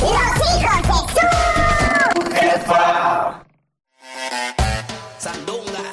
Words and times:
Los 0.00 0.10
hijos 0.48 0.80
de 0.86 1.20
su 2.14 2.30
jefa. 2.34 3.42
Sandunga. 5.18 5.84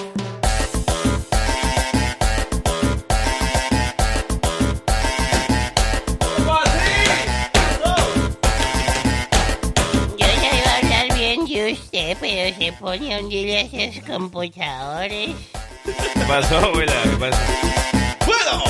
Yo 10.17 10.25
ya 10.25 10.51
iba 10.57 10.71
a 10.71 10.77
hablar 10.77 11.07
bien 11.17 11.45
de 11.45 11.73
usted, 11.73 12.17
pero 12.19 12.57
se 12.57 12.71
pone 12.73 13.15
a 13.15 13.19
hundir 13.19 13.49
esos 13.49 14.03
computadores. 14.05 15.35
¿Qué 15.83 16.21
pasó, 16.27 16.57
abuela? 16.57 16.93
¿Qué 17.03 17.17
pasó? 17.17 17.41
Bueno, 18.25 18.63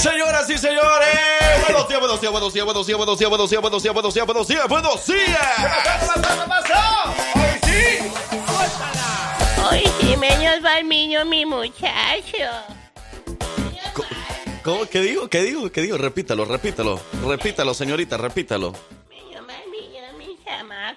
señoras 0.00 0.48
y 0.48 0.56
señores, 0.56 1.18
buenos 1.66 1.88
días, 1.88 2.00
buenos 2.00 2.20
días, 2.20 2.32
buenos 2.32 2.52
días, 2.54 2.64
buenos 2.64 2.86
días, 2.86 2.96
buenos 2.96 3.18
días, 3.18 3.30
buenos 3.30 3.50
días, 3.50 3.60
buenos 3.62 3.82
días, 3.82 3.94
buenos 3.94 4.14
días, 4.14 4.26
buenos 4.26 4.48
días, 4.48 4.68
buenos 4.68 5.06
días. 5.06 5.50
Hoy 9.70 9.84
sí 10.00 10.16
menos 10.16 10.64
va 10.64 10.78
el 10.78 10.88
niño, 10.88 11.24
mi 11.26 11.44
muchacho. 11.44 12.48
¿Cómo? 14.64 14.86
¿Qué 14.86 15.00
digo? 15.00 15.28
¿Qué 15.28 15.42
digo? 15.42 15.70
¿Qué 15.70 15.82
digo? 15.82 15.98
Repítalo, 15.98 16.46
repítalo, 16.46 17.00
repítalo, 17.26 17.74
señorita, 17.74 18.16
repítalo. 18.16 18.72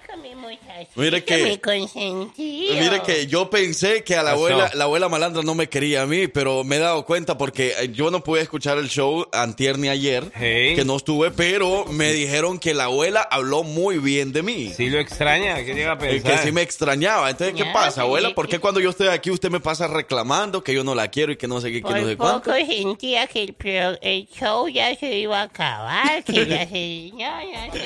Chamaco, 0.00 0.16
mi 0.22 0.34
muchacho. 0.34 0.88
Mire 0.96 1.24
que- 1.24 1.44
Mi 1.44 1.58
consentido. 1.58 2.74
Mire 2.74 3.02
que 3.02 3.26
yo 3.26 3.50
pensé 3.50 4.02
que 4.04 4.16
a 4.16 4.22
la 4.22 4.32
abuela, 4.32 4.70
la 4.74 4.84
abuela 4.84 5.08
malandra 5.08 5.42
no 5.42 5.54
me 5.54 5.68
quería 5.68 6.02
a 6.02 6.06
mí, 6.06 6.28
pero 6.28 6.64
me 6.64 6.76
he 6.76 6.78
dado 6.78 7.04
cuenta 7.04 7.36
porque 7.38 7.74
eh, 7.78 7.90
yo 7.92 8.10
no 8.10 8.22
pude 8.22 8.40
escuchar 8.42 8.78
el 8.78 8.88
show 8.88 9.26
antier 9.32 9.78
ni 9.78 9.88
ayer, 9.88 10.30
Hey. 10.34 10.74
que 10.74 10.84
no 10.84 10.96
estuve, 10.96 11.30
pero 11.30 11.84
me 11.86 12.12
dijeron 12.12 12.58
que 12.58 12.74
la 12.74 12.84
abuela 12.84 13.20
habló 13.30 13.62
muy 13.62 13.98
bien 13.98 14.32
de 14.32 14.42
mí. 14.42 14.72
Sí 14.76 14.88
lo 14.90 14.98
extraña, 14.98 15.56
¿qué 15.64 15.74
llega 15.74 15.92
a 15.92 15.98
pensar? 15.98 16.32
Que 16.32 16.38
sí 16.38 16.52
me 16.52 16.62
extrañaba. 16.62 17.30
Entonces, 17.30 17.54
¿qué 17.56 17.64
Ya, 17.64 17.72
pasa, 17.72 17.92
sí, 17.92 18.00
abuela? 18.00 18.34
¿Por 18.34 18.46
sí. 18.46 18.52
qué 18.52 18.58
cuando 18.58 18.80
yo 18.80 18.90
estoy 18.90 19.08
aquí 19.08 19.30
usted 19.30 19.50
me 19.50 19.60
pasa 19.60 19.86
reclamando 19.86 20.62
que 20.62 20.74
yo 20.74 20.84
no 20.84 20.94
la 20.94 21.08
quiero 21.08 21.32
y 21.32 21.36
que 21.36 21.46
no 21.48 21.60
sé 21.60 21.70
qué, 21.72 21.82
que 21.82 21.90
no 21.90 22.06
sé 22.06 22.16
Por 22.16 22.26
cuánto? 22.42 22.50
poco 22.50 22.66
sentía 22.66 23.26
que 23.26 23.42
el, 23.44 23.52
pro- 23.54 23.98
el 24.00 24.26
show 24.28 24.68
ya 24.68 24.94
se 24.96 25.18
iba 25.18 25.40
a 25.40 25.44
acabar, 25.44 26.22
que 26.24 26.46
ya 26.46 26.66
se... 26.68 26.94
Ya, 27.16 27.40
ya 27.44 27.72
se... 27.72 27.80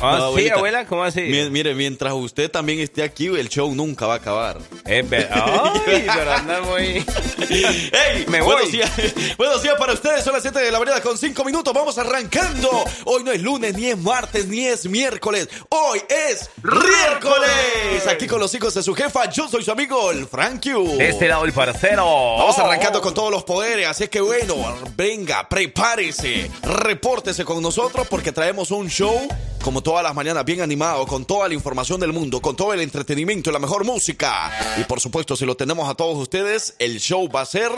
Ah, 0.00 0.12
No, 0.12 0.16
sí, 0.18 0.22
abuelita. 0.24 0.54
abuela, 0.54 0.86
¿cómo 0.86 1.04
así? 1.04 1.20
Mi- 1.44 1.50
Mire, 1.50 1.74
mientras 1.74 2.12
usted 2.14 2.50
también 2.50 2.80
esté 2.80 3.02
aquí, 3.02 3.26
el 3.26 3.48
show 3.48 3.74
nunca 3.74 4.06
va 4.06 4.14
a 4.14 4.16
acabar. 4.16 4.58
Es 4.84 5.08
verdad. 5.08 5.72
Ay, 5.86 6.06
pero 6.14 6.32
anda 6.32 6.60
muy... 6.62 7.04
¡Ey! 7.50 8.24
Me 8.28 8.40
buenos 8.40 8.62
voy. 8.64 8.72
días, 8.72 8.90
buenos 9.38 9.62
días 9.62 9.74
para 9.78 9.92
ustedes. 9.92 10.24
Son 10.24 10.32
las 10.32 10.42
7 10.42 10.58
de 10.60 10.70
la 10.70 10.78
mañana 10.78 11.00
con 11.00 11.16
5 11.18 11.44
minutos. 11.44 11.72
Vamos 11.74 11.98
arrancando. 11.98 12.84
Hoy 13.04 13.22
no 13.24 13.32
es 13.32 13.42
lunes, 13.42 13.74
ni 13.74 13.86
es 13.86 13.98
martes, 13.98 14.46
ni 14.46 14.66
es 14.66 14.86
miércoles. 14.86 15.48
Hoy 15.68 16.00
es 16.08 16.48
miércoles. 16.62 18.06
Aquí 18.08 18.26
con 18.26 18.40
los 18.40 18.54
hijos 18.54 18.74
de 18.74 18.82
su 18.82 18.94
jefa. 18.94 19.30
Yo 19.30 19.48
soy 19.48 19.62
su 19.64 19.70
amigo, 19.72 20.10
el 20.10 20.26
Frank 20.26 20.62
Q. 20.62 20.96
De 20.96 21.08
este 21.10 21.28
lado 21.28 21.44
el 21.44 21.52
parcero. 21.52 22.04
Vamos 22.38 22.58
arrancando 22.58 23.00
con 23.00 23.14
todos 23.14 23.30
los 23.30 23.44
poderes, 23.44 23.86
así 23.86 24.08
que 24.08 24.20
bueno, 24.20 24.54
venga, 24.96 25.48
prepárese, 25.48 26.50
repórtese 26.62 27.44
con 27.44 27.62
nosotros 27.62 28.06
porque 28.08 28.32
traemos 28.32 28.70
un 28.70 28.88
show 28.88 29.28
como 29.66 29.82
todas 29.82 30.04
las 30.04 30.14
mañanas 30.14 30.44
bien 30.44 30.60
animado, 30.60 31.04
con 31.08 31.24
toda 31.24 31.48
la 31.48 31.54
información 31.54 31.98
del 31.98 32.12
mundo, 32.12 32.40
con 32.40 32.54
todo 32.54 32.72
el 32.72 32.80
entretenimiento 32.80 33.50
y 33.50 33.52
la 33.52 33.58
mejor 33.58 33.84
música. 33.84 34.52
Y 34.80 34.84
por 34.84 35.00
supuesto, 35.00 35.34
si 35.34 35.44
lo 35.44 35.56
tenemos 35.56 35.90
a 35.90 35.96
todos 35.96 36.16
ustedes, 36.18 36.76
el 36.78 37.00
show 37.00 37.28
va 37.28 37.40
a 37.40 37.46
ser 37.46 37.72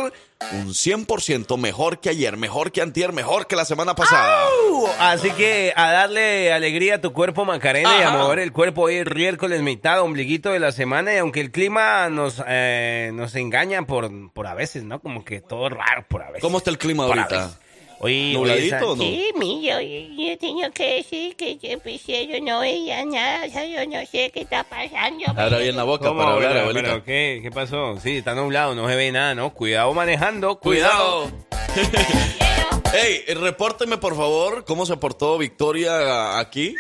un 0.53 0.75
100% 0.75 1.57
mejor 1.57 1.99
que 1.99 2.11
ayer, 2.11 2.37
mejor 2.37 2.73
que 2.73 2.83
antier, 2.83 3.15
mejor 3.15 3.47
que 3.47 3.57
la 3.57 3.65
semana 3.65 3.95
pasada. 3.95 4.45
Uh, 4.71 4.87
Así 4.99 5.31
que 5.31 5.73
a 5.75 5.91
darle 5.91 6.53
alegría 6.53 6.97
a 6.97 7.01
tu 7.01 7.15
cuerpo, 7.15 7.47
Macarena, 7.47 7.99
y 7.99 8.03
a 8.03 8.11
mover 8.11 8.41
el 8.41 8.53
cuerpo 8.53 8.83
hoy 8.83 8.97
es 8.97 9.07
miércoles, 9.15 9.63
mitad, 9.63 10.03
ombliguito 10.03 10.51
de 10.51 10.59
la 10.59 10.73
semana. 10.73 11.15
Y 11.15 11.17
aunque 11.17 11.41
el 11.41 11.51
clima 11.51 12.11
nos, 12.11 12.43
eh, 12.47 13.13
nos 13.15 13.35
engaña 13.35 13.87
por, 13.87 14.31
por 14.33 14.47
a 14.47 14.53
veces, 14.53 14.85
¿no? 14.85 15.01
Como 15.01 15.25
que 15.25 15.41
todo 15.41 15.71
raro 15.71 16.05
por 16.07 16.21
a 16.21 16.27
veces. 16.27 16.43
¿Cómo 16.43 16.59
está 16.59 16.69
el 16.69 16.77
clima 16.77 17.07
Por 17.07 17.19
ahorita? 17.19 17.59
Hoy, 18.01 18.33
¿Nubladito 18.35 18.93
o 18.93 18.97
no? 18.97 19.03
Sí, 19.03 19.31
mi, 19.37 19.67
yo, 19.67 19.81
yo 19.81 20.39
tengo 20.39 20.71
que 20.73 20.95
decir 20.97 21.35
que 21.35 21.57
yo, 21.57 21.79
pues, 21.81 22.07
yo 22.07 22.15
no 22.43 22.61
veía 22.61 23.05
nada, 23.05 23.47
o 23.47 23.51
sea, 23.51 23.65
yo 23.67 23.85
no 23.91 24.07
sé 24.07 24.31
qué 24.33 24.43
está 24.43 24.63
pasando. 24.63 25.25
Abra 25.37 25.59
bien 25.59 25.75
la 25.77 25.83
boca 25.83 26.07
¿Cómo, 26.07 26.21
para 26.21 26.35
hablar, 26.35 26.51
abuela? 26.59 26.63
abuelita. 26.63 26.89
¿Pero 26.93 27.05
qué? 27.05 27.41
¿Qué 27.43 27.51
pasó? 27.51 27.99
Sí, 28.01 28.19
está 28.19 28.35
nublado, 28.35 28.77
no 28.77 28.89
se 28.89 28.95
ve 28.95 29.11
nada, 29.11 29.35
¿no? 29.35 29.53
Cuidado 29.53 29.93
manejando, 29.95 30.61
Cuidado. 30.61 31.29
cuidado. 31.29 31.49
Ey, 32.95 33.23
eh, 33.27 33.35
repórteme 33.35 33.99
por 33.99 34.17
favor 34.17 34.65
cómo 34.65 34.87
se 34.87 34.97
portó 34.97 35.37
Victoria 35.37 36.39
aquí. 36.39 36.75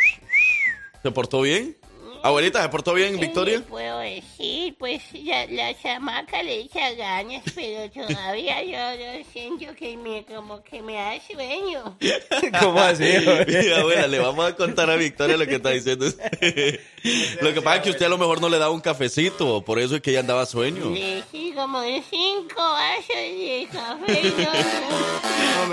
¿Se 1.03 1.11
portó 1.11 1.41
bien? 1.43 1.77
Abuelita, 2.23 2.62
¿se 2.62 2.69
portó 2.69 2.95
bien 2.95 3.15
¿Qué 3.15 3.27
Victoria? 3.27 3.62
puedo 3.69 3.99
decir? 4.01 4.75
Pues 4.79 5.03
la, 5.12 5.47
la 5.47 5.81
chamaca 5.81 6.43
le 6.43 6.61
echa 6.61 6.93
ganas, 6.93 7.43
pero 7.55 7.91
todavía 7.91 8.62
yo, 8.62 9.01
yo 9.01 9.25
siento 9.33 9.75
que 9.75 9.97
me, 9.97 10.25
como 10.25 10.62
que 10.62 10.83
me 10.83 10.95
da 10.95 11.12
sueño. 11.31 11.97
¿Cómo 12.61 12.81
así? 12.81 13.05
Mira, 13.47 13.81
abuela, 13.81 14.07
le 14.07 14.19
vamos 14.19 14.47
a 14.47 14.57
contar 14.57 14.91
a 14.91 14.97
Victoria 14.97 15.37
lo 15.37 15.47
que 15.47 15.57
está 15.57 15.71
diciendo. 15.71 16.07
lo 17.41 17.55
que 17.55 17.62
pasa 17.62 17.77
es 17.77 17.83
que 17.83 17.91
usted 17.91 18.07
a 18.07 18.11
lo 18.11 18.19
mejor 18.19 18.41
no 18.41 18.49
le 18.49 18.59
da 18.59 18.71
un 18.71 18.81
cafecito, 18.81 19.62
por 19.62 19.78
eso 19.78 19.97
es 19.97 20.03
que 20.03 20.11
ella 20.11 20.21
andaba 20.21 20.43
a 20.43 20.47
sueño. 20.47 20.91
Le 20.91 21.23
di 21.33 21.53
como 21.53 21.83
cinco 22.11 22.57
vasos 22.57 23.09
de 23.17 23.69
café. 23.73 24.33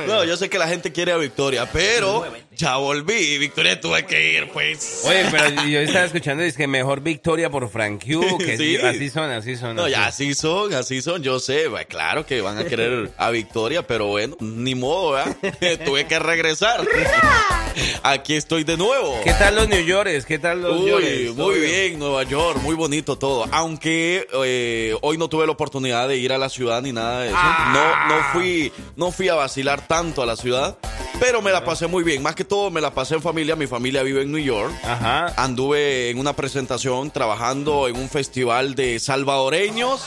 No, 0.08 0.24
yo 0.24 0.38
sé 0.38 0.50
que 0.50 0.58
la 0.58 0.68
gente 0.68 0.92
quiere 0.92 1.12
a 1.12 1.18
Victoria, 1.18 1.70
pero 1.72 2.26
ya 2.56 2.78
volví. 2.78 3.38
Victoria 3.38 3.80
tuve 3.80 4.06
que 4.06 4.34
ir, 4.34 4.50
pues. 4.52 5.02
Oye, 5.06 5.26
pero 5.32 5.64
yo 5.66 5.80
estaba 5.80 6.06
escuchando 6.06 6.44
y 6.44 6.48
es 6.48 6.58
que 6.58 6.68
mejor 6.68 7.02
victoria 7.02 7.50
por 7.50 7.70
Frank 7.70 8.04
Q, 8.06 8.38
que 8.38 8.58
Sí. 8.66 8.78
así 8.78 9.10
son, 9.10 9.30
así 9.32 9.56
son. 9.58 9.76
No, 9.76 9.84
así. 9.84 9.92
ya 9.92 10.06
así 10.08 10.34
son, 10.36 10.74
así 10.74 11.02
son, 11.02 11.22
yo 11.24 11.40
sé, 11.40 11.66
claro 11.88 12.26
que 12.26 12.42
van 12.42 12.58
a 12.58 12.66
querer 12.66 13.12
a 13.18 13.30
Victoria, 13.32 13.86
pero 13.86 14.08
bueno, 14.08 14.36
ni 14.40 14.76
modo, 14.76 15.12
¿verdad? 15.12 15.36
Tuve 15.86 16.06
que 16.08 16.20
regresar. 16.20 16.82
Aquí 18.04 18.36
estoy 18.36 18.64
de 18.64 18.78
nuevo. 18.78 19.20
¿Qué 19.24 19.34
tal 19.34 19.56
los 19.56 19.68
New 19.68 19.84
Yorkers? 19.84 20.26
¿Qué 20.26 20.40
tal 20.40 20.62
los 20.62 20.80
Uy, 20.80 20.90
Yorkers? 20.90 21.36
muy 21.36 21.60
bien, 21.60 22.00
Nueva 22.00 22.24
York, 22.24 22.60
muy 22.62 22.74
bonito 22.76 23.18
todo. 23.18 23.46
Aunque 23.52 24.26
eh, 24.46 24.96
hoy 25.02 25.18
no 25.18 25.28
tuve 25.28 25.46
la 25.46 25.52
oportunidad 25.52 26.08
de 26.08 26.16
ir 26.18 26.32
a 26.32 26.38
la 26.38 26.48
ciudad 26.48 26.82
ni 26.82 26.94
nada 26.94 27.22
de 27.22 27.28
eso. 27.30 27.38
No, 27.74 28.08
no 28.08 28.24
fui, 28.32 28.72
no 28.96 29.12
fui 29.12 29.28
a 29.28 29.36
vacilar 29.36 29.86
tanto 29.88 30.22
a 30.22 30.26
la 30.26 30.38
ciudad, 30.38 30.78
pero 31.20 31.42
me 31.42 31.52
la 31.52 31.66
pasé 31.66 31.88
muy 31.88 32.04
bien. 32.04 32.24
Más 32.24 32.34
que 32.36 32.45
todo 32.46 32.72
me 32.72 32.82
la 32.82 32.94
pasé 32.94 33.16
en 33.16 33.22
familia. 33.22 33.56
Mi 33.56 33.68
familia 33.68 34.04
vive 34.04 34.22
en 34.22 34.32
New 34.32 34.44
York. 34.44 34.74
Ajá. 34.84 35.34
Anduve 35.38 36.10
en 36.10 36.20
una 36.20 36.34
presentación 36.34 37.12
trabajando 37.12 37.88
en 37.88 37.98
un 37.98 38.10
festival 38.10 38.76
de 38.76 39.00
salvadoreños. 39.00 40.02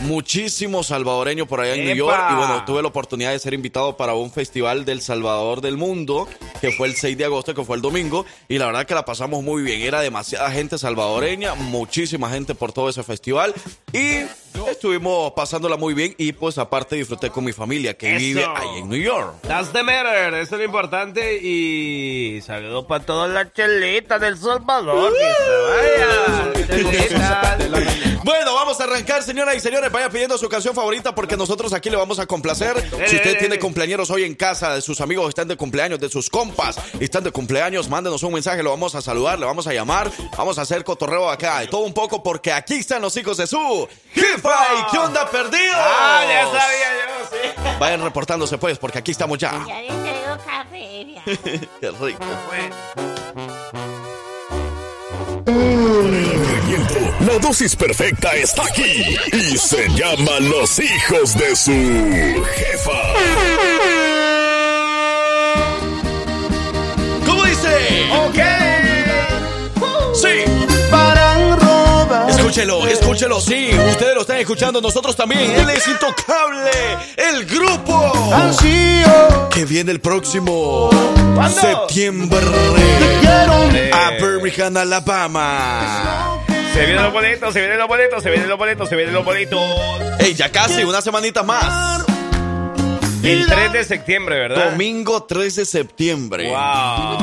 Muchísimos 0.00 0.88
salvadoreños 0.88 1.46
por 1.46 1.60
allá 1.60 1.74
en 1.74 1.84
New 1.84 2.08
¡Epa! 2.08 2.16
York. 2.18 2.22
Y 2.32 2.34
bueno, 2.34 2.64
tuve 2.64 2.82
la 2.82 2.88
oportunidad 2.88 3.30
de 3.30 3.38
ser 3.38 3.54
invitado 3.54 3.96
para 3.96 4.14
un 4.14 4.32
festival 4.32 4.84
del 4.84 5.00
Salvador 5.00 5.60
del 5.60 5.76
Mundo, 5.76 6.28
que 6.60 6.72
fue 6.72 6.88
el 6.88 6.96
6 6.96 7.16
de 7.16 7.24
agosto, 7.24 7.54
que 7.54 7.64
fue 7.64 7.76
el 7.76 7.82
domingo. 7.82 8.26
Y 8.48 8.58
la 8.58 8.66
verdad 8.66 8.84
que 8.86 8.94
la 8.94 9.04
pasamos 9.04 9.42
muy 9.44 9.62
bien. 9.62 9.80
Era 9.82 10.00
demasiada 10.00 10.50
gente 10.50 10.76
salvadoreña, 10.78 11.54
muchísima 11.54 12.30
gente 12.30 12.54
por 12.54 12.72
todo 12.72 12.88
ese 12.88 13.02
festival. 13.02 13.54
Y 13.92 14.20
estuvimos 14.68 15.32
pasándola 15.32 15.76
muy 15.76 15.94
bien. 15.94 16.14
Y 16.18 16.32
pues 16.32 16.58
aparte 16.58 16.96
disfruté 16.96 17.30
con 17.30 17.44
mi 17.44 17.52
familia, 17.52 17.94
que 17.96 18.10
Eso. 18.10 18.18
vive 18.18 18.44
ahí 18.44 18.78
en 18.78 18.88
New 18.88 19.00
York. 19.00 19.34
That's 19.42 19.72
the 19.72 19.82
matter, 19.82 20.34
eso 20.34 20.54
es 20.56 20.58
lo 20.58 20.64
importante. 20.64 21.38
Y 21.42 22.40
saludos 22.44 22.86
para 22.86 23.04
todas 23.04 23.30
las 23.30 23.52
chelitas 23.52 24.20
del 24.20 24.36
Salvador. 24.36 25.12
Que 26.56 26.64
se. 26.64 26.82
Chelitas. 26.82 27.58
Bueno, 28.24 28.54
vamos 28.54 28.80
a 28.80 28.84
arrancar, 28.84 29.20
señoras 29.24 29.56
y 29.56 29.60
señores. 29.60 29.71
Vaya 29.90 30.10
pidiendo 30.10 30.36
su 30.36 30.48
canción 30.48 30.74
favorita 30.74 31.14
porque 31.14 31.36
nosotros 31.36 31.72
aquí 31.72 31.88
le 31.88 31.96
vamos 31.96 32.18
a 32.18 32.26
complacer. 32.26 32.78
Si 33.06 33.16
usted 33.16 33.38
tiene 33.38 33.58
cumpleaños 33.58 34.10
hoy 34.10 34.24
en 34.24 34.34
casa, 34.34 34.74
de 34.74 34.82
sus 34.82 35.00
amigos 35.00 35.30
están 35.30 35.48
de 35.48 35.56
cumpleaños, 35.56 35.98
de 35.98 36.10
sus 36.10 36.28
compas 36.28 36.76
están 37.00 37.24
de 37.24 37.30
cumpleaños, 37.30 37.88
mándenos 37.88 38.22
un 38.22 38.34
mensaje, 38.34 38.62
lo 38.62 38.70
vamos 38.70 38.94
a 38.94 39.00
saludar, 39.00 39.38
le 39.38 39.46
vamos 39.46 39.66
a 39.66 39.72
llamar, 39.72 40.10
vamos 40.36 40.58
a 40.58 40.62
hacer 40.62 40.84
cotorreo 40.84 41.30
acá, 41.30 41.60
de 41.60 41.68
todo 41.68 41.82
un 41.82 41.94
poco 41.94 42.22
porque 42.22 42.52
aquí 42.52 42.74
están 42.74 43.00
los 43.00 43.16
hijos 43.16 43.38
de 43.38 43.46
su 43.46 43.88
jefa. 44.12 44.56
¿Y 44.78 44.92
qué 44.92 44.98
onda 44.98 45.30
perdido? 45.30 45.74
Ah, 45.74 46.22
ya 46.28 46.44
sabía 46.46 46.88
yo, 47.00 47.26
sí. 47.30 47.76
Vayan 47.80 48.02
reportándose 48.02 48.58
pues 48.58 48.78
porque 48.78 48.98
aquí 48.98 49.12
estamos 49.12 49.38
ya. 49.38 49.64
Ya 49.66 49.80
le 49.80 49.88
traigo 49.88 50.36
café. 50.44 51.06
Qué 51.80 51.90
rico. 51.90 52.24
La 57.20 57.38
dosis 57.38 57.76
perfecta 57.76 58.34
está 58.34 58.62
aquí 58.64 59.14
y 59.32 59.58
se 59.58 59.88
llama 59.90 60.40
Los 60.40 60.78
hijos 60.78 61.36
de 61.36 61.54
su 61.54 62.44
jefa. 62.54 62.92
¿Cómo 67.26 67.44
dice? 67.44 68.10
Ok. 68.24 68.38
Sí. 70.14 70.44
Para 70.90 71.56
robar. 71.56 72.30
Escúchelo, 72.30 72.86
escúchelo, 72.86 73.40
sí. 73.40 73.70
Ustedes 73.90 74.14
lo 74.14 74.22
están 74.22 74.38
escuchando, 74.38 74.80
nosotros 74.80 75.14
también. 75.14 75.50
Él 75.50 75.68
es 75.70 75.86
intocable. 75.86 76.70
El 77.16 77.44
grupo. 77.44 78.12
Ansío. 78.34 79.48
Que 79.50 79.66
viene 79.66 79.92
el 79.92 80.00
próximo 80.00 80.88
¿Cuándo? 81.34 81.60
septiembre. 81.60 82.40
Quiero. 83.20 83.94
A 83.94 84.10
Birmingham, 84.12 84.76
Alabama. 84.78 86.41
Se 86.72 86.86
vienen 86.86 87.02
los 87.02 87.12
boletos, 87.12 87.52
se 87.52 87.60
vienen 87.60 87.78
los 87.78 87.88
boletos, 87.88 88.22
se 88.22 88.30
vienen 88.30 88.48
los 88.48 88.58
boletos, 88.58 88.88
se 88.88 88.96
vienen 88.96 89.14
los 89.14 89.24
boletos. 89.24 89.60
Ey, 90.18 90.34
ya 90.34 90.50
casi, 90.50 90.84
una 90.84 91.02
semanita 91.02 91.42
más. 91.42 92.04
El 93.22 93.46
3 93.46 93.72
de 93.72 93.84
septiembre, 93.84 94.38
¿verdad? 94.38 94.70
Domingo 94.70 95.22
3 95.24 95.54
de 95.54 95.64
septiembre. 95.64 96.48
Wow. 96.48 97.18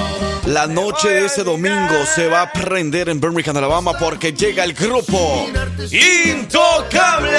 La 0.46 0.68
noche 0.68 1.10
de 1.10 1.26
ese 1.26 1.44
domingo 1.44 2.06
se 2.16 2.28
va 2.28 2.44
a 2.44 2.52
prender 2.54 3.10
en 3.10 3.20
Birmingham, 3.20 3.58
Alabama, 3.58 3.98
porque 4.00 4.32
llega 4.34 4.64
el 4.64 4.74
grupo 4.74 5.48
Intocable. 5.92 7.38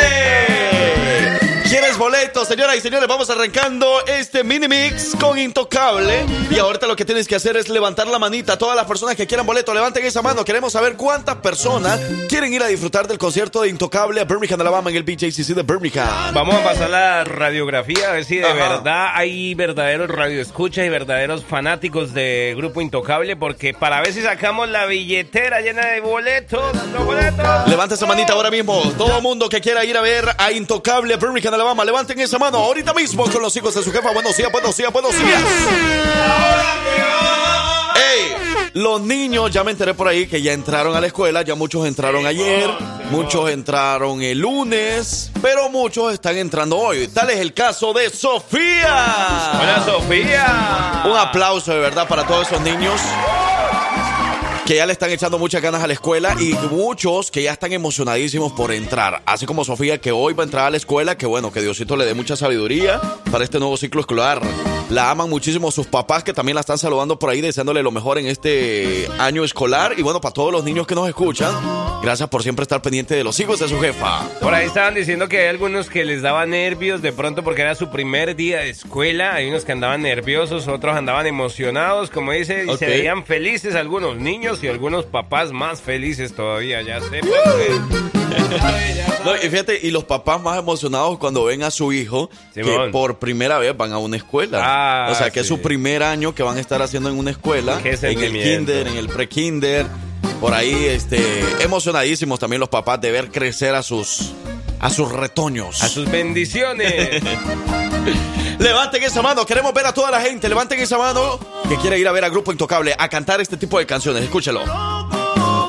¿Quieres 1.71 1.97
boletos, 1.99 2.49
señoras 2.49 2.75
y 2.75 2.81
señores? 2.81 3.07
Vamos 3.07 3.31
arrancando 3.31 4.05
este 4.05 4.43
mini 4.43 4.67
mix 4.67 5.15
con 5.21 5.39
Intocable. 5.39 6.27
Y 6.51 6.59
ahorita 6.59 6.89
lo 6.89 6.97
que 6.97 7.05
tienes 7.05 7.29
que 7.29 7.37
hacer 7.37 7.57
es 7.57 7.69
levantar 7.69 8.09
la 8.09 8.19
manita. 8.19 8.59
Todas 8.59 8.75
las 8.75 8.87
personas 8.87 9.15
que 9.15 9.25
quieran 9.25 9.47
boleto, 9.47 9.73
levanten 9.73 10.05
esa 10.05 10.21
mano. 10.21 10.45
Queremos 10.45 10.73
saber 10.73 10.97
cuántas 10.97 11.37
personas 11.37 12.01
quieren 12.29 12.53
ir 12.53 12.61
a 12.61 12.67
disfrutar 12.67 13.07
del 13.07 13.19
concierto 13.19 13.63
de 13.63 13.69
Intocable 13.69 14.21
a 14.21 14.25
Birmingham, 14.25 14.61
Alabama, 14.61 14.91
en 14.91 14.97
el 14.97 15.05
BJCC 15.05 15.55
de 15.55 15.63
Birmingham. 15.63 16.35
Vamos 16.35 16.57
a 16.57 16.65
pasar 16.65 16.91
la 16.91 17.23
radiografía 17.23 18.11
a 18.11 18.13
ver 18.15 18.25
si 18.25 18.39
de 18.39 18.47
Ajá. 18.47 18.55
verdad 18.55 19.07
hay 19.15 19.55
verdaderos 19.55 20.11
radioescuchas 20.11 20.85
y 20.85 20.89
verdaderos 20.89 21.45
fanáticos 21.45 22.13
de 22.13 22.53
Grupo 22.57 22.81
Intocable, 22.81 23.37
porque 23.37 23.75
para 23.75 24.01
ver 24.01 24.13
si 24.13 24.23
sacamos 24.23 24.69
la 24.69 24.87
billetera 24.87 25.61
llena 25.61 25.87
de 25.87 26.01
boletos, 26.01 26.75
los 26.93 27.05
boletos. 27.05 27.69
Levanta 27.69 27.95
esa 27.95 28.07
manita 28.07 28.33
ahora 28.33 28.51
mismo. 28.51 28.83
Todo 28.99 29.21
mundo 29.21 29.49
que 29.49 29.61
quiera 29.61 29.85
ir 29.85 29.97
a 29.97 30.01
ver 30.01 30.25
a 30.37 30.51
Intocable 30.51 31.17
Birmingham, 31.17 31.60
Alabama, 31.61 31.85
levanten 31.85 32.19
esa 32.21 32.39
mano 32.39 32.57
ahorita 32.57 32.95
mismo 32.95 33.31
con 33.31 33.43
los 33.43 33.55
hijos 33.55 33.75
de 33.75 33.83
su 33.83 33.93
jefa. 33.93 34.13
Buenos 34.13 34.35
días, 34.35 34.51
buenos 34.51 34.75
días, 34.75 34.91
buenos 34.91 35.13
días. 35.13 35.43
¡Ey! 37.97 38.71
Los 38.73 39.03
niños, 39.03 39.51
ya 39.51 39.63
me 39.63 39.73
enteré 39.73 39.93
por 39.93 40.09
ahí 40.09 40.27
que 40.27 40.41
ya 40.41 40.55
entraron 40.55 40.97
a 40.97 41.03
la 41.03 41.09
escuela, 41.09 41.43
ya 41.43 41.55
muchos 41.55 41.87
entraron 41.87 42.25
ayer, 42.25 42.71
muchos 43.11 43.51
entraron 43.51 44.23
el 44.23 44.39
lunes, 44.39 45.31
pero 45.43 45.69
muchos 45.69 46.15
están 46.15 46.39
entrando 46.39 46.79
hoy. 46.79 47.09
Tal 47.09 47.29
es 47.29 47.41
el 47.41 47.53
caso 47.53 47.93
de 47.93 48.09
Sofía. 48.09 49.53
Hola 49.61 49.83
Sofía. 49.85 51.03
Un 51.05 51.17
aplauso 51.19 51.73
de 51.73 51.79
verdad 51.79 52.09
para 52.09 52.27
todos 52.27 52.47
esos 52.47 52.63
niños 52.63 52.99
que 54.71 54.77
ya 54.77 54.87
le 54.87 54.93
están 54.93 55.11
echando 55.11 55.37
muchas 55.37 55.61
ganas 55.61 55.83
a 55.83 55.89
la 55.89 55.95
escuela 55.95 56.37
y 56.39 56.55
muchos 56.71 57.33
que 57.33 57.43
ya 57.43 57.51
están 57.51 57.73
emocionadísimos 57.73 58.53
por 58.53 58.71
entrar. 58.71 59.21
Así 59.27 59.45
como 59.45 59.65
Sofía 59.65 60.01
que 60.01 60.13
hoy 60.13 60.33
va 60.33 60.45
a 60.45 60.47
entrar 60.47 60.67
a 60.67 60.71
la 60.71 60.77
escuela, 60.77 61.19
que 61.19 61.27
bueno, 61.27 61.51
que 61.51 61.61
Diosito 61.61 61.97
le 61.97 62.05
dé 62.05 62.15
mucha 62.15 62.37
sabiduría 62.37 63.01
para 63.33 63.43
este 63.43 63.59
nuevo 63.59 63.77
ciclo 63.77 64.01
escolar. 64.01 64.41
La 64.89 65.11
aman 65.11 65.31
muchísimo 65.31 65.71
sus 65.71 65.87
papás 65.87 66.25
que 66.25 66.33
también 66.33 66.55
la 66.55 66.61
están 66.61 66.79
saludando 66.79 67.17
por 67.19 67.31
ahí, 67.31 67.41
deseándole 67.41 67.83
lo 67.83 67.93
mejor 67.93 68.19
en 68.19 68.27
este 68.27 69.09
año 69.19 69.45
escolar. 69.45 69.95
Y 69.97 70.03
bueno, 70.03 70.21
para 70.21 70.33
todos 70.33 70.53
los 70.53 70.65
niños 70.65 70.87
que 70.87 70.97
nos 70.97 71.09
escuchan, 71.09 71.55
gracias 72.03 72.29
por 72.29 72.43
siempre 72.43 72.65
estar 72.65 72.83
pendiente 72.83 73.15
de 73.15 73.23
los 73.23 73.39
hijos 73.39 73.61
de 73.61 73.69
su 73.69 73.79
jefa. 73.81 74.29
Por 74.41 74.53
ahí 74.53 74.67
estaban 74.67 74.95
diciendo 74.95 75.29
que 75.29 75.39
hay 75.39 75.47
algunos 75.47 75.89
que 75.89 76.05
les 76.05 76.23
daba 76.23 76.45
nervios 76.45 77.03
de 77.03 77.13
pronto 77.13 77.45
porque 77.45 77.63
era 77.63 77.77
su 77.77 77.89
primer 77.91 78.35
día 78.35 78.61
de 78.61 78.71
escuela. 78.71 79.35
Hay 79.35 79.49
unos 79.49 79.65
que 79.65 79.71
andaban 79.71 80.03
nerviosos, 80.03 80.67
otros 80.67 80.97
andaban 80.97 81.27
emocionados, 81.27 82.11
como 82.11 82.33
dice, 82.33 82.67
y 82.73 82.77
se 82.77 82.87
veían 82.87 83.25
felices 83.25 83.77
algunos 83.77 84.17
niños 84.17 84.60
y 84.63 84.69
algunos 84.69 85.07
papás 85.07 85.53
más 85.53 85.81
felices 85.81 86.35
todavía. 86.35 86.83
Ya 86.83 87.01
sé, 87.01 87.21
pues, 87.21 87.81
No, 89.25 89.37
y 89.37 89.41
fíjate, 89.41 89.81
y 89.83 89.91
los 89.91 90.05
papás 90.05 90.41
más 90.41 90.59
emocionados 90.59 91.19
cuando 91.19 91.45
ven 91.45 91.63
a 91.63 91.71
su 91.71 91.93
hijo 91.93 92.31
que 92.55 92.65
Simón. 92.65 92.91
por 92.91 93.19
primera 93.19 93.59
vez 93.59 93.77
van 93.77 93.93
a 93.93 93.99
una 93.99 94.17
escuela. 94.17 94.61
Ah, 94.63 95.11
o 95.11 95.15
sea, 95.15 95.31
que 95.31 95.41
es 95.41 95.47
sí. 95.47 95.55
su 95.55 95.61
primer 95.61 96.03
año 96.03 96.35
que 96.35 96.43
van 96.43 96.57
a 96.57 96.61
estar 96.61 96.81
haciendo 96.81 97.11
en 97.11 97.19
una 97.19 97.31
escuela, 97.31 97.81
en 97.85 98.05
el 98.23 98.33
kinder, 98.33 98.87
en 98.87 98.97
el 98.97 99.09
pre-kinder. 99.09 99.87
Por 100.41 100.55
ahí, 100.55 100.87
este, 100.87 101.21
emocionadísimos 101.63 102.39
también 102.39 102.61
los 102.61 102.71
papás 102.71 103.01
de 103.01 103.11
ver 103.11 103.31
crecer 103.31 103.75
a 103.75 103.83
sus, 103.83 104.33
a 104.81 104.91
sus 104.91 105.11
retoños. 105.13 105.83
a 105.83 105.89
sus 105.89 106.11
bendiciones. 106.11 107.23
Levanten 108.59 109.03
esa 109.03 109.23
mano, 109.23 109.47
queremos 109.47 109.73
ver 109.73 109.87
a 109.87 109.93
toda 109.95 110.11
la 110.11 110.21
gente. 110.21 110.49
Levanten 110.49 110.79
esa 110.81 110.99
mano 110.99 111.39
que 111.69 111.77
quiere 111.77 111.99
ir 111.99 112.07
a 112.09 112.13
ver 112.13 112.25
a 112.25 112.29
Grupo 112.29 112.53
Intocable 112.53 112.95
a 112.99 113.09
cantar 113.09 113.41
este 113.41 113.57
tipo 113.57 113.79
de 113.79 113.87
canciones. 113.87 114.23
Escúchelo. 114.25 114.61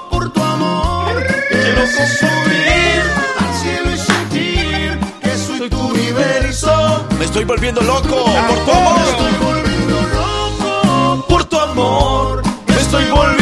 por 0.10 0.32
tu 0.34 0.42
amor. 0.44 1.26
Quiero 1.50 1.88
subir 1.88 3.02
al 3.40 3.54
cielo 3.62 3.92
y 3.94 3.98
sentir 3.98 5.00
que 5.22 5.38
soy 5.38 5.70
tu 5.70 5.80
universo. 5.80 7.06
Me 7.18 7.26
estoy 7.26 7.44
volviendo 7.46 7.82
loco 7.82 8.26
por 8.26 8.60
tu 8.66 8.72
Me 8.72 8.78
amor. 8.78 9.00
estoy 9.08 9.34
volviendo 9.46 10.02
loco 10.02 11.26
por 11.30 11.46
tu 11.46 11.60
amor. 11.60 12.42
Me 12.68 12.76
estoy 12.76 13.06
volviendo 13.06 13.41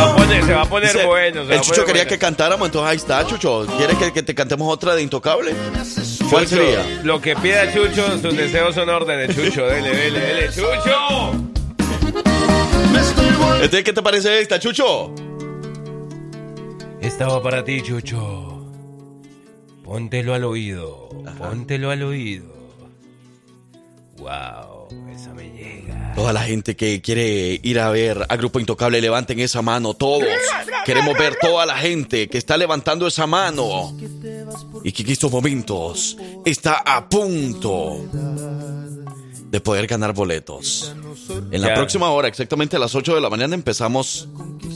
va 0.00 0.12
a 0.12 0.16
poner, 0.16 0.44
se 0.44 0.54
va 0.54 0.62
a 0.62 0.68
poner 0.68 0.92
Dice, 0.92 1.06
bueno. 1.06 1.46
se 1.46 1.54
el 1.54 1.60
Chucho 1.60 1.70
poner 1.70 1.86
quería 1.86 2.02
bueno. 2.02 2.08
que 2.10 2.18
cantáramos, 2.18 2.68
entonces 2.68 2.90
ahí 2.90 2.96
está, 2.96 3.26
Chucho. 3.26 3.66
¿Quieres 3.76 3.96
que, 3.96 4.12
que 4.12 4.22
te 4.22 4.34
cantemos 4.34 4.72
otra 4.72 4.94
de 4.94 5.02
Intocable? 5.02 5.54
¿Cuál 6.30 6.44
Chucho, 6.44 6.56
sería? 6.56 7.00
Lo 7.04 7.20
que 7.20 7.36
pida 7.36 7.72
Chucho, 7.72 8.18
sus 8.18 8.36
deseos 8.36 8.74
son 8.74 8.88
órdenes, 8.88 9.34
Chucho. 9.34 9.66
Dele, 9.66 9.90
dele, 9.90 10.20
dele, 10.20 10.48
Chucho. 10.48 11.32
Entonces, 13.54 13.84
¿qué 13.84 13.92
te 13.92 14.02
parece 14.02 14.40
esta, 14.40 14.58
Chucho? 14.58 15.14
Esta 17.00 17.26
va 17.28 17.42
para 17.42 17.64
ti, 17.64 17.82
Chucho. 17.82 18.66
Póntelo 19.84 20.34
al 20.34 20.44
oído. 20.44 21.08
Póntelo 21.38 21.90
al 21.90 22.02
oído. 22.02 22.46
Wow, 24.18 24.88
esa 25.14 25.32
me 25.34 25.50
llega. 25.50 25.79
Toda 26.14 26.32
la 26.32 26.42
gente 26.42 26.76
que 26.76 27.00
quiere 27.00 27.60
ir 27.62 27.78
a 27.78 27.90
ver 27.90 28.26
a 28.28 28.36
Grupo 28.36 28.60
Intocable, 28.60 29.00
levanten 29.00 29.40
esa 29.40 29.62
mano, 29.62 29.94
todos. 29.94 30.28
Queremos 30.84 31.16
ver 31.16 31.36
toda 31.40 31.66
la 31.66 31.76
gente 31.78 32.28
que 32.28 32.38
está 32.38 32.56
levantando 32.56 33.06
esa 33.06 33.26
mano. 33.26 33.96
Y 34.82 34.92
que 34.92 35.02
en 35.02 35.10
estos 35.10 35.30
momentos 35.30 36.16
está 36.44 36.82
a 36.84 37.08
punto 37.08 38.04
de 39.50 39.60
poder 39.60 39.88
ganar 39.88 40.14
boletos. 40.14 40.94
En 41.50 41.60
la 41.60 41.74
próxima 41.74 42.10
hora, 42.10 42.28
exactamente 42.28 42.76
a 42.76 42.78
las 42.78 42.94
8 42.94 43.16
de 43.16 43.20
la 43.20 43.28
mañana, 43.28 43.56
empezamos 43.56 44.28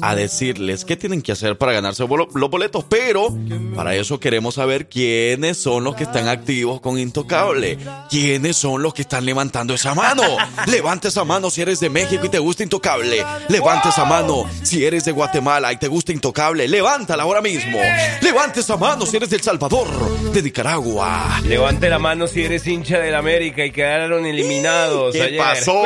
a 0.03 0.17
decirles 0.17 0.85
qué 0.85 0.97
tienen 0.97 1.23
que 1.23 1.31
hacer 1.31 1.57
para 1.57 1.73
ganarse 1.73 2.05
los 2.05 2.51
boletos. 2.51 2.85
Pero 2.89 3.29
para 3.77 3.95
eso 3.95 4.19
queremos 4.19 4.57
saber 4.57 4.89
quiénes 4.89 5.59
son 5.59 5.85
los 5.85 5.95
que 5.95 6.03
están 6.03 6.27
activos 6.27 6.81
con 6.81 6.99
Intocable. 6.99 7.79
¿Quiénes 8.11 8.57
son 8.57 8.83
los 8.83 8.93
que 8.93 9.03
están 9.03 9.25
levantando 9.25 9.75
esa 9.75 9.95
mano? 9.95 10.23
Levanta 10.67 11.07
esa 11.07 11.25
mano 11.25 11.51
si 11.51 11.63
eres 11.63 11.79
de 11.79 11.89
México 11.89 12.27
y 12.27 12.29
te 12.29 12.41
gusta 12.41 12.65
Intocable. 12.65 13.25
Levanta 13.49 13.91
esa 13.91 14.05
mano 14.05 14.45
si 14.63 14.85
eres 14.85 15.05
de 15.05 15.13
Guatemala 15.13 15.73
y 15.73 15.77
te 15.77 15.87
gusta 15.87 16.11
Intocable. 16.11 16.67
Levántala 16.67 17.23
ahora 17.23 17.41
mismo. 17.41 17.79
Levanta 18.23 18.59
esa 18.59 18.77
mano 18.77 19.07
si 19.07 19.17
eres 19.19 19.31
de 19.31 19.37
El 19.37 19.43
Salvador, 19.43 19.89
de 20.33 20.43
Nicaragua. 20.43 21.41
Levante 21.45 21.89
la 21.89 22.01
mano 22.01 22.27
si 22.27 22.43
eres 22.43 22.67
hincha 22.67 22.99
del 22.99 23.15
América 23.15 23.65
y 23.65 23.71
quedaron 23.71 24.27
eliminados 24.27 24.64
¿Qué 25.13 25.23
ayer. 25.23 25.39
pasó? 25.39 25.83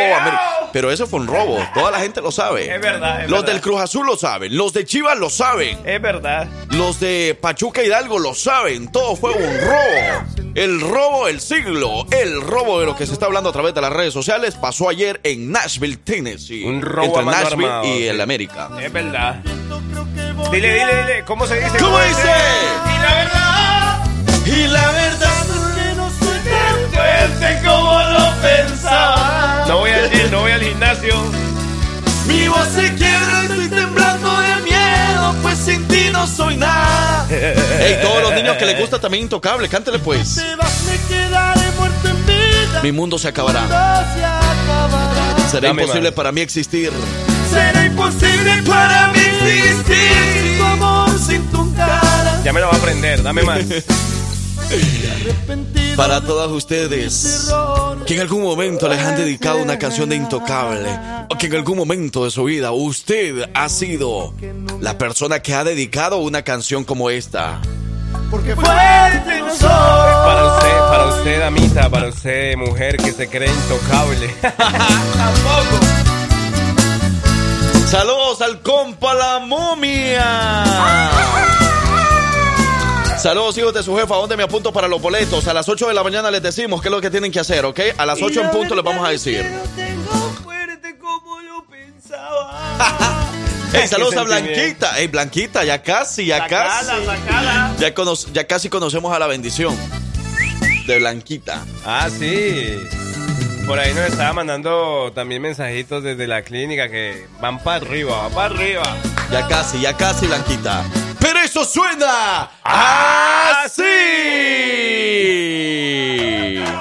Pero 0.73 0.91
eso 0.91 1.07
fue 1.07 1.21
un 1.21 1.27
robo. 1.27 1.59
Toda 1.75 1.91
la 1.91 2.01
gente 2.01 2.21
lo 2.21 2.31
sabe. 2.31 2.73
Es 2.75 2.81
verdad, 2.81 3.25
es 3.25 3.31
Los 3.31 3.41
verdad. 3.41 3.53
del 3.55 3.63
Cruz 3.63 3.81
Azul 3.81 4.07
lo 4.07 4.17
saben. 4.17 4.57
Los 4.57 4.73
de 4.75 4.85
Chivas 4.85 5.17
lo 5.19 5.31
saben. 5.31 5.79
Es 5.85 6.01
verdad. 6.01 6.47
Los 6.71 7.01
de 7.01 7.37
Pachuca 7.41 7.83
Hidalgo 7.83 8.19
lo 8.19 8.35
saben. 8.35 8.91
Todo 8.93 9.17
fue 9.17 9.33
un 9.33 9.61
robo. 9.61 10.53
El 10.55 10.81
robo 10.81 11.27
del 11.27 11.41
siglo. 11.41 12.07
El 12.11 12.41
robo 12.43 12.81
de 12.81 12.87
lo 12.87 12.97
que 12.97 13.07
se 13.07 13.13
está 13.15 13.27
hablando 13.27 13.49
a 13.51 13.53
través 13.53 13.75
de 13.75 13.81
las 13.81 13.93
redes 13.93 14.13
sociales 14.13 14.57
pasó 14.57 14.89
ayer 14.89 15.21
en 15.25 15.51
Nashville, 15.53 15.97
Tennessee. 15.97 16.65
Un 16.65 16.83
robo 16.83 17.07
Entre 17.21 17.25
Nashville 17.25 17.65
armado, 17.67 17.85
y 17.85 17.99
sí. 17.99 18.07
el 18.09 18.21
América. 18.21 18.69
Es 18.81 18.93
verdad. 18.93 19.37
Dile, 20.51 20.73
dile, 20.75 20.97
dile. 21.03 21.25
¿Cómo 21.25 21.47
se 21.47 21.57
dice? 21.61 21.79
¿Cómo 21.79 21.99
dice? 22.01 22.21
Y 22.85 23.03
la 23.03 23.15
verdad. 23.15 24.05
Y 24.47 24.67
la 24.69 24.91
verdad. 24.93 25.45
que 25.77 25.95
no 25.95 26.11
soy 26.11 26.39
tan 26.39 26.91
Fuerte 26.93 27.59
como 27.67 28.03
lo 28.03 28.18
pensaba. 28.41 29.65
No 29.69 29.79
voy 29.79 29.91
al 29.91 30.31
no 30.31 30.41
voy 30.41 30.53
al 30.53 30.63
gimnasio. 30.63 31.15
Mi 32.27 32.47
voz 32.47 32.69
se 32.69 32.95
quiebra, 32.95 33.43
estoy 33.43 33.69
temblando 33.69 34.41
de 34.41 34.57
miedo, 34.63 35.35
pues 35.43 35.59
sin 35.59 35.87
ti 35.89 36.09
no 36.13 36.27
soy 36.27 36.57
nada. 36.57 37.27
Hey, 37.31 37.99
todos 38.03 38.23
los 38.23 38.35
niños 38.35 38.57
que 38.57 38.67
les 38.67 38.79
gusta 38.79 38.99
también 38.99 39.25
Intocable, 39.25 39.69
cántele 39.69 39.99
pues. 39.99 40.35
Te 40.35 40.55
vas, 40.57 40.83
me 40.85 41.15
quedaré 41.15 41.71
muerto 41.79 42.09
en 42.09 42.27
vida. 42.27 42.81
Mi 42.83 42.93
mundo 42.93 43.19
se 43.19 43.29
acabará. 43.29 43.63
No 43.63 43.69
se 43.69 44.25
acabará. 44.25 45.49
Será 45.51 45.69
Dame 45.69 45.83
imposible 45.83 46.13
para 46.13 46.33
mí 46.33 46.41
existir. 46.41 46.93
Será 47.51 47.87
imposible 47.87 48.63
para 48.67 49.09
mí 49.09 49.21
existir 49.21 50.13
sin 50.35 50.59
tu 50.59 50.65
amor, 50.65 51.19
sin 51.19 51.47
tu 51.51 51.75
cara. 51.75 52.41
Ya 52.45 52.53
me 52.53 52.61
lo 52.61 52.67
va 52.69 52.75
a 52.75 52.77
aprender, 52.77 53.23
dame 53.23 53.43
más. 53.43 53.61
Para 55.97 56.21
todas 56.21 56.51
ustedes 56.51 57.51
que 58.07 58.15
en 58.15 58.21
algún 58.21 58.43
momento 58.43 58.89
les 58.89 59.01
han 59.01 59.17
dedicado 59.17 59.63
una 59.63 59.79
canción 59.79 60.09
de 60.09 60.17
Intocable 60.17 60.89
o 61.29 61.37
que 61.37 61.47
en 61.47 61.55
algún 61.57 61.77
momento 61.77 62.25
de 62.25 62.31
su 62.31 62.45
vida 62.45 62.71
usted 62.73 63.51
ha 63.55 63.69
sido 63.69 64.35
la 64.81 64.97
persona 64.97 65.41
que 65.41 65.55
ha 65.55 65.65
dedicado 65.65 66.19
una 66.19 66.43
canción 66.43 66.85
como 66.85 67.11
esta. 67.11 67.61
Porque 68.31 68.55
fuerte 68.55 69.41
no 69.41 69.55
soy. 69.55 69.69
Para 69.69 70.55
usted, 70.55 70.79
para 70.79 71.07
usted, 71.07 71.41
damita. 71.41 71.91
para 71.91 72.09
usted, 72.09 72.57
mujer 72.57 72.97
que 72.99 73.13
se 73.13 73.29
cree 73.29 73.51
intocable. 73.51 74.29
Tampoco. 74.41 75.79
Saludos 77.91 78.43
al 78.43 78.61
compa 78.61 79.15
la 79.15 79.39
momia. 79.39 80.65
Saludos, 83.19 83.59
hijos 83.59 83.75
de 83.75 83.83
su 83.83 83.97
jefa. 83.97 84.15
¿Dónde 84.15 84.37
me 84.37 84.45
apunto 84.45 84.73
para 84.73 84.87
los 84.89 85.01
boletos? 85.03 85.47
A 85.49 85.55
las 85.55 85.69
8 85.69 85.89
de 85.89 85.95
la 85.95 86.03
mañana 86.05 86.31
les 86.31 86.43
decimos 86.43 86.81
qué 86.81 86.89
es 86.89 86.93
lo 86.93 87.01
que 87.01 87.11
tienen 87.11 87.33
que 87.33 87.41
hacer, 87.41 87.65
¿ok? 87.65 87.81
A 87.97 88.07
las 88.07 88.23
8 88.23 88.41
en 88.43 88.51
punto 88.51 88.75
les 88.75 88.85
vamos 88.85 89.07
a 89.07 89.11
decir. 89.11 89.45
tengo 89.75 90.11
fuerte 90.45 90.97
como 90.99 91.41
lo 91.41 91.65
pensaba. 91.67 92.75
Hey, 93.71 93.87
saludos 93.87 94.17
a 94.17 94.23
Blanquita. 94.23 94.93
Hey, 94.97 95.09
Blanquita, 95.09 95.63
ya 95.63 95.83
casi, 95.83 96.25
ya 96.25 96.47
casi. 96.47 96.87
sacala. 97.05 97.75
Ya, 97.79 97.93
cono- 97.93 98.15
ya 98.33 98.47
casi 98.47 98.71
conocemos 98.71 99.15
a 99.15 99.19
la 99.19 99.27
bendición 99.27 99.77
de 100.87 100.99
Blanquita. 100.99 101.67
Ah, 101.85 102.09
sí. 102.09 102.79
Por 103.67 103.79
ahí 103.79 103.93
nos 103.93 104.07
estaba 104.07 104.33
mandando 104.33 105.13
también 105.15 105.43
mensajitos 105.43 106.03
desde 106.03 106.27
la 106.27 106.41
clínica 106.43 106.89
que 106.89 107.27
van 107.43 107.63
para 107.63 107.77
arriba, 107.85 108.23
van 108.23 108.33
para 108.33 108.55
arriba. 108.55 108.97
Ya 109.31 109.47
casi, 109.47 109.81
ya 109.81 109.95
casi, 109.95 110.27
Blanquita. 110.27 110.85
Pero 111.21 111.39
eso 111.41 111.65
suena 111.65 112.49
así. 112.65 113.83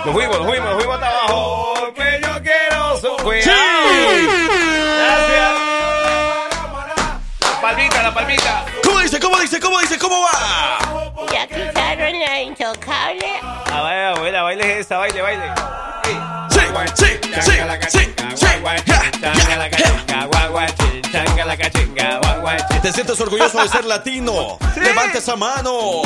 Nos 0.06 0.14
fuimos, 0.14 0.38
nos 0.38 0.48
fuimos, 0.48 0.70
nos 0.70 0.76
fuimos 0.76 0.96
hasta 0.96 1.08
abajo. 1.10 1.94
Que 1.94 2.22
yo 2.22 2.42
quiero 2.42 2.98
su 3.02 3.24
cuidado. 3.24 3.44
Sí. 3.44 4.28
Gracias. 4.98 5.52
La 7.42 7.62
palmita, 7.62 8.04
la 8.04 8.14
palmita. 8.14 8.66
¿Cómo 8.84 9.00
dice? 9.00 9.20
¿Cómo 9.20 9.40
dice? 9.40 9.60
¿Cómo 9.60 9.80
dice? 9.80 9.98
¿Cómo 9.98 10.22
va? 10.22 10.80
Ya 11.32 11.48
quitaron 11.48 12.20
la 12.20 12.42
intocable. 12.42 13.42
A 13.74 13.82
ver, 13.82 14.06
abuela, 14.06 14.44
baile 14.44 14.80
esta, 14.80 14.98
baile, 14.98 15.22
baile. 15.22 15.52
Sí, 16.50 16.62
sí, 16.96 17.06
sí, 17.42 17.42
sí, 17.42 17.52
sí. 17.52 17.58
Ja, 18.88 19.34
ja, 19.34 19.70
ja. 22.08 22.27
¿Te 22.82 22.94
sientes 22.94 23.20
orgulloso 23.20 23.62
de 23.62 23.68
ser 23.68 23.86
latino? 23.86 24.58
Levanta 24.82 25.18
esa 25.18 25.36
mano. 25.36 26.02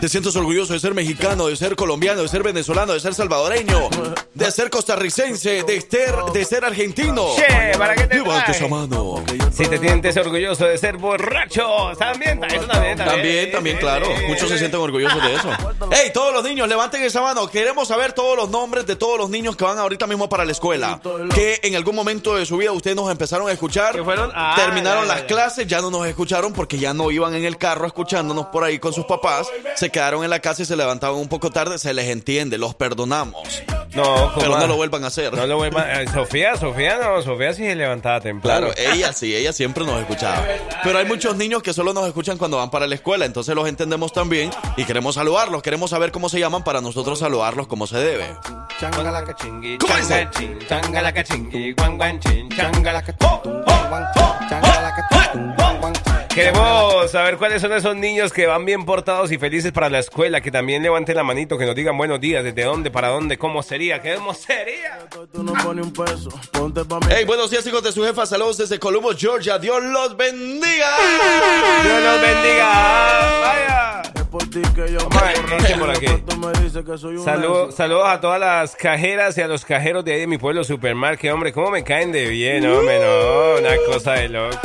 ¿Te 0.00 0.08
sientes 0.08 0.36
orgulloso 0.36 0.72
de 0.74 0.78
ser 0.78 0.94
mexicano, 0.94 1.48
de 1.48 1.56
ser 1.56 1.74
colombiano, 1.74 2.22
de 2.22 2.28
ser 2.28 2.44
venezolano, 2.44 2.92
de 2.92 3.00
ser 3.00 3.14
salvadoreño, 3.14 3.88
de 4.32 4.50
ser 4.52 4.70
costarricense, 4.70 5.64
de 5.64 5.80
ser, 5.80 6.14
de 6.32 6.44
ser 6.44 6.64
argentino? 6.64 7.34
Che, 7.34 7.76
¿para 7.76 7.96
qué 7.96 8.06
te 8.06 8.14
Levanta 8.16 8.52
esa 8.52 8.68
mano. 8.68 9.24
Si 9.52 9.66
te 9.66 9.78
sientes 9.78 10.16
orgulloso 10.16 10.66
de 10.66 10.78
ser 10.78 10.98
borracho, 10.98 11.66
también, 11.98 12.42
eso 12.44 12.66
también, 12.66 12.96
también. 12.96 12.98
También, 12.98 13.50
también, 13.52 13.76
claro. 13.78 14.06
Muchos 14.28 14.48
se 14.48 14.58
sienten 14.58 14.80
orgullosos 14.80 15.20
de 15.20 15.34
eso. 15.34 15.50
¡Ey, 15.90 16.12
todos 16.12 16.32
los 16.32 16.44
niños, 16.44 16.68
levanten 16.68 17.02
esa 17.02 17.20
mano! 17.20 17.48
Queremos 17.48 17.88
saber 17.88 18.12
todos 18.12 18.36
los 18.36 18.50
nombres 18.50 18.86
de 18.86 18.94
todos 18.94 19.18
los 19.18 19.30
niños 19.30 19.56
que 19.56 19.64
van 19.64 19.78
ahorita 19.78 20.06
mismo 20.06 20.28
para 20.28 20.44
la 20.44 20.52
escuela. 20.52 21.00
Que 21.34 21.58
en 21.64 21.74
algún 21.74 21.96
momento 21.96 22.36
de 22.36 22.46
su 22.46 22.56
vida 22.56 22.70
ustedes 22.70 22.94
nos 22.96 23.10
empezaron 23.10 23.48
a 23.48 23.52
escuchar. 23.52 23.96
Que 23.96 24.04
fueron- 24.04 24.30
ah, 24.34 24.54
terminaron 24.78 25.06
ya, 25.06 25.14
ya, 25.14 25.20
las 25.20 25.24
clases, 25.24 25.66
ya 25.66 25.80
no 25.80 25.90
nos 25.90 26.06
escucharon 26.06 26.52
porque 26.52 26.78
ya 26.78 26.94
no 26.94 27.10
iban 27.10 27.34
en 27.34 27.44
el 27.44 27.56
carro 27.56 27.86
escuchándonos 27.86 28.46
por 28.46 28.64
ahí 28.64 28.78
con 28.78 28.92
sus 28.92 29.04
papás. 29.04 29.48
Se 29.76 29.90
quedaron 29.90 30.24
en 30.24 30.30
la 30.30 30.40
casa 30.40 30.62
y 30.62 30.64
se 30.64 30.76
levantaban 30.76 31.18
un 31.18 31.28
poco 31.28 31.50
tarde. 31.50 31.78
Se 31.78 31.92
les 31.94 32.08
entiende, 32.08 32.58
los 32.58 32.74
perdonamos. 32.74 33.62
No, 33.94 34.04
¿cómo 34.04 34.32
Pero 34.38 34.58
no 34.58 34.66
lo 34.66 34.76
vuelvan 34.76 35.04
a 35.04 35.06
hacer. 35.08 35.32
No 35.32 35.46
lo 35.46 35.56
vuelvan. 35.56 35.88
eh, 36.00 36.06
Sofía, 36.12 36.56
Sofía 36.56 36.98
no, 37.02 37.22
Sofía 37.22 37.52
sí 37.52 37.64
se 37.64 37.74
levantaba 37.74 38.20
temprano. 38.20 38.68
Claro, 38.72 38.92
ella 38.92 39.12
sí, 39.12 39.34
ella 39.34 39.52
siempre 39.52 39.84
nos 39.84 39.98
escuchaba. 40.00 40.44
Pero 40.82 40.98
hay 40.98 41.04
muchos 41.06 41.36
niños 41.36 41.62
que 41.62 41.72
solo 41.72 41.92
nos 41.92 42.06
escuchan 42.06 42.38
cuando 42.38 42.56
van 42.58 42.70
para 42.70 42.86
la 42.86 42.94
escuela, 42.94 43.24
entonces 43.24 43.54
los 43.54 43.66
entendemos 43.68 44.12
también 44.12 44.50
y 44.76 44.84
queremos 44.84 45.14
saludarlos, 45.14 45.62
queremos 45.62 45.90
saber 45.90 46.12
cómo 46.12 46.28
se 46.28 46.38
llaman 46.38 46.62
para 46.64 46.80
nosotros 46.80 47.18
saludarlos 47.18 47.66
como 47.66 47.86
se 47.86 47.98
debe. 47.98 48.26
Changa 48.80 49.10
la 49.10 49.24
cachingui, 49.24 49.78
¿Cómo 49.78 49.96
dice? 49.96 50.28
chin, 50.38 50.58
changa 50.68 51.02
la 51.02 51.12
cachingui, 51.12 51.72
guan 51.72 51.96
guan 51.96 52.20
chin, 52.20 52.48
changa 52.50 52.92
la 52.92 53.02
cachingui. 53.02 53.18
Queremos 56.34 57.10
saber 57.10 57.36
cuáles 57.36 57.60
son 57.60 57.72
esos 57.72 57.96
niños 57.96 58.32
que 58.32 58.46
van 58.46 58.64
bien 58.64 58.84
portados 58.84 59.32
y 59.32 59.38
felices 59.38 59.72
para 59.72 59.88
la 59.90 59.98
escuela, 59.98 60.40
que 60.40 60.52
también 60.52 60.84
levanten 60.84 61.16
la 61.16 61.24
manito, 61.24 61.58
que 61.58 61.66
nos 61.66 61.74
digan 61.74 61.98
buenos 61.98 62.20
días, 62.20 62.44
desde 62.44 62.62
dónde, 62.62 62.92
para 62.92 63.08
dónde, 63.08 63.38
cómo 63.38 63.60
sería, 63.78 64.02
qué 64.02 64.14
cómo 64.16 64.34
sería. 64.34 64.98
Tú 65.32 65.42
no 65.44 65.52
pones 65.62 65.84
un 65.86 65.92
peso, 65.92 66.30
ponte 66.50 66.84
pa' 66.84 66.98
mí. 66.98 67.06
Hey, 67.10 67.24
buenos 67.24 67.48
días 67.48 67.64
hijos 67.64 67.80
de 67.82 67.92
su 67.92 68.02
jefa, 68.04 68.26
saludos 68.26 68.58
desde 68.58 68.76
Columbus, 68.80 69.16
Georgia, 69.16 69.56
Dios 69.58 69.80
los 69.84 70.16
bendiga. 70.16 70.88
Dios 71.84 72.02
los 72.02 72.20
bendiga. 72.20 73.40
Vaya. 73.40 74.02
Es 74.16 74.22
por 74.24 74.42
ti 74.50 74.62
que 74.74 74.92
yo 74.92 74.98
Vamos 74.98 75.22
a 75.22 75.26
ver, 75.26 75.36
corro, 75.36 75.56
¿qué 75.58 76.08
dice 76.62 76.82
por 76.82 76.98
Saludos, 77.72 78.08
a 78.10 78.20
todas 78.20 78.40
las 78.40 78.74
cajeras 78.74 79.38
y 79.38 79.42
a 79.42 79.46
los 79.46 79.64
cajeros 79.64 80.04
de 80.04 80.12
ahí 80.14 80.20
de 80.20 80.26
mi 80.26 80.38
pueblo, 80.38 80.64
Supermarket. 80.64 81.32
Hombre, 81.32 81.52
cómo 81.52 81.70
me 81.70 81.84
caen 81.84 82.10
de 82.10 82.26
bien, 82.26 82.66
hombre, 82.66 82.98
no, 82.98 83.60
una 83.60 83.76
cosa 83.86 84.14
de 84.14 84.28
loco. 84.28 84.58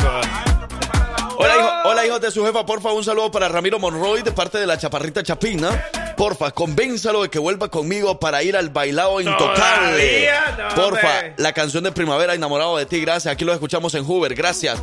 Hola, 1.38 1.58
hijo- 1.58 1.89
hola 1.89 2.05
hijos 2.08 2.20
de 2.22 2.32
su 2.32 2.43
jefa, 2.43 2.65
porfa, 2.65 2.91
un 2.93 3.03
saludo 3.03 3.29
para 3.29 3.48
Ramiro 3.48 3.77
Monroy 3.77 4.24
de 4.24 4.32
parte 4.32 4.58
de 4.58 4.65
la 4.65 4.77
chaparrita 4.77 5.22
Chapina. 5.22 5.70
Porfa, 6.15 6.51
convénzalo 6.51 7.24
de 7.24 7.29
que 7.29 7.39
vuelva 7.39 7.70
conmigo 7.70 8.20
para 8.20 8.43
ir 8.43 8.55
al 8.55 8.70
bailado 8.70 9.20
intocable. 9.22 10.29
No, 10.58 10.75
Porfa, 10.75 11.34
la 11.38 11.53
canción 11.53 11.84
de 11.84 11.91
primavera, 11.91 12.34
enamorado 12.34 12.77
de 12.77 12.86
ti, 12.86 13.00
gracias. 13.01 13.32
Aquí 13.32 13.46
lo 13.46 13.53
escuchamos 13.53 13.93
en 13.96 14.05
Hoover, 14.05 14.36
gracias. 14.36 14.79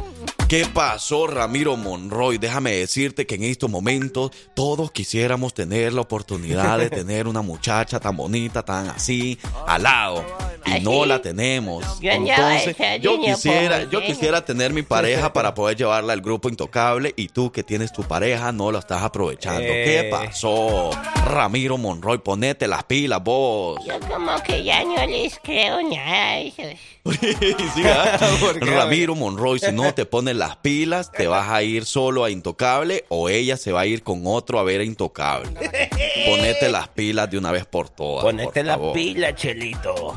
¿Qué 0.51 0.67
pasó, 0.67 1.29
Ramiro 1.29 1.77
Monroy? 1.77 2.37
Déjame 2.39 2.73
decirte 2.73 3.25
que 3.25 3.37
en 3.37 3.45
estos 3.45 3.71
momentos 3.71 4.33
todos 4.53 4.91
quisiéramos 4.91 5.55
tener 5.55 5.93
la 5.93 6.01
oportunidad 6.01 6.77
de 6.79 6.91
tener 6.91 7.29
una 7.29 7.41
muchacha 7.41 8.01
tan 8.01 8.17
bonita, 8.17 8.65
tan 8.65 8.89
así, 8.89 9.39
al 9.69 9.85
lado. 9.85 10.25
Y 10.67 10.81
no 10.81 11.07
la 11.07 11.23
tenemos. 11.23 11.85
Entonces, 12.03 12.77
yo 13.01 13.21
quisiera, 13.21 13.85
yo 13.85 14.03
quisiera 14.03 14.45
tener 14.45 14.73
mi 14.73 14.83
pareja 14.83 15.33
para 15.33 15.55
poder 15.55 15.77
llevarla 15.77 16.13
al 16.15 16.21
grupo 16.21 16.49
intocable 16.49 17.15
y 17.17 17.29
tú 17.29 17.53
que 17.53 17.63
tienes 17.63 17.93
tu 17.93 18.03
pareja 18.03 18.51
no 18.51 18.73
la 18.73 18.81
estás 18.81 19.03
aprovechando. 19.03 19.61
¿Qué 19.61 20.01
Eh. 20.01 20.11
pasó? 20.11 20.91
Ramiro 21.27 21.79
Monroy, 21.79 22.19
ponete 22.19 22.67
las 22.67 22.83
pilas 22.85 23.23
vos. 23.23 23.79
Yo 23.87 24.01
como 24.01 24.35
que 24.43 24.65
ya 24.65 24.83
no 24.85 25.07
les 25.07 25.39
creo 25.39 25.81
nada 25.89 26.31
a 26.33 26.41
esos. 26.41 26.67
Ramiro 28.61 29.15
Monroy, 29.15 29.59
si 29.59 29.73
no 29.73 29.93
te 29.95 30.07
pones 30.07 30.37
las 30.37 30.57
pilas, 30.57 31.11
te 31.13 31.27
vas 31.27 31.49
a 31.51 31.63
ir 31.63 31.85
solo 31.85 32.25
a 32.25 32.31
Intocable 32.31 33.05
o 33.09 33.29
ella 33.29 33.57
se 33.57 33.73
va 33.73 33.81
a 33.83 33.87
ir 33.87 34.03
con 34.03 34.23
otro 34.25 34.59
a 34.59 34.63
ver 34.63 34.81
a 34.81 34.85
Intocable. 34.85 35.51
Ponete 36.27 36.71
las 36.71 36.89
pilas 36.89 37.31
de 37.31 37.39
una 37.39 37.53
vez 37.53 37.67
por 37.67 37.89
todas. 37.89 38.25
Ponete 38.25 38.61
por 38.61 38.65
la 38.65 38.73
favor. 38.75 38.93
pila, 38.93 39.35
Chelito. 39.35 40.15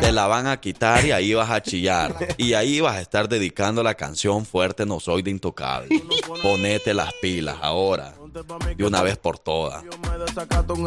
Te 0.00 0.12
la 0.12 0.26
van 0.26 0.46
a 0.46 0.60
quitar 0.60 1.04
y 1.04 1.12
ahí 1.12 1.32
vas 1.32 1.50
a 1.50 1.62
chillar. 1.62 2.14
Y 2.36 2.52
ahí 2.52 2.80
vas 2.80 2.96
a 2.96 3.00
estar 3.00 3.28
dedicando 3.28 3.82
la 3.82 3.94
canción 3.94 4.44
Fuerte 4.44 4.84
No 4.84 5.00
Soy 5.00 5.22
de 5.22 5.30
Intocable. 5.30 5.88
Ponete 6.42 6.92
las 6.92 7.12
pilas 7.14 7.56
ahora. 7.62 8.17
De 8.76 8.84
una 8.84 9.02
vez 9.02 9.16
por 9.16 9.38
todas. 9.38 9.82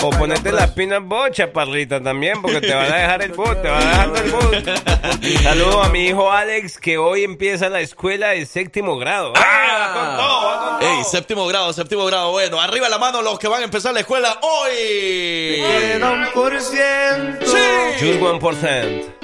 O 0.01 0.10
ponerte 0.12 0.51
las 0.51 0.72
pinas 0.72 1.03
bocha, 1.03 1.51
parrita, 1.51 2.01
también, 2.01 2.41
porque 2.41 2.62
te 2.62 2.74
van 2.74 2.91
a 2.91 2.96
dejar 2.96 3.22
el 3.24 3.31
boot, 3.34 3.62
te 3.62 3.70
van 3.70 3.84
a 3.84 3.89
dejar 3.89 4.25
el 4.25 4.31
boot. 4.31 5.41
Saludo 5.43 5.84
a 5.84 5.89
mi 5.89 6.08
hijo 6.08 6.31
Alex, 6.31 6.77
que 6.77 6.98
hoy 6.98 7.24
empieza 7.24 7.70
la 7.70 7.81
escuela 7.81 8.29
de 8.29 8.46
séptimo 8.46 8.98
grado. 8.98 9.34
¡Ah! 9.36 10.79
Todo. 10.79 10.89
Ey, 10.89 11.03
séptimo 11.03 11.46
grado, 11.48 11.74
séptimo 11.74 12.05
grado. 12.05 12.31
Bueno, 12.31 12.60
arriba 12.60 12.89
la 12.89 12.98
mano 12.98 13.22
los 13.22 13.38
que 13.38 13.48
van 13.48 13.62
a 13.62 13.65
empezar 13.65 13.93
la 13.93 14.01
escuela 14.01 14.39
hoy. 14.41 15.62
Queda 15.62 16.12
un 16.12 16.25
por 16.34 16.60
ciento. 16.60 17.46
Sí. 17.46 18.05
Just 18.05 18.20
1%. 18.20 19.21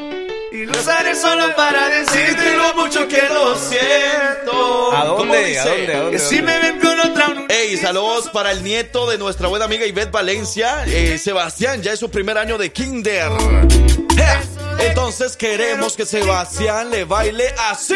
Y 0.51 0.65
lo 0.65 0.71
usaré 0.71 1.13
solo 1.15 1.55
para 1.55 1.89
decirte 1.89 2.55
lo 2.55 2.73
mucho 2.75 3.07
que 3.07 3.21
lo 3.29 3.55
siento. 3.55 4.93
¿A 4.93 5.05
¿Cómo 5.07 5.33
dónde? 5.33 5.59
¿A 5.59 5.65
dónde? 5.65 5.93
¿A 5.93 5.99
dónde? 6.01 6.19
Si 6.19 6.41
me 6.41 6.57
ven 6.59 6.79
con 6.79 6.99
otra 6.99 7.27
Ey, 7.49 7.75
saludos 7.77 8.29
para 8.29 8.51
el 8.51 8.63
nieto 8.63 9.09
de 9.09 9.17
nuestra 9.17 9.47
buena 9.49 9.65
amiga 9.65 9.85
Ivette 9.85 10.11
Valencia. 10.11 10.85
Eh, 10.85 11.17
Sebastián, 11.17 11.81
ya 11.81 11.93
es 11.93 11.99
su 11.99 12.09
primer 12.09 12.37
año 12.37 12.57
de 12.57 12.71
kinder. 12.71 13.29
¡Ja! 14.17 14.41
Entonces 14.79 15.35
queremos 15.35 15.95
que 15.95 16.05
Sebastián 16.05 16.89
le 16.91 17.05
baile 17.05 17.53
así. 17.69 17.95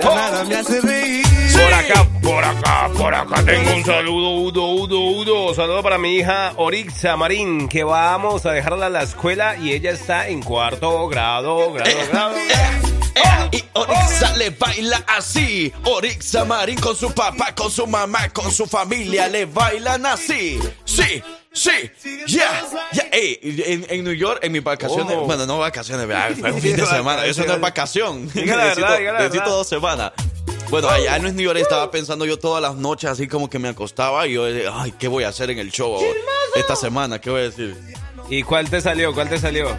Ya 0.00 0.14
nada 0.14 0.44
me 0.44 0.56
hace 0.56 0.80
reír. 0.80 1.24
Por 1.52 1.72
acá, 1.74 2.08
por 2.22 2.44
acá, 2.44 2.90
por 2.96 3.14
acá 3.14 3.44
tengo 3.44 3.74
un 3.74 3.84
saludo, 3.84 4.30
udo, 4.36 4.62
udo, 4.72 5.00
udo. 5.00 5.54
Saludo 5.54 5.82
para 5.82 5.96
mi 5.98 6.16
hija 6.16 6.52
Orixa 6.56 7.16
Marín, 7.16 7.68
que 7.68 7.82
vamos 7.84 8.44
a 8.46 8.52
dejarla 8.52 8.86
a 8.86 8.90
la 8.90 9.02
escuela 9.02 9.56
y 9.56 9.72
ella 9.72 9.90
está 9.92 10.28
en 10.28 10.42
cuarto 10.42 11.08
grado, 11.08 11.72
grado, 11.72 11.90
grado. 12.12 12.36
Eh, 12.36 13.48
Y 13.52 13.64
Orixa 13.72 14.36
le 14.36 14.50
baila 14.50 15.02
así. 15.06 15.72
Orixa 15.84 16.44
Marín 16.44 16.78
con 16.78 16.94
su 16.94 17.10
papá, 17.12 17.54
con 17.54 17.70
su 17.70 17.86
mamá, 17.86 18.28
con 18.30 18.52
su 18.52 18.66
familia 18.66 19.28
le 19.28 19.46
bailan 19.46 20.04
así. 20.04 20.60
Sí, 20.84 21.22
sí, 21.56 21.90
ya, 22.26 22.62
ya. 22.92 23.08
Ey, 23.12 23.38
en, 23.42 23.86
en 23.88 24.04
New 24.04 24.12
York, 24.12 24.40
en 24.42 24.52
mis 24.52 24.62
vacaciones, 24.62 25.14
¿Cómo? 25.14 25.26
bueno, 25.26 25.46
no 25.46 25.58
vacaciones, 25.58 26.06
¿verdad? 26.06 26.30
fue 26.38 26.52
un 26.52 26.60
fin 26.60 26.76
de 26.76 26.86
semana. 26.86 27.24
Eso 27.26 27.44
no 27.44 27.54
es 27.54 27.60
vacación. 27.60 28.30
Diga 28.32 28.56
la 28.56 28.64
verdad, 28.66 28.76
Necesito- 28.88 28.98
diga 28.98 29.12
la 29.12 29.18
necesito 29.20 29.40
verdad. 29.44 29.56
dos 29.56 29.68
semanas. 29.68 30.12
Bueno, 30.68 30.88
allá 30.90 31.16
en 31.16 31.36
New 31.36 31.44
York 31.44 31.58
estaba 31.60 31.90
pensando 31.90 32.24
yo 32.26 32.38
todas 32.38 32.60
las 32.60 32.74
noches, 32.74 33.08
así 33.08 33.28
como 33.28 33.48
que 33.48 33.58
me 33.60 33.68
acostaba 33.68 34.26
y 34.26 34.32
yo, 34.32 34.44
decía, 34.44 34.72
ay, 34.74 34.92
¿qué 34.98 35.06
voy 35.08 35.22
a 35.24 35.28
hacer 35.28 35.50
en 35.50 35.58
el 35.60 35.70
show? 35.70 35.96
esta 36.56 36.74
semana, 36.74 37.20
¿qué 37.20 37.30
voy 37.30 37.40
a 37.40 37.44
decir? 37.44 37.76
¿Y 38.28 38.42
cuál 38.42 38.68
te 38.68 38.80
salió? 38.80 39.14
¿Cuál 39.14 39.28
te 39.28 39.38
salió? 39.38 39.78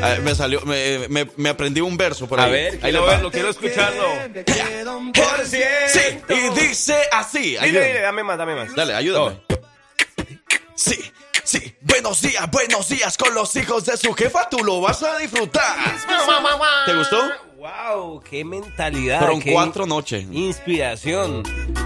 Ver, 0.00 0.22
me 0.22 0.34
salió, 0.34 0.62
me, 0.62 1.06
me- 1.08 1.28
me 1.36 1.48
aprendí 1.50 1.82
un 1.82 1.96
verso 1.98 2.26
por 2.26 2.40
ahí. 2.40 2.48
A 2.48 2.52
ver, 2.52 2.78
quiero 2.80 3.04
verlo, 3.04 3.30
quiero 3.30 3.50
escucharlo. 3.50 4.04
Por. 5.12 5.46
Sí, 5.46 5.60
y 6.30 6.60
dice 6.60 6.96
así. 7.12 7.56
Dile, 7.62 7.86
dile, 7.86 8.00
dame 8.00 8.22
más, 8.22 8.38
dame 8.38 8.54
más. 8.54 8.74
Dale, 8.74 8.94
ayúdame. 8.94 9.40
Sí, 10.76 11.12
sí. 11.44 11.74
Buenos 11.80 12.20
días, 12.20 12.50
buenos 12.50 12.88
días 12.88 13.16
con 13.16 13.34
los 13.34 13.54
hijos 13.56 13.84
de 13.86 13.96
su 13.96 14.12
jefa. 14.12 14.48
Tú 14.50 14.58
lo 14.62 14.80
vas 14.80 15.02
a 15.02 15.16
disfrutar. 15.18 15.76
¿Te 16.84 16.94
gustó? 16.94 17.18
Wow, 17.56 18.20
qué 18.20 18.44
mentalidad. 18.44 19.18
Fueron 19.20 19.40
qué 19.40 19.52
cuatro 19.52 19.86
noches. 19.86 20.26
Inspiración. 20.30 21.42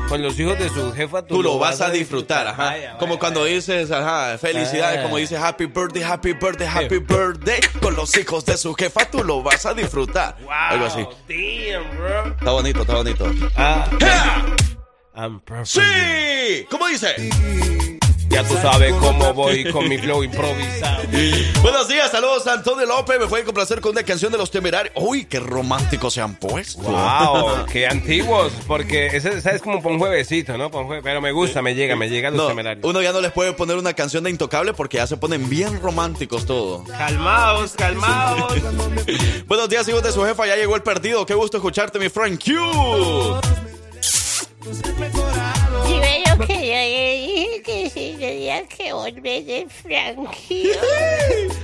Con 0.08 0.20
los 0.22 0.38
hijos 0.40 0.58
de 0.58 0.68
su 0.68 0.92
jefa 0.92 1.24
Tú 1.24 1.40
lo 1.40 1.56
vas 1.58 1.80
a 1.80 1.90
disfrutar, 1.90 2.48
ajá. 2.48 2.64
Vaya, 2.64 2.98
Como 2.98 3.12
vaya, 3.12 3.20
cuando 3.20 3.40
vaya. 3.42 3.54
dices, 3.54 3.90
ajá, 3.92 4.36
felicidades, 4.38 4.98
Ah. 4.98 5.02
como 5.04 5.16
dices 5.18 5.38
happy 5.40 5.66
birthday, 5.66 6.02
happy 6.02 6.32
birthday, 6.32 6.66
happy 6.66 6.98
birthday. 6.98 7.60
Con 7.80 7.94
los 7.94 8.16
hijos 8.18 8.44
de 8.44 8.56
su 8.56 8.74
jefa, 8.74 9.04
tú 9.08 9.22
lo 9.22 9.40
vas 9.44 9.64
a 9.66 9.72
disfrutar. 9.72 10.36
Wow, 10.42 10.50
Algo 10.52 10.86
así. 10.86 11.06
Damn, 11.28 11.96
bro. 11.96 12.26
Está 12.32 12.50
bonito, 12.50 12.80
está 12.80 12.94
bonito. 12.96 13.32
Ah, 13.56 13.88
¡Ja! 14.00 14.46
I'm 15.14 15.40
perfect. 15.40 15.86
¡Sí! 15.86 16.66
¿Cómo 16.68 16.88
dice? 16.88 17.14
Ya 18.30 18.44
tú 18.44 18.54
sabes 18.62 18.94
cómo 18.94 19.34
voy 19.34 19.70
con 19.72 19.88
mi 19.88 19.98
flow 19.98 20.22
improvisado. 20.22 21.02
Buenos 21.62 21.88
días, 21.88 22.10
saludos 22.12 22.46
a 22.46 22.52
Antonio 22.54 22.86
López. 22.86 23.18
Me 23.18 23.26
pueden 23.26 23.44
complacer 23.44 23.80
con 23.80 23.90
una 23.92 24.04
canción 24.04 24.30
de 24.30 24.38
los 24.38 24.50
temerarios. 24.52 24.94
Uy, 24.96 25.24
qué 25.24 25.40
románticos 25.40 26.14
se 26.14 26.20
han 26.20 26.36
puesto. 26.36 26.80
Wow, 26.82 27.66
qué 27.70 27.88
antiguos, 27.88 28.52
porque 28.68 29.08
ese 29.08 29.30
ese 29.36 29.56
es 29.56 29.60
como 29.60 29.82
para 29.82 29.94
un 29.94 29.98
juevesito, 29.98 30.56
¿no? 30.56 30.70
Pa' 30.70 30.78
un 30.78 30.86
jue- 30.88 31.00
Pero 31.02 31.20
me 31.20 31.32
gusta, 31.32 31.60
me 31.60 31.74
llega, 31.74 31.96
me 31.96 32.08
llega 32.08 32.30
los 32.30 32.38
No, 32.40 32.46
temerarios. 32.48 32.84
uno 32.84 33.02
ya 33.02 33.12
no 33.12 33.20
les 33.20 33.32
puede 33.32 33.52
poner 33.52 33.76
una 33.76 33.94
canción 33.94 34.22
de 34.22 34.30
Intocable 34.30 34.74
porque 34.74 34.98
ya 34.98 35.08
se 35.08 35.16
ponen 35.16 35.48
bien 35.48 35.80
románticos 35.82 36.46
todos. 36.46 36.88
Calmaos, 36.88 37.72
calmaos. 37.72 38.54
Buenos 39.48 39.68
días, 39.68 39.88
hijos 39.88 40.04
de 40.04 40.12
su 40.12 40.24
jefa. 40.24 40.46
Ya 40.46 40.54
llegó 40.54 40.76
el 40.76 40.82
partido. 40.82 41.26
Qué 41.26 41.34
gusto 41.34 41.56
escucharte, 41.56 41.98
mi 41.98 42.08
friend 42.08 42.38
Q. 42.38 43.40
Lo 44.62 46.46
que 46.46 46.54
yo 46.54 46.74
le 46.74 47.26
dije 47.26 47.62
que 47.62 47.90
si 47.90 48.16
tenía 48.18 48.66
que 48.66 48.92
volver 48.92 49.44
de 49.44 49.66
Frankie. 49.82 50.70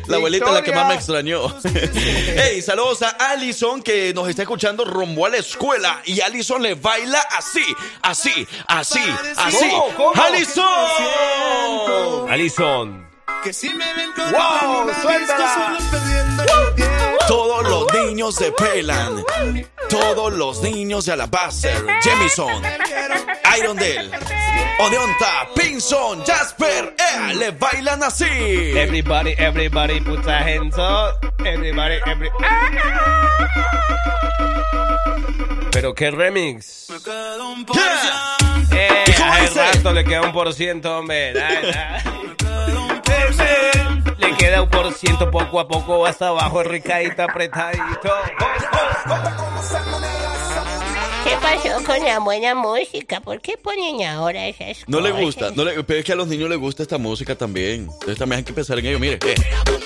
La 0.06 0.16
abuelita 0.16 0.46
es 0.46 0.52
la 0.52 0.62
que 0.62 0.70
Victoria. 0.70 0.82
más 0.82 0.88
me 0.88 0.94
extrañó. 0.94 1.54
hey, 2.36 2.62
saludos 2.62 3.02
a 3.02 3.10
Allison 3.30 3.82
que 3.82 4.14
nos 4.14 4.28
está 4.28 4.42
escuchando 4.42 4.84
rumbo 4.84 5.26
a 5.26 5.28
la 5.28 5.36
escuela. 5.38 6.00
Y 6.06 6.20
Allison 6.20 6.62
le 6.62 6.74
baila 6.74 7.20
así, 7.36 7.64
así, 8.02 8.46
así, 8.66 9.00
así. 9.36 9.68
¿Cómo? 9.68 9.88
¿Cómo? 9.96 10.12
Que 13.42 13.52
si 13.52 13.68
me 13.70 13.94
ven 13.94 14.12
con 14.12 14.32
¡Wow! 14.32 14.92
¡Suéltala! 15.02 15.78
Todos 17.28 17.68
los 17.68 17.86
niños 17.94 18.36
de 18.36 18.52
Pelan. 18.52 19.24
Todos 19.88 20.32
los 20.32 20.62
niños 20.62 21.06
de 21.06 21.12
Alabaster. 21.12 21.86
Jamison. 22.02 22.62
Irondale. 23.58 24.10
Odeonta. 24.78 25.48
Pinson. 25.54 26.24
Jasper. 26.24 26.94
Ea, 26.98 27.34
le 27.34 27.50
bailan 27.52 28.02
así. 28.02 28.24
Everybody, 28.24 29.34
everybody 29.38 30.00
put 30.00 30.22
their 30.24 30.42
hands 30.42 30.76
up. 30.76 31.24
Everybody, 31.44 31.98
every. 32.06 32.30
Pero 35.72 35.94
qué 35.94 36.10
remix. 36.10 36.88
Yeah. 36.88 38.36
Eh, 38.72 39.04
¿Y 39.06 39.12
cómo 39.12 39.34
dice? 39.40 39.72
rato 39.72 39.92
le 39.92 40.04
queda 40.04 40.22
un 40.22 40.32
por 40.32 40.52
ciento, 40.52 40.98
hombre. 40.98 41.34
Ay, 41.40 41.72
Le 44.18 44.36
queda 44.36 44.62
un 44.62 44.70
por 44.70 44.92
ciento 44.92 45.30
poco 45.30 45.60
a 45.60 45.68
poco 45.68 46.06
hasta 46.06 46.28
abajo, 46.28 46.62
ricadito, 46.62 47.22
apretadito. 47.22 48.12
¿Qué 51.26 51.36
pasó 51.42 51.82
con 51.84 52.04
la 52.04 52.18
buena 52.20 52.54
música? 52.54 53.20
¿Por 53.20 53.40
qué 53.40 53.56
ponen 53.56 54.04
ahora 54.04 54.46
esas 54.46 54.78
No 54.86 55.00
le 55.00 55.10
cosas? 55.10 55.24
gusta, 55.24 55.50
no 55.54 55.64
le, 55.64 55.82
pero 55.84 55.98
es 56.00 56.04
que 56.04 56.12
a 56.12 56.16
los 56.16 56.28
niños 56.28 56.48
les 56.48 56.58
gusta 56.58 56.82
esta 56.82 56.98
música 56.98 57.34
también. 57.36 57.88
Entonces 57.92 58.18
también 58.18 58.38
hay 58.38 58.44
que 58.44 58.52
pensar 58.52 58.78
en 58.78 58.86
ello. 58.86 58.98
Mire, 59.00 59.18
eh, 59.26 59.34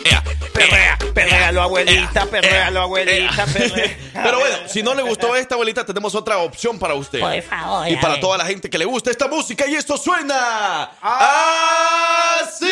ea, 0.05 0.23
Perrea, 0.53 0.99
perréalo, 1.15 1.63
abuelita, 1.63 2.21
ea, 2.23 2.27
perréalo, 2.27 2.79
ea, 2.81 2.85
abuelita, 2.85 3.35
ea. 3.45 3.47
perrea. 3.47 3.97
Pero 4.13 4.39
bueno, 4.41 4.57
si 4.67 4.83
no 4.83 4.95
le 4.95 5.03
gustó 5.03 5.35
esta 5.35 5.55
abuelita, 5.55 5.87
tenemos 5.87 6.15
otra 6.15 6.39
opción 6.39 6.79
para 6.79 6.95
usted. 6.95 7.21
Por 7.21 7.41
favor. 7.43 7.89
Y 7.89 7.97
para 7.97 8.21
toda 8.21 8.37
la 8.37 8.45
gente 8.45 8.69
que 8.69 8.77
le 8.77 8.85
gusta 8.85 9.11
esta 9.11 9.27
música 9.29 9.67
y 9.67 9.75
esto 9.77 9.97
suena 9.97 10.91
Ah. 11.01 12.41
así. 12.43 12.67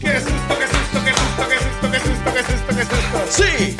¡Qué 0.00 0.20
susto, 0.20 0.58
qué 0.58 0.66
susto, 0.66 0.81
qué 1.48 1.58
susto, 1.58 1.90
qué 1.90 1.98
susto, 2.00 2.68
qué 2.76 2.84
qué! 2.84 3.30
Sí. 3.30 3.76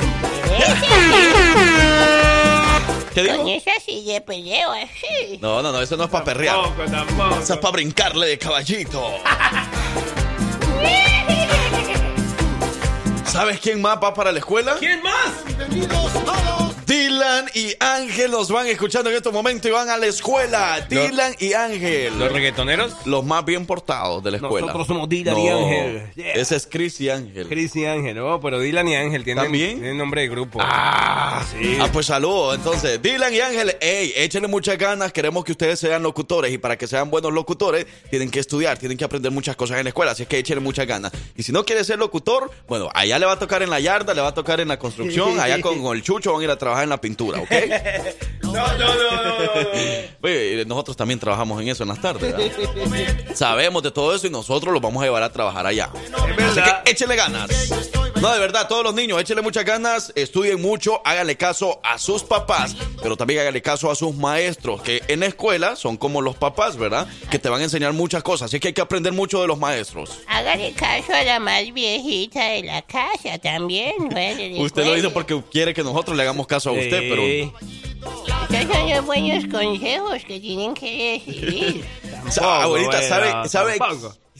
¿Qué 3.14 3.26
Con 3.26 3.44
digo? 3.44 3.48
esa 3.58 3.72
sí 3.84 4.04
de 4.06 4.20
peleo 4.22 4.70
así. 4.72 5.38
No, 5.40 5.60
no, 5.62 5.70
no, 5.70 5.82
eso 5.82 5.96
no 5.98 6.04
es 6.04 6.10
para 6.10 6.24
perrear. 6.24 6.56
Tampoco, 6.56 6.90
tampoco. 6.90 7.40
Eso 7.42 7.54
es 7.54 7.60
para 7.60 7.72
brincarle 7.72 8.26
de 8.26 8.38
caballito. 8.38 9.06
¿Sabes 13.26 13.60
quién 13.60 13.80
más 13.82 13.98
va 14.02 14.12
para 14.14 14.32
la 14.32 14.38
escuela? 14.38 14.76
¿Quién 14.78 15.02
más? 15.02 16.71
Dylan 16.92 17.46
y 17.54 17.74
Ángel 17.80 18.30
nos 18.30 18.50
van 18.50 18.66
escuchando 18.66 19.08
en 19.08 19.16
estos 19.16 19.32
momentos 19.32 19.66
y 19.66 19.72
van 19.72 19.88
a 19.88 19.96
la 19.96 20.04
escuela. 20.08 20.86
Dylan 20.86 21.34
y 21.38 21.54
Ángel. 21.54 22.18
¿Los 22.18 22.30
reggaetoneros? 22.30 23.06
Los 23.06 23.24
más 23.24 23.46
bien 23.46 23.64
portados 23.64 24.22
de 24.22 24.32
la 24.32 24.36
escuela. 24.36 24.66
Nosotros 24.66 24.88
somos 24.88 25.08
Dylan 25.08 25.38
y 25.38 25.48
Ángel. 25.48 26.12
Yeah. 26.14 26.32
Ese 26.34 26.56
es 26.56 26.68
Chris 26.70 27.00
y 27.00 27.08
Ángel. 27.08 27.48
Chris 27.48 27.74
y 27.76 27.86
Ángel, 27.86 28.18
oh, 28.18 28.38
pero 28.42 28.60
Dylan 28.60 28.86
y 28.88 28.94
Ángel 28.94 29.24
tienen, 29.24 29.44
¿También? 29.44 29.78
tienen 29.78 29.96
nombre 29.96 30.20
de 30.20 30.28
grupo. 30.28 30.58
Ah, 30.60 31.42
sí. 31.50 31.78
Ah, 31.80 31.88
pues 31.90 32.04
saludos. 32.04 32.56
Entonces, 32.56 33.00
Dylan 33.00 33.32
y 33.32 33.40
Ángel, 33.40 33.74
ey, 33.80 34.12
échenle 34.14 34.48
muchas 34.48 34.76
ganas. 34.76 35.14
Queremos 35.14 35.46
que 35.46 35.52
ustedes 35.52 35.80
sean 35.80 36.02
locutores 36.02 36.52
y 36.52 36.58
para 36.58 36.76
que 36.76 36.86
sean 36.86 37.10
buenos 37.10 37.32
locutores 37.32 37.86
tienen 38.10 38.30
que 38.30 38.40
estudiar, 38.40 38.76
tienen 38.76 38.98
que 38.98 39.04
aprender 39.04 39.32
muchas 39.32 39.56
cosas 39.56 39.78
en 39.78 39.84
la 39.84 39.88
escuela. 39.88 40.12
Así 40.12 40.24
es 40.24 40.28
que 40.28 40.36
échenle 40.36 40.60
muchas 40.60 40.86
ganas. 40.86 41.10
Y 41.38 41.42
si 41.42 41.52
no 41.52 41.64
quiere 41.64 41.84
ser 41.84 41.98
locutor, 41.98 42.50
bueno, 42.68 42.90
allá 42.92 43.18
le 43.18 43.24
va 43.24 43.32
a 43.32 43.38
tocar 43.38 43.62
en 43.62 43.70
la 43.70 43.80
yarda, 43.80 44.12
le 44.12 44.20
va 44.20 44.28
a 44.28 44.34
tocar 44.34 44.60
en 44.60 44.68
la 44.68 44.78
construcción, 44.78 45.40
allá 45.40 45.58
con, 45.62 45.80
con 45.80 45.96
el 45.96 46.02
chucho 46.02 46.34
van 46.34 46.42
a 46.42 46.44
ir 46.44 46.50
a 46.50 46.58
trabajar 46.58 46.81
en 46.82 46.90
la 46.90 47.00
pintura, 47.00 47.40
¿ok? 47.40 47.50
No, 48.42 48.52
no, 48.52 48.76
no, 48.76 48.94
no, 48.94 49.22
no, 49.24 49.38
no. 49.38 49.68
Oye, 50.22 50.64
nosotros 50.66 50.94
también 50.94 51.18
trabajamos 51.18 51.62
en 51.62 51.68
eso 51.68 51.84
en 51.84 51.88
las 51.88 52.00
tardes. 52.00 52.36
¿verdad? 52.36 53.34
Sabemos 53.34 53.82
de 53.82 53.90
todo 53.90 54.14
eso 54.14 54.26
y 54.26 54.30
nosotros 54.30 54.74
los 54.74 54.82
vamos 54.82 55.02
a 55.02 55.06
llevar 55.06 55.22
a 55.22 55.32
trabajar 55.32 55.66
allá. 55.66 55.90
Así 55.94 56.34
verdad. 56.36 56.82
que 56.82 56.90
échenle 56.90 57.16
ganas. 57.16 57.48
No, 58.20 58.32
de 58.32 58.38
verdad, 58.38 58.68
todos 58.68 58.84
los 58.84 58.94
niños, 58.94 59.20
échenle 59.20 59.42
muchas 59.42 59.64
ganas, 59.64 60.12
estudien 60.14 60.62
mucho, 60.62 61.00
háganle 61.04 61.36
caso 61.36 61.80
a 61.82 61.98
sus 61.98 62.22
papás, 62.22 62.76
pero 63.02 63.16
también 63.16 63.40
háganle 63.40 63.62
caso 63.62 63.90
a 63.90 63.96
sus 63.96 64.14
maestros, 64.14 64.80
que 64.80 65.02
en 65.08 65.20
la 65.20 65.26
escuela 65.26 65.74
son 65.74 65.96
como 65.96 66.20
los 66.20 66.36
papás, 66.36 66.76
¿verdad? 66.76 67.08
Que 67.32 67.40
te 67.40 67.48
van 67.48 67.62
a 67.62 67.64
enseñar 67.64 67.92
muchas 67.94 68.22
cosas, 68.22 68.46
así 68.46 68.60
que 68.60 68.68
hay 68.68 68.74
que 68.74 68.80
aprender 68.80 69.12
mucho 69.12 69.40
de 69.40 69.48
los 69.48 69.58
maestros. 69.58 70.20
Hágale 70.28 70.72
caso 70.72 71.12
a 71.12 71.24
la 71.24 71.40
más 71.40 71.64
viejita 71.74 72.44
de 72.44 72.62
la 72.62 72.82
casa 72.82 73.38
también. 73.38 73.94
Bueno, 74.08 74.62
Usted 74.62 74.84
lo 74.84 74.94
dice 74.94 75.10
porque 75.10 75.42
quiere 75.50 75.74
que 75.74 75.82
nosotros 75.82 76.16
le 76.16 76.22
hagamos 76.22 76.46
caso 76.46 76.70
a 76.70 76.71
usted, 76.72 77.08
pero... 77.08 77.22
Sí. 77.22 77.52
Estos 78.54 78.76
son 78.76 78.90
los 78.90 79.06
buenos 79.06 79.44
consejos 79.46 80.24
que 80.26 80.40
tienen 80.40 80.74
que 80.74 81.22
recibir. 81.24 81.84
Sa- 82.30 82.62
Abuelita, 82.64 82.98
bueno, 82.98 83.08
¿sabe, 83.48 83.48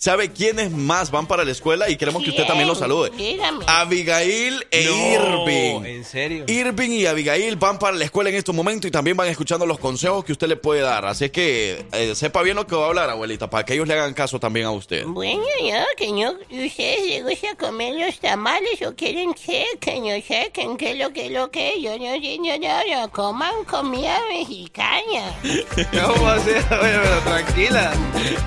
sabe, 0.03 0.29
tampoco. 0.29 0.33
¿sabe 0.33 0.33
quiénes 0.33 0.71
más 0.71 1.11
van 1.11 1.27
para 1.27 1.45
la 1.45 1.53
escuela? 1.53 1.88
Y 1.88 1.97
queremos 1.97 2.23
que 2.23 2.31
usted 2.31 2.47
también 2.47 2.69
los 2.69 2.79
salude. 2.79 3.11
Dígame. 3.17 3.65
Abigail 3.69 4.67
e 4.71 4.85
No, 4.85 5.45
Irving. 5.45 5.85
¿En 5.87 6.05
serio? 6.05 6.45
Irving 6.49 6.91
y 6.91 7.07
Abigail 7.07 7.57
van 7.57 7.79
para 7.79 7.97
la 7.97 8.05
escuela 8.05 8.31
en 8.31 8.37
estos 8.37 8.55
momentos 8.55 8.88
y 8.88 8.91
también 8.91 9.17
van 9.17 9.29
escuchando 9.29 9.67
los 9.67 9.79
consejos 9.79 10.25
que 10.25 10.33
usted 10.33 10.49
le 10.49 10.57
puede 10.57 10.81
dar. 10.81 11.05
Así 11.07 11.31
que 11.31 11.87
eh, 11.93 12.15
sepa 12.15 12.43
bien 12.43 12.57
lo 12.57 12.67
que 12.67 12.75
va 12.75 12.85
a 12.85 12.88
hablar, 12.88 13.11
abuelita, 13.11 13.49
para 13.49 13.65
que 13.65 13.75
ellos 13.75 13.87
le 13.88 13.95
hagan 13.95 14.15
caso 14.15 14.38
también 14.41 14.67
a 14.67 14.71
usted. 14.71 15.05
Bueno, 15.07 15.43
yo, 15.61 15.77
que 15.97 16.09
no, 16.09 16.33
ustedes 16.33 17.07
les 17.07 17.23
gusta 17.23 17.55
comer 17.57 17.95
los 17.95 18.19
tamales 18.21 18.83
o 18.87 18.95
quieren 18.95 19.35
chequen, 19.35 20.05
no 20.05 20.21
chequen 20.21 20.77
qué 20.77 20.93
es 20.93 20.99
lo 20.99 21.12
que 21.12 21.27
es 21.27 21.33
lo 21.33 21.51
que 21.51 21.77
es. 21.77 21.83
Yo 21.83 21.99
no 21.99 22.21
sé, 22.21 22.38
no, 22.38 22.59
no, 22.59 23.03
no, 23.03 23.11
coman 23.12 23.65
comida 23.65 24.19
mexicana. 24.29 25.35
¿Cómo 25.93 26.29
hacer? 26.29 26.62
Oye, 26.71 26.99
pero 27.03 27.19
tranquila. 27.25 27.93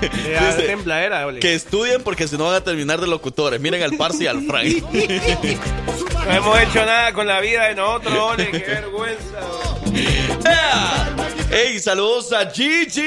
Dice, 0.00 0.66
templadera, 0.66 1.26
ole. 1.26 1.40
Que 1.46 1.54
estudien 1.54 2.02
porque 2.02 2.26
si 2.26 2.36
no 2.36 2.46
van 2.46 2.56
a 2.56 2.60
terminar 2.60 3.00
de 3.00 3.06
locutores. 3.06 3.60
Miren 3.60 3.80
al 3.80 3.96
Parsi 3.96 4.24
y 4.24 4.26
al 4.26 4.42
Frank. 4.42 4.66
No 6.26 6.32
hemos 6.32 6.58
hecho 6.58 6.84
nada 6.84 7.12
con 7.12 7.24
la 7.28 7.38
vida 7.38 7.68
de 7.68 7.76
nosotros, 7.76 8.18
ole, 8.18 8.50
qué 8.50 8.58
vergüenza. 8.58 9.38
ole. 11.52 11.65
¡Ea! 11.76 11.76
¡Ey, 11.76 11.80
saludos 11.80 12.32
a 12.32 12.50
Gigi! 12.50 13.02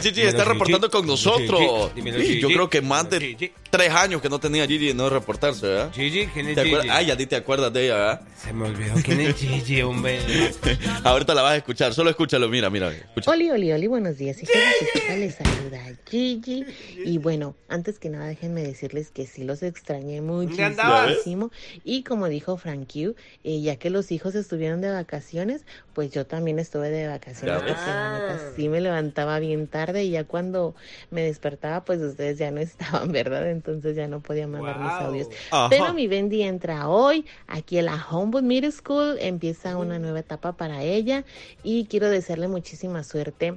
Gigi 0.00 0.22
está 0.22 0.44
reportando 0.44 0.88
Gigi. 0.88 0.90
con 0.98 1.06
nosotros. 1.06 1.60
Gigi, 1.60 1.92
dímelo, 1.94 2.18
Sí, 2.22 2.40
yo 2.40 2.48
creo 2.48 2.68
que 2.70 2.80
más 2.82 3.08
de 3.10 3.52
tres 3.70 3.90
años 3.90 4.20
que 4.20 4.28
no 4.28 4.38
tenía 4.38 4.66
Gigi 4.66 4.88
de 4.88 4.94
no 4.94 5.08
reportarse, 5.10 5.66
¿verdad? 5.66 5.92
Gigi, 5.92 6.26
¿quién 6.26 6.48
es 6.48 6.54
¿Te 6.54 6.62
Gigi? 6.62 6.74
acuerdas? 6.74 6.96
Ay, 6.96 7.06
ya 7.06 7.14
ni 7.14 7.26
te 7.26 7.36
acuerdas 7.36 7.72
de 7.72 7.84
ella, 7.86 7.94
¿verdad? 7.96 8.20
Se 8.36 8.52
me 8.52 8.68
olvidó 8.68 8.94
quién 9.02 9.20
es 9.20 9.36
Gigi, 9.36 9.82
hombre. 9.82 10.18
Ahorita 11.04 11.34
la 11.34 11.42
vas 11.42 11.52
a 11.52 11.56
escuchar, 11.56 11.94
solo 11.94 12.10
escúchalo, 12.10 12.48
mira, 12.48 12.70
mira. 12.70 12.92
Oli, 13.26 13.50
oli, 13.50 13.72
oli, 13.72 13.86
buenos 13.86 14.18
días. 14.18 14.36
Jessica 14.38 15.16
les 15.16 15.34
saluda 15.34 15.80
Gigi. 16.08 16.64
Y 17.04 17.18
bueno, 17.18 17.54
antes 17.68 17.98
que 17.98 18.08
nada, 18.08 18.26
déjenme 18.26 18.62
decirles 18.62 19.10
que 19.10 19.26
sí 19.26 19.44
los 19.44 19.62
extrañé 19.62 20.20
muchísimo. 20.20 21.50
Y 21.84 22.02
como 22.02 22.28
dijo 22.28 22.56
Frank 22.56 22.90
Q, 22.92 23.14
eh, 23.44 23.60
ya 23.60 23.76
que 23.76 23.90
los 23.90 24.10
hijos 24.12 24.34
estuvieron 24.34 24.80
de 24.80 24.90
vacaciones, 24.90 25.64
pues 25.94 26.10
yo 26.10 26.26
también 26.26 26.58
estuve 26.58 26.90
de 26.90 27.06
vacaciones. 27.08 27.61
Porque 27.66 27.86
la 27.86 28.12
neta 28.12 28.52
sí 28.56 28.68
me 28.68 28.80
levantaba 28.80 29.38
bien 29.38 29.66
tarde 29.66 30.04
y 30.04 30.10
ya 30.10 30.24
cuando 30.24 30.74
me 31.10 31.22
despertaba, 31.22 31.84
pues 31.84 32.00
ustedes 32.00 32.38
ya 32.38 32.50
no 32.50 32.60
estaban, 32.60 33.12
¿verdad? 33.12 33.50
Entonces 33.50 33.96
ya 33.96 34.08
no 34.08 34.20
podía 34.20 34.46
mandar 34.46 34.78
mis 34.78 34.92
audios. 34.92 35.28
Ajá. 35.50 35.68
Pero 35.70 35.92
mi 35.94 36.06
Bendy 36.06 36.42
entra 36.42 36.88
hoy 36.88 37.26
aquí 37.46 37.78
en 37.78 37.86
la 37.86 38.06
Homewood 38.10 38.42
Middle 38.42 38.72
School. 38.72 39.16
Empieza 39.20 39.76
una 39.76 39.98
nueva 39.98 40.20
etapa 40.20 40.52
para 40.52 40.82
ella 40.82 41.24
y 41.62 41.86
quiero 41.86 42.08
desearle 42.08 42.48
muchísima 42.48 43.02
suerte 43.04 43.54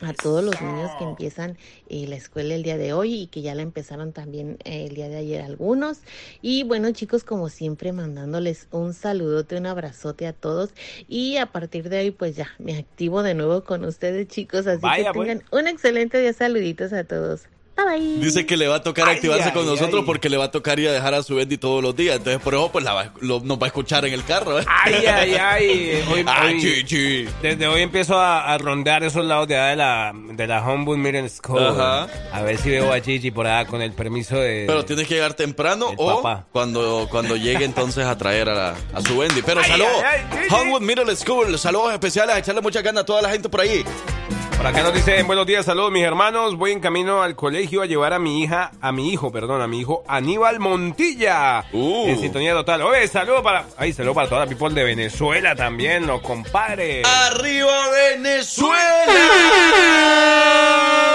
a 0.00 0.12
todos 0.12 0.44
los 0.44 0.60
niños 0.60 0.90
que 0.98 1.04
empiezan 1.04 1.56
eh, 1.88 2.06
la 2.06 2.16
escuela 2.16 2.54
el 2.54 2.62
día 2.62 2.76
de 2.76 2.92
hoy 2.92 3.14
y 3.14 3.26
que 3.28 3.42
ya 3.42 3.54
la 3.54 3.62
empezaron 3.62 4.12
también 4.12 4.58
eh, 4.64 4.86
el 4.88 4.94
día 4.94 5.08
de 5.08 5.16
ayer 5.16 5.42
algunos. 5.42 6.00
Y 6.42 6.64
bueno 6.64 6.90
chicos, 6.92 7.24
como 7.24 7.48
siempre, 7.48 7.92
mandándoles 7.92 8.68
un 8.70 8.94
saludote, 8.94 9.56
un 9.56 9.66
abrazote 9.66 10.26
a 10.26 10.32
todos. 10.32 10.70
Y 11.08 11.36
a 11.38 11.46
partir 11.46 11.88
de 11.88 12.00
hoy, 12.00 12.10
pues 12.10 12.36
ya 12.36 12.48
me 12.58 12.76
activo 12.78 13.22
de 13.22 13.34
nuevo 13.34 13.64
con 13.64 13.84
ustedes 13.84 14.28
chicos. 14.28 14.66
Así 14.66 14.82
Vaya, 14.82 15.12
que 15.12 15.14
pues. 15.14 15.28
tengan 15.28 15.44
un 15.50 15.66
excelente 15.66 16.20
día. 16.20 16.32
Saluditos 16.32 16.92
a 16.92 17.04
todos. 17.04 17.42
Bye 17.76 17.84
bye. 17.98 18.18
Dice 18.24 18.46
que 18.46 18.56
le 18.56 18.68
va 18.68 18.76
a 18.76 18.82
tocar 18.82 19.06
Ay, 19.08 19.16
activarse 19.16 19.44
ay, 19.44 19.52
con 19.52 19.66
nosotros 19.66 20.00
ay. 20.00 20.06
porque 20.06 20.30
le 20.30 20.38
va 20.38 20.44
a 20.46 20.50
tocar 20.50 20.78
ir 20.78 20.88
a 20.88 20.92
dejar 20.92 21.12
a 21.14 21.22
su 21.22 21.34
Bendy 21.34 21.58
todos 21.58 21.82
los 21.82 21.94
días. 21.94 22.16
Entonces, 22.16 22.40
por 22.42 22.54
eso, 22.54 22.70
pues 22.72 22.82
la 22.84 22.94
va- 22.94 23.12
lo- 23.20 23.40
nos 23.40 23.58
va 23.58 23.64
a 23.64 23.66
escuchar 23.66 24.04
en 24.06 24.14
el 24.14 24.24
carro. 24.24 24.58
¿eh? 24.58 24.64
Ay, 24.66 24.94
ay, 25.06 25.34
ay. 25.34 26.04
Hoy, 26.10 26.24
Ay, 26.26 26.54
hoy- 26.54 26.60
Gigi. 26.86 27.28
desde 27.42 27.66
hoy 27.66 27.82
empiezo 27.82 28.18
a, 28.18 28.52
a 28.54 28.56
rondear 28.58 29.04
esos 29.04 29.24
lados 29.26 29.46
de 29.48 29.56
allá 29.56 29.66
de 29.70 29.76
la, 29.76 30.12
de 30.14 30.46
la 30.46 30.66
Homewood 30.66 30.96
Middle 30.96 31.28
School. 31.28 31.66
Ajá. 31.66 32.08
A 32.32 32.42
ver 32.42 32.56
si 32.56 32.70
veo 32.70 32.90
a 32.92 33.00
Gigi 33.00 33.30
por 33.30 33.46
allá 33.46 33.66
con 33.68 33.82
el 33.82 33.92
permiso 33.92 34.36
de... 34.36 34.64
Pero 34.66 34.84
tienes 34.86 35.06
que 35.06 35.14
llegar 35.14 35.34
temprano 35.34 35.90
o 35.98 36.16
papá. 36.22 36.46
cuando, 36.52 37.06
cuando 37.10 37.36
llegue 37.36 37.64
entonces 37.66 38.06
a 38.06 38.16
traer 38.16 38.48
a, 38.48 38.54
la- 38.54 38.74
a 38.94 39.00
su 39.02 39.18
Bendy. 39.18 39.42
Pero 39.42 39.62
saludos. 39.62 39.90
Homewood 40.50 40.80
Middle 40.80 41.14
School. 41.16 41.58
Saludos 41.58 41.92
especiales. 41.92 42.34
A 42.36 42.38
echarle 42.38 42.62
mucha 42.62 42.80
gana 42.80 43.02
a 43.02 43.04
toda 43.04 43.20
la 43.20 43.28
gente 43.30 43.50
por 43.50 43.60
ahí. 43.60 43.84
Por 44.56 44.66
acá 44.66 44.82
nos 44.82 44.94
dicen 44.94 45.26
buenos 45.26 45.46
días, 45.46 45.66
saludos 45.66 45.92
mis 45.92 46.02
hermanos. 46.02 46.56
Voy 46.56 46.72
en 46.72 46.80
camino 46.80 47.22
al 47.22 47.36
colegio 47.36 47.82
a 47.82 47.86
llevar 47.86 48.14
a 48.14 48.18
mi 48.18 48.42
hija, 48.42 48.72
a 48.80 48.90
mi 48.90 49.10
hijo, 49.10 49.30
perdón, 49.30 49.60
a 49.60 49.66
mi 49.68 49.80
hijo 49.80 50.02
Aníbal 50.08 50.60
Montilla. 50.60 51.64
Uh. 51.72 52.08
En 52.08 52.18
sintonía 52.18 52.54
total. 52.54 52.80
Oye, 52.82 53.06
saludo 53.06 53.42
para. 53.42 53.66
Ay, 53.76 53.92
saludo 53.92 54.14
para 54.14 54.28
toda 54.28 54.40
la 54.40 54.46
people 54.46 54.72
de 54.74 54.82
Venezuela 54.82 55.54
también, 55.54 56.06
los 56.06 56.22
compadres. 56.22 57.06
¡Arriba 57.06 57.90
Venezuela! 57.90 59.04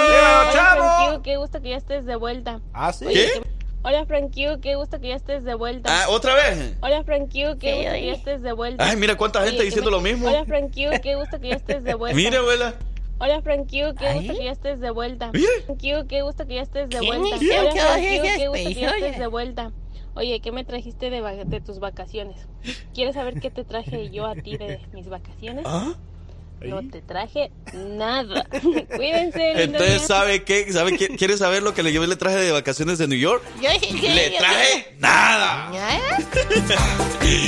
¡Dímelo, 0.08 0.42
Hola 0.42 0.50
chavo! 0.54 0.84
Frank 0.84 1.16
Q, 1.16 1.22
qué 1.24 1.38
gusto 1.38 1.62
que 1.62 1.70
ya 1.70 1.78
estés 1.78 2.06
de 2.06 2.16
vuelta. 2.16 2.60
Ah, 2.74 2.94
sí. 2.94 3.06
¿Qué? 3.08 3.42
Hola 3.84 4.06
Frank 4.06 4.32
Q, 4.32 4.62
qué 4.62 4.76
gusto 4.76 5.02
que 5.02 5.08
ya 5.08 5.16
estés 5.16 5.44
de 5.44 5.56
vuelta. 5.56 5.90
Ah, 5.92 6.06
¿Otra 6.10 6.36
vez? 6.36 6.76
Hola 6.82 7.04
Frank 7.04 7.32
Q, 7.32 7.58
qué 7.60 7.72
Sí, 7.72 7.78
gusto 7.78 7.92
que 7.94 8.06
ya 8.06 8.14
estés 8.14 8.42
de 8.44 8.54
vuelta. 8.54 8.88
Ay, 8.88 8.96
mira 8.96 9.18
cuánta 9.18 9.40
gente 9.40 9.58
Oye, 9.58 9.66
diciendo 9.66 9.90
lo 9.90 10.00
mismo. 10.00 10.28
Hola 10.28 10.46
Frank 10.46 10.72
Q, 10.72 11.02
qué 11.02 11.16
gusto 11.16 11.40
que 11.40 11.50
ya 11.50 11.56
estés 11.56 11.84
de 11.84 11.96
vuelta. 11.96 12.16
Mire, 12.16 12.38
abuela. 12.38 12.76
Hola 13.24 13.40
Frank 13.44 13.70
Q, 13.70 13.94
qué 14.00 14.14
gusto 14.16 14.34
que 14.34 14.46
ya 14.46 14.52
estés 14.52 14.80
de 14.80 14.90
vuelta. 14.90 15.30
Mire. 15.32 15.46
Frank 15.68 15.80
Q, 15.80 16.08
qué 16.08 16.24
gusto 16.24 16.48
que 16.48 16.56
ya 16.56 16.64
estés 16.64 16.90
de 16.90 16.98
¿Quién 16.98 17.20
vuelta. 17.20 17.36
Hola 17.38 17.70
todas 17.70 17.92
Frank 17.92 18.02
Q, 18.02 18.08
esas 18.08 18.38
qué 18.38 18.48
gusto 18.48 18.64
que 18.64 18.74
ya 18.74 18.90
estés 18.90 19.20
de 19.20 19.28
vuelta. 19.28 19.72
Oye, 20.16 20.40
¿qué 20.40 20.52
me 20.52 20.64
trajiste 20.64 21.12
de, 21.12 21.46
de 21.46 21.62
tus 21.62 21.78
vacaciones? 21.78 22.48
¿Quieres 22.96 23.14
saber 23.14 23.40
qué 23.40 23.52
te 23.52 23.64
traje 23.64 24.10
yo 24.10 24.26
a 24.26 24.34
ti 24.34 24.58
de 24.58 24.80
mis 24.92 25.08
vacaciones? 25.08 25.66
¿Ah? 25.68 25.94
No 26.64 26.82
te 26.90 27.02
traje 27.02 27.52
nada. 27.74 28.46
Cuídense. 28.96 29.40
lindo 29.56 29.62
Entonces, 29.62 29.98
día. 30.00 30.08
¿sabe 30.08 30.44
qué? 30.44 30.72
¿Sabe 30.72 30.98
qué? 30.98 31.08
¿Quiere 31.18 31.38
saber 31.38 31.64
lo 31.64 31.74
que 31.74 31.82
le, 31.84 31.92
yo 31.92 32.06
le 32.06 32.16
traje 32.16 32.38
de 32.38 32.52
vacaciones 32.52 32.98
de 33.00 33.08
New 33.08 33.18
York? 33.18 33.44
Yo 33.62 33.70
¡Le 33.70 34.32
yo- 34.32 34.38
traje 34.38 34.96
nada! 35.00 35.70
¿Nada? 35.72 36.18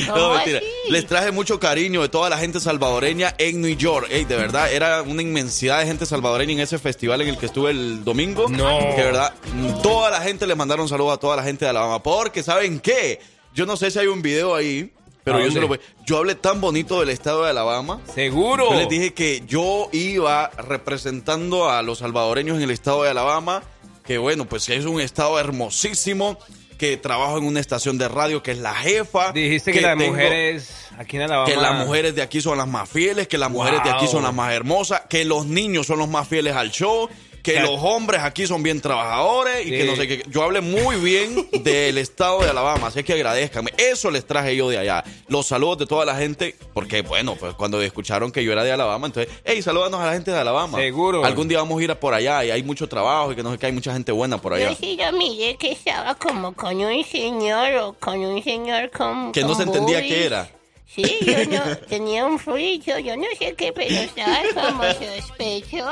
No, 0.08 0.14
¿Cómo 0.14 0.36
mentira. 0.36 0.60
así? 0.60 0.92
Les 0.92 1.06
traje 1.08 1.32
mucho 1.32 1.60
cariño 1.60 2.02
de 2.02 2.10
toda 2.10 2.30
la 2.30 2.38
gente 2.38 2.60
salvadoreña 2.60 3.34
en 3.38 3.62
New 3.62 3.76
York. 3.76 4.08
Ey, 4.10 4.24
de 4.26 4.36
verdad, 4.38 4.72
era 4.72 5.02
una 5.02 5.22
inmensidad 5.22 5.80
de 5.80 5.86
gente 5.88 6.06
salvadoreña 6.06 6.54
en 6.54 6.60
ese 6.62 6.78
festival 6.80 7.22
en 7.22 7.30
el 7.30 7.38
que 7.38 7.48
estuve 7.48 7.72
el 7.72 8.04
domingo. 8.04 8.48
No. 8.50 8.80
Que 8.80 8.96
de 8.98 9.04
verdad, 9.04 9.34
toda 9.82 10.10
la 10.10 10.22
gente 10.22 10.48
le 10.48 10.56
mandaron 10.56 10.88
saludos 10.88 11.16
a 11.16 11.18
toda 11.20 11.36
la 11.36 11.44
gente 11.44 11.66
de 11.66 11.70
Alabama. 11.70 12.02
Porque, 12.02 12.44
¿saben 12.44 12.80
qué? 12.80 13.20
Yo 13.54 13.66
no 13.66 13.76
sé 13.76 13.92
si 13.92 14.00
hay 14.00 14.08
un 14.08 14.22
video 14.22 14.56
ahí, 14.56 14.92
pero 15.24 15.38
¿A 15.38 15.42
yo 15.42 15.52
se 15.52 15.62
lo 15.62 15.68
voy. 15.68 15.80
Yo 16.06 16.18
hablé 16.18 16.36
tan 16.36 16.60
bonito 16.60 17.00
del 17.00 17.10
estado 17.10 17.44
de 17.44 17.50
Alabama. 17.50 18.02
Seguro. 18.14 18.72
Yo 18.72 18.78
les 18.78 18.90
dije 18.90 19.14
que 19.14 19.44
yo 19.48 19.90
iba 19.92 20.50
representando 20.50 21.70
a 21.70 21.82
los 21.82 22.00
salvadoreños 22.00 22.58
en 22.58 22.64
el 22.64 22.72
estado 22.72 23.04
de 23.04 23.10
Alabama, 23.10 23.64
que 24.04 24.18
bueno, 24.18 24.46
pues 24.46 24.68
es 24.70 24.86
un 24.86 25.00
estado 25.00 25.40
hermosísimo, 25.40 26.38
que 26.78 26.98
trabajo 26.98 27.38
en 27.38 27.46
una 27.46 27.62
estación 27.62 27.98
de 27.98 28.10
radio 28.10 28.44
que 28.44 28.52
es 28.52 28.58
la 28.58 28.74
jefa. 28.76 29.32
Dijiste 29.32 29.72
que, 29.72 29.80
las 29.80 29.96
mujeres 29.96 30.88
aquí 30.98 31.16
en 31.16 31.24
Alabama. 31.24 31.50
Que 31.50 31.56
las 31.56 31.86
mujeres 31.86 32.16
de 32.16 32.22
aquí 32.22 32.42
son 32.42 32.58
las 32.58 32.68
más 32.68 32.90
fieles, 32.90 33.28
que 33.30 33.38
las 33.38 33.50
mujeres 33.50 33.82
de 33.84 33.90
aquí 33.90 34.08
son 34.08 34.24
las 34.24 34.34
más 34.34 34.52
hermosas, 34.52 35.04
que 35.10 35.24
los 35.24 35.46
niños 35.46 35.88
son 35.88 36.00
los 36.00 36.10
más 36.10 36.28
fieles 36.28 36.56
al 36.56 36.72
show, 36.72 37.10
que 37.44 37.60
los 37.60 37.78
hombres 37.84 38.22
aquí 38.24 38.48
son 38.48 38.64
bien 38.64 38.80
trabajadores 38.82 39.66
y 39.66 39.70
Sí. 39.70 39.78
que 39.78 39.84
no 39.84 39.96
sé 39.96 40.08
qué. 40.08 40.24
Yo 40.30 40.44
hablé 40.44 40.62
muy 40.62 40.96
bien 40.96 41.48
del 41.64 41.98
estado 41.98 42.42
de 42.42 42.50
Alabama, 42.50 42.88
así 42.88 43.04
que 43.04 43.14
agradezcanme. 43.14 43.72
Eso 43.78 44.10
les 44.10 44.26
traje 44.26 44.56
yo 44.56 44.70
de 44.70 44.78
allá. 44.78 45.04
Los 45.28 45.48
saludos 45.48 45.80
de 45.80 45.86
toda 45.86 46.06
la 46.06 46.16
gente, 46.16 46.56
porque 46.74 47.02
bueno, 47.02 47.36
pues 47.36 47.54
cuando 47.56 47.82
escucharon 47.82 48.32
que 48.32 48.44
yo 48.44 48.52
era 48.54 48.64
de 48.64 48.72
Alabama, 48.72 49.08
entonces, 49.08 49.32
hey, 49.44 49.62
salúdanos 49.62 50.00
a 50.00 50.06
la 50.06 50.14
gente 50.14 50.32
de 50.32 50.40
Alabama. 50.40 50.78
Seguro. 50.78 51.26
Algún 51.26 51.48
día 51.48 51.58
vamos 51.60 51.80
a 51.80 51.84
ir 51.84 51.92
a 51.92 52.00
por 52.00 52.14
allá 52.14 52.46
y 52.46 52.52
hay 52.52 52.64
mucho 52.64 52.88
trabajo 52.88 53.32
y 53.32 53.36
que 53.36 53.44
no 53.44 53.52
sé 53.52 53.58
qué, 53.58 53.66
hay 53.68 53.72
mucha 53.74 53.92
gente 53.94 54.12
buena 54.14 54.38
por 54.40 54.54
allá. 54.54 54.70
Yo 54.70 54.76
sí 54.80 54.98
lo 54.98 55.12
miré 55.18 55.58
que 55.58 55.74
estaba 55.74 56.16
como 56.16 56.54
con 56.54 56.78
un 56.78 57.04
señor 57.04 57.74
o 57.76 57.94
con 58.00 58.20
un 58.20 58.42
señor 58.44 58.90
con. 58.92 59.32
Que 59.34 59.42
no 59.42 59.48
con 59.50 59.58
se 59.58 59.64
entendía 59.64 60.02
qué 60.02 60.26
era. 60.26 60.50
Sí, 60.96 61.18
yo 61.26 61.46
no. 61.48 61.78
Tenía 61.90 62.26
un 62.26 62.38
frillo, 62.38 63.00
yo 63.00 63.18
no 63.18 63.26
sé 63.40 63.56
qué, 63.56 63.74
pero 63.74 63.90
estaba 63.90 64.38
como 64.54 64.84
sospechoso. 64.84 65.88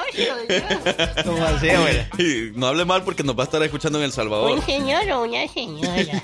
¿no? 0.47 1.23
¿Cómo 1.23 1.43
así, 1.43 1.69
abuela? 1.69 2.07
Y 2.19 2.51
no 2.53 2.67
hable 2.67 2.85
mal 2.85 3.03
porque 3.03 3.23
nos 3.23 3.35
va 3.37 3.43
a 3.43 3.45
estar 3.45 3.63
escuchando 3.63 3.97
en 3.97 4.05
El 4.05 4.11
Salvador. 4.11 4.51
Un 4.51 4.65
señor 4.65 5.09
o 5.11 5.23
una 5.23 5.47
señora. 5.47 6.21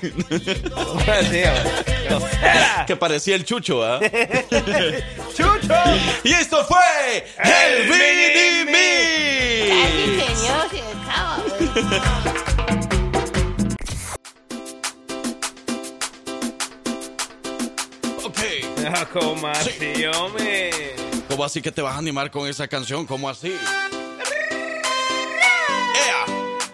¿Cómo 0.74 1.00
así, 1.00 1.42
abuela? 1.42 2.84
Que 2.86 2.96
parecía 2.96 3.34
el 3.34 3.44
chucho, 3.44 3.82
¿ah? 3.84 3.98
¡Chucho! 5.36 5.74
Y 6.22 6.32
esto 6.32 6.64
fue 6.64 7.26
el 7.42 7.88
Mini 7.88 8.28
Casi 8.34 8.64
Me. 8.64 8.78
que 10.16 10.28
no 10.34 10.68
se 10.70 10.80
acaba. 11.90 12.77
¿Cómo 19.12 19.48
así, 19.48 20.06
hombre? 20.06 20.70
¿Cómo 21.28 21.44
así 21.44 21.60
que 21.60 21.70
te 21.70 21.82
vas 21.82 21.94
a 21.94 21.98
animar 21.98 22.30
con 22.30 22.48
esa 22.48 22.68
canción? 22.68 23.06
¿Cómo 23.06 23.28
así? 23.28 23.54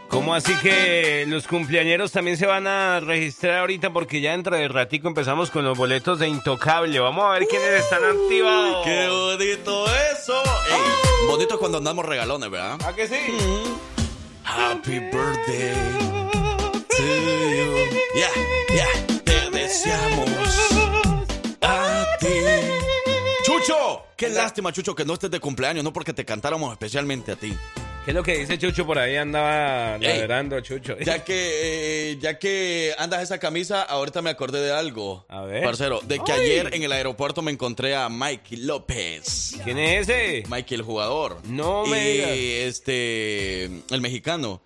¿Cómo 0.08 0.32
así 0.32 0.54
que 0.62 1.24
los 1.26 1.48
cumpleañeros 1.48 2.12
también 2.12 2.36
se 2.36 2.46
van 2.46 2.68
a 2.68 3.00
registrar 3.00 3.58
ahorita? 3.58 3.92
Porque 3.92 4.20
ya 4.20 4.30
dentro 4.30 4.56
de 4.56 4.68
ratico 4.68 5.08
empezamos 5.08 5.50
con 5.50 5.64
los 5.64 5.76
boletos 5.76 6.20
de 6.20 6.28
Intocable. 6.28 7.00
Vamos 7.00 7.24
a 7.24 7.30
ver 7.30 7.46
quiénes 7.48 7.82
están 7.82 8.04
activados. 8.04 8.84
¡Qué 8.84 9.08
bonito 9.08 9.86
eso! 10.12 10.40
Ey, 10.70 11.26
bonito 11.26 11.58
cuando 11.58 11.78
andamos 11.78 12.06
regalones, 12.06 12.48
¿verdad? 12.48 12.78
¿A 12.86 12.94
que 12.94 13.08
sí? 13.08 13.16
Happy 14.44 15.00
birthday 15.00 15.74
to 16.88 17.02
you. 17.02 17.74
Ya, 18.14 18.30
ya, 18.72 19.20
te 19.24 19.50
deseamos 19.50 20.73
ti. 22.24 23.44
¡Chucho! 23.44 24.02
Qué 24.16 24.28
lástima, 24.30 24.72
Chucho, 24.72 24.94
que 24.94 25.04
no 25.04 25.14
estés 25.14 25.30
de 25.30 25.40
cumpleaños, 25.40 25.84
no 25.84 25.92
porque 25.92 26.12
te 26.12 26.24
cantáramos 26.24 26.72
especialmente 26.72 27.32
a 27.32 27.36
ti. 27.36 27.54
¿Qué 28.04 28.10
es 28.10 28.14
lo 28.14 28.22
que 28.22 28.38
dice 28.38 28.58
Chucho 28.58 28.86
por 28.86 28.98
ahí? 28.98 29.16
Andaba 29.16 29.96
ladrando 29.98 30.60
Chucho. 30.60 30.96
Ya 30.98 31.24
que, 31.24 32.12
eh, 32.12 32.18
ya 32.20 32.38
que 32.38 32.94
andas 32.98 33.22
esa 33.22 33.38
camisa, 33.38 33.82
ahorita 33.82 34.20
me 34.22 34.28
acordé 34.30 34.60
de 34.60 34.72
algo. 34.72 35.24
A 35.28 35.42
ver. 35.42 35.62
Parcero, 35.64 36.00
de 36.02 36.18
que 36.20 36.32
Ay. 36.32 36.40
ayer 36.42 36.74
en 36.74 36.82
el 36.82 36.92
aeropuerto 36.92 37.40
me 37.42 37.50
encontré 37.50 37.94
a 37.96 38.08
Mikey 38.10 38.58
López. 38.58 39.56
¿Quién 39.64 39.78
es 39.78 40.08
ese? 40.08 40.44
Mikey 40.48 40.76
el 40.76 40.82
jugador. 40.82 41.38
No 41.46 41.86
me 41.86 42.10
Y 42.10 42.12
digas. 42.12 42.28
este, 42.68 43.64
el 43.64 44.00
mexicano. 44.02 44.60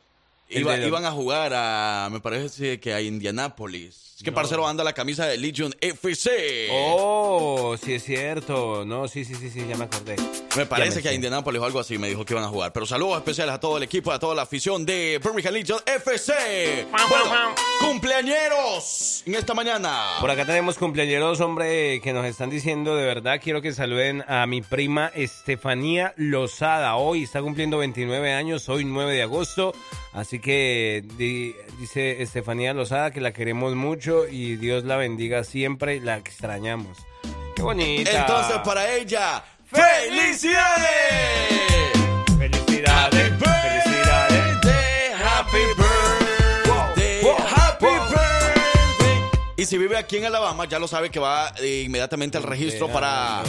Iba- 0.51 0.79
iban 0.79 1.05
a 1.05 1.11
jugar 1.13 1.53
a, 1.55 2.09
me 2.11 2.21
parece 2.21 2.81
que 2.81 2.93
a 2.95 3.01
Indianápolis. 3.03 4.17
Es 4.19 4.25
que 4.25 4.33
parcero 4.33 4.67
anda 4.67 4.83
la 4.83 4.95
camisa 4.95 5.27
de 5.27 5.39
Legion 5.39 5.73
FC. 5.81 6.67
Oh, 6.73 7.77
sí 7.81 7.95
es 7.95 8.03
cierto. 8.03 8.85
No, 8.85 9.07
sí, 9.07 9.25
sí, 9.25 9.37
sí, 9.37 9.49
sí, 9.49 9.65
ya 9.69 9.77
me 9.77 9.85
acordé. 9.85 10.17
Me 10.57 10.67
parece 10.67 11.01
que 11.01 11.07
a 11.07 11.13
sé. 11.13 11.15
Indianápolis 11.15 11.63
o 11.63 11.65
algo 11.65 11.79
así 11.79 11.99
me 11.99 12.09
dijo 12.09 12.25
que 12.25 12.35
iban 12.35 12.43
a 12.45 12.49
jugar. 12.49 12.73
Pero 12.73 12.85
saludos 12.85 13.19
especiales 13.19 13.55
a 13.55 13.61
todo 13.61 13.77
el 13.77 13.85
equipo, 13.85 14.11
a 14.11 14.19
toda 14.19 14.35
la 14.35 14.43
afición 14.43 14.85
de 14.85 15.21
Birmingham 15.23 15.55
Legion 15.55 15.79
FC. 15.87 16.85
Bueno, 16.91 17.55
cumpleañeros 17.81 19.23
en 19.25 19.37
esta 19.37 19.55
mañana. 19.55 20.15
Por 20.21 20.33
acá 20.33 20.45
tenemos 20.45 20.79
cumpleañeros, 20.79 21.41
hombre, 21.41 22.01
que 22.01 22.13
nos 22.13 22.27
están 22.27 22.51
diciendo 22.51 22.97
de 22.97 23.05
verdad. 23.07 23.41
Quiero 23.41 23.63
que 23.63 23.73
saluden 23.73 24.25
a 24.27 24.45
mi 24.49 24.63
prima 24.63 25.13
Estefanía 25.15 26.13
Lozada. 26.17 26.97
Hoy 26.97 27.23
está 27.23 27.41
cumpliendo 27.41 27.79
29 27.79 28.33
años, 28.33 28.69
hoy 28.69 28.85
9 28.85 29.13
de 29.13 29.23
agosto. 29.23 29.73
Así 30.13 30.41
que 30.41 31.05
di- 31.17 31.55
dice 31.79 32.21
Estefanía 32.21 32.75
Lozada 32.75 33.13
que 33.13 33.21
la 33.21 33.33
queremos 33.33 33.77
mucho 33.77 34.08
y 34.31 34.57
Dios 34.57 34.85
la 34.85 34.97
bendiga 34.97 35.45
siempre. 35.45 36.01
La 36.01 36.17
extrañamos. 36.17 36.97
Qué 37.55 37.63
bonita. 37.63 38.21
Entonces, 38.21 38.57
para 38.65 38.95
ella, 38.95 39.45
¡felicidades! 39.67 40.89
Felicidades. 42.39 43.33
Felicidades. 43.39 45.15
happy 45.15 45.59
birthday, 45.77 47.23
Wow, 47.23 47.37
wow, 47.37 47.47
happy 47.47 47.87
wow. 47.87 48.09
birthday. 48.09 49.23
Y 49.57 49.65
si 49.65 49.79
vive 49.79 49.97
aquí 49.97 50.17
en 50.19 50.25
Alabama, 50.27 50.67
ya 50.67 50.79
lo 50.79 50.87
sabe 50.89 51.11
que 51.11 51.19
va 51.19 51.53
eh, 51.61 51.83
inmediatamente 51.87 52.37
al 52.39 52.45
registro 52.45 52.89
para 52.89 53.43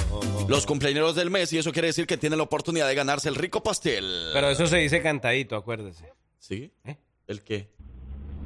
los 0.47 0.65
cumpleaños 0.65 1.15
del 1.15 1.29
mes 1.29 1.53
y 1.53 1.59
eso 1.59 1.71
quiere 1.71 1.87
decir 1.89 2.07
que 2.07 2.17
tiene 2.17 2.35
la 2.35 2.43
oportunidad 2.43 2.87
de 2.87 2.95
ganarse 2.95 3.29
el 3.29 3.35
rico 3.35 3.61
pastel. 3.61 4.31
Pero 4.33 4.49
eso 4.49 4.65
se 4.65 4.77
dice 4.77 5.01
cantadito, 5.01 5.55
acuérdese. 5.55 6.11
¿Sí? 6.39 6.71
¿Eh? 6.83 6.95
¿El 7.27 7.43
qué? 7.43 7.69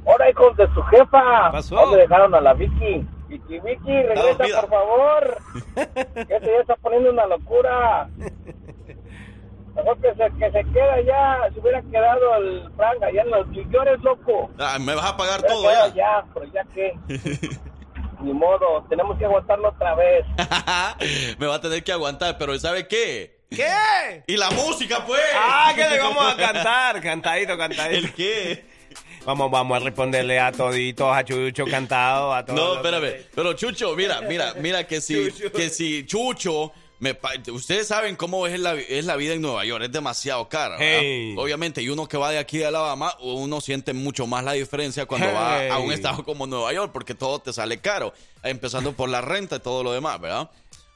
Hola, 0.04 0.30
hijos 0.30 0.56
de 0.56 0.66
su 0.74 0.82
jefa. 0.82 1.50
pasó? 1.52 1.76
¿Dónde 1.76 1.98
dejaron 1.98 2.34
a 2.34 2.40
la 2.40 2.52
Vicky? 2.54 3.06
Vicky, 3.28 3.58
Vicky, 3.60 4.02
regresa, 4.02 4.60
por 4.60 4.70
favor. 4.70 5.38
se 6.14 6.26
ya 6.28 6.60
está 6.60 6.76
poniendo 6.76 7.10
una 7.10 7.26
locura. 7.26 8.08
Mejor 9.74 10.00
que 10.00 10.14
se, 10.14 10.38
que 10.38 10.50
se 10.52 10.72
queda 10.72 11.00
ya. 11.00 11.38
Se 11.52 11.60
hubiera 11.60 11.82
quedado 11.82 12.36
el 12.36 12.70
Frank 12.76 13.02
allá 13.02 13.22
en 13.22 13.30
los 13.30 13.46
mayores, 13.48 14.00
loco. 14.02 14.50
Ah, 14.58 14.78
me 14.78 14.94
vas 14.94 15.06
a 15.06 15.16
pagar 15.16 15.42
todo 15.42 15.64
ya. 15.70 15.88
ya, 15.94 16.24
pero 16.32 16.46
ya 16.52 16.64
que. 16.74 16.92
Ni 18.20 18.32
modo, 18.32 18.84
tenemos 18.88 19.18
que 19.18 19.24
aguantarlo 19.24 19.68
otra 19.68 19.94
vez. 19.96 20.24
me 21.38 21.46
va 21.46 21.56
a 21.56 21.60
tener 21.60 21.82
que 21.82 21.92
aguantar, 21.92 22.36
pero 22.38 22.56
¿sabe 22.58 22.86
qué? 22.86 23.40
¿Qué? 23.50 24.22
Y 24.26 24.36
la 24.36 24.50
música, 24.50 25.04
pues. 25.06 25.20
Ah, 25.34 25.72
que 25.74 25.88
le 25.88 25.98
vamos 25.98 26.32
a 26.32 26.36
cantar. 26.36 27.00
Cantadito, 27.02 27.56
cantadito. 27.56 28.06
¿El 28.06 28.14
qué? 28.14 28.73
Vamos, 29.24 29.50
vamos 29.50 29.76
a 29.76 29.80
responderle 29.84 30.38
a 30.38 30.52
toditos, 30.52 31.08
a 31.16 31.24
Chucho 31.24 31.64
cantado, 31.64 32.32
a 32.34 32.44
todos. 32.44 32.58
No, 32.58 32.74
los- 32.74 32.76
espérame. 32.84 33.24
Pero 33.34 33.52
Chucho, 33.54 33.96
mira, 33.96 34.20
mira, 34.20 34.54
mira 34.60 34.86
que 34.86 35.00
si, 35.00 35.30
que 35.54 35.70
si 35.70 36.04
Chucho. 36.06 36.72
Me, 37.00 37.18
ustedes 37.52 37.88
saben 37.88 38.16
cómo 38.16 38.46
es 38.46 38.58
la, 38.58 38.74
es 38.74 39.04
la 39.04 39.16
vida 39.16 39.34
en 39.34 39.42
Nueva 39.42 39.64
York, 39.64 39.84
es 39.84 39.92
demasiado 39.92 40.48
cara. 40.48 40.76
Hey. 40.78 41.34
Obviamente, 41.36 41.82
y 41.82 41.88
uno 41.90 42.06
que 42.08 42.16
va 42.16 42.30
de 42.30 42.38
aquí 42.38 42.56
de 42.58 42.66
Alabama, 42.66 43.14
uno 43.20 43.60
siente 43.60 43.92
mucho 43.92 44.26
más 44.26 44.44
la 44.44 44.52
diferencia 44.52 45.04
cuando 45.04 45.26
va 45.32 45.66
a 45.74 45.78
un 45.80 45.92
estado 45.92 46.24
como 46.24 46.46
Nueva 46.46 46.72
York, 46.72 46.92
porque 46.94 47.14
todo 47.14 47.40
te 47.40 47.52
sale 47.52 47.78
caro, 47.80 48.14
empezando 48.42 48.92
por 48.92 49.10
la 49.10 49.20
renta 49.20 49.56
y 49.56 49.60
todo 49.60 49.82
lo 49.82 49.92
demás, 49.92 50.18
¿verdad? 50.20 50.48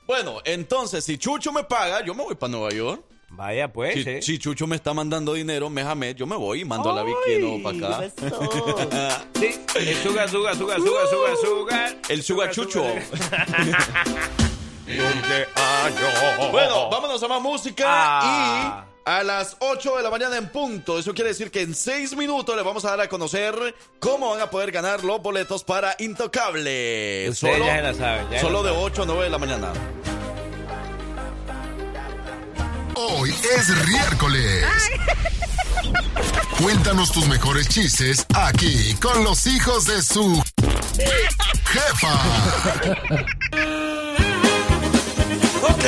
Bueno, 0.06 0.38
entonces, 0.44 1.04
si 1.04 1.18
Chucho 1.18 1.52
me 1.52 1.64
paga, 1.64 2.02
yo 2.02 2.14
me 2.14 2.22
voy 2.22 2.36
para 2.36 2.52
Nueva 2.52 2.70
York. 2.70 3.02
Vaya, 3.30 3.72
pues. 3.72 3.94
Si, 3.94 4.00
eh. 4.08 4.22
si 4.22 4.38
Chucho 4.38 4.66
me 4.66 4.76
está 4.76 4.94
mandando 4.94 5.34
dinero 5.34 5.68
mes, 5.94 6.14
yo 6.16 6.26
me 6.26 6.36
voy 6.36 6.62
y 6.62 6.64
mando 6.64 6.90
a 6.90 6.94
la 6.94 7.02
nuevo 7.38 7.62
para 7.62 7.98
acá. 7.98 9.24
Sí, 9.38 9.54
el 9.76 9.96
sugar, 10.02 10.28
sugar, 10.28 10.56
sugar, 10.56 10.78
sugar, 10.80 11.06
sugar, 11.08 11.36
sugar. 11.36 11.96
El 12.08 12.22
sugar 12.22 12.50
Chucho. 12.50 12.82
Cumpleaños. 14.86 15.48
Bueno, 16.50 16.88
vámonos 16.90 17.22
a 17.22 17.28
más 17.28 17.42
música 17.42 17.84
Ah. 17.86 18.84
y 18.86 19.10
a 19.10 19.22
las 19.22 19.56
8 19.60 19.96
de 19.98 20.02
la 20.02 20.10
mañana 20.10 20.36
en 20.36 20.48
punto. 20.48 20.98
Eso 20.98 21.14
quiere 21.14 21.30
decir 21.30 21.50
que 21.50 21.60
en 21.60 21.74
6 21.74 22.16
minutos 22.16 22.56
les 22.56 22.64
vamos 22.64 22.84
a 22.84 22.90
dar 22.90 23.00
a 23.02 23.08
conocer 23.08 23.54
cómo 24.00 24.30
van 24.30 24.40
a 24.40 24.50
poder 24.50 24.72
ganar 24.72 25.04
los 25.04 25.20
boletos 25.22 25.62
para 25.64 25.94
Intocable. 25.98 27.24
Ya 27.24 27.28
la 27.28 27.92
ya 27.92 28.40
solo 28.40 28.62
la 28.62 28.70
de 28.70 28.74
saben. 28.74 28.84
8 28.84 29.02
a 29.02 29.06
9 29.06 29.24
de 29.24 29.30
la 29.30 29.38
mañana. 29.38 29.72
Hoy 33.00 33.30
es 33.30 33.68
miércoles. 33.86 34.66
Cuéntanos 36.60 37.12
tus 37.12 37.28
mejores 37.28 37.68
chistes 37.68 38.26
aquí 38.34 38.92
con 38.94 39.22
los 39.22 39.46
hijos 39.46 39.84
de 39.84 40.02
su 40.02 40.42
jefa. 41.64 42.12
Ok. 45.62 45.84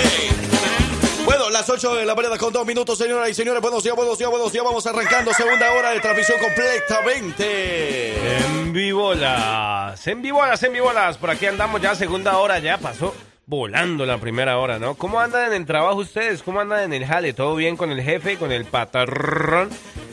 Bueno, 1.25 1.51
las 1.51 1.68
8 1.68 1.96
de 1.96 2.05
la 2.05 2.14
mañana 2.14 2.38
con 2.38 2.53
2 2.53 2.64
minutos, 2.64 2.96
señoras 2.96 3.29
y 3.29 3.35
señores. 3.35 3.61
Buenos 3.61 3.83
días, 3.83 3.96
buenos 3.96 4.16
días, 4.16 4.31
buenos 4.31 4.53
días. 4.53 4.64
Vamos 4.64 4.87
arrancando 4.87 5.35
segunda 5.35 5.73
hora 5.73 5.90
de 5.90 5.99
transmisión 5.99 6.38
completamente. 6.38 8.38
En 8.38 8.73
vivolas, 8.73 10.07
en 10.07 10.23
vivolas, 10.23 10.62
en 10.62 10.73
vivolas. 10.73 11.16
Por 11.16 11.31
aquí 11.31 11.46
andamos 11.46 11.83
ya, 11.83 11.96
segunda 11.96 12.38
hora, 12.38 12.61
ya 12.61 12.79
pasó 12.79 13.12
volando 13.50 14.06
la 14.06 14.18
primera 14.18 14.58
hora, 14.58 14.78
¿no? 14.78 14.94
¿Cómo 14.94 15.20
andan 15.20 15.48
en 15.48 15.54
el 15.54 15.66
trabajo 15.66 15.96
ustedes? 15.96 16.40
¿Cómo 16.40 16.60
andan 16.60 16.84
en 16.84 16.92
el 16.92 17.04
jale? 17.04 17.32
¿Todo 17.32 17.56
bien 17.56 17.76
con 17.76 17.90
el 17.90 18.00
jefe, 18.00 18.36
con 18.36 18.52
el 18.52 18.64
patrón? 18.64 19.68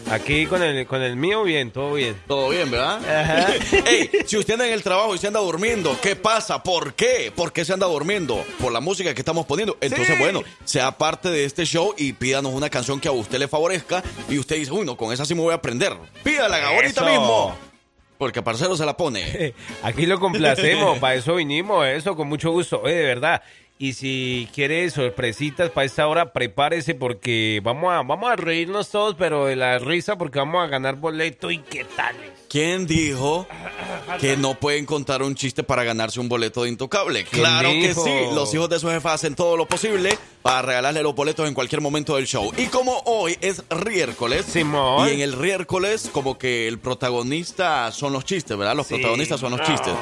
Aquí 0.10 0.48
con 0.48 0.64
el, 0.64 0.88
con 0.88 1.04
el 1.04 1.18
mío, 1.18 1.44
bien, 1.44 1.70
todo 1.70 1.94
bien. 1.94 2.16
Todo 2.28 2.50
bien, 2.50 2.72
¿verdad? 2.72 2.98
Ajá. 3.08 3.54
Ey, 3.88 4.10
si 4.26 4.38
usted 4.38 4.54
anda 4.54 4.66
en 4.66 4.74
el 4.74 4.82
trabajo 4.82 5.14
y 5.14 5.20
se 5.20 5.28
anda 5.28 5.40
durmiendo, 5.40 5.96
¿qué 6.02 6.16
pasa? 6.16 6.64
¿Por 6.64 6.96
qué? 6.96 7.32
¿Por 7.36 7.54
qué 7.54 7.64
se 7.64 7.74
anda 7.74 7.86
durmiendo? 7.86 8.44
Por 8.60 8.72
la 8.72 8.80
música 8.80 9.14
que 9.14 9.22
estamos 9.22 9.46
poniendo. 9.46 9.78
Entonces, 9.82 10.08
Sí. 10.16 10.22
bueno, 10.24 10.42
sea 10.66 10.98
parte 10.98 11.30
de 11.30 11.46
este 11.46 11.66
show 11.66 11.94
y 11.96 12.14
pídanos 12.14 12.54
una 12.54 12.70
canción 12.72 13.00
que 13.00 13.08
a 13.08 13.12
usted 13.12 13.38
le 13.38 13.48
favorezca 13.48 14.02
y 14.30 14.40
usted 14.40 14.56
dice, 14.56 14.72
uy, 14.72 14.84
no, 14.86 14.98
con 14.98 15.14
esa 15.14 15.26
sí 15.26 15.36
me 15.36 15.42
voy 15.42 15.52
a 15.52 15.56
aprender. 15.58 15.94
Pídala 16.24 16.66
ahorita 16.70 17.04
mismo. 17.04 17.56
Porque 18.18 18.42
parcero 18.42 18.76
se 18.76 18.86
la 18.86 18.98
pone. 18.98 19.54
Aquí 19.84 20.06
lo 20.06 20.20
complacemos, 20.20 20.98
para 21.00 21.16
eso 21.16 21.36
vinimos, 21.36 21.86
eso 21.86 22.16
con 22.16 22.28
mucho 22.28 22.52
gusto, 22.52 22.82
Oye, 22.82 22.96
de 22.96 23.04
verdad. 23.04 23.42
Y 23.80 23.94
si 23.94 24.50
quiere 24.56 24.90
sorpresitas 24.90 25.70
para 25.70 25.86
esta 25.86 26.08
hora, 26.08 26.34
prepárese 26.34 26.96
porque 26.96 27.62
vamos 27.64 27.94
a, 27.94 28.02
vamos 28.02 28.32
a 28.32 28.36
reírnos 28.36 28.90
todos, 28.90 29.14
pero 29.16 29.46
de 29.46 29.56
la 29.56 29.78
risa 29.78 30.18
porque 30.18 30.40
vamos 30.40 30.64
a 30.64 30.68
ganar 30.68 30.96
boleto 30.96 31.52
y 31.52 31.60
qué 31.60 31.84
tales. 31.84 32.32
¿Quién 32.50 32.88
dijo 32.88 33.46
que 34.22 34.38
no 34.38 34.58
pueden 34.60 34.86
contar 34.86 35.22
un 35.22 35.36
chiste 35.36 35.64
para 35.64 35.84
ganarse 35.84 36.20
un 36.20 36.30
boleto 36.30 36.64
de 36.64 36.70
intocable? 36.70 37.26
¿Quién 37.26 37.42
Claro 37.44 37.70
que 37.70 37.94
sí. 37.94 38.34
Los 38.34 38.54
hijos 38.54 38.70
de 38.70 38.80
su 38.80 38.88
jefa 38.88 39.14
hacen 39.14 39.36
todo 39.36 39.58
lo 39.58 39.68
posible 39.68 40.18
para 40.42 40.62
regalarle 40.62 41.04
los 41.04 41.14
boletos 41.14 41.48
en 41.48 41.54
cualquier 41.54 41.82
momento 41.82 42.16
del 42.16 42.26
show. 42.26 42.52
Y 42.58 42.68
como 42.68 43.02
hoy 43.06 43.38
es 43.42 43.64
miércoles, 43.86 44.46
Simón. 44.46 45.10
y 45.10 45.12
en 45.12 45.20
el 45.22 45.36
miércoles 45.36 46.10
como 46.12 46.38
que 46.38 46.68
el 46.68 46.80
protagonista 46.80 47.92
son 47.92 48.14
los 48.14 48.24
chistes, 48.24 48.58
¿verdad? 48.58 48.76
Los 48.76 48.88
protagonistas 48.88 49.40
son 49.40 49.52
los 49.52 49.62
chistes. 49.68 49.94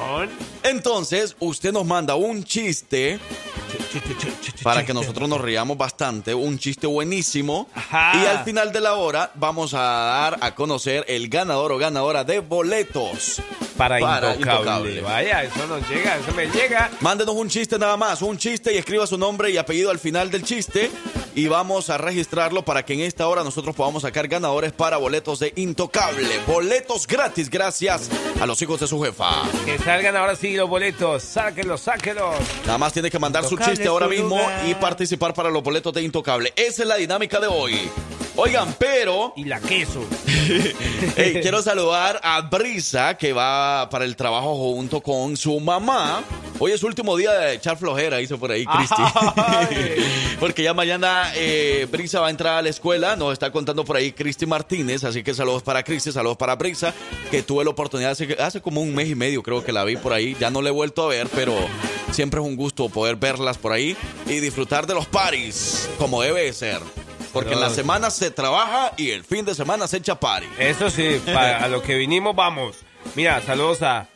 Entonces, 0.64 1.36
usted 1.40 1.72
nos 1.72 1.86
manda 1.86 2.16
un 2.16 2.44
chiste 2.44 3.20
para 4.64 4.86
que 4.86 4.94
nosotros 4.94 5.28
nos 5.28 5.42
riamos 5.42 5.78
bastante, 5.78 6.34
un 6.34 6.58
chiste 6.58 6.88
buenísimo. 6.88 7.68
Ajá. 7.74 8.12
Y 8.16 8.26
al 8.26 8.44
final 8.44 8.72
de 8.72 8.82
la 8.82 8.96
hora 8.96 9.32
vamos 9.36 9.74
a 9.74 9.80
dar 9.80 10.38
a 10.42 10.56
conocer 10.56 11.06
el 11.08 11.30
ganador 11.30 11.72
o 11.72 11.78
ganadora 11.78 12.24
de 12.24 12.40
boletos. 12.40 13.42
Para, 13.78 14.00
Para 14.00 14.36
intocable. 14.36 14.96
Intocable. 14.96 15.02
Vaya, 15.02 15.44
eso 15.44 15.68
nos 15.68 15.88
llega, 15.90 16.16
eso 16.18 16.34
me 16.34 16.48
llega. 16.48 16.90
Mándenos 17.02 17.36
un 17.36 17.50
chiste 17.50 17.78
nada 17.78 17.98
más, 17.98 18.22
un 18.22 18.38
chiste 18.38 18.74
y 18.74 18.78
escriba 18.78 19.06
su 19.06 19.18
nombre 19.18 19.52
y 19.52 19.58
apellido 19.58 19.92
al 19.92 20.00
final 20.00 20.32
del 20.32 20.44
chiste 20.44 20.92
y 21.36 21.48
vamos 21.48 21.90
a 21.90 21.98
registrarlo 21.98 22.64
para 22.64 22.86
que 22.86 22.94
en 22.94 23.02
esta 23.02 23.28
hora 23.28 23.44
nosotros 23.44 23.76
podamos 23.76 24.04
sacar 24.04 24.28
ganadores 24.28 24.72
para 24.72 24.98
boletos 24.98 25.40
de 25.40 25.52
Intocable. 25.58 26.40
Boletos 26.48 27.06
gratis 27.06 27.50
gracias 27.50 28.10
a 28.40 28.46
los 28.46 28.62
hijos 28.62 28.80
de 28.80 28.88
su 28.88 29.02
jefa. 29.02 29.44
Que 29.66 29.78
salgan 29.78 30.16
ahora 30.16 30.36
sí 30.36 30.56
los 30.56 30.70
boletos, 30.70 31.24
sáquenlos, 31.24 31.82
sáquenlos. 31.82 32.36
Nada 32.66 32.78
más 32.78 32.94
tiene 32.94 33.12
que 33.12 33.20
mandar 33.20 33.44
su 33.44 33.58
chiste 33.58 33.88
ahora 33.88 34.08
mismo 34.08 34.38
lugar. 34.38 34.68
y 34.68 34.74
participar 34.76 35.34
para 35.34 35.50
los 35.50 35.62
boletos 35.62 35.94
de 35.94 36.04
Intocable. 36.04 36.54
Esa 36.56 36.84
es 36.84 36.88
la 36.88 36.96
dinámica 36.96 37.40
de 37.40 37.48
hoy. 37.48 37.92
Oigan, 38.38 38.76
pero 38.78 39.34
Y 39.38 39.46
la 39.46 39.60
queso. 39.60 40.06
hey, 41.16 41.40
quiero 41.42 41.62
saludar 41.62 42.20
a 42.22 42.42
Brisa 42.42 43.16
que 43.18 43.32
va 43.32 43.90
para 43.90 44.04
el 44.04 44.16
trabajo 44.16 44.56
junto 44.56 45.02
con 45.02 45.38
su 45.38 45.60
mamá. 45.60 46.22
Hoy 46.60 46.72
es 46.72 46.80
su 46.80 46.88
último 46.88 47.16
día 47.18 47.32
de 47.32 47.56
echar 47.56 47.78
flojera, 47.78 48.22
hizo 48.22 48.38
por 48.38 48.52
ahí 48.52 48.66
Cristi. 48.66 49.02
Porque 50.40 50.64
ya 50.64 50.74
mañana 50.74 51.25
eh, 51.36 51.88
Brisa 51.92 52.20
va 52.20 52.28
a 52.28 52.30
entrar 52.30 52.58
a 52.58 52.62
la 52.62 52.70
escuela, 52.70 53.16
nos 53.16 53.34
está 53.34 53.52
contando 53.52 53.86
por 53.86 53.98
ahí 53.98 54.12
Cristi 54.12 54.46
Martínez, 54.46 55.04
así 55.04 55.24
que 55.24 55.34
saludos 55.34 55.64
para 55.64 55.84
Cristi, 55.84 56.12
saludos 56.12 56.38
para 56.38 56.56
Brisa, 56.56 56.94
que 57.32 57.44
tuve 57.44 57.64
la 57.64 57.72
oportunidad 57.72 58.12
hace, 58.12 58.36
hace 58.40 58.62
como 58.62 58.82
un 58.82 58.94
mes 58.94 59.10
y 59.10 59.16
medio 59.16 59.42
creo 59.44 59.64
que 59.64 59.72
la 59.72 59.84
vi 59.84 59.98
por 59.98 60.14
ahí, 60.14 60.36
ya 60.40 60.50
no 60.50 60.62
la 60.62 60.70
he 60.70 60.72
vuelto 60.72 61.04
a 61.04 61.08
ver, 61.08 61.28
pero 61.34 61.56
siempre 62.12 62.40
es 62.40 62.46
un 62.46 62.56
gusto 62.56 62.90
poder 62.90 63.16
verlas 63.16 63.58
por 63.58 63.72
ahí 63.72 63.96
y 64.26 64.40
disfrutar 64.40 64.88
de 64.88 64.94
los 64.94 65.06
paris, 65.06 65.90
como 65.98 66.22
debe 66.22 66.44
de 66.44 66.54
ser. 66.54 66.80
Porque 67.34 67.54
en 67.54 67.60
la 67.60 67.70
semana 67.70 68.12
se 68.12 68.32
trabaja 68.32 68.94
y 68.96 69.10
el 69.10 69.26
fin 69.26 69.44
de 69.44 69.54
semana 69.54 69.88
se 69.90 69.98
echa 69.98 70.18
party. 70.18 70.48
Eso 70.58 70.90
sí, 70.90 71.22
para 71.26 71.58
a 71.66 71.68
lo 71.68 71.82
que 71.82 71.96
vinimos 71.96 72.34
vamos. 72.34 72.78
Mira, 73.14 73.42
saludos 73.42 73.82
a... 73.82 74.08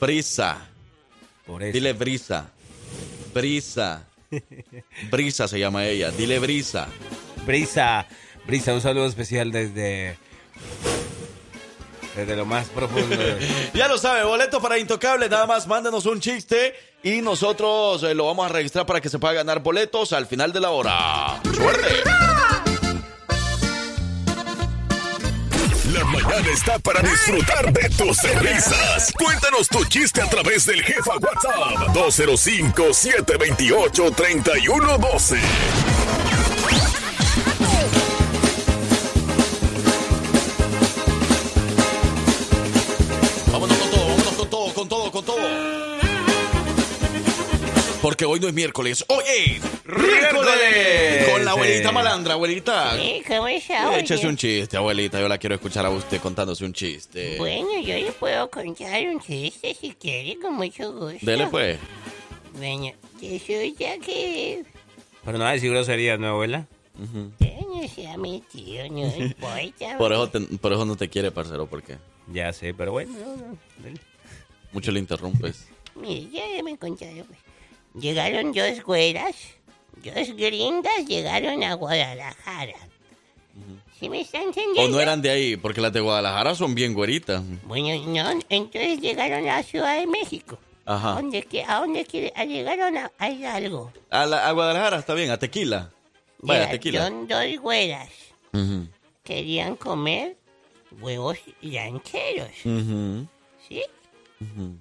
Brisa. 0.00 0.68
Por 1.44 1.64
eso. 1.64 1.72
Dile 1.72 1.94
brisa. 1.94 2.52
Brisa. 3.34 4.06
Brisa 5.10 5.48
se 5.48 5.58
llama 5.58 5.86
ella. 5.86 6.10
Dile 6.10 6.38
brisa. 6.38 6.88
Brisa, 7.46 8.06
Brisa, 8.46 8.74
un 8.74 8.80
saludo 8.80 9.06
especial 9.06 9.50
desde... 9.52 10.16
Desde 12.16 12.34
lo 12.34 12.46
más 12.46 12.66
profundo. 12.68 13.16
Ya 13.74 13.86
lo 13.86 13.96
sabe, 13.96 14.24
boleto 14.24 14.60
para 14.60 14.78
Intocable. 14.78 15.28
Nada 15.28 15.46
más 15.46 15.66
mándenos 15.66 16.06
un 16.06 16.20
chiste 16.20 16.74
y 17.02 17.20
nosotros 17.22 18.02
eh, 18.02 18.14
lo 18.14 18.26
vamos 18.26 18.46
a 18.46 18.48
registrar 18.48 18.86
para 18.86 19.00
que 19.00 19.08
se 19.08 19.18
pueda 19.18 19.34
ganar 19.34 19.62
boletos 19.62 20.12
al 20.12 20.26
final 20.26 20.52
de 20.52 20.60
la 20.60 20.70
hora. 20.70 21.40
¡Suerte! 21.54 21.88
mañana 26.04 26.48
está 26.52 26.78
para 26.78 27.00
disfrutar 27.00 27.72
de 27.72 27.88
tus 27.90 28.22
risas. 28.40 29.12
Cuéntanos 29.18 29.68
tu 29.68 29.84
chiste 29.84 30.20
a 30.22 30.28
través 30.28 30.66
del 30.66 30.82
jefa 30.82 31.12
WhatsApp 31.16 31.92
205 31.92 32.92
728 32.92 34.10
3112. 34.12 35.38
Porque 48.18 48.32
hoy 48.32 48.40
no 48.40 48.48
es 48.48 48.54
miércoles, 48.54 49.04
hoy 49.06 49.22
es 49.28 49.62
miércoles. 49.86 51.28
Con 51.30 51.44
la 51.44 51.52
abuelita 51.52 51.88
Sí. 51.90 51.94
malandra, 51.94 52.34
abuelita. 52.34 52.96
Sí, 52.96 53.22
¿cómo 53.28 53.46
está, 53.46 53.90
oye? 53.90 54.00
Échese 54.00 54.26
un 54.26 54.36
chiste, 54.36 54.76
abuelita. 54.76 55.20
Yo 55.20 55.28
la 55.28 55.38
quiero 55.38 55.54
escuchar 55.54 55.86
a 55.86 55.90
usted 55.90 56.20
contándose 56.20 56.64
un 56.64 56.72
chiste. 56.72 57.36
Bueno, 57.38 57.68
yo 57.80 57.94
le 57.94 58.10
puedo 58.10 58.50
contar 58.50 59.06
un 59.06 59.20
chiste 59.20 59.72
si 59.80 59.92
quiere, 59.92 60.36
con 60.40 60.54
mucho 60.54 60.90
gusto. 60.92 61.18
Dele 61.24 61.46
pues. 61.46 61.78
Bueno, 62.56 62.90
resulta 63.22 64.04
que... 64.04 64.64
Pero 65.24 65.38
no 65.38 65.44
va 65.44 65.50
a 65.50 65.52
decir 65.52 65.70
groserías, 65.70 66.18
¿no, 66.18 66.26
abuela? 66.26 66.66
Eh, 67.38 67.60
No 67.72 67.86
sea 67.86 68.16
mi 68.16 68.42
tío, 68.52 68.82
no 68.90 69.06
importa. 69.16 69.96
Por 69.96 70.12
eso, 70.12 70.28
te- 70.28 70.40
por 70.58 70.72
eso 70.72 70.84
no 70.84 70.96
te 70.96 71.08
quiere, 71.08 71.30
parcero, 71.30 71.68
porque 71.68 71.98
Ya 72.32 72.52
sé, 72.52 72.74
pero 72.74 72.90
bueno. 72.90 73.12
no, 73.12 73.36
no, 73.36 73.58
dale. 73.80 74.00
mucho 74.72 74.90
le 74.90 74.98
interrumpes. 74.98 75.68
Mire, 75.94 76.28
ya 76.32 76.62
me 76.64 76.76
contaron. 76.76 77.24
pues. 77.28 77.38
Llegaron 78.00 78.52
dos 78.52 78.82
güeras, 78.84 79.34
dos 79.96 80.36
gringas 80.36 81.06
llegaron 81.06 81.62
a 81.64 81.74
Guadalajara. 81.74 82.74
¿Sí 83.98 84.08
me 84.08 84.20
están 84.20 84.42
entendiendo? 84.42 84.82
O 84.84 84.88
no 84.88 85.00
eran 85.00 85.20
de 85.20 85.30
ahí, 85.30 85.56
porque 85.56 85.80
las 85.80 85.92
de 85.92 86.00
Guadalajara 86.00 86.54
son 86.54 86.74
bien 86.74 86.94
güeritas. 86.94 87.42
Bueno, 87.64 87.88
no, 88.06 88.40
entonces 88.48 89.00
llegaron 89.00 89.48
a 89.48 89.56
la 89.56 89.62
Ciudad 89.64 89.98
de 89.98 90.06
México. 90.06 90.58
¿A 90.86 90.94
Ajá. 90.94 91.12
dónde, 91.14 91.44
a 91.66 91.80
dónde 91.80 92.04
quiere- 92.06 92.32
a 92.36 92.44
llegaron 92.44 92.96
a, 92.96 93.10
a 93.18 93.28
Hidalgo? 93.30 93.92
A, 94.10 94.24
la- 94.24 94.48
a 94.48 94.52
Guadalajara 94.52 94.98
está 95.00 95.14
bien, 95.14 95.30
a 95.30 95.38
Tequila. 95.38 95.90
Vaya, 96.40 96.60
Llega- 96.60 96.70
Tequila. 96.70 97.04
Son 97.08 97.26
dos 97.28 97.44
güeras. 97.60 98.08
Ujú, 98.52 98.86
Querían 99.24 99.74
comer 99.76 100.36
huevos 101.00 101.36
rancheros, 101.60 102.50
ujú, 102.64 103.26
¿sí? 103.68 103.82
ujú. 104.40 104.78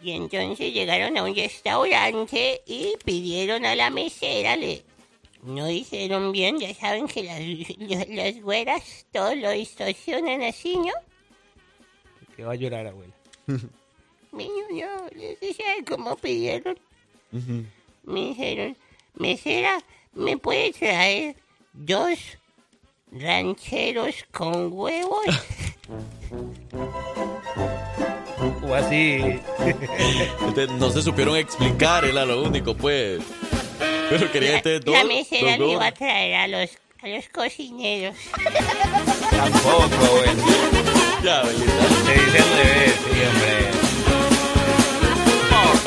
Y 0.00 0.12
entonces 0.12 0.72
llegaron 0.72 1.16
a 1.16 1.24
un 1.24 1.34
restaurante 1.34 2.62
y 2.66 2.94
pidieron 3.04 3.66
a 3.66 3.74
la 3.74 3.90
mesera, 3.90 4.56
le 4.56 4.84
no 5.42 5.70
hicieron 5.70 6.32
bien, 6.32 6.58
ya 6.58 6.74
saben 6.74 7.06
que 7.06 7.22
las, 7.22 7.40
las, 7.78 8.08
las 8.08 8.42
güeras 8.42 9.06
todo 9.12 9.34
lo 9.34 9.50
distorsionan 9.50 10.42
así, 10.42 10.76
¿no? 10.76 10.92
Que 12.36 12.44
va 12.44 12.52
a 12.52 12.56
llorar, 12.56 12.86
abuela. 12.86 13.14
Niño, 14.32 14.64
no, 14.70 15.08
les 15.14 15.40
dije 15.40 15.62
cómo 15.88 16.16
pidieron. 16.16 16.78
Me 18.04 18.20
dijeron, 18.20 18.76
mesera, 19.14 19.82
¿me 20.12 20.36
puede 20.36 20.72
traer 20.72 21.36
dos 21.72 22.18
rancheros 23.10 24.24
con 24.32 24.72
huevos? 24.72 25.26
O 28.62 28.74
así. 28.74 29.40
No 30.78 30.90
se 30.90 31.02
supieron 31.02 31.36
explicar, 31.36 32.04
era 32.04 32.24
lo 32.24 32.42
único, 32.42 32.74
pues. 32.76 33.22
Pero 34.10 34.30
quería 34.32 34.56
este 34.56 34.80
dos. 34.80 34.94
la 34.94 35.04
mesera 35.04 35.56
le 35.56 35.72
iba 35.72 35.86
a 35.86 35.92
traer 35.92 36.34
a 36.34 36.48
los, 36.48 36.70
a 37.02 37.08
los 37.08 37.28
cocineros. 37.28 38.16
Tampoco, 39.30 40.04
abuela. 40.06 40.32
Ya, 41.22 41.40
abuelita. 41.40 41.72
Se 42.06 42.12
dice 42.12 42.38
al 42.38 42.56
revés, 42.56 42.94
sí, 43.04 43.20
hombre. 43.26 43.77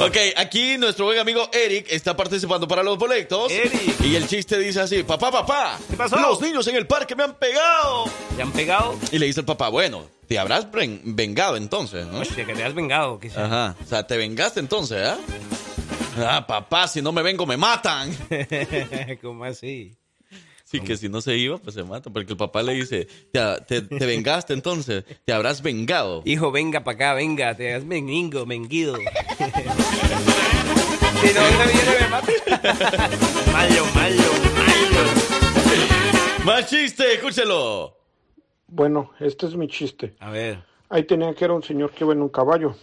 Ok, 0.08 0.18
aquí 0.38 0.78
nuestro 0.78 1.06
buen 1.06 1.20
amigo 1.20 1.50
Eric 1.54 1.88
está 1.90 2.16
participando 2.16 2.68
para 2.68 2.84
los 2.84 2.98
boletos. 2.98 3.52
Eric. 3.52 4.02
Y 4.04 4.16
el 4.16 4.28
chiste 4.28 4.58
dice 4.58 4.82
así: 4.82 5.04
Papá, 5.04 5.32
papá. 5.32 5.78
¿Qué 5.90 5.96
pasó? 5.96 6.18
Los 6.20 6.42
niños 6.42 6.66
en 6.68 6.76
el 6.76 6.88
parque 6.88 7.16
me 7.16 7.24
han 7.24 7.36
pegado. 7.36 8.06
¿Te 8.36 8.42
han 8.42 8.52
pegado? 8.52 8.98
Y 9.12 9.20
le 9.20 9.26
dice 9.28 9.42
el 9.42 9.46
papá: 9.46 9.70
Bueno, 9.70 10.08
te 10.28 10.40
habrás 10.40 10.72
ven- 10.72 11.02
vengado 11.04 11.56
entonces, 11.58 12.06
¿no? 12.08 12.20
Hostia, 12.20 12.46
que 12.46 12.54
te 12.54 12.64
has 12.64 12.74
vengado, 12.74 13.20
quizás. 13.20 13.40
Ajá. 13.40 13.76
O 13.84 13.88
sea, 13.88 14.06
te 14.08 14.18
vengaste 14.18 14.60
entonces, 14.60 15.06
¿ah? 15.08 15.18
Ah, 16.18 16.46
papá, 16.46 16.88
si 16.88 17.02
no 17.02 17.12
me 17.12 17.22
vengo, 17.22 17.46
me 17.46 17.56
matan. 17.58 18.16
¿Cómo 19.22 19.46
así? 19.46 19.94
Sí, 20.72 20.80
que 20.80 20.96
si 20.96 21.10
no 21.10 21.20
se 21.20 21.36
iba, 21.36 21.58
pues 21.58 21.76
se 21.76 21.84
mata. 21.84 22.10
Porque 22.10 22.32
el 22.32 22.38
papá 22.38 22.64
le 22.64 22.74
dice: 22.74 23.06
Te, 23.34 23.42
te- 23.68 23.82
te 23.82 24.06
vengaste 24.06 24.54
entonces, 24.54 25.04
te 25.26 25.34
habrás 25.34 25.62
vengado. 25.62 26.22
Hijo, 26.24 26.50
venga 26.52 26.84
para 26.86 26.96
acá, 26.96 27.14
venga, 27.14 27.54
te 27.56 27.74
has 27.74 27.84
menguingo, 27.84 28.46
menguido. 28.46 28.96
si 28.98 29.04
no 31.34 31.42
se 31.42 31.68
viene, 31.74 31.92
me 32.00 32.08
mata. 32.08 32.32
malo, 33.52 33.86
malo, 33.94 34.24
malo. 34.56 35.02
Más 36.46 36.66
chiste, 36.70 37.14
escúchelo. 37.16 37.98
Bueno, 38.68 39.12
este 39.20 39.48
es 39.48 39.56
mi 39.56 39.68
chiste. 39.68 40.16
A 40.20 40.30
ver. 40.32 40.64
Ahí 40.90 41.04
tenía 41.04 41.34
que 41.34 41.44
era 41.46 41.54
un 41.54 41.64
señor 41.64 41.92
que 41.92 42.04
iba 42.06 42.14
en 42.14 42.22
un 42.22 42.30
caballo. 42.30 42.76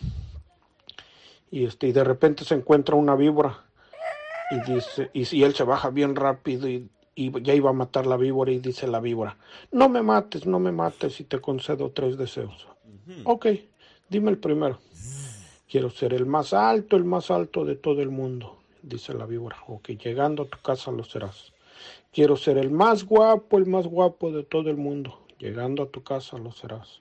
Y 1.51 1.65
este, 1.65 1.87
y 1.89 1.93
de 1.93 2.05
repente 2.05 2.45
se 2.45 2.55
encuentra 2.55 2.95
una 2.95 3.15
víbora. 3.17 3.65
Y 4.51 4.61
dice, 4.73 5.11
y 5.15 5.25
si 5.25 5.43
él 5.43 5.55
se 5.55 5.65
baja 5.65 5.89
bien 5.91 6.15
rápido 6.15 6.69
y, 6.69 6.89
y 7.19 7.33
ya 7.43 7.53
iba 7.53 7.71
a 7.71 7.73
matar 7.73 8.07
la 8.07 8.17
víbora 8.17 8.53
y 8.53 8.61
dice 8.61 8.87
la 8.87 9.01
víbora, 9.01 9.37
no 9.73 9.89
me 9.89 10.03
mates, 10.03 10.47
no 10.47 10.61
me 10.61 10.71
mates 10.71 11.19
y 11.19 11.25
te 11.25 11.41
concedo 11.41 11.91
tres 11.91 12.17
deseos. 12.17 12.69
Ok, 13.25 13.47
dime 14.09 14.31
el 14.31 14.39
primero. 14.39 14.79
Quiero 15.69 15.91
ser 15.91 16.15
el 16.15 16.27
más 16.27 16.53
alto, 16.53 16.95
el 16.95 17.03
más 17.03 17.33
alto 17.33 17.65
de 17.65 17.75
todo 17.75 18.03
el 18.03 18.11
mundo, 18.11 18.59
dice 18.83 19.15
la 19.15 19.27
víbora. 19.27 19.57
Ok, 19.67 19.89
llegando 19.89 20.45
a 20.45 20.47
tu 20.47 20.59
casa 20.59 20.93
lo 20.93 21.03
serás. 21.03 21.53
Quiero 22.13 22.37
ser 22.37 22.57
el 22.57 22.71
más 22.71 23.03
guapo, 23.03 23.59
el 23.59 23.67
más 23.67 23.89
guapo 23.89 24.31
de 24.31 24.45
todo 24.45 24.71
el 24.71 24.77
mundo. 24.77 25.19
Llegando 25.41 25.83
a 25.83 25.89
tu 25.89 26.05
casa 26.05 26.39
lo 26.39 26.53
serás. 26.53 27.01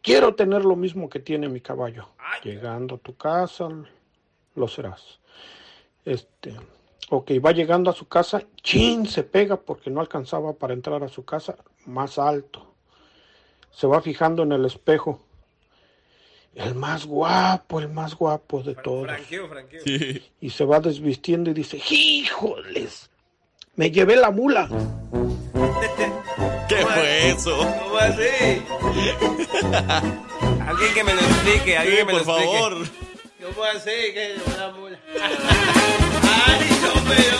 Quiero 0.00 0.36
tener 0.36 0.64
lo 0.64 0.76
mismo 0.76 1.08
que 1.08 1.18
tiene 1.18 1.48
mi 1.48 1.60
caballo. 1.60 2.06
Llegando 2.44 2.94
a 2.94 2.98
tu 2.98 3.16
casa 3.16 3.68
lo 4.54 4.68
serás. 4.68 5.18
Este, 6.04 6.54
ok, 7.10 7.30
va 7.44 7.52
llegando 7.52 7.90
a 7.90 7.94
su 7.94 8.06
casa, 8.08 8.42
chin, 8.62 9.06
se 9.06 9.22
pega 9.22 9.56
porque 9.56 9.90
no 9.90 10.00
alcanzaba 10.00 10.52
para 10.52 10.74
entrar 10.74 11.02
a 11.02 11.08
su 11.08 11.24
casa 11.24 11.56
más 11.86 12.18
alto. 12.18 12.74
Se 13.72 13.86
va 13.86 14.00
fijando 14.02 14.42
en 14.42 14.52
el 14.52 14.64
espejo. 14.64 15.20
El 16.54 16.74
más 16.74 17.06
guapo, 17.06 17.78
el 17.78 17.88
más 17.88 18.16
guapo 18.16 18.62
de 18.62 18.74
todos. 18.74 19.04
Franqueo, 19.06 19.48
franqueo. 19.48 19.82
Y 20.40 20.50
se 20.50 20.64
va 20.64 20.80
desvistiendo 20.80 21.50
y 21.50 21.54
dice, 21.54 21.80
híjoles, 21.90 23.08
me 23.76 23.90
llevé 23.92 24.16
la 24.16 24.30
mula. 24.32 24.68
¿Qué 26.68 26.76
fue 26.84 27.30
eso? 27.30 27.56
¿Cómo 27.56 27.96
así? 27.98 28.62
alguien 30.66 30.94
que 30.94 31.04
me 31.04 31.14
lo 31.14 31.20
explique, 31.20 31.76
alguien 31.78 31.96
Sí, 31.96 31.98
que 31.98 32.04
me 32.04 32.12
por 32.12 32.26
lo 32.26 32.32
explique. 32.38 32.58
favor. 32.58 33.07
¿Cómo 33.40 33.62
así? 33.64 33.90
Que 34.12 34.34
es 34.34 34.42
una 34.46 34.70
mula. 34.70 34.98
Ay, 36.46 36.68
no, 36.82 36.92
pero 37.08 37.38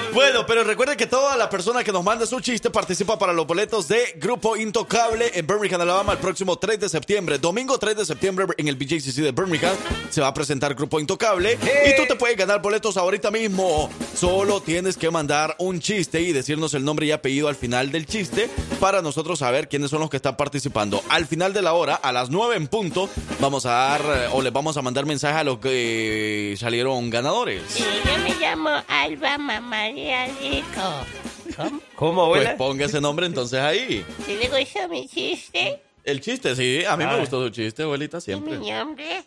no. 0.00 0.05
Bueno, 0.16 0.46
pero 0.46 0.64
recuerden 0.64 0.96
que 0.96 1.06
toda 1.06 1.36
la 1.36 1.50
persona 1.50 1.84
que 1.84 1.92
nos 1.92 2.02
manda 2.02 2.24
su 2.24 2.40
chiste 2.40 2.70
participa 2.70 3.18
para 3.18 3.34
los 3.34 3.46
boletos 3.46 3.86
de 3.86 4.14
Grupo 4.16 4.56
Intocable 4.56 5.30
en 5.34 5.46
Birmingham, 5.46 5.82
Alabama, 5.82 6.14
el 6.14 6.18
próximo 6.18 6.56
3 6.56 6.80
de 6.80 6.88
septiembre. 6.88 7.36
Domingo 7.36 7.76
3 7.76 7.98
de 7.98 8.06
septiembre 8.06 8.46
en 8.56 8.66
el 8.66 8.76
BJCC 8.76 9.16
de 9.16 9.32
Birmingham 9.32 9.76
se 10.08 10.22
va 10.22 10.28
a 10.28 10.32
presentar 10.32 10.74
Grupo 10.74 10.98
Intocable 11.00 11.58
y 11.86 11.96
tú 11.96 12.04
te 12.08 12.14
puedes 12.14 12.34
ganar 12.34 12.62
boletos 12.62 12.96
ahorita 12.96 13.30
mismo. 13.30 13.90
Solo 14.14 14.62
tienes 14.62 14.96
que 14.96 15.10
mandar 15.10 15.54
un 15.58 15.80
chiste 15.80 16.22
y 16.22 16.32
decirnos 16.32 16.72
el 16.72 16.82
nombre 16.82 17.04
y 17.04 17.10
apellido 17.12 17.48
al 17.48 17.54
final 17.54 17.92
del 17.92 18.06
chiste 18.06 18.48
para 18.80 19.02
nosotros 19.02 19.40
saber 19.40 19.68
quiénes 19.68 19.90
son 19.90 20.00
los 20.00 20.08
que 20.08 20.16
están 20.16 20.38
participando. 20.38 21.02
Al 21.10 21.26
final 21.26 21.52
de 21.52 21.60
la 21.60 21.74
hora, 21.74 21.94
a 21.94 22.10
las 22.12 22.30
9 22.30 22.56
en 22.56 22.68
punto, 22.68 23.10
vamos 23.38 23.66
a 23.66 23.72
dar 23.72 24.00
eh, 24.00 24.28
o 24.32 24.40
les 24.40 24.52
vamos 24.52 24.78
a 24.78 24.82
mandar 24.82 25.04
mensaje 25.04 25.40
a 25.40 25.44
los 25.44 25.58
que 25.58 26.56
salieron 26.58 27.10
ganadores. 27.10 27.64
Sí, 27.68 27.84
yo 28.06 28.18
me 28.22 28.34
llamo 28.36 28.70
Alba 28.88 29.36
Mamaria 29.36 30.05
¿Cómo? 30.74 31.80
¿Cómo, 31.96 32.28
Pues 32.28 32.40
abuela? 32.42 32.56
ponga 32.56 32.84
ese 32.86 33.00
nombre 33.00 33.26
entonces 33.26 33.60
ahí. 33.60 34.04
¿Sí 34.26 34.36
le 34.36 34.48
gustó 34.48 34.88
mi 34.88 35.08
chiste? 35.08 35.80
El 36.04 36.20
chiste, 36.20 36.54
sí, 36.54 36.84
a 36.84 36.96
mí 36.96 37.04
me 37.04 37.10
Ah. 37.12 37.16
gustó 37.18 37.42
su 37.42 37.50
chiste, 37.50 37.82
abuelita, 37.82 38.18
¿Y 38.18 38.20
siempre. 38.20 38.58
mi 38.58 38.70
nombre? 38.70 39.24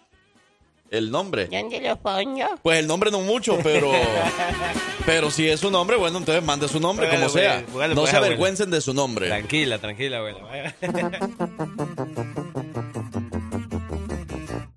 El 0.92 1.12
nombre. 1.12 1.48
¿Dónde 1.48 1.82
lo 1.82 1.96
pongo? 1.98 2.46
Pues 2.64 2.80
el 2.80 2.88
nombre 2.88 3.12
no 3.12 3.22
mucho, 3.22 3.60
pero. 3.64 3.92
pero 5.06 5.30
si 5.30 5.48
es 5.48 5.60
su 5.60 5.70
nombre, 5.70 5.98
bueno, 5.98 6.18
entonces 6.18 6.44
mande 6.44 6.68
su 6.68 6.80
nombre, 6.80 7.06
Bueno, 7.08 7.28
como 7.28 7.34
sea. 7.34 7.62
no 7.62 7.66
pues, 7.68 7.88
se 7.90 7.94
abuela. 7.96 8.18
avergüencen 8.18 8.72
de 8.72 8.82
su 8.82 8.94
nombre. 8.94 9.28
Tranquila, 9.28 9.78
tranquila, 9.78 10.18
abuela. 10.18 10.76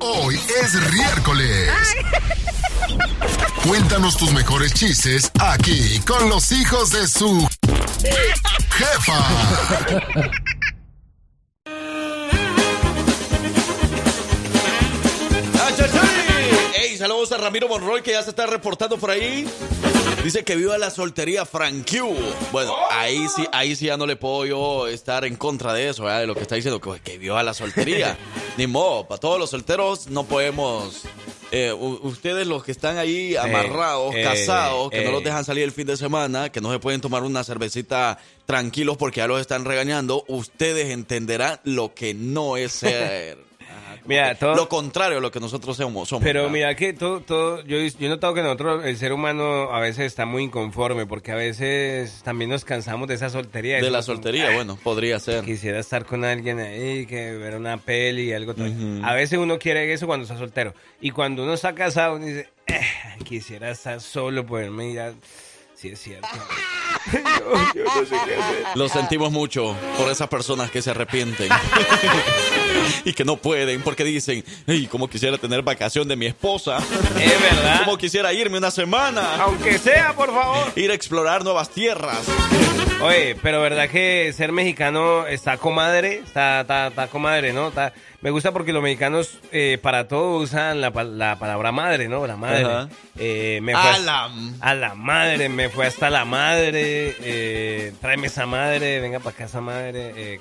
Hoy 0.05 0.35
es 0.61 0.75
miércoles. 0.93 1.71
Cuéntanos 3.69 4.17
tus 4.17 4.33
mejores 4.33 4.75
chistes 4.75 5.31
aquí 5.39 6.01
con 6.01 6.29
los 6.29 6.51
hijos 6.51 6.91
de 6.91 7.07
su 7.07 7.49
jefa. 8.73 9.25
Saludos 17.23 17.39
a 17.39 17.45
Ramiro 17.45 17.69
Monroy 17.69 18.03
que 18.03 18.11
ya 18.11 18.23
se 18.25 18.31
está 18.31 18.47
reportando 18.47 18.99
por 18.99 19.09
ahí. 19.13 19.47
Dice 20.25 20.43
que 20.43 20.57
viva 20.57 20.77
la 20.77 20.91
soltería 20.91 21.47
Frank 21.47 21.89
Q. 21.89 22.17
Bueno, 22.51 22.75
ahí 22.91 23.27
sí, 23.37 23.47
ahí 23.53 23.77
sí 23.77 23.87
ya 23.87 23.97
no 23.97 24.07
le 24.07 24.17
puedo 24.17 24.45
yo 24.45 24.89
estar 24.89 25.25
en 25.25 25.37
contra 25.37 25.73
de 25.73 25.89
eso, 25.89 26.03
¿verdad? 26.03 26.23
de 26.23 26.27
lo 26.27 26.35
que 26.35 26.41
está 26.41 26.57
diciendo, 26.57 26.81
que, 26.81 26.99
que 27.01 27.19
viva 27.19 27.41
la 27.45 27.55
soltería. 27.55 28.19
Ni 28.57 28.67
modo, 28.67 29.07
para 29.07 29.21
todos 29.21 29.39
los 29.39 29.51
solteros 29.51 30.09
no 30.09 30.25
podemos. 30.25 31.03
eh, 31.53 31.73
ustedes 31.73 32.45
los 32.49 32.65
que 32.65 32.73
están 32.73 32.99
ahí 32.99 33.37
amarrados, 33.37 34.17
eh, 34.17 34.25
casados, 34.25 34.91
que 34.91 35.03
no 35.05 35.11
eh. 35.11 35.13
los 35.13 35.23
dejan 35.23 35.45
salir 35.45 35.63
el 35.63 35.71
fin 35.71 35.87
de 35.87 35.97
semana, 35.97 36.51
que 36.51 36.61
no 36.61 36.73
se 36.73 36.81
pueden 36.81 37.01
tomar 37.01 37.23
una 37.23 37.45
cervecita 37.45 38.19
tranquilos 38.47 38.97
porque 38.97 39.19
ya 39.19 39.29
los 39.29 39.41
están 39.41 39.65
regañando, 39.65 40.25
ustedes 40.27 40.91
entenderán 40.91 41.61
lo 41.63 41.95
que 41.95 42.15
no 42.15 42.57
es 42.57 42.73
ser. 42.73 43.52
Mira, 44.05 44.35
todo- 44.35 44.55
Lo 44.55 44.69
contrario 44.69 45.19
a 45.19 45.21
lo 45.21 45.31
que 45.31 45.39
nosotros 45.41 45.77
somos. 45.77 46.09
Pero 46.23 46.41
¿verdad? 46.43 46.53
mira 46.53 46.75
que 46.75 46.93
todo, 46.93 47.21
todo, 47.21 47.63
yo, 47.65 47.79
yo 47.79 47.93
he 48.01 48.09
notado 48.09 48.35
que 48.35 48.43
nosotros, 48.43 48.85
el 48.85 48.97
ser 48.97 49.13
humano, 49.13 49.73
a 49.73 49.81
veces 49.81 50.07
está 50.07 50.27
muy 50.27 50.43
inconforme, 50.43 51.07
porque 51.07 51.33
a 51.33 51.37
veces 51.37 52.21
también 52.25 52.51
nos 52.51 52.65
cansamos 52.65 53.07
de 53.09 53.15
esa 53.15 53.31
soltería. 53.31 53.77
De 53.77 53.83
la 53.83 53.89
como, 53.91 54.03
soltería, 54.03 54.49
"Ah, 54.51 54.55
bueno, 54.55 54.79
podría 54.83 55.19
ser. 55.21 55.45
Quisiera 55.45 55.79
estar 55.79 56.05
con 56.05 56.25
alguien 56.25 56.59
ahí, 56.59 57.07
que 57.07 57.33
ver 57.33 57.55
una 57.57 57.77
peli 57.77 58.31
y 58.31 58.33
algo. 58.33 58.55
todo". 58.55 58.67
Ujú. 58.67 59.01
A 59.05 59.15
veces 59.15 59.39
uno 59.39 59.59
quiere 59.59 59.93
eso 59.93 60.07
cuando 60.07 60.25
está 60.25 60.37
soltero. 60.37 60.75
Y 61.01 61.11
cuando 61.11 61.45
uno 61.45 61.55
está 61.55 61.75
casado, 61.75 62.17
uno 62.17 62.27
dice, 62.27 62.49
"Eh, 62.67 62.81
quisiera 63.25 63.71
estar 63.71 64.01
solo, 64.01 64.45
poderme 64.45 64.91
ir 64.91 65.01
a... 65.01 65.13
Sí, 65.75 65.89
es 65.91 66.01
cierto. 66.01 66.29
Yo- 67.13 67.73
yo 67.75 67.85
no 67.85 68.07
sé 68.07 68.17
qué 68.27 68.35
hacer. 68.37 68.65
Lo 68.75 68.89
sentimos 68.89 69.33
mucho 69.33 69.77
por 69.99 70.11
esas 70.11 70.29
personas 70.29 70.71
que 70.71 70.83
se 70.83 70.91
arrepienten 70.91 71.49
y 73.05 73.13
que 73.13 73.25
no 73.25 73.37
pueden 73.37 73.83
porque 73.83 74.05
dicen, 74.05 74.45
ay, 74.67 74.87
como 74.87 75.09
quisiera 75.09 75.39
tener 75.39 75.63
vacación 75.63 76.07
de 76.09 76.17
mi 76.17 76.27
esposa, 76.27 76.79
Es 77.21 77.41
verdad. 77.43 77.85
como 77.85 77.97
quisiera 77.99 78.33
irme 78.33 78.59
una 78.59 78.71
semana, 78.71 79.37
Aunque 79.43 79.79
sea, 79.79 80.13
por 80.15 80.33
favor. 80.33 80.73
ir 80.77 80.91
a 80.91 80.95
explorar 80.95 81.45
nuevas 81.45 81.71
tierras. 81.71 82.21
Oye, 83.03 83.37
pero 83.43 83.61
verdad 83.61 83.89
que 83.89 84.33
ser 84.37 84.53
mexicano 84.53 85.27
está 85.27 85.57
comadre, 85.57 86.23
está, 86.25 86.61
está, 86.61 86.87
está 86.89 87.09
comadre, 87.09 87.53
¿no? 87.53 87.69
Está- 87.69 87.93
me 88.23 88.31
gusta 88.31 88.53
porque 88.53 88.73
los 88.73 88.83
mexicanos 88.83 89.39
eh, 89.53 89.79
para 89.83 90.09
todo 90.09 90.39
usan 90.39 90.81
la, 90.81 90.91
la 90.91 91.39
palabra 91.39 91.73
madre, 91.73 92.09
¿no? 92.09 92.27
La 92.27 92.37
madre. 92.37 92.89
Eh, 93.19 93.61
me 93.63 93.73
fue 93.73 93.81
A 93.91 93.99
la- 93.99 94.31
a 94.61 94.75
la 94.75 94.95
madre, 94.95 95.49
me 95.49 95.69
fue 95.69 95.87
hasta 95.87 96.09
la 96.09 96.25
madre, 96.25 97.15
eh, 97.21 97.93
tráeme 98.01 98.29
esa 98.29 98.47
madre, 98.47 99.01
venga 99.01 99.19
para 99.19 99.35
acá 99.35 99.45
esa 99.45 99.61
madre, 99.61 100.41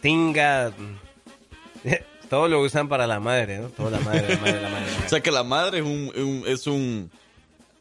tinga. 0.00 0.70
Todo 2.30 2.48
lo 2.48 2.60
usan 2.60 2.88
para 2.88 3.06
la 3.06 3.20
madre, 3.20 3.58
¿no? 3.58 3.68
Todo 3.68 3.90
la 3.90 4.00
madre, 4.00 4.28
la 4.34 4.40
madre, 4.40 4.60
la 4.62 4.68
madre. 4.70 4.86
la 4.98 5.04
O 5.06 5.08
sea 5.08 5.20
que 5.20 5.30
la 5.30 5.44
madre 5.44 5.78
es 5.78 5.84
un, 5.84 6.10
un- 6.16 6.44
es 6.46 6.66
un 6.66 7.10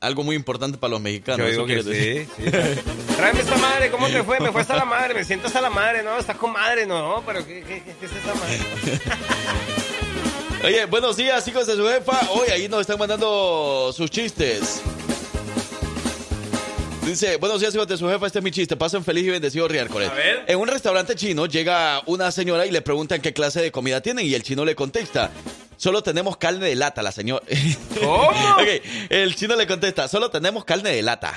algo 0.04 0.24
muy 0.24 0.36
importante 0.36 0.78
para 0.78 0.92
los 0.92 1.02
mexicanos. 1.02 1.40
Yo 1.40 1.66
digo 1.66 1.66
que 1.66 1.82
sí, 1.84 2.28
sí. 2.38 2.52
Tráeme 3.16 3.40
esta 3.40 3.58
madre, 3.58 3.90
¿cómo 3.90 4.08
te 4.08 4.22
fue? 4.24 4.40
Me 4.40 4.52
fue 4.52 4.62
hasta 4.62 4.76
la 4.76 4.86
madre, 4.86 5.14
me 5.14 5.24
siento 5.24 5.48
hasta 5.48 5.62
la 5.62 5.70
madre, 5.70 6.04
no, 6.04 6.18
está 6.18 6.34
con 6.36 6.52
madre, 6.52 6.86
no, 6.86 7.24
pero 7.26 7.46
¿qué, 7.46 7.62
qué, 7.68 7.82
qué- 7.84 7.96
qué 8.00 8.06
es 8.06 8.12
esta 8.12 8.34
madre? 8.36 8.60
Oye, 10.66 10.86
buenos 10.86 11.18
días, 11.18 11.46
hijos 11.48 11.68
de 11.68 11.76
su 11.76 11.86
jefa. 11.88 12.20
Hoy 12.32 12.50
ahí 12.50 12.70
nos 12.70 12.82
están 12.82 12.98
mandando 12.98 13.92
sus 13.96 14.10
chistes. 14.10 14.82
Dice, 17.06 17.36
buenos 17.36 17.60
días, 17.60 17.76
hijos 17.76 17.88
de 17.88 17.98
su 17.98 18.08
jefa, 18.08 18.28
este 18.28 18.40
es 18.40 18.44
mi 18.46 18.52
chiste. 18.52 18.78
Pasen 18.78 19.04
feliz 19.04 19.26
y 19.26 19.30
bendecido 19.32 19.68
miércoles. 19.68 20.10
A 20.10 20.14
ver. 20.14 20.46
En 20.48 20.58
un 20.58 20.68
restaurante 20.70 21.16
chino 21.16 21.48
llega 21.48 22.02
una 22.06 22.32
señora 22.32 22.66
y 22.66 22.72
le 22.72 22.82
preguntan 22.82 23.20
qué 23.22 23.34
clase 23.34 23.62
de 23.62 23.72
comida 23.74 24.00
tienen 24.02 24.26
y 24.26 24.34
el 24.34 24.42
chino 24.44 24.64
le 24.64 24.74
contesta. 24.74 25.30
Solo 25.84 26.02
tenemos 26.02 26.38
carne 26.38 26.66
de 26.66 26.76
lata, 26.78 27.02
la 27.04 27.12
señora. 27.12 27.44
El 29.10 29.36
chino 29.36 29.58
le 29.58 29.68
contesta, 29.68 30.08
solo 30.08 30.30
tenemos 30.32 30.64
carne 30.64 30.92
de 30.92 31.02
lata. 31.02 31.34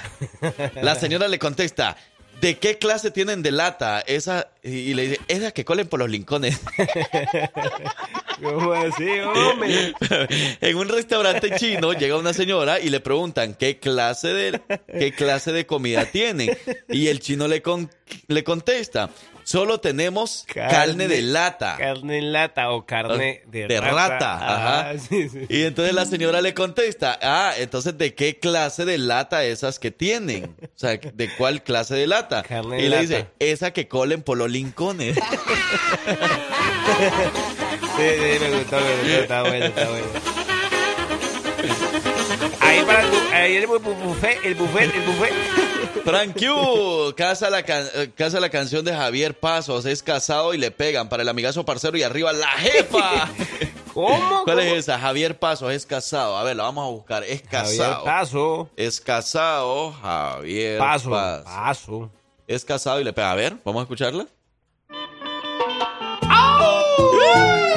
La 0.82 0.94
señora 0.94 1.26
le 1.26 1.40
contesta, 1.40 1.97
¿de 2.40 2.57
qué 2.57 2.78
clase 2.78 3.11
tienen 3.11 3.42
de 3.42 3.51
lata? 3.51 3.99
Esa, 4.07 4.47
y 4.62 4.94
le 4.94 5.09
dice, 5.09 5.20
esa 5.26 5.51
que 5.51 5.64
colen 5.64 5.88
por 5.88 5.99
los 5.99 6.09
lincones. 6.09 6.61
¿Cómo 8.40 8.72
así, 8.72 9.09
hombre? 9.18 9.92
en 10.61 10.76
un 10.76 10.88
restaurante 10.90 11.57
chino 11.57 11.92
llega 11.94 12.16
una 12.16 12.32
señora 12.32 12.78
y 12.78 12.88
le 12.90 13.01
preguntan 13.01 13.55
qué 13.55 13.80
clase 13.80 14.28
de 14.28 14.61
qué 14.97 15.11
clase 15.12 15.51
de 15.51 15.66
comida 15.66 16.05
tienen 16.05 16.57
y 16.88 17.09
el 17.09 17.18
chino 17.18 17.49
le 17.49 17.62
con- 17.62 17.90
le 18.28 18.44
contesta 18.44 19.11
solo 19.47 19.78
tenemos 19.78 20.44
carne, 20.53 21.07
de 21.07 21.22
lata 21.22 21.76
Carne 21.78 22.18
en 22.18 22.32
lata 22.32 22.70
o 22.72 22.84
carne 22.84 23.42
de, 23.47 23.68
de 23.68 23.80
rata, 23.80 24.34
Ajá, 24.34 24.80
ajá. 24.90 24.99
sí, 24.99 25.28
sí. 25.28 25.47
y 25.49 25.62
entonces 25.62 25.94
la 25.94 26.05
señora 26.05 26.40
le 26.40 26.53
contesta 26.53 27.16
ah 27.22 27.53
entonces 27.57 27.97
de 27.97 28.12
qué 28.16 28.40
clase 28.40 28.84
de 28.84 28.99
lata 28.99 29.44
esas 29.44 29.78
que 29.78 29.92
tienen 29.92 30.57
o 30.62 30.66
sea 30.74 30.97
de 30.99 31.30
cuál 31.38 31.62
clase 31.62 31.94
de 31.94 32.09
lata 32.09 32.42
Carne 32.42 32.78
y 32.80 32.82
le 32.82 32.88
lata. 32.88 33.01
dice 33.03 33.26
esa 33.38 33.70
que 33.72 33.86
colen 33.86 34.22
por 34.22 34.36
los 34.36 34.51
lincones 34.51 35.16
Sí, 37.97 38.03
sí, 38.03 38.38
me 38.40 38.59
gustó, 38.59 38.76
me 38.76 38.92
gustó, 38.97 39.20
está 39.22 39.42
bueno, 39.42 39.64
está 39.66 39.88
bueno. 39.88 40.07
Ahí 42.77 42.85
para 42.85 43.01
el, 43.03 43.11
bu- 43.11 43.33
ahí 43.33 43.57
el 43.57 43.68
bu- 43.68 43.81
bu- 43.81 44.03
buffet, 44.03 44.39
el 44.45 44.55
buffet, 44.55 44.95
el 44.95 45.03
buffet. 45.03 45.33
Frank 46.05 46.37
Q, 46.39 47.14
casa 47.16 47.51
la, 47.51 47.62
can- 47.64 47.89
eh, 47.95 48.11
casa 48.14 48.39
la 48.39 48.49
canción 48.51 48.85
de 48.85 48.95
Javier 48.95 49.39
Pasos, 49.39 49.87
es 49.87 50.03
casado 50.03 50.55
y 50.55 50.59
le 50.59 50.70
pegan 50.70 51.09
para 51.09 51.22
el 51.22 51.29
amigazo 51.29 51.64
parcero 51.64 51.97
y 51.97 52.03
arriba 52.03 52.33
la 52.33 52.47
jefa. 52.49 53.29
¿Cómo? 53.95 54.45
¿Cuál 54.45 54.61
es 54.61 54.72
esa? 54.74 54.99
Javier 54.99 55.39
Pasos, 55.39 55.72
es 55.72 55.87
casado. 55.87 56.37
A 56.37 56.45
ver, 56.45 56.55
la 56.57 56.64
vamos 56.64 56.87
a 56.87 56.91
buscar. 56.91 57.24
Es 57.24 57.43
Javier 57.51 57.79
casado. 57.79 58.05
Paso. 58.05 58.70
Es 58.77 59.01
casado, 59.01 59.93
Javier 60.03 60.79
Paso. 60.79 61.11
Paso. 61.11 62.11
Es 62.47 62.64
casado 62.64 63.01
y 63.01 63.05
le 63.05 63.12
pega. 63.14 63.33
A 63.33 63.35
ver, 63.35 63.57
vamos 63.64 63.81
a 63.81 63.83
escucharla. 63.85 64.27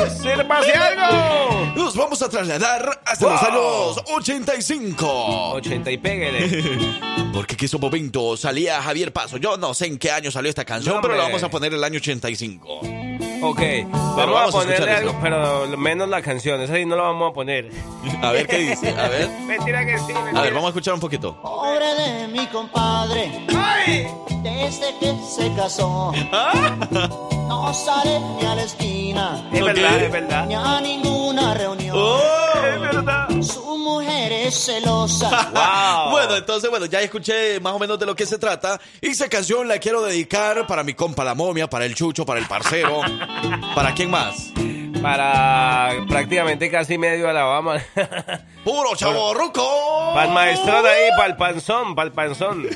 ¡Sírvase 0.08 0.72
algo! 0.74 1.74
Nos 1.76 1.96
vamos 1.96 2.22
a 2.22 2.30
trasladar 2.30 3.02
hasta 3.06 3.26
Wow. 3.26 3.34
los 3.34 3.44
años 3.98 4.04
85. 4.16 5.52
80 5.54 5.92
y 5.92 5.98
pégale. 5.98 6.64
Porque 7.34 7.56
que 7.56 7.68
su 7.68 7.80
momento 7.80 8.36
salía 8.38 8.82
Javier 8.82 9.14
Paso. 9.14 9.38
Yo 9.38 9.58
no 9.58 9.74
sé 9.74 9.86
en 9.88 9.98
qué 9.98 10.12
año 10.12 10.32
salió 10.32 10.50
esta 10.50 10.66
canción, 10.66 10.96
No, 10.96 11.02
pero 11.02 11.16
la 11.16 11.24
vamos 11.24 11.44
a 11.44 11.50
poner 11.50 11.74
el 11.74 11.84
año 11.84 11.98
85. 11.98 12.82
Ok, 13.42 13.62
vamos, 13.90 14.16
vamos 14.18 14.56
a 14.56 14.58
ponerle 14.60 14.92
algo, 14.92 15.16
pero 15.22 15.66
menos 15.78 16.10
la 16.10 16.22
canción. 16.22 16.60
Esa 16.62 16.76
sí 16.76 16.86
no 16.86 16.96
la 16.98 17.04
vamos 17.04 17.32
a 17.32 17.34
poner. 17.34 17.70
A 18.22 18.32
ver 18.32 18.48
qué 18.48 18.58
dice. 18.58 18.90
A 18.90 19.08
ver. 19.08 19.30
Mentira 19.48 19.86
que 19.86 19.98
sí, 20.00 20.12
mentira. 20.14 20.40
A 20.40 20.42
ver, 20.42 20.54
vamos 20.54 20.68
a 20.68 20.70
escuchar 20.70 20.94
un 20.96 21.00
poquito. 21.00 21.42
Pobre 21.42 21.86
de 21.96 22.28
mi 22.28 22.46
compadre, 22.48 23.46
¡Ay! 23.56 24.08
desde 24.44 24.94
que 25.00 25.14
se 25.36 25.54
casó, 25.56 26.12
no 27.48 27.74
sale 27.74 28.20
ni 28.20 28.46
a 28.46 28.56
la 28.56 28.64
esquina, 28.64 29.50
Es 29.54 29.62
Ok. 29.62 29.68
Verdad, 29.90 30.04
es 30.06 30.12
verdad. 30.12 30.46
ni 30.48 30.56
a 30.56 30.82
ninguna 30.82 31.54
reunión. 31.54 31.96
¡Oh! 31.98 32.20
Es 32.56 32.82
verdad. 32.82 33.28
Mujeres 33.90 34.56
celosas. 34.56 35.32
Bueno, 36.12 36.36
entonces, 36.36 36.70
bueno, 36.70 36.86
ya 36.86 37.02
escuché 37.02 37.60
más 37.60 37.74
o 37.74 37.80
menos 37.80 38.00
de 38.00 38.06
lo 38.06 38.16
que 38.16 38.26
se 38.26 38.38
trata. 38.38 38.80
Y 39.02 39.10
esa 39.10 39.30
canción 39.30 39.68
la 39.68 39.80
quiero 39.80 40.02
dedicar 40.02 40.68
para 40.68 40.84
mi 40.84 40.94
compa 40.94 41.24
la 41.24 41.34
momia, 41.36 41.70
para 41.70 41.86
el 41.86 41.96
chucho, 41.96 42.26
para 42.26 42.40
el 42.40 42.48
parcero. 42.48 43.02
¿Para 43.76 43.94
quién 43.94 44.10
más? 44.10 44.52
Para 45.02 45.92
prácticamente 46.08 46.70
casi 46.70 46.98
medio 46.98 47.30
Alabama. 47.30 47.78
¡Puro 48.64 48.96
chaborruco! 48.96 50.12
Para 50.14 50.26
el 50.28 50.34
maestrón 50.34 50.86
ahí, 50.86 51.10
para 51.16 51.28
el 51.28 51.38
panzón, 51.38 51.96
para 51.96 52.08
el 52.08 52.14
panzón. 52.14 52.68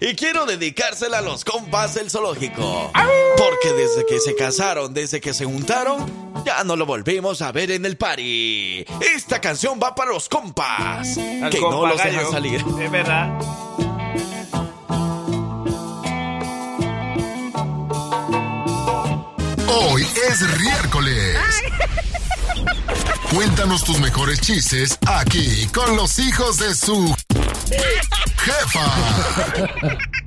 Y 0.00 0.14
quiero 0.14 0.46
dedicársela 0.46 1.18
a 1.18 1.22
los 1.22 1.44
compas 1.44 1.94
del 1.94 2.10
zoológico. 2.10 2.92
Porque 3.36 3.72
desde 3.72 4.06
que 4.06 4.20
se 4.20 4.36
casaron, 4.36 4.94
desde 4.94 5.20
que 5.20 5.34
se 5.34 5.44
juntaron, 5.44 6.24
ya 6.44 6.62
no 6.62 6.76
lo 6.76 6.86
volvimos 6.86 7.42
a 7.42 7.50
ver 7.50 7.72
en 7.72 7.84
el 7.84 7.96
party. 7.96 8.84
Esta 9.14 9.40
canción 9.40 9.80
va 9.82 9.94
para 9.94 10.12
los 10.14 10.28
compas. 10.28 11.16
Que 11.16 11.60
no 11.60 11.70
compa 11.70 11.88
los 11.88 12.04
dejan 12.04 12.30
salir. 12.30 12.64
Es 12.80 12.90
verdad. 12.90 13.36
Hoy 19.66 20.06
es 20.30 20.60
miércoles. 20.60 21.36
Cuéntanos 23.34 23.82
tus 23.82 23.98
mejores 23.98 24.40
chistes 24.40 24.96
aquí 25.04 25.66
con 25.74 25.96
los 25.96 26.20
hijos 26.20 26.58
de 26.58 26.76
su 26.76 27.12
jefa. 28.38 29.98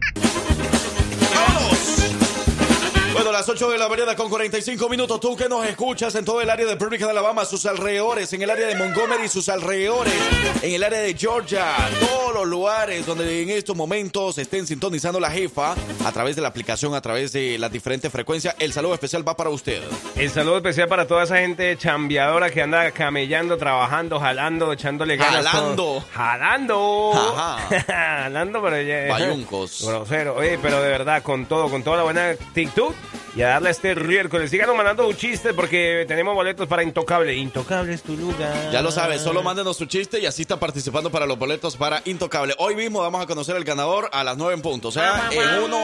las 3.48 3.56
8 3.56 3.72
de 3.72 3.78
la 3.78 3.88
mañana 3.88 4.14
con 4.14 4.28
45 4.28 4.90
minutos. 4.90 5.22
Tú 5.22 5.38
que 5.38 5.48
nos 5.48 5.66
escuchas 5.66 6.14
en 6.16 6.26
todo 6.26 6.42
el 6.42 6.50
área 6.50 6.66
de 6.66 6.76
Birmingham, 6.76 7.12
Alabama, 7.12 7.46
sus 7.46 7.66
alrededores, 7.66 8.34
en 8.34 8.42
el 8.42 8.50
área 8.50 8.68
de 8.68 8.76
Montgomery, 8.76 9.30
sus 9.30 9.48
alrededores, 9.48 10.14
en 10.62 10.74
el 10.74 10.84
área 10.84 11.00
de 11.00 11.14
Georgia, 11.14 11.64
todos 11.98 12.34
los 12.34 12.46
lugares 12.46 13.06
donde 13.06 13.44
en 13.44 13.50
estos 13.52 13.74
momentos 13.74 14.38
estén 14.38 14.68
sintonizando 14.68 15.20
la 15.22 15.32
jefa 15.32 15.76
a 16.04 16.12
través 16.12 16.36
de 16.36 16.42
la 16.42 16.50
aplicación, 16.50 16.94
a 16.94 17.00
través 17.00 17.32
de 17.32 17.58
las 17.58 17.72
diferentes 17.72 18.12
frecuencias. 18.12 18.54
El 18.60 18.74
saludo 18.74 18.96
especial 18.96 19.26
va 19.26 19.38
para 19.38 19.50
usted. 19.50 19.82
El 20.16 20.30
saludo 20.30 20.58
especial 20.58 20.90
para 20.90 21.08
toda 21.08 21.24
esa 21.24 21.38
gente 21.38 21.78
chambeadora 21.78 22.50
que 22.50 22.62
anda 22.62 22.92
camellando, 22.92 23.58
trabajando, 23.58 24.20
jalando, 24.20 24.74
echándole 24.74 25.16
ganas. 25.16 25.46
Jalando. 25.46 25.76
todo. 25.76 26.04
¡Jalando! 26.12 27.12
Ajá. 27.14 27.84
jalando, 28.24 28.62
pero 28.62 28.82
ya. 28.82 29.08
Bayuncos. 29.10 29.86
Grosero. 29.86 30.36
Oye, 30.36 30.60
pero 30.62 30.82
de 30.82 30.90
verdad, 30.90 31.24
con 31.24 31.46
todo, 31.46 31.70
con 31.70 31.84
toda 31.84 31.98
la 31.98 32.04
buena 32.04 32.30
actitud. 32.32 32.94
Y 33.38 33.44
a 33.44 33.50
darle 33.50 33.70
este 33.70 33.94
miércoles. 33.94 34.50
Síganos 34.50 34.76
mandando 34.76 35.08
un 35.08 35.16
chiste 35.16 35.54
porque 35.54 36.06
tenemos 36.08 36.34
boletos 36.34 36.68
para 36.68 36.82
Intocable. 36.82 37.36
Intocable 37.36 37.94
es 37.94 38.02
tu 38.02 38.18
lugar. 38.18 38.72
Ya 38.72 38.82
lo 38.82 38.90
sabes, 38.90 39.22
solo 39.22 39.44
mándenos 39.44 39.78
su 39.78 39.86
chiste 39.86 40.20
y 40.20 40.26
así 40.26 40.42
está 40.42 40.60
participando 40.60 41.12
para 41.12 41.28
los 41.28 41.38
boletos 41.38 41.78
para 41.78 42.02
Intocable. 42.06 42.56
Hoy 42.58 42.76
mismo 42.76 43.00
vamos 43.00 43.22
a 43.22 43.28
conocer 43.28 43.56
al 43.56 43.64
ganador 43.64 44.10
a 44.12 44.24
las 44.24 44.38
9 44.38 44.56
en 44.56 44.62
punto. 44.64 44.88
O 44.88 44.92
sea, 44.92 45.30
en 45.32 45.64
unos 45.64 45.80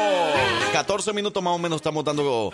14 0.71 1.13
minutos 1.13 1.43
más 1.43 1.53
o 1.53 1.59
menos 1.59 1.75
estamos 1.75 2.03
dando. 2.03 2.51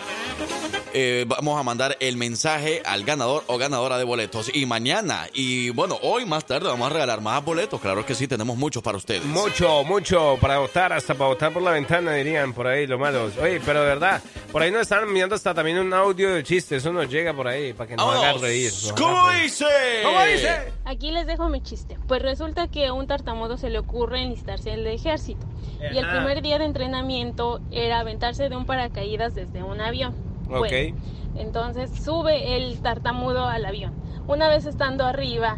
eh, 0.93 1.23
vamos 1.29 1.57
a 1.57 1.63
mandar 1.63 1.95
el 2.01 2.17
mensaje 2.17 2.81
al 2.85 3.05
ganador 3.05 3.45
o 3.47 3.57
ganadora 3.57 3.97
de 3.97 4.03
boletos. 4.03 4.51
Y 4.53 4.65
mañana, 4.65 5.29
y 5.33 5.69
bueno, 5.69 5.97
hoy 6.01 6.25
más 6.25 6.43
tarde 6.45 6.67
vamos 6.67 6.89
a 6.91 6.93
regalar 6.93 7.21
más 7.21 7.41
boletos. 7.45 7.79
Claro 7.79 8.05
que 8.05 8.15
sí, 8.15 8.27
tenemos 8.27 8.57
muchos 8.57 8.83
para 8.83 8.97
ustedes. 8.97 9.23
Mucho, 9.23 9.85
mucho 9.85 10.37
para 10.41 10.57
votar, 10.57 10.91
hasta 10.91 11.13
para 11.13 11.29
votar 11.29 11.53
por 11.53 11.63
la 11.63 11.71
ventana, 11.71 12.11
dirían 12.15 12.51
por 12.51 12.67
ahí 12.67 12.85
los 12.85 12.99
malos. 12.99 13.31
Oye, 13.41 13.61
pero 13.65 13.79
de 13.79 13.87
verdad, 13.87 14.21
por 14.51 14.61
ahí 14.61 14.71
nos 14.71 14.88
están 14.89 15.07
enviando 15.07 15.35
hasta 15.35 15.53
también 15.53 15.77
un 15.77 15.93
audio 15.93 16.33
de 16.33 16.41
chiste. 16.43 16.75
Eso 16.77 16.91
nos 16.91 17.07
llega 17.09 17.31
por 17.31 17.47
ahí 17.47 17.73
para 17.73 17.87
que 17.87 17.95
nos 17.95 18.07
haga 18.07 18.19
¡Vámonos! 18.21 18.41
reír. 18.41 18.71
nos 18.71 18.91
haga 18.91 18.95
¿Cómo 19.01 19.27
reír. 19.29 19.43
dice? 19.43 19.65
¿Cómo 20.03 20.23
dice? 20.23 20.73
Aquí 20.85 21.11
les 21.11 21.27
dejo 21.27 21.47
mi 21.47 21.61
chiste. 21.61 21.97
Pues 22.07 22.23
resulta 22.23 22.67
que 22.69 22.87
a 22.87 22.93
un 22.93 23.05
tartamudo 23.05 23.57
se 23.57 23.69
le 23.69 23.77
ocurre 23.77 24.23
enlistarse 24.23 24.71
en 24.71 24.79
el 24.79 24.87
ejército. 24.87 25.45
Y 25.93 25.97
el 25.97 26.07
primer 26.09 26.41
día 26.41 26.57
de 26.57 26.65
entrenamiento 26.65 27.61
era 27.71 27.99
aventarse 27.99 28.49
de 28.49 28.55
un 28.57 28.65
paracaídas 28.65 29.35
desde 29.35 29.61
un 29.61 29.79
avión. 29.79 30.15
Bueno, 30.45 30.65
Ok. 30.65 30.95
entonces 31.37 31.91
sube 32.03 32.57
el 32.57 32.81
tartamudo 32.81 33.45
al 33.45 33.65
avión. 33.65 33.93
Una 34.27 34.47
vez 34.49 34.65
estando 34.65 35.05
arriba, 35.05 35.57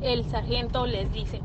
el 0.00 0.24
sargento 0.30 0.86
les 0.86 1.12
dice, 1.12 1.40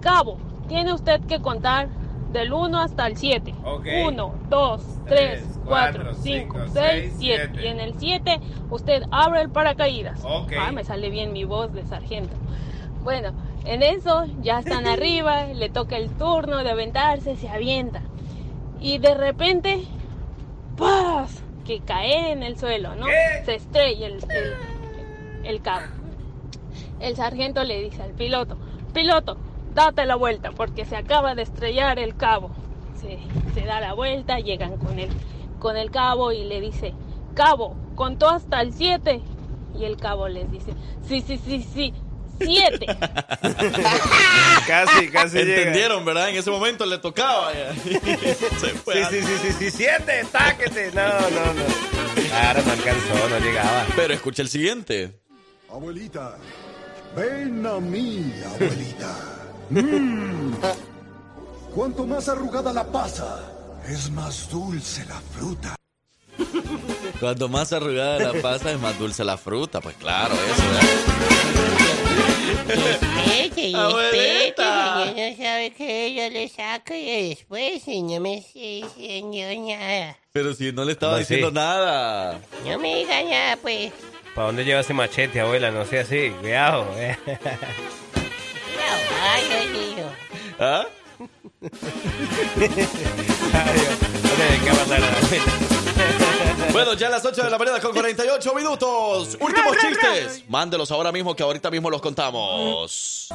Cabo, 0.00 0.38
tiene 0.68 0.92
usted 0.92 1.20
que 1.28 1.40
contar 1.40 1.88
del 2.34 2.52
1 2.52 2.78
hasta 2.78 3.06
el 3.06 3.16
7. 3.16 3.54
Ok. 3.64 3.86
1, 4.06 4.34
2, 4.50 4.82
3, 5.06 5.42
4, 5.42 5.62
cuatro, 5.64 6.14
5, 6.14 6.18
cinco, 6.22 6.58
6, 6.58 6.70
seis, 6.72 7.14
7. 7.16 7.42
siete. 7.48 7.64
Y 7.64 7.68
en 7.68 7.80
el 7.80 7.94
7 7.98 8.40
usted 8.70 9.04
abre 9.10 9.40
el 9.40 9.50
paracaídas. 9.50 10.22
Ok. 10.24 10.52
Ah, 10.58 10.72
me 10.72 10.84
sale 10.84 11.08
bien 11.08 11.32
mi 11.32 11.44
voz 11.44 11.72
de 11.72 11.84
sargento. 11.86 12.34
Bueno, 13.02 13.32
en 13.64 13.82
eso 13.82 14.26
ya 14.42 14.58
están 14.58 14.86
arriba, 14.88 15.46
le 15.46 15.70
toca 15.70 15.96
el 15.96 16.10
turno 16.10 16.62
de 16.62 16.70
aventarse, 16.70 17.36
se 17.36 17.48
avienta. 17.48 18.02
Y 18.80 18.98
de 18.98 19.14
repente, 19.14 19.84
¡paz! 20.76 21.42
Que 21.64 21.80
cae 21.80 22.32
en 22.32 22.42
el 22.42 22.58
suelo, 22.58 22.94
¿no? 22.96 23.06
Se 23.46 23.54
estrella 23.54 24.08
el, 24.08 24.14
el, 24.14 24.54
el 25.44 25.62
cabo. 25.62 25.86
El 27.00 27.16
sargento 27.16 27.64
le 27.64 27.80
dice 27.80 28.02
al 28.02 28.10
piloto, 28.10 28.58
piloto, 28.92 29.38
date 29.74 30.06
la 30.06 30.16
vuelta 30.16 30.52
porque 30.52 30.84
se 30.84 30.96
acaba 30.96 31.34
de 31.34 31.42
estrellar 31.42 31.98
el 31.98 32.16
cabo. 32.16 32.50
Se, 33.00 33.18
se 33.54 33.66
da 33.66 33.80
la 33.80 33.92
vuelta, 33.92 34.38
llegan 34.38 34.78
con 34.78 34.98
el, 34.98 35.10
con 35.58 35.76
el 35.76 35.90
cabo 35.90 36.32
y 36.32 36.44
le 36.44 36.60
dice, 36.60 36.94
cabo, 37.34 37.76
contó 37.94 38.30
hasta 38.30 38.60
el 38.60 38.72
7. 38.72 39.20
Y 39.78 39.84
el 39.84 39.96
cabo 39.96 40.28
les 40.28 40.50
dice, 40.50 40.72
sí, 41.06 41.20
sí, 41.20 41.38
sí, 41.44 41.66
sí, 41.74 41.92
7. 42.38 42.86
Casi, 44.66 45.08
casi 45.08 45.38
llega. 45.38 45.56
Entendieron, 45.56 46.04
¿verdad? 46.04 46.30
En 46.30 46.36
ese 46.36 46.50
momento 46.50 46.86
le 46.86 46.98
tocaba. 46.98 47.52
Se 48.60 48.68
fue. 48.70 49.04
Sí, 49.04 49.20
sí, 49.20 49.22
sí, 49.22 49.38
sí, 49.42 49.52
sí, 49.52 49.70
siete, 49.70 50.24
táquete. 50.32 50.90
No, 50.92 51.02
no, 51.02 51.52
no. 51.52 52.24
Claro, 52.28 52.62
no 52.64 52.72
alcanzó, 52.72 53.28
no 53.28 53.38
llegaba. 53.38 53.86
Pero 53.94 54.14
escucha 54.14 54.42
el 54.42 54.48
siguiente. 54.48 55.20
Abuelita, 55.70 56.38
ven 57.14 57.66
a 57.66 57.78
mí, 57.78 58.32
abuelita. 58.46 59.40
Mm. 59.70 60.52
Cuanto 61.74 62.06
más 62.06 62.28
arrugada 62.28 62.72
la 62.72 62.84
pasa, 62.84 63.40
es 63.88 64.10
más 64.10 64.48
dulce 64.50 65.04
la 65.06 65.20
fruta. 65.20 65.74
Cuanto 67.20 67.48
más 67.48 67.72
arrugada 67.72 68.32
la 68.32 68.40
pasa, 68.42 68.70
es 68.72 68.80
más 68.80 68.98
dulce 68.98 69.24
la 69.24 69.36
fruta. 69.36 69.80
Pues 69.80 69.96
claro, 69.96 70.34
eso. 70.34 70.62
yo 73.66 75.14
no 75.14 75.36
sabe 75.36 75.72
que 75.76 76.14
yo 76.14 76.30
le 76.30 76.48
saco 76.48 76.94
y 76.94 77.28
después 77.30 77.86
y 77.88 78.02
no 78.02 78.20
me 78.20 78.38
estoy 78.38 78.82
diciendo 78.82 79.76
nada. 79.76 80.16
Pero 80.32 80.54
si 80.54 80.72
no 80.72 80.84
le 80.84 80.92
estaba 80.92 81.12
¿Cómo 81.12 81.18
diciendo 81.20 81.46
así? 81.48 81.54
nada. 81.54 82.40
No 82.66 82.78
me 82.78 82.96
diga 82.96 83.22
nada, 83.22 83.56
pues. 83.60 83.92
¿Para 84.34 84.46
dónde 84.48 84.64
lleva 84.64 84.80
ese 84.80 84.94
machete, 84.94 85.40
abuela? 85.40 85.70
No 85.70 85.84
sea 85.84 86.02
así, 86.02 86.30
cuidado. 86.40 86.86
¿Ah? 90.64 90.86
Bueno, 96.72 96.94
ya 96.94 97.06
a 97.06 97.10
las 97.10 97.24
8 97.24 97.44
de 97.44 97.50
la 97.50 97.58
mañana 97.58 97.78
con 97.80 97.92
48 97.92 98.54
minutos. 98.54 99.36
Últimos 99.40 99.76
chistes. 99.76 100.42
Mándelos 100.48 100.90
ahora 100.90 101.12
mismo 101.12 101.36
que 101.36 101.42
ahorita 101.44 101.70
mismo 101.70 101.88
los 101.88 102.02
contamos. 102.02 103.28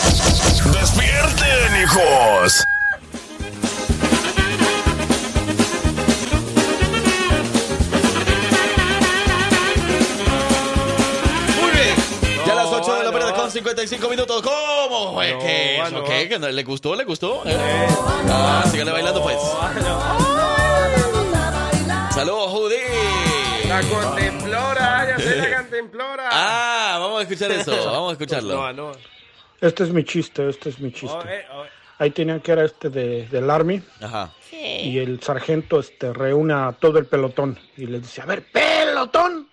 ¡Despierten, 0.73 1.81
hijos! 1.81 2.65
55 13.63 14.09
minutos. 14.09 14.41
¿Cómo? 14.41 15.11
No, 15.21 15.39
¿Qué? 15.39 15.79
¿Eso 15.81 15.91
no. 15.91 16.03
qué? 16.05 16.29
¿Que 16.29 16.39
no- 16.39 16.47
¿Le 16.49 16.63
gustó? 16.63 16.95
¿Le 16.95 17.03
gustó? 17.03 17.41
¿Eh? 17.45 17.57
Ah, 18.29 18.63
síganle 18.71 18.93
bailando 18.93 19.21
pues. 19.21 19.35
Saludos, 22.13 22.51
Judy. 22.51 22.75
La 23.67 23.81
contemplora, 23.81 25.07
ya 25.09 25.19
sé 25.19 25.49
la 25.49 25.57
contemplora. 25.57 26.29
Ah, 26.31 26.97
vamos 26.99 27.19
a 27.19 27.21
escuchar 27.23 27.51
eso. 27.51 27.71
Vamos 27.85 28.09
a 28.09 28.11
escucharlo. 28.13 28.55
No, 28.55 28.73
no. 28.73 28.91
Este 29.61 29.83
es 29.83 29.89
mi 29.89 30.03
chiste, 30.05 30.47
este 30.49 30.69
es 30.69 30.79
mi 30.79 30.91
chiste. 30.93 31.17
Oh, 31.17 31.21
eh, 31.27 31.45
oh, 31.53 31.63
Ahí 31.99 32.11
tenían 32.11 32.39
que 32.39 32.53
era 32.53 32.63
este 32.63 32.89
de, 32.89 33.27
del 33.27 33.49
Army 33.49 33.81
Ajá. 34.01 34.31
y 34.51 34.97
el 34.99 35.21
sargento 35.21 35.81
este, 35.81 36.13
reúne 36.13 36.53
a 36.53 36.71
todo 36.79 36.97
el 36.97 37.05
pelotón 37.05 37.59
y 37.75 37.87
les 37.87 38.01
dice, 38.03 38.21
a 38.21 38.25
ver, 38.25 38.43
pelotón, 38.49 39.49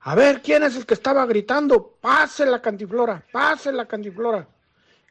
a 0.00 0.14
ver, 0.14 0.42
¿quién 0.42 0.62
es 0.62 0.76
el 0.76 0.86
que 0.86 0.94
estaba 0.94 1.26
gritando? 1.26 1.96
Pase 2.00 2.46
la 2.46 2.62
cantiflora, 2.62 3.24
pase 3.32 3.72
la 3.72 3.86
cantiflora. 3.86 4.46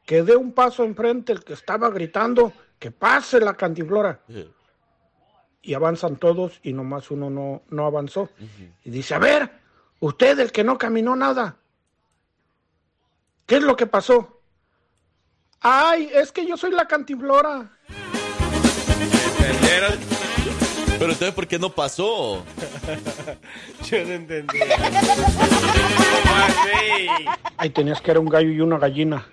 Que 0.06 0.24
dé 0.24 0.36
un 0.36 0.54
paso 0.54 0.84
enfrente 0.84 1.34
el 1.34 1.44
que 1.44 1.54
estaba 1.54 1.90
gritando, 1.90 2.54
que 2.80 2.92
pase 2.92 3.40
la 3.40 3.56
cantiflora. 3.56 4.22
Y 5.62 5.74
avanzan 5.74 6.16
todos 6.16 6.60
y 6.64 6.72
nomás 6.72 7.12
uno 7.12 7.30
no, 7.30 7.64
no 7.70 7.86
avanzó. 7.86 8.30
Y 8.86 8.90
dice, 8.90 9.16
a 9.16 9.20
ver, 9.20 9.52
usted 10.00 10.40
el 10.40 10.52
que 10.52 10.64
no 10.64 10.78
caminó 10.78 11.16
nada, 11.16 11.58
¿Qué 13.48 13.56
es 13.56 13.64
lo 13.64 13.78
que 13.78 13.88
pasó? 13.88 14.42
Ay, 15.62 16.12
es 16.14 16.34
que 16.34 16.46
yo 16.46 16.58
soy 16.58 16.72
la 16.72 16.86
cantiflora. 16.86 17.72
Pero 21.00 21.12
entonces, 21.12 21.34
¿por 21.34 21.48
qué 21.48 21.60
no 21.60 21.70
pasó? 21.70 22.44
Yo 23.90 24.06
no 24.06 24.14
entendí. 24.14 24.60
Ahí 27.58 27.70
tenías 27.70 28.02
que 28.02 28.12
era 28.12 28.20
un 28.20 28.28
gallo 28.28 28.50
y 28.50 28.62
una 28.62 28.78
gallina. 28.78 29.26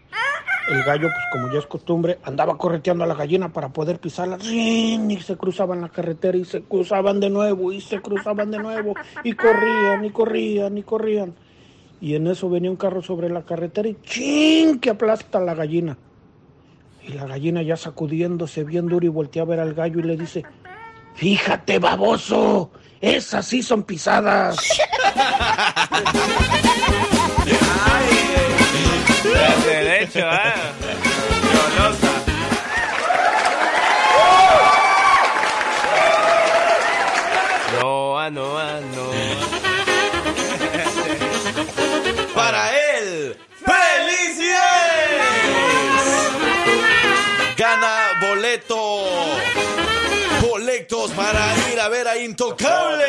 El 0.68 0.82
gallo, 0.82 1.08
pues 1.08 1.24
como 1.30 1.52
ya 1.52 1.58
es 1.58 1.66
costumbre, 1.66 2.18
andaba 2.22 2.56
correteando 2.56 3.04
a 3.04 3.06
la 3.06 3.14
gallina 3.14 3.52
para 3.52 3.68
poder 3.68 3.98
pisarla. 3.98 4.38
Y 4.42 5.18
se 5.22 5.36
cruzaban 5.36 5.82
la 5.82 5.90
carretera 5.90 6.38
y 6.38 6.44
se 6.44 6.62
cruzaban 6.62 7.20
de 7.20 7.28
nuevo 7.28 7.72
y 7.72 7.80
se 7.80 8.00
cruzaban 8.00 8.50
de 8.50 8.58
nuevo. 8.58 8.94
Y 9.22 9.34
corrían 9.34 10.04
y 10.04 10.10
corrían 10.10 10.78
y 10.78 10.82
corrían. 10.82 11.34
Y 12.00 12.14
en 12.14 12.26
eso 12.26 12.48
venía 12.48 12.70
un 12.70 12.76
carro 12.76 13.02
sobre 13.02 13.28
la 13.28 13.44
carretera 13.44 13.88
y 13.88 13.96
¡chin! 14.02 14.78
que 14.78 14.90
aplasta 14.90 15.38
a 15.38 15.42
la 15.42 15.54
gallina. 15.54 15.98
Y 17.06 17.12
la 17.12 17.26
gallina 17.26 17.62
ya 17.62 17.76
sacudiéndose 17.76 18.64
bien 18.64 18.86
duro 18.86 19.04
y 19.04 19.10
voltea 19.10 19.42
a 19.42 19.46
ver 19.46 19.60
al 19.60 19.74
gallo 19.74 20.00
y 20.00 20.04
le 20.04 20.16
dice, 20.16 20.44
fíjate 21.14 21.78
baboso, 21.78 22.70
esas 23.00 23.46
sí 23.46 23.62
son 23.62 23.82
pisadas. 23.82 24.56
De 29.22 29.66
derecho, 29.66 30.20
¿eh? 30.20 30.52
Golosa. 31.52 32.12
No, 37.80 38.18
ah, 38.18 38.30
no, 38.30 38.58
ah, 38.58 38.80
no. 38.94 39.10
Para 42.34 42.70
él, 42.70 43.36
¡felicidades! 43.64 45.14
Gana 47.56 47.94
boleto. 48.20 49.04
Boletos 50.84 51.12
para 51.12 51.54
ir 51.72 51.80
a 51.80 51.88
ver 51.88 52.06
a 52.06 52.18
Intocable. 52.18 53.04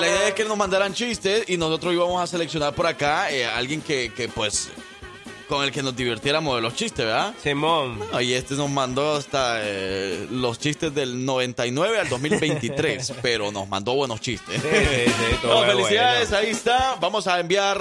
La 0.00 0.08
idea 0.08 0.28
es 0.28 0.34
que 0.34 0.44
nos 0.44 0.56
mandaran 0.56 0.92
chistes 0.92 1.44
y 1.48 1.56
nosotros 1.56 1.94
íbamos 1.94 2.20
a 2.20 2.26
seleccionar 2.26 2.74
por 2.74 2.86
acá 2.86 3.30
eh, 3.30 3.44
a 3.44 3.56
alguien 3.56 3.80
que, 3.80 4.12
que, 4.12 4.28
pues 4.28 4.70
con 5.48 5.64
el 5.64 5.72
que 5.72 5.82
nos 5.82 5.96
divirtiéramos 5.96 6.54
de 6.56 6.62
los 6.62 6.74
chistes, 6.74 7.06
¿verdad? 7.06 7.34
Simón. 7.42 7.98
Y 8.20 8.32
este 8.34 8.54
nos 8.54 8.68
mandó 8.70 9.14
hasta 9.16 9.60
eh, 9.62 10.26
los 10.30 10.58
chistes 10.58 10.94
del 10.94 11.24
99 11.24 11.98
al 11.98 12.08
2023, 12.08 13.14
pero 13.22 13.50
nos 13.50 13.68
mandó 13.68 13.94
buenos 13.94 14.20
chistes. 14.20 14.60
Sí, 14.60 14.68
sí, 14.68 15.04
sí, 15.06 15.36
todo 15.42 15.64
No, 15.64 15.70
felicidades, 15.72 16.30
bueno. 16.30 16.44
ahí 16.46 16.50
está. 16.50 16.96
Vamos 17.00 17.26
a 17.26 17.40
enviar 17.40 17.80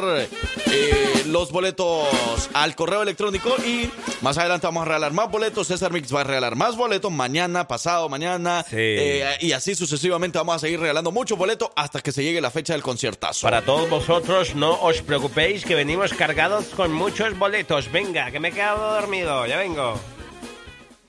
eh, 0.72 1.24
los 1.28 1.52
boletos 1.52 2.08
al 2.54 2.76
correo 2.76 3.02
electrónico 3.02 3.54
y 3.66 3.90
más 4.22 4.38
adelante 4.38 4.66
vamos 4.68 4.84
a 4.84 4.86
regalar 4.86 5.12
más 5.14 5.30
boletos. 5.30 5.68
César 5.68 5.92
Mix 5.92 6.14
va 6.14 6.22
a 6.22 6.24
regalar 6.24 6.56
más 6.56 6.76
boletos 6.78 7.12
mañana, 7.12 7.68
pasado 7.68 8.08
mañana. 8.10 8.66
eh, 8.72 9.38
y 9.42 9.52
así 9.52 9.76
sucesivamente 9.76 10.38
vamos 10.38 10.56
a 10.56 10.60
seguir 10.60 10.80
regalando 10.80 11.12
muchos 11.12 11.38
boletos 11.38 11.70
hasta 11.76 12.00
que 12.02 12.12
se 12.12 12.24
llegue 12.24 12.40
la 12.40 12.52
fecha 12.52 12.74
del 12.74 12.82
conciertazo. 12.82 13.42
Para 13.42 13.62
todos 13.64 13.90
vosotros, 13.90 14.56
no 14.56 14.80
os 14.82 15.02
preocupéis 15.02 15.66
que 15.66 15.76
venimos 15.76 16.14
cargados 16.14 16.66
con 16.68 16.94
muchos 16.94 17.38
boletos. 17.38 17.57
Venga, 17.92 18.30
que 18.30 18.40
me 18.40 18.50
he 18.50 18.52
quedado 18.52 18.94
dormido. 18.94 19.46
Ya 19.48 19.58
vengo. 19.58 20.00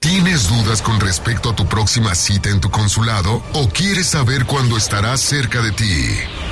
¿Tienes 0.00 0.48
dudas 0.48 0.80
con 0.80 1.00
respecto 1.00 1.50
a 1.50 1.56
tu 1.56 1.66
próxima 1.66 2.14
cita 2.14 2.48
en 2.48 2.60
tu 2.60 2.70
consulado 2.70 3.42
o 3.52 3.68
quieres 3.68 4.06
saber 4.06 4.46
cuándo 4.46 4.76
estará 4.76 5.16
cerca 5.16 5.60
de 5.60 5.72
ti? 5.72 6.06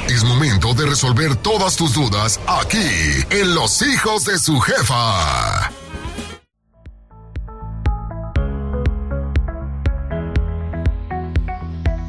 Es 0.09 0.25
momento 0.25 0.75
de 0.75 0.87
resolver 0.87 1.37
todas 1.37 1.77
tus 1.77 1.95
dudas 1.95 2.41
aquí, 2.47 3.25
en 3.31 3.55
Los 3.55 3.81
Hijos 3.83 4.25
de 4.27 4.39
su 4.39 4.61
Jefa. 4.61 5.71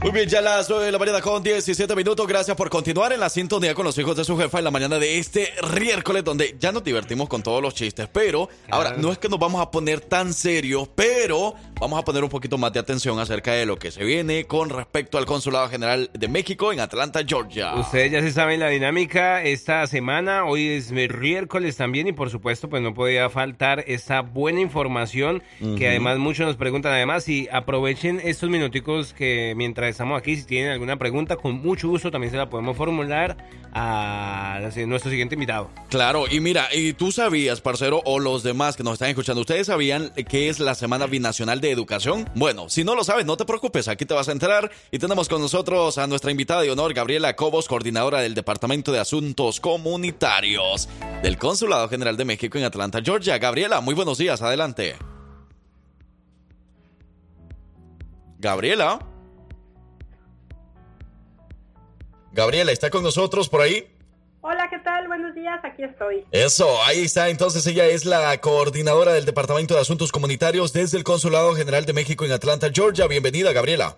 Muy 0.08 0.14
bien, 0.14 0.30
ya 0.30 0.40
las 0.40 0.70
9 0.70 0.86
de 0.86 0.92
la 0.94 1.00
mañana 1.00 1.20
con 1.20 1.44
17 1.44 1.94
minutos. 1.94 2.26
Gracias 2.26 2.56
por 2.56 2.70
continuar 2.70 3.12
en 3.12 3.20
la 3.20 3.28
sintonía 3.28 3.76
con 3.76 3.84
los 3.84 3.98
hijos 3.98 4.16
de 4.16 4.24
su 4.24 4.38
jefa 4.38 4.60
en 4.60 4.64
la 4.64 4.72
mañana 4.72 5.00
de 5.00 5.18
este 5.18 5.52
miércoles, 5.78 6.24
donde 6.24 6.56
ya 6.58 6.72
nos 6.72 6.86
divertimos 6.86 7.28
con 7.28 7.44
todos 7.44 7.62
los 7.62 7.76
chistes. 7.76 8.08
Pero 8.08 8.48
ahora 8.70 8.96
no 8.98 9.12
es 9.12 9.18
que 9.18 9.28
nos 9.28 9.38
vamos 9.38 9.62
a 9.62 9.70
poner 9.70 10.00
tan 10.00 10.34
serios, 10.34 10.88
pero 10.96 11.56
vamos 11.78 12.00
a 12.00 12.06
poner 12.06 12.24
un 12.24 12.30
poquito 12.30 12.58
más 12.58 12.72
de 12.72 12.80
atención 12.80 13.20
acerca 13.20 13.52
de 13.52 13.66
lo 13.66 13.78
que 13.78 13.92
se 13.92 14.06
viene 14.06 14.46
con 14.46 14.70
respecto 14.70 15.18
al 15.18 15.26
Consulado 15.26 15.68
General 15.68 16.10
de 16.14 16.28
México 16.30 16.72
en 16.72 16.80
Atlanta, 16.80 17.20
Georgia. 17.28 17.76
Ustedes 17.76 18.10
ya 18.10 18.22
se 18.22 18.32
saben 18.32 18.62
la 18.62 18.70
dinámica 18.70 19.44
esta 19.44 19.86
semana. 19.88 20.46
Hoy 20.46 20.70
es 20.70 20.90
miércoles 20.94 21.76
también 21.76 22.08
y 22.08 22.14
por 22.14 22.30
supuesto 22.30 22.70
pues 22.70 22.82
no 22.82 22.94
podía 22.94 23.30
faltar 23.30 23.84
esa 23.88 24.22
buena 24.22 24.62
información 24.62 25.44
Ujú. 25.60 25.76
que 25.76 25.90
además 25.90 26.18
muchos 26.18 26.48
nos 26.48 26.56
preguntan 26.56 26.94
además 26.94 27.28
y 27.28 27.50
aprovechen 27.52 28.22
estos 28.24 28.50
minuticos 28.50 29.12
que 29.12 29.54
mientras 29.58 29.97
estamos 29.98 30.20
aquí 30.20 30.36
si 30.36 30.44
tienen 30.44 30.72
alguna 30.72 30.96
pregunta 30.98 31.38
con 31.38 31.56
mucho 31.56 31.88
gusto 31.88 32.12
también 32.12 32.30
se 32.30 32.38
la 32.38 32.48
podemos 32.52 32.78
formular 32.78 33.36
a 33.74 34.60
nuestro 34.86 35.10
siguiente 35.10 35.34
invitado. 35.34 35.72
Claro, 35.90 36.26
y 36.30 36.40
mira, 36.40 36.68
y 36.72 36.94
tú 36.94 37.12
sabías, 37.12 37.62
parcero, 37.62 38.04
o 38.06 38.20
los 38.20 38.44
demás 38.44 38.78
que 38.78 38.84
nos 38.84 38.94
están 38.94 39.10
escuchando, 39.10 39.42
¿ustedes 39.42 39.66
sabían 39.68 40.12
que 40.30 40.50
es 40.50 40.60
la 40.60 40.76
Semana 40.76 41.08
Binacional 41.08 41.62
de 41.62 41.72
Educación? 41.72 42.30
Bueno, 42.36 42.70
si 42.70 42.84
no 42.84 42.94
lo 42.94 43.04
sabes, 43.04 43.26
no 43.26 43.38
te 43.38 43.46
preocupes, 43.46 43.88
aquí 43.88 44.06
te 44.06 44.14
vas 44.14 44.30
a 44.30 44.34
enterar. 44.34 44.70
Y 44.92 45.00
tenemos 45.00 45.28
con 45.28 45.42
nosotros 45.42 45.98
a 45.98 46.06
nuestra 46.06 46.30
invitada 46.30 46.62
de 46.62 46.70
honor, 46.70 46.94
Gabriela 46.94 47.36
Cobos, 47.36 47.68
coordinadora 47.68 48.22
del 48.22 48.36
Departamento 48.36 48.92
de 48.92 49.00
Asuntos 49.00 49.60
Comunitarios 49.60 50.90
del 51.24 51.40
Consulado 51.40 51.90
General 51.90 52.16
de 52.16 52.26
México 52.26 52.60
en 52.60 52.66
Atlanta, 52.66 53.02
Georgia. 53.04 53.40
Gabriela, 53.40 53.82
muy 53.82 53.96
buenos 53.96 54.20
días, 54.20 54.44
adelante. 54.44 54.96
Gabriela. 58.38 59.17
Gabriela, 62.38 62.72
¿está 62.72 62.92
con 62.92 63.02
nosotros 63.02 63.50
por 63.50 63.62
ahí? 63.62 63.88
Hola, 64.42 64.68
¿qué 64.70 64.78
tal? 64.78 65.08
Buenos 65.08 65.34
días, 65.34 65.60
aquí 65.64 65.82
estoy. 65.82 66.24
Eso, 66.32 66.68
ahí 66.86 67.04
está. 67.04 67.30
Entonces 67.30 67.66
ella 67.66 67.88
es 67.88 68.06
la 68.06 68.38
coordinadora 68.38 69.12
del 69.14 69.26
Departamento 69.26 69.74
de 69.74 69.80
Asuntos 69.80 70.12
Comunitarios 70.12 70.72
desde 70.72 71.00
el 71.00 71.04
Consulado 71.04 71.56
General 71.56 71.84
de 71.88 71.94
México 71.94 72.26
en 72.26 72.32
Atlanta, 72.32 72.68
Georgia. 72.72 73.08
Bienvenida, 73.08 73.54
Gabriela. 73.54 73.96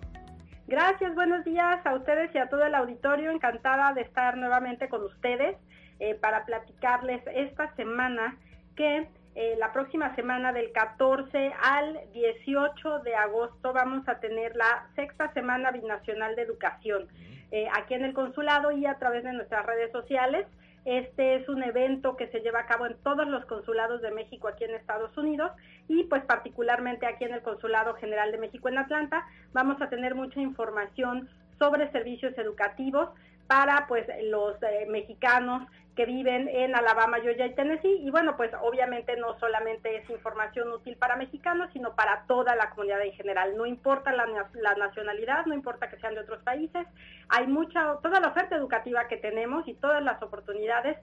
Gracias, 0.68 1.14
buenos 1.16 1.44
días 1.44 1.86
a 1.86 1.94
ustedes 1.96 2.34
y 2.34 2.38
a 2.38 2.48
todo 2.48 2.64
el 2.64 2.76
auditorio. 2.76 3.30
Encantada 3.30 3.92
de 3.92 4.04
estar 4.04 4.38
nuevamente 4.38 4.88
con 4.88 5.04
ustedes 5.04 5.58
eh, 6.00 6.16
para 6.16 6.46
platicarles 6.46 7.22
esta 7.36 7.76
semana 7.76 8.38
que 8.78 9.10
eh, 9.36 9.56
la 9.60 9.74
próxima 9.74 10.16
semana 10.16 10.54
del 10.54 10.72
14 10.72 11.52
al 11.62 12.00
18 12.14 13.00
de 13.00 13.16
agosto 13.16 13.74
vamos 13.74 14.08
a 14.08 14.22
tener 14.22 14.56
la 14.56 14.88
sexta 14.96 15.30
semana 15.34 15.72
binacional 15.72 16.38
de 16.38 16.44
educación 16.44 17.10
eh, 17.52 17.68
aquí 17.76 17.94
en 17.94 18.06
el 18.06 18.14
consulado 18.14 18.72
y 18.72 18.86
a 18.86 18.96
través 18.96 19.24
de 19.24 19.34
nuestras 19.34 19.66
redes 19.66 19.92
sociales. 19.92 20.46
Este 20.86 21.36
es 21.36 21.50
un 21.50 21.62
evento 21.62 22.16
que 22.16 22.28
se 22.28 22.40
lleva 22.40 22.62
a 22.62 22.66
cabo 22.66 22.86
en 22.86 22.96
todos 23.04 23.28
los 23.28 23.46
consulados 23.46 24.02
de 24.02 24.12
México 24.12 24.48
aquí 24.48 24.64
en 24.64 24.76
Estados 24.76 25.16
Unidos 25.18 25.52
y 25.88 26.04
pues 26.06 26.24
particularmente 26.24 27.06
aquí 27.06 27.26
en 27.26 27.34
el 27.34 27.42
Consulado 27.42 27.96
General 27.96 28.32
de 28.32 28.38
México 28.38 28.70
en 28.70 28.78
Atlanta 28.78 29.28
vamos 29.52 29.82
a 29.82 29.90
tener 29.90 30.16
mucha 30.16 30.40
información 30.40 31.30
sobre 31.58 31.92
servicios 31.92 32.38
educativos 32.38 33.10
para 33.50 33.88
pues 33.88 34.06
los 34.26 34.62
eh, 34.62 34.86
mexicanos 34.88 35.68
que 35.96 36.06
viven 36.06 36.48
en 36.48 36.76
Alabama, 36.76 37.18
Georgia 37.20 37.48
y 37.48 37.56
Tennessee. 37.56 37.98
Y 38.04 38.12
bueno 38.12 38.38
pues 38.38 38.52
obviamente 38.62 39.18
no 39.18 39.38
solamente 39.40 39.98
es 39.98 40.10
información 40.10 40.72
útil 40.72 40.96
para 40.98 41.16
mexicanos 41.16 41.68
sino 41.74 41.96
para 41.96 42.26
toda 42.28 42.56
la 42.56 42.70
comunidad 42.70 43.02
en 43.02 43.14
general. 43.14 43.58
No 43.58 43.66
importa 43.66 44.14
la, 44.14 44.28
na- 44.28 44.50
la 44.54 44.76
nacionalidad 44.76 45.48
no 45.48 45.56
importa 45.56 45.90
que 45.90 45.98
sean 45.98 46.14
de 46.14 46.22
otros 46.22 46.44
países 46.44 46.86
hay 47.28 47.48
mucha 47.48 47.96
toda 48.04 48.20
la 48.20 48.28
oferta 48.30 48.56
educativa 48.56 49.08
que 49.08 49.18
tenemos 49.18 49.68
y 49.68 49.74
todas 49.74 50.04
las 50.04 50.22
oportunidades 50.22 50.98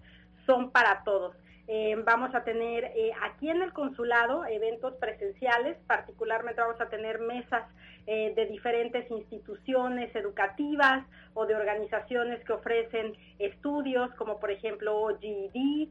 son 0.47 0.71
para 0.71 1.03
todos 1.03 1.35
Eh, 1.69 1.97
vamos 2.05 2.33
a 2.35 2.45
tener 2.45 2.85
eh, 2.85 3.11
aquí 3.23 3.51
en 3.51 3.61
el 3.61 3.73
consulado 3.73 4.45
eventos 4.47 4.95
presenciales, 4.95 5.77
particularmente 5.89 6.61
vamos 6.61 6.81
a 6.81 6.89
tener 6.89 7.19
mesas 7.19 7.65
eh, 8.07 8.33
de 8.37 8.47
diferentes 8.47 9.11
instituciones 9.11 10.15
educativas 10.15 11.05
o 11.35 11.45
de 11.45 11.57
organizaciones 11.57 12.45
que 12.45 12.53
ofrecen 12.53 13.15
estudios 13.41 14.15
como 14.15 14.39
por 14.39 14.53
ejemplo 14.53 15.09
GED 15.21 15.89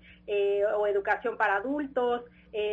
o 0.77 0.87
educación 0.87 1.37
para 1.37 1.57
adultos, 1.57 2.23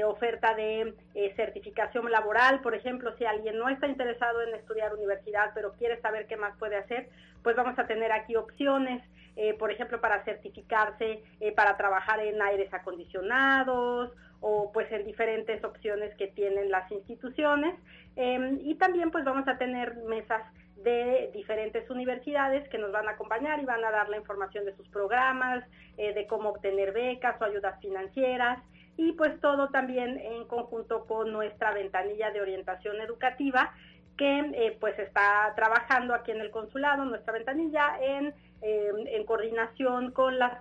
oferta 0.06 0.54
de 0.54 0.94
certificación 1.34 2.08
laboral, 2.10 2.60
por 2.60 2.74
ejemplo, 2.74 3.12
si 3.18 3.24
alguien 3.24 3.58
no 3.58 3.68
está 3.68 3.88
interesado 3.88 4.40
en 4.42 4.54
estudiar 4.54 4.94
universidad, 4.94 5.50
pero 5.54 5.72
quiere 5.72 6.00
saber 6.00 6.28
qué 6.28 6.36
más 6.36 6.56
puede 6.56 6.76
hacer, 6.76 7.08
pues 7.42 7.56
vamos 7.56 7.76
a 7.78 7.86
tener 7.88 8.12
aquí 8.12 8.36
opciones, 8.36 9.02
eh, 9.36 9.54
por 9.54 9.70
ejemplo, 9.70 10.00
para 10.00 10.24
certificarse, 10.24 11.22
para 11.56 11.76
trabajar 11.76 12.20
en 12.20 12.40
aires 12.40 12.72
acondicionados 12.72 14.12
o 14.40 14.72
pues 14.72 14.90
en 14.92 15.04
diferentes 15.04 15.62
opciones 15.64 16.14
que 16.16 16.28
tienen 16.28 16.70
las 16.70 16.90
instituciones. 16.90 17.74
Em, 18.16 18.58
y 18.62 18.74
también 18.74 19.10
pues 19.10 19.24
vamos 19.24 19.46
a 19.48 19.56
tener 19.58 19.96
mesas 19.96 20.42
de 20.76 21.30
diferentes 21.32 21.88
universidades 21.90 22.68
que 22.68 22.78
nos 22.78 22.90
van 22.90 23.08
a 23.08 23.12
acompañar 23.12 23.60
y 23.60 23.64
van 23.64 23.84
a 23.84 23.90
dar 23.90 24.08
la 24.08 24.16
información 24.16 24.64
de 24.64 24.74
sus 24.76 24.88
programas, 24.88 25.64
de 25.96 26.26
cómo 26.26 26.48
obtener 26.48 26.92
becas 26.92 27.40
o 27.40 27.44
ayudas 27.44 27.78
financieras 27.80 28.58
y 28.96 29.12
pues 29.12 29.40
todo 29.40 29.68
también 29.68 30.18
en 30.18 30.44
conjunto 30.46 31.06
con 31.06 31.32
nuestra 31.32 31.72
ventanilla 31.72 32.30
de 32.30 32.40
orientación 32.40 33.00
educativa 33.00 33.72
que 34.16 34.38
eh, 34.38 34.76
pues 34.78 34.98
está 34.98 35.52
trabajando 35.56 36.14
aquí 36.14 36.32
en 36.32 36.40
el 36.40 36.50
consulado, 36.50 37.04
nuestra 37.04 37.32
ventanilla 37.32 37.96
en, 38.00 38.34
eh, 38.62 38.90
en 39.06 39.24
coordinación 39.24 40.12
con 40.12 40.38
la, 40.38 40.58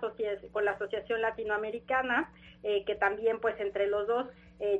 con 0.52 0.64
la 0.64 0.72
Asociación 0.72 1.22
Latinoamericana, 1.22 2.30
eh, 2.62 2.84
que 2.84 2.94
también 2.94 3.40
pues 3.40 3.58
entre 3.60 3.86
los 3.86 4.06
dos, 4.06 4.26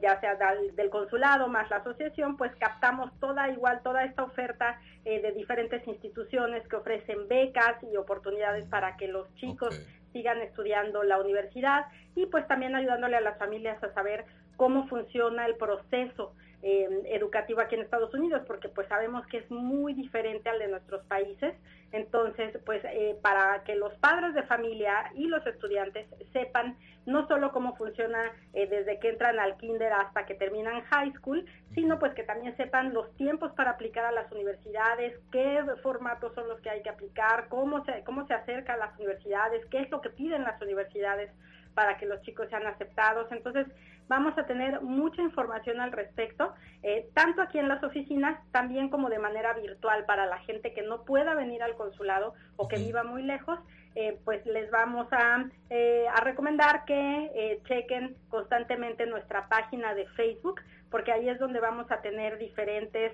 ya 0.00 0.20
sea 0.20 0.36
del, 0.76 0.90
consulado 0.90 1.48
más 1.48 1.68
la 1.68 1.78
asociación, 1.78 2.36
pues 2.36 2.54
captamos 2.54 3.10
toda 3.18 3.48
igual, 3.48 3.80
toda 3.82 4.04
esta 4.04 4.22
oferta 4.22 4.80
de 5.02 5.32
diferentes 5.32 5.84
instituciones 5.88 6.62
que 6.68 6.76
ofrecen 6.76 7.26
becas 7.26 7.82
y 7.82 7.96
oportunidades 7.96 8.64
para 8.66 8.96
que 8.96 9.08
los 9.08 9.34
chicos 9.34 9.84
sigan 10.12 10.40
estudiando 10.40 11.02
la 11.02 11.18
universidad 11.18 11.86
y 12.14 12.26
pues 12.26 12.46
también 12.46 12.76
ayudándole 12.76 13.16
a 13.16 13.20
las 13.20 13.38
familias 13.38 13.82
a 13.82 13.92
saber 13.92 14.24
cómo 14.56 14.86
funciona 14.86 15.46
el 15.46 15.56
proceso 15.56 16.34
eh, 16.62 16.88
educativo 17.06 17.60
aquí 17.60 17.74
en 17.74 17.82
Estados 17.82 18.14
Unidos, 18.14 18.42
porque 18.46 18.68
pues 18.68 18.86
sabemos 18.88 19.26
que 19.26 19.38
es 19.38 19.50
muy 19.50 19.94
diferente 19.94 20.48
al 20.48 20.60
de 20.60 20.68
nuestros 20.68 21.04
países. 21.06 21.54
Entonces, 21.90 22.56
pues 22.64 22.82
eh, 22.84 23.18
para 23.20 23.64
que 23.64 23.74
los 23.74 23.92
padres 23.94 24.32
de 24.34 24.44
familia 24.44 25.10
y 25.14 25.26
los 25.26 25.44
estudiantes 25.46 26.06
sepan 26.32 26.76
no 27.04 27.26
solo 27.26 27.52
cómo 27.52 27.76
funciona 27.76 28.30
eh, 28.54 28.66
desde 28.68 28.98
que 29.00 29.10
entran 29.10 29.40
al 29.40 29.56
kinder 29.56 29.92
hasta 29.92 30.24
que 30.24 30.34
terminan 30.34 30.82
high 30.82 31.12
school, 31.14 31.44
sino 31.74 31.98
pues 31.98 32.14
que 32.14 32.22
también 32.22 32.56
sepan 32.56 32.94
los 32.94 33.12
tiempos 33.16 33.52
para 33.52 33.72
aplicar 33.72 34.04
a 34.04 34.12
las 34.12 34.30
universidades, 34.30 35.18
qué 35.32 35.64
formatos 35.82 36.32
son 36.34 36.48
los 36.48 36.60
que 36.60 36.70
hay 36.70 36.82
que 36.82 36.90
aplicar, 36.90 37.48
cómo 37.48 37.84
se, 37.84 38.04
cómo 38.04 38.26
se 38.26 38.34
acerca 38.34 38.74
a 38.74 38.78
las 38.78 38.96
universidades, 38.98 39.66
qué 39.66 39.80
es 39.80 39.90
lo 39.90 40.00
que 40.00 40.10
piden 40.10 40.44
las 40.44 40.62
universidades 40.62 41.30
para 41.74 41.96
que 41.96 42.06
los 42.06 42.20
chicos 42.22 42.48
sean 42.48 42.66
aceptados. 42.66 43.30
Entonces, 43.32 43.66
vamos 44.08 44.36
a 44.36 44.44
tener 44.46 44.82
mucha 44.82 45.22
información 45.22 45.80
al 45.80 45.92
respecto, 45.92 46.52
eh, 46.82 47.08
tanto 47.14 47.40
aquí 47.40 47.58
en 47.58 47.68
las 47.68 47.82
oficinas, 47.82 48.38
también 48.50 48.90
como 48.90 49.08
de 49.08 49.18
manera 49.18 49.54
virtual 49.54 50.04
para 50.04 50.26
la 50.26 50.38
gente 50.40 50.74
que 50.74 50.82
no 50.82 51.04
pueda 51.04 51.34
venir 51.34 51.62
al 51.62 51.76
consulado 51.76 52.34
o 52.56 52.68
que 52.68 52.76
viva 52.76 53.04
muy 53.04 53.22
lejos. 53.22 53.58
Eh, 53.94 54.18
pues 54.24 54.44
les 54.46 54.70
vamos 54.70 55.06
a, 55.12 55.44
eh, 55.68 56.06
a 56.14 56.20
recomendar 56.20 56.86
que 56.86 57.60
chequen 57.68 58.16
constantemente 58.28 59.04
nuestra 59.06 59.48
página 59.48 59.94
de 59.94 60.06
Facebook, 60.08 60.60
porque 60.90 61.12
ahí 61.12 61.28
es 61.28 61.38
donde 61.38 61.60
vamos 61.60 61.90
a 61.90 62.00
tener 62.00 62.38
diferentes 62.38 63.12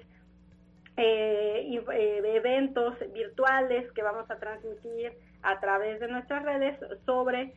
eventos 1.01 2.95
virtuales 3.13 3.91
que 3.93 4.03
vamos 4.03 4.29
a 4.33 4.37
transmitir 4.37 5.13
a 5.43 5.61
través 5.61 6.01
de 6.01 6.09
nuestras 6.09 6.43
redes 6.43 6.77
sobre 7.07 7.55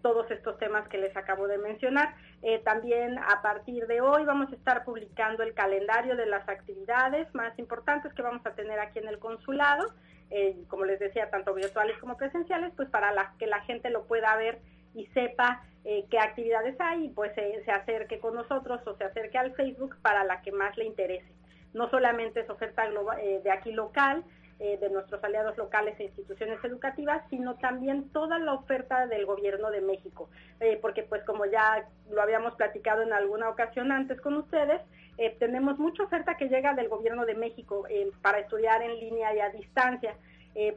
todos 0.00 0.30
estos 0.30 0.58
temas 0.58 0.88
que 0.88 0.96
les 0.96 1.14
acabo 1.14 1.46
de 1.46 1.58
mencionar. 1.58 2.14
Eh, 2.42 2.58
también 2.64 3.18
a 3.18 3.42
partir 3.42 3.86
de 3.86 4.00
hoy 4.00 4.24
vamos 4.24 4.50
a 4.50 4.56
estar 4.56 4.84
publicando 4.84 5.42
el 5.42 5.52
calendario 5.52 6.16
de 6.16 6.24
las 6.24 6.48
actividades 6.48 7.32
más 7.34 7.58
importantes 7.58 8.14
que 8.14 8.22
vamos 8.22 8.44
a 8.46 8.54
tener 8.54 8.78
aquí 8.80 8.98
en 8.98 9.08
el 9.08 9.18
consulado, 9.18 9.92
eh, 10.30 10.56
como 10.68 10.86
les 10.86 10.98
decía, 10.98 11.28
tanto 11.28 11.52
virtuales 11.52 11.98
como 11.98 12.16
presenciales, 12.16 12.72
pues 12.76 12.88
para 12.88 13.34
que 13.38 13.46
la 13.46 13.60
gente 13.62 13.90
lo 13.90 14.04
pueda 14.04 14.34
ver 14.36 14.60
y 14.94 15.06
sepa 15.08 15.62
qué 15.82 16.18
actividades 16.18 16.78
hay 16.78 17.06
y 17.06 17.08
pues 17.08 17.32
se 17.34 17.70
acerque 17.70 18.18
con 18.18 18.34
nosotros 18.34 18.86
o 18.86 18.96
se 18.96 19.04
acerque 19.04 19.38
al 19.38 19.54
Facebook 19.54 19.96
para 20.02 20.24
la 20.24 20.42
que 20.42 20.52
más 20.52 20.76
le 20.76 20.84
interese. 20.84 21.32
No 21.72 21.88
solamente 21.88 22.40
es 22.40 22.50
oferta 22.50 22.86
de 22.86 23.50
aquí 23.50 23.72
local, 23.72 24.22
eh, 24.62 24.76
de 24.78 24.90
nuestros 24.90 25.24
aliados 25.24 25.56
locales 25.56 25.98
e 25.98 26.04
instituciones 26.04 26.62
educativas, 26.62 27.22
sino 27.30 27.54
también 27.54 28.10
toda 28.10 28.38
la 28.38 28.52
oferta 28.52 29.06
del 29.06 29.24
gobierno 29.24 29.70
de 29.70 29.80
México, 29.80 30.28
eh, 30.60 30.78
porque 30.82 31.02
pues 31.02 31.24
como 31.24 31.46
ya 31.46 31.88
lo 32.10 32.20
habíamos 32.20 32.54
platicado 32.56 33.00
en 33.00 33.14
alguna 33.14 33.48
ocasión 33.48 33.90
antes 33.90 34.20
con 34.20 34.36
ustedes, 34.36 34.82
eh, 35.16 35.34
tenemos 35.38 35.78
mucha 35.78 36.02
oferta 36.02 36.36
que 36.36 36.50
llega 36.50 36.74
del 36.74 36.90
gobierno 36.90 37.24
de 37.24 37.36
México 37.36 37.86
para 38.20 38.40
estudiar 38.40 38.82
en 38.82 39.00
línea 39.00 39.34
y 39.34 39.40
a 39.40 39.48
distancia. 39.48 40.14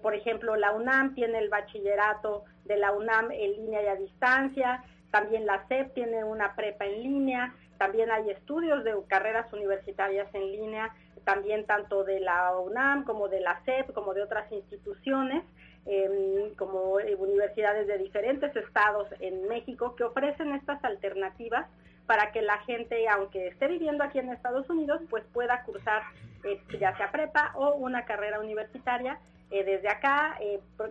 por 0.02 0.14
ejemplo, 0.14 0.56
la 0.56 0.72
UNAM 0.72 1.14
tiene 1.14 1.40
el 1.40 1.50
bachillerato 1.50 2.46
de 2.64 2.78
la 2.78 2.94
UNAM 2.94 3.32
en 3.32 3.52
línea 3.52 3.84
y 3.84 3.88
a 3.88 3.96
distancia, 3.96 4.82
también 5.12 5.46
la 5.46 5.68
SEP 5.68 5.94
tiene 5.94 6.24
una 6.24 6.56
prepa 6.56 6.86
en 6.86 7.04
línea, 7.04 7.54
también 7.84 8.10
hay 8.12 8.30
estudios 8.30 8.86
de 8.86 8.94
carreras 9.10 9.52
universitarias 9.52 10.34
en 10.34 10.54
línea, 10.54 10.96
también 11.26 11.66
tanto 11.66 12.06
de 12.06 12.22
la 12.22 12.58
UNAM 12.58 13.04
como 13.04 13.28
de 13.28 13.42
la 13.42 13.60
SEP, 13.66 13.92
como 13.92 14.14
de 14.14 14.22
otras 14.22 14.50
instituciones, 14.54 15.44
em, 15.86 16.56
como 16.56 17.02
eh, 17.02 17.14
universidades 17.16 17.86
de 17.88 17.98
diferentes 17.98 18.56
estados 18.56 19.10
en 19.20 19.50
México, 19.50 19.98
que 19.98 20.06
ofrecen 20.06 20.54
estas 20.54 20.82
alternativas 20.86 21.66
para 22.06 22.32
que 22.32 22.42
la 22.42 22.58
gente, 22.60 23.06
aunque 23.10 23.48
esté 23.48 23.68
viviendo 23.68 24.02
aquí 24.06 24.18
en 24.18 24.30
Estados 24.30 24.70
Unidos, 24.70 25.02
pues 25.10 25.26
pueda 25.34 25.64
cursar 25.64 26.04
eh, 26.46 26.62
ya 26.80 26.96
sea 26.96 27.12
prepa 27.12 27.52
o 27.56 27.76
una 27.76 28.06
carrera 28.06 28.40
universitaria 28.40 29.20
eh, 29.52 29.66
desde 29.66 29.90
acá, 29.90 30.40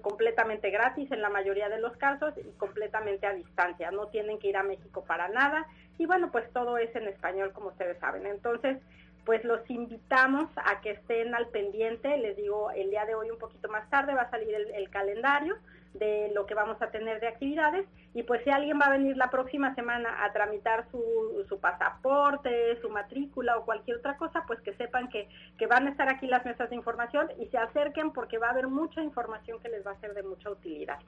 completamente 0.02 0.70
gratis 0.70 1.10
en 1.10 1.22
la 1.22 1.30
mayoría 1.30 1.70
de 1.70 1.80
los 1.80 1.96
casos 1.96 2.34
y 2.36 2.50
completamente 2.58 3.26
a 3.26 3.32
distancia. 3.32 3.90
No 3.90 4.08
tienen 4.08 4.38
que 4.38 4.48
ir 4.48 4.58
a 4.58 4.62
México 4.62 5.02
para 5.06 5.28
nada. 5.28 5.66
Y 5.98 6.06
bueno, 6.06 6.30
pues 6.32 6.50
todo 6.52 6.78
es 6.78 6.94
en 6.96 7.08
español, 7.08 7.52
como 7.52 7.68
ustedes 7.68 7.98
saben. 7.98 8.26
Entonces, 8.26 8.78
pues 9.24 9.44
los 9.44 9.68
invitamos 9.70 10.48
a 10.56 10.80
que 10.80 10.90
estén 10.90 11.34
al 11.34 11.48
pendiente. 11.48 12.16
Les 12.18 12.36
digo, 12.36 12.70
el 12.72 12.90
día 12.90 13.04
de 13.04 13.14
hoy 13.14 13.30
un 13.30 13.38
poquito 13.38 13.68
más 13.68 13.88
tarde 13.90 14.14
va 14.14 14.22
a 14.22 14.30
salir 14.30 14.54
el, 14.74 14.90
calendario 14.90 15.56
de 15.94 16.30
lo 16.34 16.46
que 16.46 16.54
vamos 16.54 16.80
a 16.80 16.90
tener 16.90 17.20
de 17.20 17.28
actividades 17.28 17.86
y 18.14 18.22
pues 18.22 18.42
si 18.44 18.50
alguien 18.50 18.78
va 18.80 18.86
a 18.86 18.96
venir 18.96 19.16
la 19.16 19.30
próxima 19.30 19.74
semana 19.74 20.24
a 20.24 20.32
tramitar 20.32 20.86
su, 20.90 21.44
su 21.48 21.60
pasaporte, 21.60 22.80
su 22.80 22.88
matrícula 22.88 23.58
o 23.58 23.64
cualquier 23.64 23.98
otra 23.98 24.16
cosa, 24.16 24.44
pues 24.46 24.60
que 24.62 24.74
sepan 24.74 25.08
que, 25.08 25.28
que 25.58 25.66
van 25.66 25.86
a 25.86 25.90
estar 25.90 26.08
aquí 26.08 26.26
las 26.26 26.44
mesas 26.46 26.70
de 26.70 26.76
información 26.76 27.28
y 27.38 27.46
se 27.46 27.58
acerquen 27.58 28.12
porque 28.12 28.38
va 28.38 28.48
a 28.48 28.50
haber 28.50 28.68
mucha 28.68 29.02
información 29.02 29.60
que 29.60 29.68
les 29.68 29.86
va 29.86 29.92
a 29.92 30.00
ser 30.00 30.14
de 30.14 30.22
mucha 30.22 30.50
utilidad. 30.50 30.98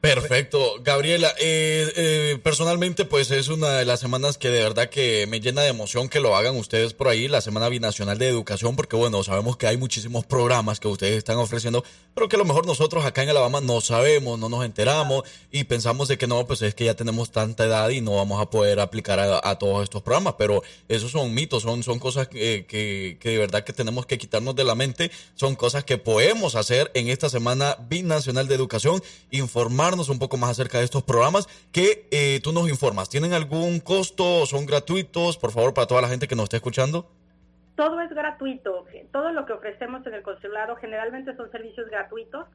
Perfecto, 0.00 0.76
Gabriela. 0.82 1.28
Eh, 1.38 1.92
eh, 1.94 2.38
personalmente, 2.42 3.04
pues 3.04 3.30
es 3.30 3.48
una 3.48 3.76
de 3.76 3.84
las 3.84 4.00
semanas 4.00 4.38
que 4.38 4.48
de 4.48 4.62
verdad 4.62 4.88
que 4.88 5.26
me 5.28 5.40
llena 5.40 5.60
de 5.60 5.68
emoción 5.68 6.08
que 6.08 6.20
lo 6.20 6.34
hagan 6.36 6.56
ustedes 6.56 6.94
por 6.94 7.08
ahí, 7.08 7.28
la 7.28 7.42
Semana 7.42 7.68
Binacional 7.68 8.16
de 8.16 8.26
Educación, 8.26 8.76
porque 8.76 8.96
bueno, 8.96 9.22
sabemos 9.22 9.58
que 9.58 9.66
hay 9.66 9.76
muchísimos 9.76 10.24
programas 10.24 10.80
que 10.80 10.88
ustedes 10.88 11.18
están 11.18 11.36
ofreciendo, 11.36 11.84
pero 12.14 12.30
que 12.30 12.36
a 12.36 12.38
lo 12.38 12.46
mejor 12.46 12.64
nosotros 12.64 13.04
acá 13.04 13.22
en 13.22 13.28
Alabama 13.28 13.60
no 13.60 13.82
sabemos, 13.82 14.38
no 14.38 14.48
nos 14.48 14.64
enteramos 14.64 15.24
y 15.52 15.64
pensamos 15.64 16.08
de 16.08 16.16
que 16.16 16.26
no, 16.26 16.46
pues 16.46 16.62
es 16.62 16.74
que 16.74 16.86
ya 16.86 16.94
tenemos 16.94 17.30
tanta 17.30 17.66
edad 17.66 17.90
y 17.90 18.00
no 18.00 18.16
vamos 18.16 18.40
a 18.40 18.48
poder 18.48 18.80
aplicar 18.80 19.20
a, 19.20 19.58
todos 19.58 19.82
estos 19.82 20.00
programas, 20.00 20.36
pero 20.38 20.62
esos 20.88 21.10
son 21.10 21.34
mitos, 21.34 21.62
son, 21.62 21.82
son 21.82 21.98
cosas 21.98 22.26
que, 22.26 22.64
que, 22.66 23.18
que 23.20 23.28
de 23.28 23.38
verdad 23.38 23.64
que 23.64 23.74
tenemos 23.74 24.06
que 24.06 24.16
quitarnos 24.16 24.56
de 24.56 24.64
la 24.64 24.74
mente, 24.74 25.10
son 25.34 25.56
cosas 25.56 25.84
que 25.84 25.98
podemos 25.98 26.54
hacer 26.54 26.90
en 26.94 27.10
esta 27.10 27.28
Semana 27.28 27.76
Binacional 27.90 28.48
de 28.48 28.54
Educación, 28.54 29.02
informar 29.30 29.89
un 29.90 30.18
poco 30.18 30.36
más 30.36 30.50
acerca 30.50 30.78
de 30.78 30.84
estos 30.84 31.02
programas 31.02 31.48
que 31.72 32.06
eh, 32.10 32.40
tú 32.42 32.52
nos 32.52 32.68
informas. 32.68 33.08
¿Tienen 33.08 33.32
algún 33.32 33.80
costo? 33.80 34.46
¿Son 34.46 34.64
gratuitos? 34.66 35.36
Por 35.36 35.50
favor, 35.50 35.74
para 35.74 35.86
toda 35.86 36.02
la 36.02 36.08
gente 36.08 36.28
que 36.28 36.36
nos 36.36 36.44
está 36.44 36.56
escuchando. 36.56 37.06
Todo 37.74 38.00
es 38.00 38.10
gratuito. 38.10 38.86
Todo 39.12 39.32
lo 39.32 39.46
que 39.46 39.52
ofrecemos 39.52 40.06
en 40.06 40.14
el 40.14 40.22
consulado 40.22 40.76
generalmente 40.76 41.34
son 41.36 41.50
servicios 41.50 41.88
gratuitos. 41.90 42.46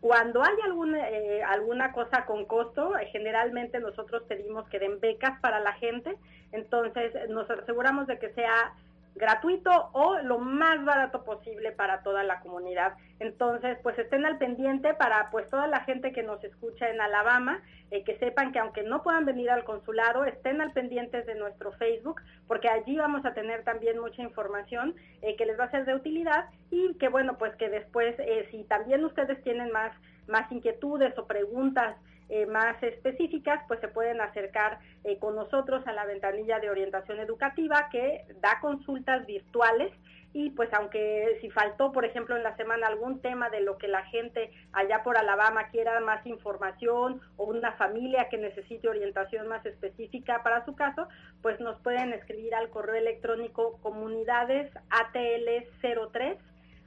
Cuando 0.00 0.42
hay 0.42 0.54
alguna, 0.64 1.10
eh, 1.10 1.42
alguna 1.42 1.92
cosa 1.92 2.24
con 2.24 2.46
costo, 2.46 2.96
eh, 2.96 3.08
generalmente 3.12 3.80
nosotros 3.80 4.22
pedimos 4.28 4.66
que 4.68 4.78
den 4.78 5.00
becas 5.00 5.38
para 5.40 5.60
la 5.60 5.72
gente, 5.74 6.16
entonces 6.52 7.12
nos 7.28 7.50
aseguramos 7.50 8.06
de 8.06 8.18
que 8.18 8.32
sea 8.32 8.72
gratuito 9.18 9.90
o 9.92 10.18
lo 10.20 10.38
más 10.38 10.84
barato 10.84 11.24
posible 11.24 11.72
para 11.72 12.02
toda 12.02 12.22
la 12.22 12.40
comunidad. 12.40 12.94
Entonces, 13.20 13.78
pues 13.82 13.98
estén 13.98 14.24
al 14.24 14.38
pendiente 14.38 14.94
para 14.94 15.30
pues 15.30 15.48
toda 15.50 15.66
la 15.66 15.80
gente 15.80 16.12
que 16.12 16.22
nos 16.22 16.42
escucha 16.44 16.88
en 16.88 17.00
Alabama, 17.00 17.60
eh, 17.90 18.04
que 18.04 18.16
sepan 18.18 18.52
que 18.52 18.60
aunque 18.60 18.82
no 18.82 19.02
puedan 19.02 19.24
venir 19.24 19.50
al 19.50 19.64
consulado, 19.64 20.24
estén 20.24 20.60
al 20.60 20.72
pendiente 20.72 21.22
de 21.22 21.34
nuestro 21.34 21.72
Facebook, 21.72 22.22
porque 22.46 22.68
allí 22.68 22.96
vamos 22.96 23.24
a 23.24 23.34
tener 23.34 23.64
también 23.64 23.98
mucha 23.98 24.22
información 24.22 24.94
eh, 25.22 25.36
que 25.36 25.46
les 25.46 25.58
va 25.58 25.64
a 25.64 25.70
ser 25.70 25.84
de 25.84 25.94
utilidad 25.94 26.46
y 26.70 26.94
que 26.94 27.08
bueno, 27.08 27.36
pues 27.38 27.54
que 27.56 27.68
después, 27.68 28.14
eh, 28.18 28.46
si 28.50 28.64
también 28.64 29.04
ustedes 29.04 29.42
tienen 29.42 29.72
más, 29.72 29.92
más 30.26 30.50
inquietudes 30.52 31.16
o 31.18 31.26
preguntas, 31.26 31.96
eh, 32.28 32.46
más 32.46 32.82
específicas, 32.82 33.62
pues 33.68 33.80
se 33.80 33.88
pueden 33.88 34.20
acercar 34.20 34.78
eh, 35.04 35.18
con 35.18 35.34
nosotros 35.34 35.86
a 35.86 35.92
la 35.92 36.04
ventanilla 36.04 36.60
de 36.60 36.70
orientación 36.70 37.20
educativa 37.20 37.88
que 37.90 38.24
da 38.40 38.60
consultas 38.60 39.26
virtuales 39.26 39.92
y 40.32 40.50
pues 40.50 40.72
aunque 40.74 41.38
si 41.40 41.48
faltó, 41.50 41.90
por 41.90 42.04
ejemplo, 42.04 42.36
en 42.36 42.42
la 42.42 42.54
semana 42.56 42.86
algún 42.86 43.20
tema 43.20 43.48
de 43.48 43.60
lo 43.60 43.78
que 43.78 43.88
la 43.88 44.04
gente 44.04 44.50
allá 44.72 45.02
por 45.02 45.16
Alabama 45.16 45.68
quiera 45.68 45.98
más 46.00 46.24
información 46.26 47.22
o 47.36 47.44
una 47.44 47.72
familia 47.72 48.28
que 48.28 48.36
necesite 48.36 48.88
orientación 48.88 49.48
más 49.48 49.64
específica 49.64 50.42
para 50.42 50.64
su 50.66 50.76
caso, 50.76 51.08
pues 51.40 51.58
nos 51.60 51.80
pueden 51.80 52.12
escribir 52.12 52.54
al 52.54 52.68
correo 52.68 52.96
electrónico 52.96 53.78
comunidades 53.82 54.70
atl03 54.90 56.36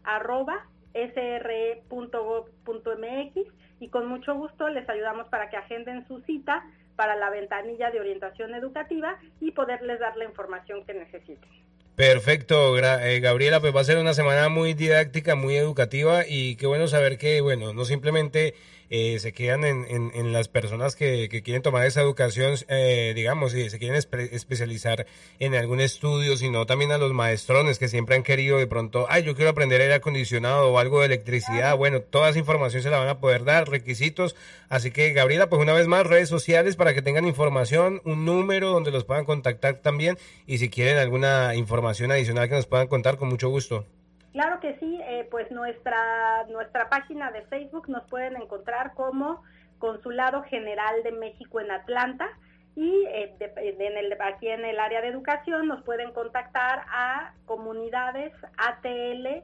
arroba 0.04 0.68
sre.gov.mx 0.94 1.82
y 3.82 3.90
con 3.90 4.08
mucho 4.08 4.36
gusto 4.36 4.70
les 4.70 4.88
ayudamos 4.88 5.28
para 5.28 5.50
que 5.50 5.58
agenden 5.58 6.08
su 6.08 6.22
cita 6.22 6.64
para 6.96 7.16
la 7.16 7.32
ventanilla 7.32 7.90
de 7.90 8.00
orientación 8.00 8.54
educativa 8.54 9.18
y 9.42 9.52
poderles 9.52 10.00
dar 10.00 10.16
la 10.18 10.26
información 10.26 10.86
que 10.86 10.94
necesiten. 10.94 11.50
Perfecto, 11.96 12.78
eh, 12.78 13.20
Gabriela, 13.20 13.60
pues 13.60 13.76
va 13.76 13.82
a 13.82 13.84
ser 13.84 13.98
una 13.98 14.14
semana 14.14 14.50
muy 14.50 14.76
didáctica, 14.76 15.36
muy 15.36 15.58
educativa 15.58 16.22
y 16.28 16.56
qué 16.58 16.68
bueno 16.68 16.88
saber 16.88 17.18
que, 17.18 17.42
bueno, 17.42 17.74
no 17.74 17.84
simplemente 17.84 18.54
eh, 18.92 19.18
se 19.20 19.32
quedan 19.34 19.66
en, 19.66 19.86
en- 19.90 20.12
en 20.14 20.32
las 20.34 20.48
personas 20.50 20.96
que, 20.96 21.30
que 21.30 21.42
quieren 21.42 21.64
tomar 21.64 21.88
esa 21.88 22.02
educación, 22.02 22.56
eh, 22.68 23.14
digamos, 23.16 23.56
y 23.56 23.70
se 23.72 23.80
quieren 23.80 23.98
espe- 24.00 24.30
especializar 24.32 25.08
en 25.40 25.56
algún 25.56 25.80
estudio, 25.82 26.38
sino 26.38 26.66
también 26.68 26.92
a 26.92 27.00
los 27.00 27.14
maestrones 27.14 27.80
que 27.80 27.88
siempre 27.88 28.16
han 28.16 28.24
querido 28.24 28.60
de 28.60 28.68
pronto, 28.68 29.08
ay, 29.10 29.24
yo 29.24 29.34
quiero 29.36 29.50
aprender 29.52 29.82
aire 29.82 29.94
acondicionado 29.96 30.70
o 30.72 30.78
algo 30.78 31.00
de 31.00 31.08
electricidad. 31.08 31.76
Bueno, 31.78 32.02
toda 32.02 32.30
esa 32.30 32.40
información 32.40 32.84
se 32.84 32.90
la 32.92 33.00
van 33.00 33.08
a 33.10 33.20
poder 33.20 33.46
dar, 33.46 33.70
requisitos. 33.70 34.36
Así 34.70 34.92
que, 34.92 35.14
Gabriela, 35.14 35.50
pues 35.50 35.62
una 35.62 35.74
vez 35.74 35.88
más, 35.88 36.06
redes 36.06 36.28
sociales 36.30 36.76
para 36.76 36.94
que 36.94 37.02
tengan 37.02 37.26
información, 37.26 38.02
un 38.04 38.26
número 38.26 38.70
donde 38.72 38.92
los 38.92 39.06
puedan 39.06 39.26
contactar 39.26 39.76
también 39.82 40.18
y 40.46 40.58
si 40.58 40.70
quieren 40.70 40.98
alguna 40.98 41.56
información 41.56 42.12
adicional 42.12 42.50
que 42.50 42.56
nos 42.56 42.68
puedan 42.68 42.88
contar, 42.88 43.18
con 43.18 43.30
mucho 43.30 43.48
gusto. 43.50 43.86
Claro 44.32 44.60
que 44.62 44.78
sí, 44.80 45.00
eh, 45.04 45.28
pues 45.30 45.52
nuestra, 45.52 46.46
nuestra 46.48 46.90
página 46.90 47.32
de 47.32 47.42
Facebook 47.44 47.90
nos 47.90 48.04
pueden 48.08 48.38
encontrar 48.38 48.94
como 48.94 49.44
Consulado 49.78 50.44
General 50.44 51.04
de 51.04 51.12
México 51.12 51.60
en 51.60 51.70
Atlanta 51.72 52.30
y 52.76 53.04
eh, 53.08 53.36
en 53.58 54.22
aquí 54.22 54.48
en 54.48 54.64
el 54.64 54.80
área 54.80 55.02
de 55.02 55.10
educación 55.10 55.68
nos 55.68 55.84
pueden 55.84 56.12
contactar 56.14 56.86
a 56.88 57.34
comunidades 57.46 58.32
ATL 58.58 59.44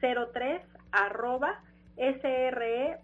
03 0.00 0.62
arroba 0.92 1.60
sre.gov.mx. 1.96 3.02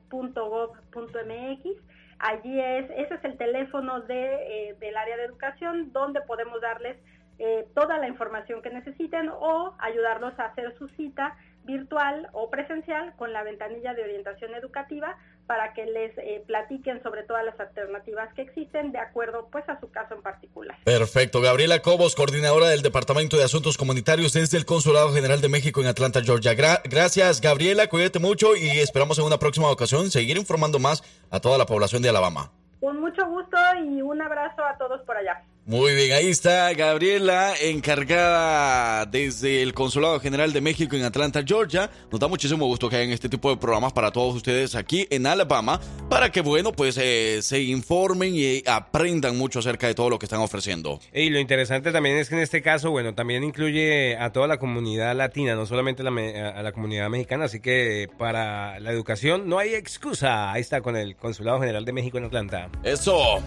Allí 2.21 2.61
es, 2.61 2.91
ese 2.97 3.15
es 3.15 3.25
el 3.25 3.37
teléfono 3.37 4.01
de, 4.01 4.71
eh, 4.71 4.77
del 4.81 4.97
área 4.97 5.17
de 5.17 5.25
educación 5.25 5.93
donde 5.93 6.21
podemos 6.23 6.61
darles 6.61 6.97
eh, 7.39 7.67
toda 7.75 7.99
la 7.99 8.09
información 8.09 8.63
que 8.63 8.71
necesiten 8.71 9.29
o 9.29 9.75
ayudarlos 9.79 10.39
a 10.39 10.47
hacer 10.47 10.75
su 10.79 10.89
cita 10.91 11.37
virtual 11.65 12.29
o 12.33 12.49
presencial 12.51 13.13
con 13.17 13.33
la 13.33 13.43
ventanilla 13.43 13.93
de 13.93 14.03
orientación 14.03 14.55
educativa 14.55 15.17
para 15.47 15.73
que 15.75 15.85
les 15.87 16.17
eh, 16.19 16.43
platiquen 16.47 17.03
sobre 17.03 17.23
todas 17.25 17.45
las 17.45 17.59
alternativas 17.61 18.33
que 18.35 18.43
existen 18.43 18.91
de 18.93 18.99
acuerdo 18.99 19.49
pues 19.53 19.69
a 19.69 19.79
su 19.81 19.91
caso 19.91 20.15
en 20.15 20.23
particular. 20.23 20.77
Perfecto. 20.85 21.41
Gabriela 21.43 21.81
Cobos, 21.81 22.15
coordinadora 22.15 22.69
del 22.69 22.83
Departamento 22.83 23.37
de 23.37 23.45
Asuntos 23.45 23.77
Comunitarios 23.77 24.33
desde 24.33 24.57
el 24.57 24.65
Consulado 24.67 25.13
General 25.13 25.41
de 25.41 25.49
México 25.49 25.81
en 25.81 25.87
Atlanta, 25.89 26.21
Georgia. 26.23 26.53
Gra- 26.55 26.81
gracias, 26.85 27.41
Gabriela. 27.41 27.87
Cuídate 27.89 28.19
mucho 28.19 28.57
y 28.57 28.79
esperamos 28.81 29.19
en 29.19 29.25
una 29.27 29.39
próxima 29.39 29.71
ocasión 29.71 30.11
seguir 30.11 30.37
informando 30.39 30.79
más 30.79 31.03
a 31.31 31.41
toda 31.41 31.59
la 31.59 31.67
población 31.67 32.01
de 32.03 32.09
Alabama. 32.09 32.51
Con 32.81 33.01
mucho 33.01 33.27
gusto 33.27 33.57
y 33.85 34.01
un 34.03 34.23
abrazo 34.23 34.65
a 34.65 34.77
todos 34.79 35.01
por 35.03 35.17
allá. 35.17 35.43
Muy 35.71 35.95
bien, 35.95 36.13
ahí 36.13 36.31
está 36.31 36.73
Gabriela, 36.73 37.53
encargada 37.61 39.05
desde 39.05 39.61
el 39.61 39.75
Consulado 39.75 40.19
General 40.19 40.51
de 40.51 40.63
México 40.63 40.97
en 40.97 41.05
Atlanta, 41.05 41.43
Georgia. 41.47 41.91
Nos 42.11 42.19
da 42.19 42.27
muchísimo 42.27 42.65
gusto 42.65 42.89
que 42.89 42.97
hagan 42.97 43.11
este 43.11 43.29
tipo 43.29 43.51
de 43.51 43.59
programas 43.59 43.93
para 43.93 44.11
todos 44.11 44.35
ustedes 44.35 44.75
aquí 44.75 45.07
en 45.11 45.27
Alabama, 45.27 45.79
para 46.09 46.33
que, 46.33 46.41
bueno, 46.41 46.73
pues 46.73 46.97
eh, 46.99 47.41
se 47.43 47.61
informen 47.61 48.33
y 48.35 48.63
aprendan 48.67 49.37
mucho 49.37 49.59
acerca 49.59 49.87
de 49.87 49.95
todo 49.95 50.09
lo 50.09 50.19
que 50.19 50.25
están 50.25 50.41
ofreciendo. 50.41 51.01
Y 51.13 51.29
lo 51.29 51.39
interesante 51.39 51.93
también 51.93 52.17
es 52.17 52.31
que 52.31 52.37
en 52.37 52.41
este 52.41 52.63
caso, 52.63 52.91
bueno, 52.91 53.15
también 53.15 53.45
incluye 53.45 54.17
a 54.17 54.33
toda 54.33 54.47
la 54.47 54.57
comunidad 54.59 55.15
latina, 55.15 55.55
no 55.55 55.67
solamente 55.67 56.03
la 56.03 56.11
me- 56.11 56.41
a 56.41 56.63
la 56.63 56.73
comunidad 56.73 57.11
mexicana, 57.11 57.45
así 57.45 57.61
que 57.61 58.09
para 58.17 58.81
la 58.81 58.91
educación 58.91 59.47
no 59.51 59.59
hay 59.59 59.75
excusa. 59.75 60.51
Ahí 60.51 60.63
está 60.63 60.81
con 60.81 60.97
el 60.97 61.15
Consulado 61.15 61.61
General 61.61 61.85
de 61.85 61.93
México 61.93 62.17
en 62.17 62.25
Atlanta. 62.25 62.71
Eso. 62.83 63.43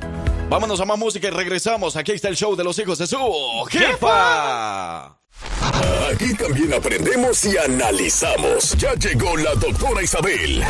Vámonos 0.49 0.81
a 0.81 0.85
más 0.85 0.99
música 0.99 1.29
y 1.29 1.31
regresamos. 1.31 1.95
Aquí 1.95 2.10
está 2.13 2.29
el 2.29 2.35
show 2.35 2.55
de 2.55 2.63
los 2.63 2.77
hijos 2.79 2.97
de 2.97 3.07
su 3.07 3.17
jefa. 3.69 5.17
Aquí 6.11 6.33
también 6.37 6.73
aprendemos 6.73 7.45
y 7.45 7.57
analizamos. 7.57 8.75
Ya 8.77 8.93
llegó 8.95 9.35
la 9.37 9.55
doctora 9.55 10.03
Isabel. 10.03 10.63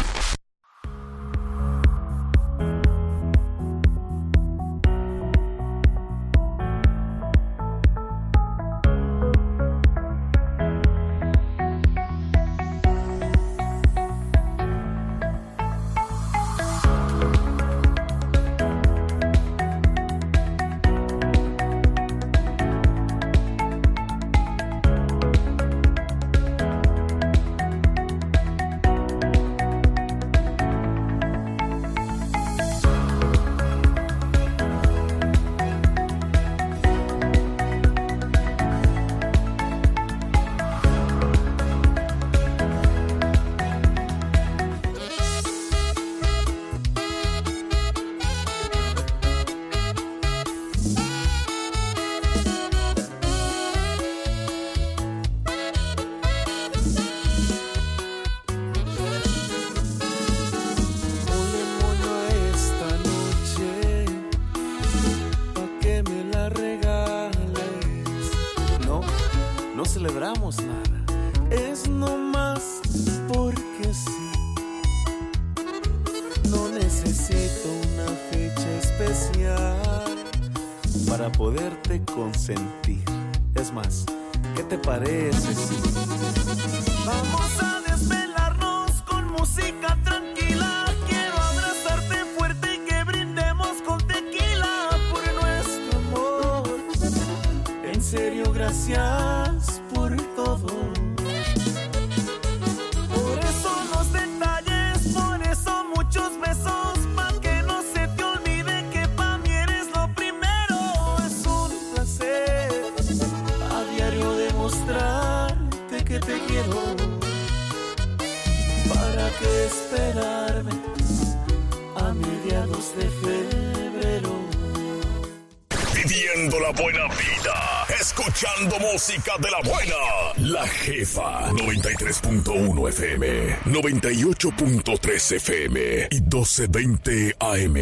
Música 129.01 129.33
de 129.39 129.49
la 129.49 129.57
buena. 129.67 129.95
La 130.37 130.67
jefa. 130.67 131.49
93.1 131.53 132.89
FM. 132.89 133.55
98.3 133.65 135.35
FM. 135.37 136.07
Y 136.11 136.21
12.20 136.21 137.35
AM. 137.39 137.73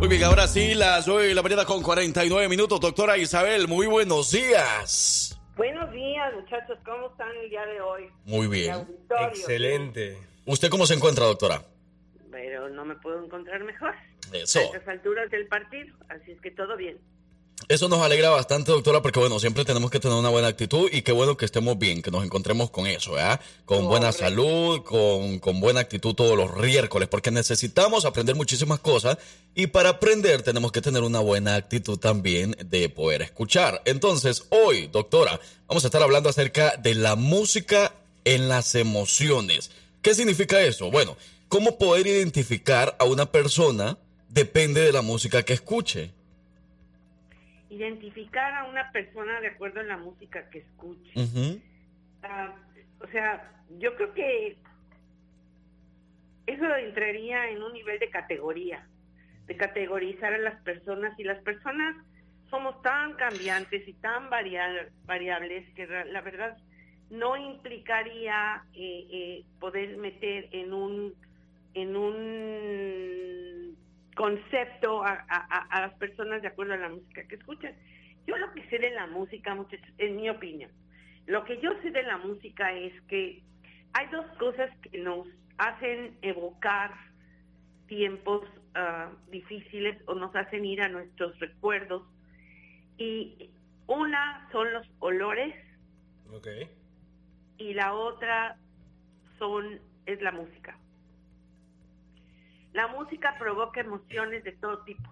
Muy 0.00 0.08
bien, 0.08 0.24
ahora 0.24 0.48
sí, 0.48 0.74
las 0.74 1.06
9 1.06 1.28
de 1.28 1.34
la 1.36 1.42
mañana 1.42 1.64
con 1.64 1.80
49 1.80 2.48
minutos. 2.48 2.80
Doctora 2.80 3.16
Isabel, 3.16 3.68
muy 3.68 3.86
buenos 3.86 4.32
días. 4.32 5.40
Buenos 5.56 5.92
días, 5.92 6.34
muchachos. 6.34 6.76
¿Cómo 6.84 7.06
están 7.06 7.30
el 7.36 7.50
día 7.50 7.64
de 7.66 7.80
hoy? 7.80 8.10
Muy 8.24 8.48
bien. 8.48 8.84
Excelente. 9.28 10.18
¿Usted 10.44 10.68
cómo 10.70 10.86
se 10.86 10.94
encuentra, 10.94 11.24
doctora? 11.24 11.62
Pero 12.32 12.68
no 12.68 12.84
me 12.84 12.96
puedo 12.96 13.24
encontrar 13.24 13.62
mejor. 13.62 13.94
Eso. 14.32 14.58
A 14.58 14.62
estas 14.62 14.88
alturas 14.88 15.30
del 15.30 15.46
partido. 15.46 15.94
Así 16.08 16.32
es 16.32 16.40
que 16.40 16.50
todo 16.50 16.76
bien. 16.76 16.98
Eso 17.66 17.88
nos 17.88 18.02
alegra 18.02 18.28
bastante, 18.28 18.72
doctora, 18.72 19.00
porque 19.00 19.18
bueno, 19.18 19.40
siempre 19.40 19.64
tenemos 19.64 19.90
que 19.90 19.98
tener 19.98 20.18
una 20.18 20.28
buena 20.28 20.48
actitud 20.48 20.90
y 20.92 21.00
qué 21.00 21.12
bueno 21.12 21.38
que 21.38 21.46
estemos 21.46 21.78
bien, 21.78 22.02
que 22.02 22.10
nos 22.10 22.22
encontremos 22.22 22.68
con 22.68 22.86
eso, 22.86 23.12
¿verdad? 23.12 23.40
Con 23.64 23.86
buena 23.86 24.12
salud, 24.12 24.82
con, 24.82 25.38
con 25.38 25.60
buena 25.60 25.80
actitud 25.80 26.14
todos 26.14 26.36
los 26.36 26.54
miércoles, 26.56 27.08
porque 27.08 27.30
necesitamos 27.30 28.04
aprender 28.04 28.36
muchísimas 28.36 28.80
cosas 28.80 29.16
y 29.54 29.68
para 29.68 29.90
aprender 29.90 30.42
tenemos 30.42 30.72
que 30.72 30.82
tener 30.82 31.02
una 31.04 31.20
buena 31.20 31.54
actitud 31.54 31.98
también 31.98 32.54
de 32.66 32.90
poder 32.90 33.22
escuchar. 33.22 33.80
Entonces, 33.86 34.44
hoy, 34.50 34.88
doctora, 34.88 35.40
vamos 35.66 35.84
a 35.84 35.86
estar 35.86 36.02
hablando 36.02 36.28
acerca 36.28 36.76
de 36.76 36.94
la 36.94 37.16
música 37.16 37.94
en 38.26 38.48
las 38.48 38.74
emociones. 38.74 39.70
¿Qué 40.02 40.14
significa 40.14 40.60
eso? 40.60 40.90
Bueno, 40.90 41.16
¿cómo 41.48 41.78
poder 41.78 42.06
identificar 42.06 42.94
a 42.98 43.04
una 43.04 43.32
persona 43.32 43.96
depende 44.28 44.82
de 44.82 44.92
la 44.92 45.00
música 45.00 45.44
que 45.44 45.54
escuche? 45.54 46.10
Identificar 47.70 48.54
a 48.54 48.64
una 48.64 48.90
persona 48.92 49.40
de 49.40 49.48
acuerdo 49.48 49.80
a 49.80 49.84
la 49.84 49.96
música 49.96 50.48
que 50.50 50.58
escuche. 50.58 51.12
Ah, 52.22 52.54
o 53.00 53.06
sea, 53.08 53.50
yo 53.78 53.94
creo 53.96 54.12
que 54.14 54.56
eso 56.46 56.76
entraría 56.76 57.48
en 57.50 57.62
un 57.62 57.72
nivel 57.72 57.98
de 57.98 58.10
categoría, 58.10 58.86
de 59.46 59.56
categorizar 59.56 60.32
a 60.34 60.38
las 60.38 60.60
personas 60.62 61.18
y 61.18 61.24
las 61.24 61.42
personas 61.42 61.96
somos 62.50 62.80
tan 62.82 63.14
cambiantes 63.14 63.86
y 63.88 63.94
tan 63.94 64.30
varia- 64.30 64.88
variables 65.06 65.66
que 65.74 65.86
la 65.86 66.20
verdad 66.20 66.56
no 67.10 67.36
implicaría 67.36 68.62
eh, 68.74 69.06
eh, 69.10 69.44
poder 69.58 69.96
meter 69.96 70.48
en 70.52 70.72
un 70.72 71.14
en 71.74 71.96
un 71.96 73.43
concepto 74.14 75.02
a, 75.04 75.24
a- 75.28 75.66
a- 75.70 75.80
las 75.82 75.94
personas 75.94 76.42
de 76.42 76.48
acuerdo 76.48 76.74
a 76.74 76.78
la 76.78 76.88
música 76.88 77.26
que 77.26 77.36
escuchan. 77.36 77.74
Yo 78.26 78.36
lo 78.38 78.52
que 78.52 78.68
sé 78.70 78.78
de 78.78 78.90
la 78.90 79.06
música, 79.06 79.54
muchachos, 79.54 79.86
en 79.98 80.16
mi 80.16 80.28
opinión, 80.30 80.70
lo 81.26 81.44
que 81.44 81.60
yo 81.60 81.70
sé 81.82 81.90
de 81.90 82.02
la 82.02 82.18
música 82.18 82.72
es 82.72 82.92
que 83.02 83.42
hay 83.92 84.06
dos 84.08 84.26
cosas 84.38 84.70
que 84.78 84.98
nos 84.98 85.26
hacen 85.58 86.16
evocar 86.22 86.92
tiempos 87.86 88.42
ah, 88.74 89.10
difíciles 89.30 89.96
o 90.06 90.14
nos 90.14 90.34
hacen 90.34 90.64
ir 90.64 90.80
a 90.82 90.88
nuestros 90.88 91.38
recuerdos. 91.38 92.02
Y 92.98 93.50
una 93.86 94.48
son 94.52 94.72
los 94.72 94.86
olores 95.00 95.54
y 97.58 97.74
la 97.74 97.92
otra 97.94 98.56
son 99.38 99.80
es 100.06 100.20
la 100.22 100.32
música. 100.32 100.78
La 102.74 102.88
música 102.88 103.36
provoca 103.38 103.80
emociones 103.80 104.44
de 104.44 104.52
todo 104.52 104.84
tipo. 104.84 105.08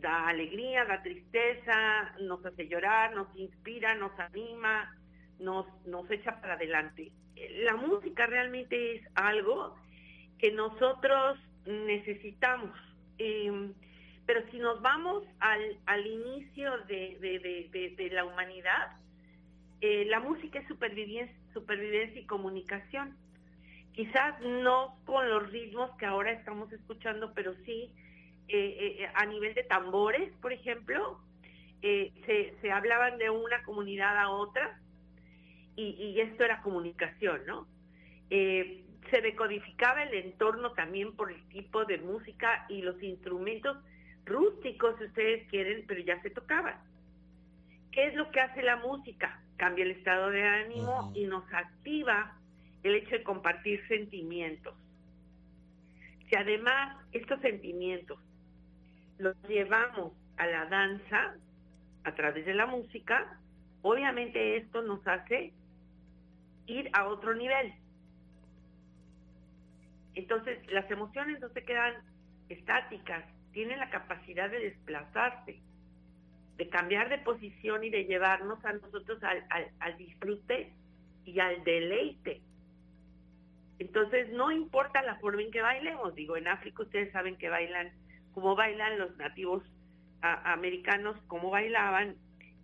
Da 0.00 0.28
alegría, 0.28 0.84
da 0.84 1.02
tristeza, 1.02 2.14
nos 2.20 2.44
hace 2.46 2.68
llorar, 2.68 3.14
nos 3.14 3.34
inspira, 3.36 3.94
nos 3.94 4.12
anima, 4.20 4.94
nos, 5.40 5.66
nos 5.86 6.08
echa 6.10 6.40
para 6.40 6.54
adelante. 6.54 7.10
La 7.64 7.76
música 7.76 8.26
realmente 8.26 8.96
es 8.96 9.02
algo 9.14 9.74
que 10.38 10.52
nosotros 10.52 11.38
necesitamos. 11.66 12.78
Eh, 13.18 13.72
pero 14.26 14.42
si 14.50 14.58
nos 14.58 14.82
vamos 14.82 15.24
al, 15.40 15.78
al 15.86 16.06
inicio 16.06 16.76
de- 16.88 17.16
de- 17.72 17.94
de 17.96 18.10
la 18.10 18.24
humanidad, 18.26 18.98
eh, 19.80 20.04
la 20.06 20.20
música 20.20 20.58
es 20.58 20.68
supervivencia, 20.68 21.34
supervivencia 21.54 22.20
y 22.20 22.26
comunicación. 22.26 23.16
Quizás 23.96 24.40
no 24.42 24.98
con 25.04 25.28
los 25.28 25.50
ritmos 25.50 25.90
que 25.96 26.06
ahora 26.06 26.30
estamos 26.30 26.70
escuchando, 26.72 27.32
pero 27.34 27.54
sí 27.64 27.90
eh, 28.46 28.98
eh, 29.00 29.10
a 29.14 29.26
nivel 29.26 29.54
de 29.54 29.64
tambores, 29.64 30.32
por 30.40 30.52
ejemplo, 30.52 31.18
eh, 31.82 32.12
se, 32.26 32.54
se 32.60 32.70
hablaban 32.70 33.18
de 33.18 33.30
una 33.30 33.62
comunidad 33.64 34.16
a 34.18 34.28
otra 34.28 34.78
y, 35.76 35.96
y 35.98 36.20
esto 36.20 36.44
era 36.44 36.62
comunicación, 36.62 37.40
¿no? 37.46 37.66
Eh, 38.30 38.84
se 39.10 39.20
decodificaba 39.20 40.02
el 40.02 40.14
entorno 40.14 40.72
también 40.72 41.14
por 41.14 41.30
el 41.30 41.48
tipo 41.48 41.84
de 41.84 41.98
música 41.98 42.66
y 42.68 42.82
los 42.82 43.00
instrumentos 43.02 43.76
rústicos, 44.24 44.96
si 44.98 45.04
ustedes 45.04 45.48
quieren, 45.48 45.84
pero 45.86 46.00
ya 46.00 46.20
se 46.22 46.30
tocaban. 46.30 46.76
¿Qué 47.92 48.08
es 48.08 48.14
lo 48.14 48.30
que 48.30 48.40
hace 48.40 48.62
la 48.62 48.76
música? 48.76 49.40
Cambia 49.56 49.84
el 49.84 49.92
estado 49.92 50.30
de 50.30 50.42
ánimo 50.42 51.12
y 51.14 51.24
nos 51.26 51.44
activa 51.52 52.36
el 52.82 52.94
hecho 52.96 53.10
de 53.16 53.22
compartir 53.22 53.86
sentimientos. 53.88 54.74
Si 56.28 56.36
además 56.36 56.96
estos 57.12 57.40
sentimientos 57.40 58.18
los 59.18 59.36
llevamos 59.48 60.12
a 60.36 60.46
la 60.46 60.66
danza 60.66 61.36
a 62.04 62.14
través 62.14 62.46
de 62.46 62.54
la 62.54 62.66
música, 62.66 63.40
obviamente 63.82 64.56
esto 64.56 64.82
nos 64.82 65.06
hace 65.06 65.54
ir 66.66 66.90
a 66.92 67.08
otro 67.08 67.34
nivel. 67.34 67.72
Entonces, 70.14 70.58
las 70.72 70.90
emociones 70.90 71.40
no 71.40 71.48
se 71.50 71.64
quedan 71.64 71.94
estáticas, 72.48 73.24
tienen 73.52 73.78
la 73.78 73.90
capacidad 73.90 74.50
de 74.50 74.60
desplazarse, 74.60 75.62
de 76.56 76.68
cambiar 76.68 77.08
de 77.08 77.18
posición 77.18 77.84
y 77.84 77.90
de 77.90 78.04
llevarnos 78.04 78.64
a 78.64 78.72
nosotros 78.72 79.22
al, 79.22 79.44
al- 79.80 79.96
disfrute 79.98 80.72
y 81.24 81.38
al 81.40 81.62
deleite. 81.64 82.45
Entonces, 83.78 84.30
no 84.32 84.50
importa 84.50 85.02
la 85.02 85.16
forma 85.16 85.42
en 85.42 85.50
que 85.50 85.60
bailemos, 85.60 86.14
digo, 86.14 86.36
en 86.36 86.48
África 86.48 86.82
ustedes 86.82 87.12
saben 87.12 87.36
que 87.36 87.48
bailan 87.48 87.92
como 88.32 88.54
bailan 88.54 88.98
los 88.98 89.16
nativos 89.16 89.62
americanos, 90.20 91.16
como 91.26 91.50
bailaban, 91.50 92.16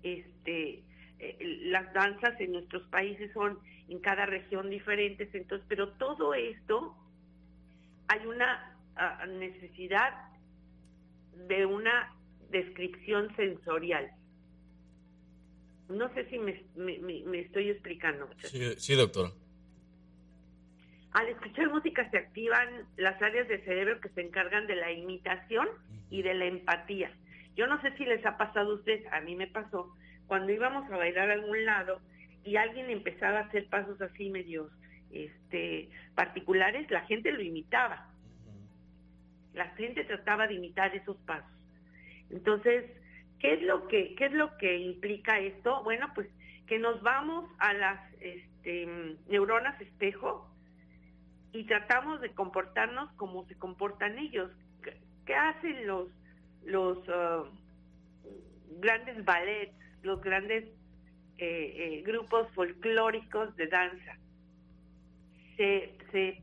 este, 0.03 0.83
eh, 1.19 1.39
las 1.65 1.93
danzas 1.95 2.39
en 2.41 2.53
nuestros 2.53 2.83
países 2.89 3.33
son 3.33 3.59
en 3.89 3.99
cada 4.01 4.27
región 4.27 4.69
diferentes, 4.69 5.35
entonces, 5.35 5.65
pero 5.69 5.93
todo 5.93 6.35
esto 6.35 6.97
hay 8.09 8.27
una 8.27 8.77
ah, 8.97 9.25
necesidad 9.27 10.13
de 11.49 11.67
una 11.67 12.15
descripción 12.51 13.35
sensorial. 13.37 14.11
No 15.89 16.13
sé 16.15 16.29
si 16.31 16.39
me, 16.39 17.41
estoy 17.41 17.71
explicando. 17.71 18.29
Sí, 18.45 18.75
sí, 18.79 18.95
doctora. 18.95 19.31
Al 21.13 21.29
escuchar 21.29 21.69
música 21.69 22.09
se 22.11 22.19
activan 22.19 22.87
las 22.97 23.21
áreas 23.21 23.47
del 23.47 23.63
cerebro 23.65 24.01
que 24.01 24.09
se 24.11 24.23
encargan 24.23 24.67
de 24.67 24.77
la 24.77 24.91
imitación 24.93 25.69
y 26.09 26.23
de 26.23 26.35
la 26.35 26.47
empatía. 26.47 27.11
Yo 27.55 27.67
no 27.67 27.81
sé 27.83 27.95
si 27.99 28.07
les 28.07 28.25
ha 28.25 28.39
pasado 28.39 28.73
a 28.73 28.75
ustedes, 28.77 29.05
a 29.13 29.21
mí 29.21 29.37
me 29.37 29.47
pasó, 29.47 29.95
cuando 30.27 30.53
íbamos 30.53 30.91
a 30.91 30.97
bailar 30.97 31.31
a 31.31 31.35
algún 31.35 31.67
lado 31.67 32.01
y 32.45 32.57
alguien 32.57 32.89
empezaba 32.89 33.41
a 33.41 33.43
hacer 33.43 33.69
pasos 33.69 34.01
así 34.01 34.31
medios 34.31 34.73
este, 35.11 35.91
particulares, 36.15 36.91
la 36.91 37.03
gente 37.03 37.31
lo 37.31 37.43
imitaba. 37.43 38.09
La 39.53 39.69
gente 39.71 40.05
trataba 40.05 40.47
de 40.47 40.55
imitar 40.55 40.97
esos 40.97 41.19
pasos. 41.19 41.53
Entonces, 42.31 42.87
¿qué 43.39 43.53
es 43.53 43.63
lo 43.63 43.87
que, 43.87 44.15
qué 44.15 44.27
es 44.27 44.33
lo 44.33 44.57
que 44.57 44.79
implica 44.79 45.39
esto? 45.39 45.83
Bueno, 45.85 46.11
pues 46.15 46.27
que 46.67 46.79
nos 46.79 47.03
vamos 47.03 47.51
a 47.59 47.75
las 47.75 48.01
este, 48.21 49.17
neuronas 49.29 49.79
espejo 49.79 50.52
y 51.53 51.65
tratamos 51.65 52.21
de 52.21 52.31
comportarnos 52.35 53.11
como 53.17 53.47
se 53.47 53.57
comportan 53.57 54.19
ellos. 54.19 54.51
¿Qué, 55.27 55.35
hacen 55.35 55.87
los 55.87 56.09
los 56.65 56.99
ah, 57.09 57.45
grandes 58.81 59.25
ballets, 59.25 59.73
los 60.03 60.21
grandes 60.23 60.65
eh, 61.39 61.75
eh, 61.99 62.03
grupos 62.07 62.49
folclóricos 62.55 63.55
de 63.57 63.67
danza? 63.67 64.17
Se, 65.57 65.97
se, 66.11 66.43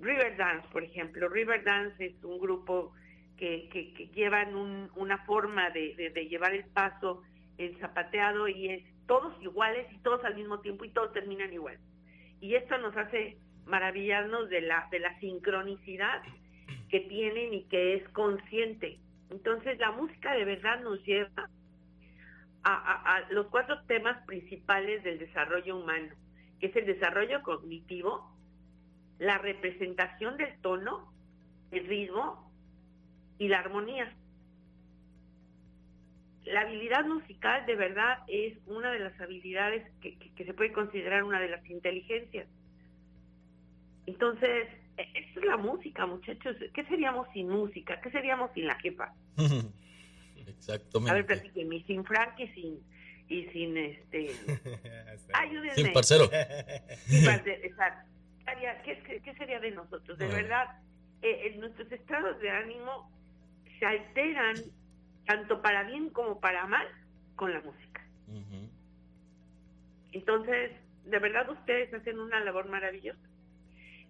River 0.00 0.36
Dance, 0.36 0.66
por 0.72 0.82
ejemplo, 0.82 1.28
River 1.28 1.64
Dance 1.64 2.06
es 2.06 2.24
un 2.24 2.38
grupo 2.38 2.92
que, 3.36 3.68
que, 3.70 3.92
que 3.94 4.08
llevan 4.08 4.54
un- 4.54 4.90
una 4.96 5.18
forma 5.26 5.70
de, 5.70 5.94
de- 5.96 6.10
de 6.10 6.28
llevar 6.28 6.54
el 6.54 6.64
paso, 6.66 7.22
el 7.58 7.76
zapateado, 7.78 8.48
y 8.48 8.68
es 8.70 8.84
todos 9.06 9.34
iguales 9.42 9.86
y 9.92 9.98
todos 9.98 10.24
al 10.24 10.34
mismo 10.36 10.60
tiempo 10.60 10.84
y 10.84 10.90
todos 10.90 11.12
terminan 11.12 11.52
igual. 11.52 11.78
Y 12.40 12.54
esto 12.54 12.78
nos 12.78 12.96
hace 12.96 13.36
maravillarnos 13.68 14.48
de 14.48 14.62
la, 14.62 14.88
de 14.90 14.98
la 14.98 15.18
sincronicidad 15.20 16.22
que 16.88 17.00
tienen 17.00 17.54
y 17.54 17.64
que 17.64 17.94
es 17.94 18.08
consciente. 18.10 18.98
Entonces 19.30 19.78
la 19.78 19.92
música 19.92 20.32
de 20.34 20.44
verdad 20.44 20.80
nos 20.82 21.02
lleva 21.04 21.48
a, 22.64 23.22
los 23.30 23.46
cuatro 23.46 23.82
temas 23.86 24.24
principales 24.26 25.02
del 25.02 25.18
desarrollo 25.18 25.76
humano, 25.76 26.14
que 26.60 26.66
es 26.66 26.76
el 26.76 26.86
desarrollo 26.86 27.42
cognitivo, 27.42 28.36
la 29.18 29.38
representación 29.38 30.36
del 30.36 30.60
tono, 30.60 31.12
el 31.70 31.86
ritmo 31.86 32.52
y 33.38 33.48
la 33.48 33.60
armonía. 33.60 34.14
La 36.44 36.62
habilidad 36.62 37.04
musical 37.04 37.66
de 37.66 37.76
verdad 37.76 38.18
es 38.28 38.58
una 38.66 38.90
de 38.92 39.00
las 39.00 39.20
habilidades 39.20 39.86
que- 40.00 40.18
que 40.18 40.44
se 40.44 40.54
puede 40.54 40.72
considerar 40.72 41.24
una 41.24 41.40
de 41.40 41.48
las 41.48 41.64
inteligencias. 41.68 42.48
Entonces, 44.08 44.68
e- 44.96 45.08
esa 45.14 45.40
es 45.40 45.44
la 45.44 45.58
música, 45.58 46.06
muchachos. 46.06 46.56
¿Qué 46.72 46.82
seríamos 46.84 47.28
sin 47.34 47.50
música? 47.50 48.00
¿Qué 48.00 48.10
seríamos 48.10 48.50
sin 48.54 48.66
la 48.66 48.74
jefa? 48.80 49.12
Exactamente. 50.46 51.10
A 51.10 51.14
ver, 51.14 51.26
platíquenme, 51.26 51.84
sin 51.84 52.02
Frank 52.06 52.40
y 52.40 52.48
sin, 52.48 52.80
y 53.28 53.44
sin 53.52 53.76
este... 53.76 54.30
Ayúdenme. 55.34 55.74
Sin 55.74 55.92
parcero. 55.92 56.24
Sin 57.06 57.24
parcero, 57.24 57.62
exacto. 57.62 58.08
¿Qué 58.82 59.20
¿Qué, 59.22 59.34
sería 59.34 59.60
de 59.60 59.72
nosotros? 59.72 60.16
De 60.16 60.26
verdad, 60.26 60.68
eh, 61.20 61.42
eh, 61.44 61.56
nuestros 61.58 61.92
estados 61.92 62.40
de 62.40 62.48
ánimo 62.48 63.10
se 63.78 63.84
alteran 63.84 64.56
tanto 65.26 65.60
para 65.60 65.82
bien 65.82 66.08
como 66.08 66.40
para 66.40 66.66
mal 66.66 66.86
con 67.36 67.52
la 67.52 67.60
música. 67.60 68.02
Entonces, 70.12 70.72
de 71.04 71.18
verdad 71.18 71.50
ustedes 71.50 71.92
hacen 71.92 72.18
una 72.18 72.40
labor 72.40 72.70
maravillosa. 72.70 73.28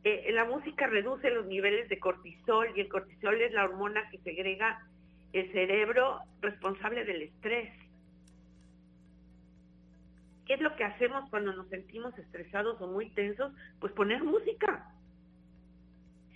Eh, 0.05 0.31
la 0.33 0.45
música 0.45 0.87
reduce 0.87 1.31
los 1.31 1.47
niveles 1.47 1.89
de 1.89 1.99
cortisol 1.99 2.69
y 2.77 2.81
el 2.81 2.89
cortisol 2.89 3.41
es 3.41 3.53
la 3.53 3.65
hormona 3.65 4.09
que 4.11 4.19
segrega 4.19 4.87
el 5.33 5.51
cerebro 5.53 6.21
responsable 6.41 7.05
del 7.05 7.23
estrés. 7.23 7.71
¿Qué 10.47 10.55
es 10.55 10.61
lo 10.61 10.75
que 10.77 10.85
hacemos 10.85 11.29
cuando 11.29 11.53
nos 11.53 11.69
sentimos 11.69 12.17
estresados 12.19 12.81
o 12.81 12.87
muy 12.87 13.11
tensos? 13.11 13.53
Pues 13.81 13.93
poner 13.93 14.23
música. 14.23 14.91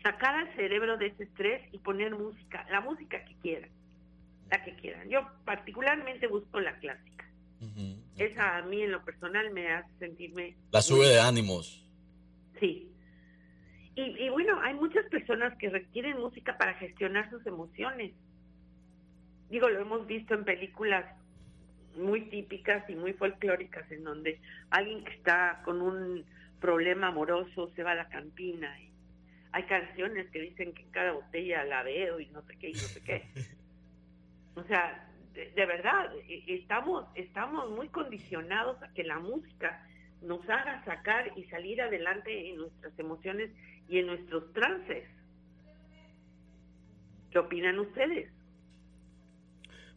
Sacar 0.02 0.34
al 0.34 0.54
cerebro 0.54 0.98
de 0.98 1.06
ese 1.06 1.24
estrés 1.24 1.62
y 1.72 1.78
poner 1.78 2.14
música, 2.14 2.66
la 2.70 2.80
música 2.80 3.24
que 3.24 3.34
quieran, 3.36 3.70
la 4.50 4.62
que 4.64 4.74
quieran. 4.74 5.08
Yo 5.08 5.26
particularmente 5.44 6.26
busco 6.26 6.60
la 6.60 6.76
clásica. 6.78 7.24
Esa 8.18 8.58
a 8.58 8.62
mí 8.62 8.82
en 8.82 8.90
lo 8.90 9.04
personal 9.04 9.50
me 9.52 9.72
hace 9.72 9.88
sentirme... 9.98 10.56
La 10.72 10.82
sube 10.82 11.06
de 11.06 11.20
ánimos. 11.20 11.86
Sí. 12.58 12.90
Y, 13.94 14.02
y 14.24 14.28
bueno, 14.30 14.58
hay 14.60 14.74
muchas 14.74 15.04
personas 15.06 15.56
que 15.58 15.68
requieren 15.68 16.18
música 16.18 16.56
para 16.56 16.74
gestionar 16.74 17.28
sus 17.30 17.44
emociones. 17.46 18.12
Digo, 19.50 19.68
lo 19.68 19.80
hemos 19.80 20.06
visto 20.06 20.34
en 20.34 20.44
películas 20.44 21.04
muy 21.96 22.22
típicas 22.30 22.88
y 22.88 22.94
muy 22.94 23.12
folclóricas 23.12 23.90
en 23.92 24.04
donde 24.04 24.40
alguien 24.70 25.04
que 25.04 25.12
está 25.12 25.60
con 25.64 25.82
un 25.82 26.24
problema 26.60 27.08
amoroso 27.08 27.70
se 27.74 27.82
va 27.82 27.92
a 27.92 27.96
la 27.96 28.08
cantina. 28.08 28.80
Y 28.80 28.90
hay 29.52 29.64
canciones 29.64 30.30
que 30.30 30.40
dicen 30.40 30.72
que 30.72 30.82
en 30.82 30.90
cada 30.90 31.12
botella 31.12 31.64
la 31.64 31.82
veo 31.82 32.18
y 32.18 32.28
no 32.28 32.40
sé 32.42 32.56
qué 32.56 32.70
y 32.70 32.72
no 32.72 32.78
sé 32.78 33.02
qué. 33.02 33.26
O 34.54 34.62
sea, 34.64 35.08
de, 35.32 35.50
de 35.52 35.64
verdad, 35.64 36.14
e- 36.28 36.44
estamos, 36.46 37.06
estamos 37.14 37.70
muy 37.70 37.88
condicionados 37.88 38.82
a 38.82 38.92
que 38.92 39.02
la 39.02 39.18
música 39.18 39.82
nos 40.20 40.46
haga 40.48 40.84
sacar 40.84 41.32
y 41.36 41.44
salir 41.44 41.80
adelante 41.80 42.50
en 42.50 42.58
nuestras 42.58 42.96
emociones 42.98 43.50
y 43.92 43.98
en 43.98 44.06
nuestros 44.06 44.50
trances. 44.54 45.04
¿Qué 47.30 47.38
opinan 47.38 47.78
ustedes? 47.78 48.30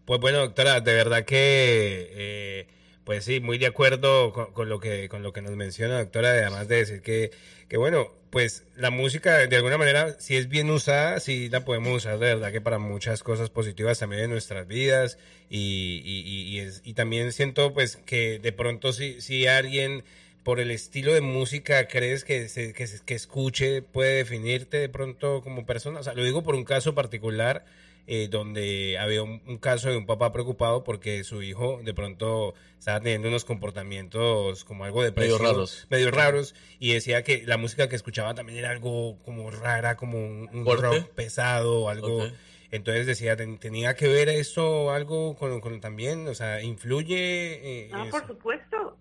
Pues 0.04 0.20
bueno, 0.20 0.40
doctora, 0.40 0.82
de 0.82 0.94
verdad 0.94 1.24
que, 1.24 2.10
eh, 2.12 2.68
pues 3.06 3.24
sí, 3.24 3.40
muy 3.40 3.58
de 3.58 3.68
acuerdo 3.68 4.34
con, 4.54 4.68
lo 4.68 4.80
que 4.80 5.08
con 5.08 5.24
lo 5.24 5.32
que 5.32 5.42
nos 5.42 5.56
menciona, 5.56 5.98
doctora, 6.00 6.30
además 6.32 6.68
de 6.68 6.76
decir 6.76 7.02
que, 7.02 7.32
que 7.70 7.78
bueno, 7.78 8.12
pues 8.32 8.68
la 8.76 8.90
música 8.92 9.48
de 9.48 9.56
alguna 9.56 9.78
manera, 9.78 10.20
si 10.20 10.36
es 10.36 10.50
bien 10.50 10.70
usada, 10.70 11.20
sí 11.22 11.48
la 11.50 11.64
podemos 11.64 11.96
usar 11.96 12.20
de 12.20 12.26
verdad 12.36 12.52
que 12.52 12.60
para 12.62 12.80
muchas 12.80 13.24
cosas 13.24 13.50
positivas 13.50 13.98
también 14.00 14.24
en 14.24 14.30
nuestras 14.32 14.68
vidas 14.68 15.18
y, 15.50 16.02
y, 16.04 16.20
y- 16.20 16.58
y 16.58 16.60
es- 16.60 16.84
también 16.96 17.32
siento 17.32 17.74
pues 17.74 17.96
que 17.96 18.40
de 18.40 18.52
pronto 18.52 18.92
si, 18.92 19.22
si 19.22 19.48
alguien 19.48 20.04
por 20.46 20.60
el 20.62 20.72
estilo 20.72 21.14
de 21.14 21.20
música 21.22 21.88
crees 21.88 22.24
que, 22.24 22.48
se- 22.48 22.72
que, 22.72 22.86
se- 22.88 23.04
que 23.04 23.16
escuche 23.16 23.82
puede 23.82 24.18
definirte 24.18 24.78
de 24.78 24.88
pronto 24.90 25.42
como 25.42 25.66
persona, 25.66 26.00
o 26.00 26.04
sea, 26.04 26.14
lo 26.14 26.24
digo 26.24 26.44
por 26.44 26.56
un 26.56 26.64
caso 26.64 26.96
particular 26.96 27.66
eh, 28.08 28.28
donde 28.30 28.98
había 29.00 29.24
un, 29.24 29.42
un 29.48 29.58
caso 29.58 29.90
de 29.90 29.98
un 29.98 30.06
papá 30.06 30.32
preocupado 30.32 30.84
porque 30.84 31.24
su 31.24 31.42
hijo 31.42 31.82
de 31.84 31.94
pronto 31.96 32.54
estaba 32.78 33.02
teniendo 33.02 33.28
unos 33.30 33.44
comportamientos 33.44 34.64
como 34.66 34.86
algo 34.86 35.02
de 35.04 35.12
Medio 35.12 35.38
raros. 35.40 35.88
medio 35.90 36.12
raros 36.12 36.54
y 36.80 36.94
decía 36.94 37.24
que 37.24 37.44
la 37.48 37.58
música 37.58 37.90
que 37.90 37.96
escuchaba 37.96 38.36
también 38.36 38.60
era 38.60 38.70
algo 38.70 39.18
como 39.24 39.50
rara, 39.52 39.96
como 39.98 40.20
un, 40.20 40.50
un 40.54 40.66
rock 40.78 41.10
pesado, 41.16 41.90
algo. 41.90 42.28
Entonces 42.72 43.06
decía, 43.08 43.36
ten- 43.36 43.58
tenía 43.58 43.96
que 43.96 44.08
ver 44.08 44.30
eso 44.30 44.92
algo 44.92 45.36
con, 45.36 45.60
con 45.62 45.80
también, 45.82 46.28
o 46.28 46.36
sea, 46.36 46.62
influye. 46.62 47.86
eh, 47.86 47.90
Ah, 47.94 48.04
eso? 48.08 48.12
por 48.12 48.28
supuesto. 48.28 48.98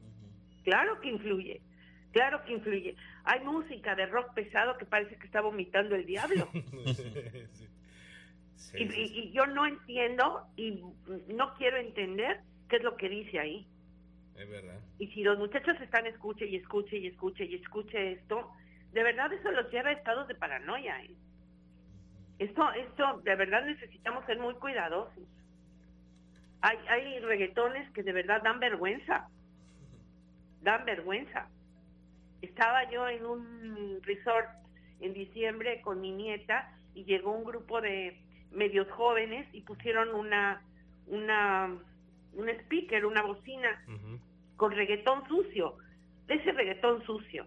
Claro 0.64 1.00
que 1.00 1.08
influye. 1.10 1.60
Claro 2.12 2.44
que 2.44 2.52
influye. 2.52 2.96
Hay 3.24 3.40
música 3.44 3.94
de 3.94 4.06
rock 4.06 4.34
pesado 4.34 4.76
que 4.78 4.84
parece 4.86 5.16
que 5.16 5.26
está 5.26 5.40
vomitando 5.40 5.94
el 5.94 6.06
diablo. 6.06 6.48
y, 8.74 8.82
y- 8.84 9.18
y 9.20 9.32
yo 9.32 9.46
no 9.46 9.66
entiendo 9.66 10.46
y 10.56 10.82
no 11.28 11.54
quiero 11.54 11.76
entender 11.78 12.40
qué 12.68 12.76
es 12.76 12.82
lo 12.82 12.96
que 12.96 13.08
dice 13.08 13.38
ahí. 13.38 13.66
Es 14.36 14.48
verdad. 14.48 14.80
Y 14.98 15.08
si 15.08 15.22
los 15.22 15.38
muchachos 15.38 15.80
están 15.80 16.06
escuche 16.06 16.46
y 16.46 16.56
escuche 16.56 16.96
y 16.98 17.06
escuche 17.06 17.44
y 17.44 17.54
escuche 17.56 18.12
esto, 18.12 18.50
de 18.92 19.02
verdad 19.02 19.32
eso 19.32 19.50
los 19.52 19.70
lleva 19.70 19.90
a 19.90 19.92
estados 19.92 20.26
de 20.28 20.34
paranoia. 20.34 21.02
¿eh? 21.04 21.10
Esto, 22.38 22.72
esto, 22.72 23.20
de 23.24 23.34
verdad 23.36 23.64
necesitamos 23.64 24.24
ser 24.26 24.38
muy 24.38 24.54
cuidadosos. 24.54 25.22
Hay, 26.62 26.78
hay 26.88 27.18
reggaetones 27.20 27.90
que 27.92 28.02
de 28.02 28.12
verdad 28.12 28.42
dan 28.42 28.58
vergüenza. 28.60 29.28
Dan 30.64 30.86
vergüenza. 30.86 31.46
Estaba 32.40 32.90
yo 32.90 33.06
en 33.06 33.26
un 33.26 34.00
resort 34.02 34.48
en 35.00 35.12
diciembre 35.12 35.82
con 35.82 36.00
mi 36.00 36.10
nieta 36.10 36.72
y 36.94 37.04
llegó 37.04 37.32
un 37.32 37.44
grupo 37.44 37.82
de 37.82 38.18
medios 38.50 38.90
jóvenes 38.92 39.46
y 39.52 39.60
pusieron 39.60 40.14
una, 40.14 40.62
una, 41.06 41.70
un 42.32 42.48
speaker, 42.48 43.04
una 43.04 43.22
bocina 43.22 43.84
con 44.56 44.72
reggaetón 44.72 45.28
sucio, 45.28 45.76
de 46.26 46.36
ese 46.36 46.52
reggaetón 46.52 47.04
sucio. 47.04 47.46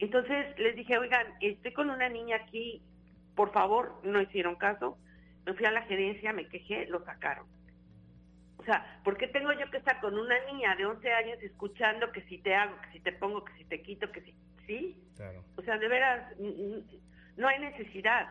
Entonces 0.00 0.58
les 0.58 0.74
dije, 0.74 0.98
oigan, 0.98 1.26
estoy 1.40 1.72
con 1.72 1.90
una 1.90 2.08
niña 2.08 2.36
aquí, 2.36 2.82
por 3.36 3.52
favor, 3.52 4.00
no 4.02 4.20
hicieron 4.20 4.56
caso. 4.56 4.98
Me 5.46 5.54
fui 5.54 5.66
a 5.66 5.70
la 5.70 5.82
gerencia, 5.82 6.32
me 6.32 6.48
quejé, 6.48 6.86
lo 6.86 7.04
sacaron. 7.04 7.46
O 8.62 8.64
sea, 8.64 9.00
¿por 9.02 9.16
qué 9.16 9.26
tengo 9.26 9.50
yo 9.54 9.68
que 9.72 9.78
estar 9.78 10.00
con 10.00 10.16
una 10.16 10.36
niña 10.46 10.76
de 10.76 10.86
11 10.86 11.12
años 11.12 11.42
escuchando 11.42 12.12
que 12.12 12.22
si 12.22 12.38
te 12.38 12.54
hago, 12.54 12.80
que 12.82 12.92
si 12.92 13.00
te 13.00 13.10
pongo, 13.10 13.44
que 13.44 13.52
si 13.54 13.64
te 13.64 13.82
quito, 13.82 14.10
que 14.12 14.20
si... 14.20 14.34
¿Sí? 14.68 14.96
Claro. 15.16 15.42
O 15.56 15.62
sea, 15.62 15.76
de 15.78 15.88
veras, 15.88 16.32
no 17.36 17.48
hay 17.48 17.58
necesidad. 17.58 18.28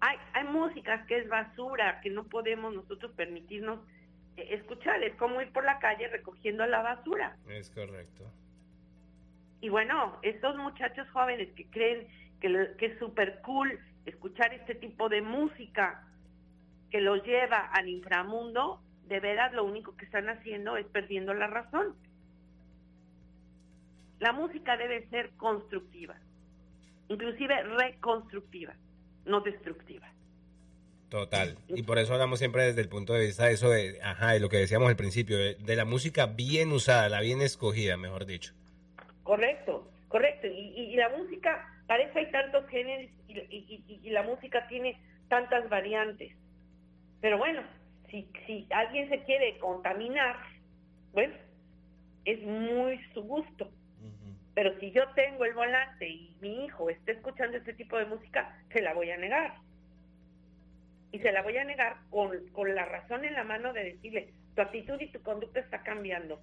Hay, 0.00 0.16
hay 0.32 0.44
músicas 0.44 1.06
que 1.06 1.18
es 1.18 1.28
basura, 1.28 2.00
que 2.00 2.08
no 2.08 2.24
podemos 2.24 2.74
nosotros 2.74 3.12
permitirnos 3.12 3.80
eh, 4.38 4.48
escuchar. 4.54 5.02
Es 5.02 5.14
como 5.16 5.42
ir 5.42 5.52
por 5.52 5.64
la 5.66 5.78
calle 5.78 6.08
recogiendo 6.08 6.64
la 6.66 6.80
basura. 6.80 7.36
Es 7.46 7.68
correcto. 7.70 8.24
Y 9.60 9.68
bueno, 9.68 10.18
estos 10.22 10.56
muchachos 10.56 11.06
jóvenes 11.10 11.52
que 11.54 11.68
creen 11.68 12.08
que, 12.40 12.48
lo- 12.48 12.74
que 12.78 12.86
es 12.86 12.98
súper 12.98 13.42
cool 13.42 13.78
escuchar 14.06 14.54
este 14.54 14.76
tipo 14.76 15.10
de 15.10 15.20
música 15.20 16.08
que 16.90 17.02
los 17.02 17.22
lleva 17.24 17.58
al 17.74 17.86
inframundo, 17.90 18.80
de 19.08 19.20
veras 19.20 19.52
lo 19.52 19.64
único 19.64 19.96
que 19.96 20.04
están 20.04 20.28
haciendo 20.28 20.76
es 20.76 20.86
perdiendo 20.86 21.34
la 21.34 21.46
razón. 21.46 21.94
La 24.20 24.32
música 24.32 24.76
debe 24.76 25.08
ser 25.10 25.30
constructiva, 25.36 26.16
inclusive 27.08 27.62
reconstructiva, 27.62 28.74
no 29.24 29.40
destructiva. 29.40 30.08
Total. 31.08 31.56
Y 31.68 31.84
por 31.84 31.98
eso 31.98 32.12
hablamos 32.12 32.38
siempre 32.38 32.64
desde 32.64 32.82
el 32.82 32.88
punto 32.88 33.14
de 33.14 33.26
vista 33.26 33.46
de 33.46 33.52
eso 33.52 33.70
de, 33.70 33.98
ajá, 34.02 34.32
de 34.32 34.40
lo 34.40 34.48
que 34.50 34.58
decíamos 34.58 34.88
al 34.88 34.96
principio, 34.96 35.38
de, 35.38 35.54
de 35.54 35.76
la 35.76 35.84
música 35.86 36.26
bien 36.26 36.70
usada, 36.72 37.08
la 37.08 37.20
bien 37.20 37.40
escogida, 37.40 37.96
mejor 37.96 38.26
dicho. 38.26 38.52
Correcto, 39.22 39.90
correcto. 40.08 40.48
Y, 40.48 40.50
y- 40.76 40.92
y 40.92 40.96
la 40.96 41.08
música, 41.10 41.82
para 41.86 42.02
eso 42.02 42.18
hay 42.18 42.30
tantos 42.30 42.66
géneros 42.68 43.10
y, 43.28 43.38
y- 43.38 43.84
y- 43.88 44.00
y 44.02 44.10
la 44.10 44.22
música 44.22 44.66
tiene 44.68 45.00
tantas 45.28 45.68
variantes. 45.70 46.34
Pero 47.22 47.38
bueno, 47.38 47.62
si, 48.10 48.28
si 48.46 48.66
alguien 48.70 49.08
se 49.08 49.22
quiere 49.24 49.58
contaminar, 49.58 50.36
bueno, 51.12 51.34
es 52.24 52.42
muy 52.42 52.98
su 53.14 53.22
gusto. 53.22 53.70
Pero 54.54 54.78
si 54.80 54.90
yo 54.90 55.08
tengo 55.14 55.44
el 55.44 55.54
volante 55.54 56.08
y 56.08 56.36
mi 56.40 56.64
hijo 56.64 56.90
está 56.90 57.12
escuchando 57.12 57.56
este 57.56 57.74
tipo 57.74 57.96
de 57.96 58.06
música, 58.06 58.60
se 58.72 58.82
la 58.82 58.92
voy 58.92 59.10
a 59.10 59.16
negar. 59.16 59.54
Y 61.12 61.20
se 61.20 61.30
la 61.30 61.42
voy 61.42 61.56
a 61.56 61.64
negar 61.64 61.96
con, 62.10 62.48
con 62.48 62.74
la 62.74 62.84
razón 62.84 63.24
en 63.24 63.34
la 63.34 63.44
mano 63.44 63.72
de 63.72 63.84
decirle, 63.84 64.32
tu 64.54 64.62
actitud 64.62 65.00
y 65.00 65.06
tu 65.12 65.22
conducta 65.22 65.60
está 65.60 65.82
cambiando. 65.84 66.40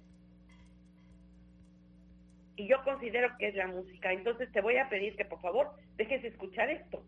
Y 2.56 2.66
yo 2.66 2.82
considero 2.84 3.36
que 3.38 3.48
es 3.48 3.54
la 3.54 3.66
música. 3.66 4.12
Entonces 4.12 4.50
te 4.50 4.62
voy 4.62 4.78
a 4.78 4.88
pedir 4.88 5.14
que 5.14 5.26
por 5.26 5.40
favor 5.42 5.72
dejes 5.96 6.22
de 6.22 6.28
escuchar 6.28 6.70
esto. 6.70 7.04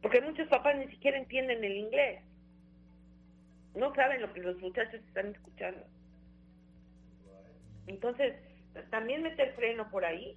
Porque 0.00 0.22
muchos 0.22 0.48
papás 0.48 0.76
ni 0.78 0.88
siquiera 0.88 1.18
entienden 1.18 1.62
el 1.62 1.76
inglés. 1.76 2.22
No 3.74 3.94
saben 3.94 4.20
lo 4.20 4.32
que 4.32 4.40
los 4.40 4.58
muchachos 4.58 5.00
están 5.06 5.28
escuchando. 5.28 5.82
Entonces, 7.86 8.34
también 8.90 9.22
meter 9.22 9.54
freno 9.54 9.90
por 9.90 10.04
ahí 10.04 10.36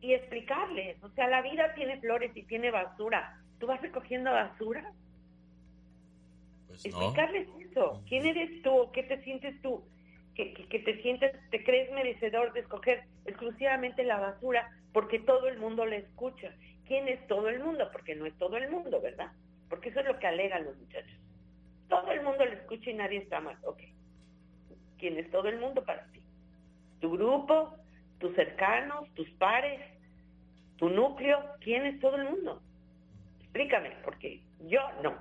y 0.00 0.14
explicarles. 0.14 1.02
O 1.02 1.08
sea, 1.10 1.28
la 1.28 1.42
vida 1.42 1.74
tiene 1.74 2.00
flores 2.00 2.36
y 2.36 2.42
tiene 2.42 2.70
basura. 2.70 3.40
¿Tú 3.58 3.66
vas 3.66 3.80
recogiendo 3.80 4.30
basura? 4.30 4.92
Pues 6.66 6.86
no. 6.86 7.02
Explicarles 7.02 7.48
eso. 7.70 8.02
¿Quién 8.08 8.26
eres 8.26 8.62
tú? 8.62 8.90
¿Qué 8.92 9.04
te 9.04 9.22
sientes 9.22 9.60
tú? 9.62 9.84
Que, 10.34 10.54
que, 10.54 10.66
que 10.66 10.78
te 10.80 11.02
sientes, 11.02 11.32
te 11.50 11.62
crees 11.62 11.92
merecedor 11.92 12.52
de 12.52 12.60
escoger 12.60 13.04
exclusivamente 13.26 14.02
la 14.02 14.18
basura 14.18 14.68
porque 14.92 15.18
todo 15.18 15.48
el 15.48 15.58
mundo 15.58 15.86
le 15.86 15.98
escucha. 15.98 16.52
¿Quién 16.86 17.08
es 17.08 17.26
todo 17.26 17.48
el 17.48 17.60
mundo? 17.60 17.88
Porque 17.92 18.14
no 18.14 18.26
es 18.26 18.36
todo 18.38 18.56
el 18.56 18.70
mundo, 18.70 19.00
¿verdad? 19.00 19.32
Porque 19.68 19.90
eso 19.90 20.00
es 20.00 20.06
lo 20.06 20.18
que 20.18 20.26
alegan 20.26 20.64
los 20.64 20.76
muchachos. 20.76 21.16
Todo 21.88 22.10
el 22.12 22.22
mundo 22.22 22.44
le 22.44 22.54
escucha 22.54 22.90
y 22.90 22.94
nadie 22.94 23.18
está 23.18 23.40
mal. 23.40 23.56
Ok. 23.64 23.80
¿Quién 24.98 25.18
es 25.18 25.30
todo 25.30 25.48
el 25.48 25.58
mundo 25.58 25.84
para 25.84 26.06
ti? 26.12 26.20
Tu 27.00 27.10
grupo, 27.10 27.74
tus 28.18 28.34
cercanos, 28.34 29.12
tus 29.14 29.28
pares, 29.32 29.80
tu 30.76 30.88
núcleo. 30.88 31.38
¿Quién 31.60 31.86
es 31.86 32.00
todo 32.00 32.16
el 32.16 32.24
mundo? 32.24 32.62
Explícame, 33.40 33.90
porque 34.04 34.42
yo 34.60 34.80
no. 35.02 35.14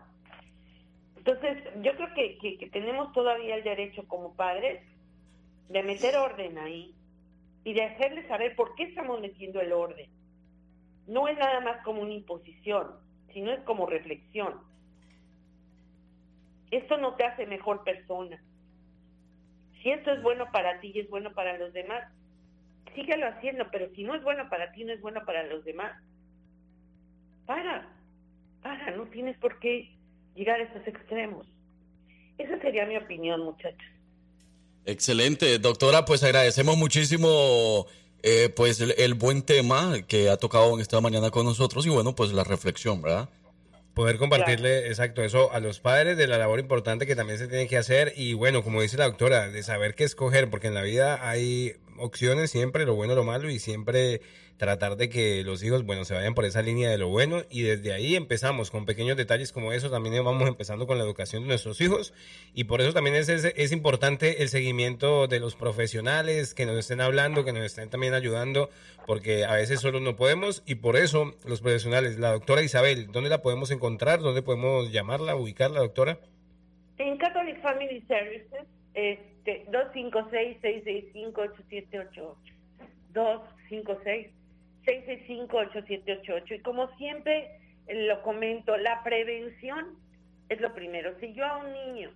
Entonces, 1.18 1.64
yo 1.82 1.96
creo 1.96 2.14
que, 2.14 2.38
que, 2.38 2.58
que 2.58 2.70
tenemos 2.70 3.12
todavía 3.14 3.56
el 3.56 3.64
derecho 3.64 4.08
como 4.08 4.36
padres 4.36 4.82
de 5.70 5.84
meter 5.84 6.16
orden 6.16 6.58
ahí 6.58 6.96
y 7.64 7.74
de 7.74 7.84
hacerles 7.84 8.28
saber 8.28 8.56
por 8.56 8.76
qué 8.76 8.84
estamos 8.84 9.22
metiendo 9.22 9.62
el 9.62 9.72
orden. 9.72 10.10
No 11.08 11.28
es 11.28 11.38
nada 11.38 11.60
más 11.60 11.84
como 11.84 12.02
una 12.02 12.14
imposición, 12.14 12.92
sino 13.34 13.52
es 13.52 13.60
como 13.62 13.86
reflexión. 13.86 14.60
Esto 16.72 16.98
no 16.98 17.16
te 17.16 17.26
hace 17.26 17.46
mejor 17.46 17.84
persona. 17.84 18.42
Si 19.82 19.92
esto 19.92 20.12
es 20.12 20.22
bueno 20.22 20.50
para 20.52 20.80
ti 20.80 20.92
y 20.94 21.00
es 21.00 21.10
bueno 21.10 21.34
para 21.34 21.58
los 21.58 21.74
demás, 21.74 22.08
síguelo 22.96 23.28
haciendo, 23.28 23.70
pero 23.72 23.90
si 23.96 24.04
no 24.04 24.16
es 24.16 24.24
bueno 24.24 24.50
para 24.50 24.72
ti, 24.72 24.84
no 24.84 24.94
es 24.94 25.02
bueno 25.02 25.22
para 25.26 25.44
los 25.44 25.66
demás. 25.66 26.02
Para, 27.46 27.90
para, 28.62 28.92
no 28.96 29.06
tienes 29.08 29.38
por 29.38 29.60
qué 29.60 29.92
llegar 30.36 30.60
a 30.60 30.64
estos 30.64 30.88
extremos. 30.88 31.48
Esa 32.38 32.60
sería 32.60 32.86
mi 32.86 32.98
opinión, 32.98 33.42
muchachos. 33.42 33.88
Excelente, 34.86 35.60
doctora, 35.60 36.06
pues 36.06 36.24
agradecemos 36.24 36.78
muchísimo 36.78 37.86
eh, 38.24 38.50
pues 38.56 38.80
el, 38.82 38.96
el 38.98 39.14
buen 39.14 39.42
tema 39.42 39.94
que 40.08 40.30
ha 40.30 40.38
tocado 40.38 40.74
en 40.74 40.80
esta 40.80 41.02
mañana 41.02 41.32
con 41.32 41.46
nosotros 41.46 41.86
y 41.86 41.90
bueno, 41.90 42.16
pues 42.16 42.32
la 42.32 42.44
reflexión, 42.44 43.02
¿verdad? 43.02 43.30
Poder 43.94 44.18
compartirle, 44.18 44.88
exacto, 44.88 45.22
eso 45.22 45.52
a 45.52 45.60
los 45.60 45.82
padres 45.82 46.16
de 46.18 46.26
la 46.26 46.38
labor 46.38 46.60
importante 46.60 47.06
que 47.06 47.16
también 47.16 47.38
se 47.38 47.48
tiene 47.48 47.68
que 47.68 47.78
hacer 47.78 48.14
y 48.16 48.34
bueno, 48.34 48.64
como 48.64 48.82
dice 48.82 48.98
la 48.98 49.06
doctora, 49.06 49.50
de 49.50 49.64
saber 49.64 49.96
qué 49.96 50.06
escoger, 50.06 50.50
porque 50.50 50.68
en 50.68 50.76
la 50.76 50.82
vida 50.82 51.28
hay 51.30 51.76
opciones 51.98 52.52
siempre, 52.52 52.86
lo 52.86 52.96
bueno, 52.96 53.16
lo 53.16 53.26
malo 53.26 53.50
y 53.50 53.60
siempre 53.60 54.22
tratar 54.62 54.96
de 54.96 55.10
que 55.10 55.44
los 55.44 55.64
hijos, 55.64 55.84
bueno, 55.84 56.06
se 56.06 56.14
vayan 56.14 56.36
por 56.36 56.46
esa 56.46 56.62
línea 56.62 56.92
de 56.92 57.00
lo 57.00 57.08
bueno 57.08 57.42
y 57.50 57.64
desde 57.64 57.94
ahí 57.94 58.16
empezamos 58.16 58.70
con 58.70 58.86
pequeños 58.86 59.18
detalles 59.18 59.52
como 59.52 59.74
eso, 59.74 59.90
también 59.90 60.24
vamos 60.24 60.48
empezando 60.48 60.86
con 60.86 61.00
la 61.00 61.04
educación 61.04 61.42
de 61.42 61.48
nuestros 61.48 61.82
hijos 61.82 62.14
y 62.54 62.66
por 62.66 62.80
eso 62.80 62.94
también 62.94 63.16
es, 63.16 63.28
es, 63.28 63.44
es 63.44 63.72
importante 63.72 64.44
el 64.44 64.50
seguimiento 64.50 65.26
de 65.26 65.40
los 65.40 65.56
profesionales 65.56 66.54
que 66.54 66.68
nos 66.68 66.78
estén 66.78 67.02
hablando, 67.02 67.44
que 67.44 67.54
nos 67.54 67.64
estén 67.64 67.90
también 67.90 68.14
ayudando, 68.14 68.70
porque 69.08 69.46
a 69.46 69.56
veces 69.56 69.80
solo 69.80 70.00
no 70.00 70.16
podemos 70.16 70.62
y 70.68 70.76
por 70.76 70.96
eso 70.96 71.34
los 71.44 71.62
profesionales, 71.62 72.20
la 72.20 72.32
doctora 72.32 72.62
Isabel, 72.62 73.12
¿dónde 73.12 73.32
la 73.32 73.42
podemos 73.42 73.72
encontrar? 73.72 74.20
¿Dónde 74.20 74.44
podemos 74.44 74.92
llamarla, 74.92 75.36
ubicarla, 75.36 75.80
doctora? 75.80 76.20
En 77.00 77.18
Catholic 77.18 77.60
Family 77.64 78.04
Services, 78.08 78.68
este, 78.94 79.66
256-665-8788. 79.72 82.36
256-665-8788. 84.86 86.56
Y 86.56 86.60
como 86.60 86.96
siempre 86.98 87.60
eh, 87.88 88.08
lo 88.08 88.22
comento, 88.24 88.78
la 88.78 89.04
prevención 89.04 89.98
es 90.50 90.60
lo 90.62 90.74
primero. 90.74 91.18
Si 91.20 91.34
yo 91.34 91.46
a 91.46 91.58
un 91.58 91.72
niño, 91.72 92.12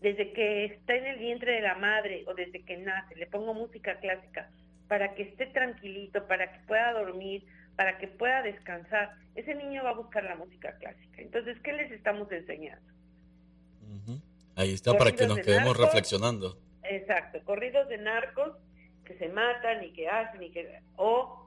desde 0.00 0.32
que 0.32 0.64
está 0.64 0.94
en 0.94 1.06
el 1.06 1.18
vientre 1.18 1.52
de 1.52 1.60
la 1.60 1.74
madre 1.74 2.24
o 2.26 2.34
desde 2.34 2.62
que 2.64 2.76
nace, 2.78 3.16
le 3.16 3.26
pongo 3.26 3.54
música 3.54 3.98
clásica 4.00 4.50
para 4.88 5.14
que 5.14 5.22
esté 5.22 5.46
tranquilito, 5.46 6.26
para 6.26 6.52
que 6.52 6.60
pueda 6.66 6.92
dormir, 6.92 7.44
para 7.76 7.98
que 7.98 8.08
pueda 8.08 8.42
descansar, 8.42 9.14
ese 9.34 9.54
niño 9.54 9.84
va 9.84 9.90
a 9.90 9.94
buscar 9.94 10.24
la 10.24 10.34
música 10.34 10.76
clásica. 10.78 11.22
Entonces, 11.22 11.58
¿qué 11.62 11.72
les 11.72 11.92
estamos 11.92 12.30
enseñando? 12.32 12.90
Ahí 14.56 14.74
está 14.74 14.96
para 14.98 15.12
que 15.12 15.26
nos 15.26 15.36
de 15.36 15.42
quedemos 15.42 15.68
narcos. 15.68 15.86
reflexionando. 15.86 16.58
Exacto, 16.82 17.42
corridos 17.44 17.88
de 17.88 17.98
narcos 17.98 18.56
que 19.04 19.16
se 19.16 19.28
matan 19.28 19.84
y 19.84 19.92
que 19.92 20.08
hacen 20.08 20.42
y 20.42 20.50
que 20.50 20.80
o 20.96 21.39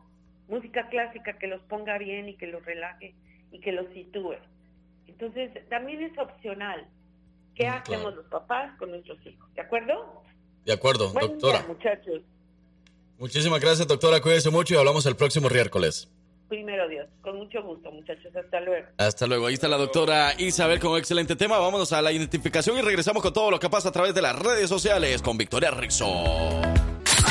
música 0.47 0.87
clásica 0.89 1.37
que 1.39 1.47
los 1.47 1.61
ponga 1.63 1.97
bien 1.97 2.29
y 2.29 2.35
que 2.35 2.47
los 2.47 2.63
relaje 2.65 3.13
y 3.51 3.59
que 3.59 3.71
los 3.71 3.87
sitúe. 3.93 4.35
Entonces, 5.07 5.51
también 5.69 6.01
es 6.03 6.17
opcional. 6.17 6.87
¿Qué 7.55 7.65
Mm, 7.67 7.73
hacemos 7.73 8.01
claro. 8.01 8.15
los 8.15 8.25
papás 8.27 8.77
con 8.79 8.89
nuestros 8.91 9.17
hijos? 9.25 9.53
¿De 9.53 9.61
acuerdo? 9.61 10.23
De 10.65 10.73
acuerdo, 10.73 11.11
Buen 11.13 11.27
doctora. 11.27 11.59
día, 11.59 11.67
muchachos. 11.67 12.21
Muchísimas 13.19 13.59
gracias, 13.61 13.87
doctora. 13.87 14.21
Cuídese 14.21 14.49
mucho 14.49 14.73
y 14.73 14.77
hablamos 14.77 15.05
el 15.05 15.15
próximo 15.15 15.49
miércoles. 15.49 16.09
Primero 16.49 16.87
Dios. 16.87 17.07
Con 17.21 17.37
mucho 17.37 17.61
gusto, 17.63 17.91
muchachos. 17.91 18.35
Hasta 18.35 18.59
luego. 18.59 18.87
Hasta 18.97 19.27
luego. 19.27 19.47
Ahí 19.47 19.53
está 19.53 19.67
la 19.67 19.77
doctora 19.77 20.33
Isabel 20.37 20.79
con 20.79 20.91
un 20.91 20.97
excelente 20.97 21.35
tema. 21.35 21.57
Vámonos 21.59 21.93
a 21.93 22.01
la 22.01 22.11
identificación 22.11 22.77
y 22.77 22.81
regresamos 22.81 23.21
con 23.23 23.33
todo 23.33 23.49
lo 23.51 23.59
que 23.59 23.69
pasa 23.69 23.89
a 23.89 23.91
través 23.91 24.13
de 24.13 24.21
las 24.21 24.37
redes 24.37 24.67
sociales 24.69 25.21
con 25.21 25.37
Victoria 25.37 25.71
Rizzo. 25.71 26.05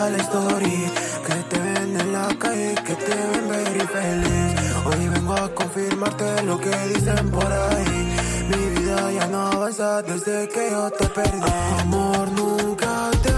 La 0.00 0.18
story 0.18 0.90
Que 1.26 1.34
te 1.50 1.58
ven 1.58 2.00
en 2.00 2.12
la 2.12 2.28
calle, 2.38 2.74
que 2.86 2.94
te 2.94 3.14
ven 3.14 3.48
very 3.48 3.86
feliz. 3.96 4.50
Hoy 4.86 5.08
vengo 5.08 5.34
a 5.34 5.48
confirmarte 5.54 6.42
lo 6.42 6.58
que 6.58 6.76
dicen 6.92 7.30
por 7.30 7.50
ahí. 7.50 8.16
Mi 8.50 8.80
vida 8.80 9.12
ya 9.12 9.26
no 9.28 9.46
avanza 9.52 10.02
desde 10.02 10.48
que 10.48 10.70
yo 10.70 10.90
te 10.90 11.06
perdí. 11.06 11.40
Amor, 11.80 12.30
nunca 12.32 13.10
te 13.22 13.33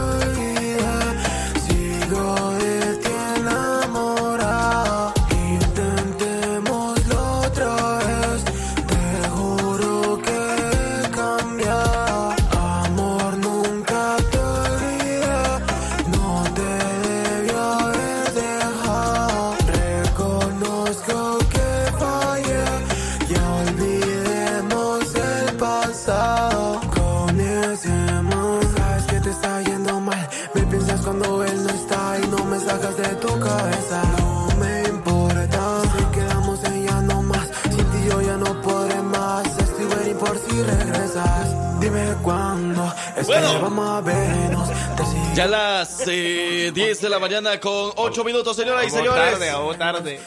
Ya 45.37 45.47
las 45.47 46.03
eh, 46.09 46.71
10 46.75 47.01
de 47.03 47.09
la 47.11 47.19
mañana 47.19 47.61
con 47.61 47.93
8 47.97 48.25
minutos, 48.25 48.57
señoras 48.57 48.85
y 48.87 48.91
Vamos 48.91 49.05
señores. 49.05 49.33
tarde, 49.33 49.53
vamos 49.53 49.77
tarde. 49.79 50.21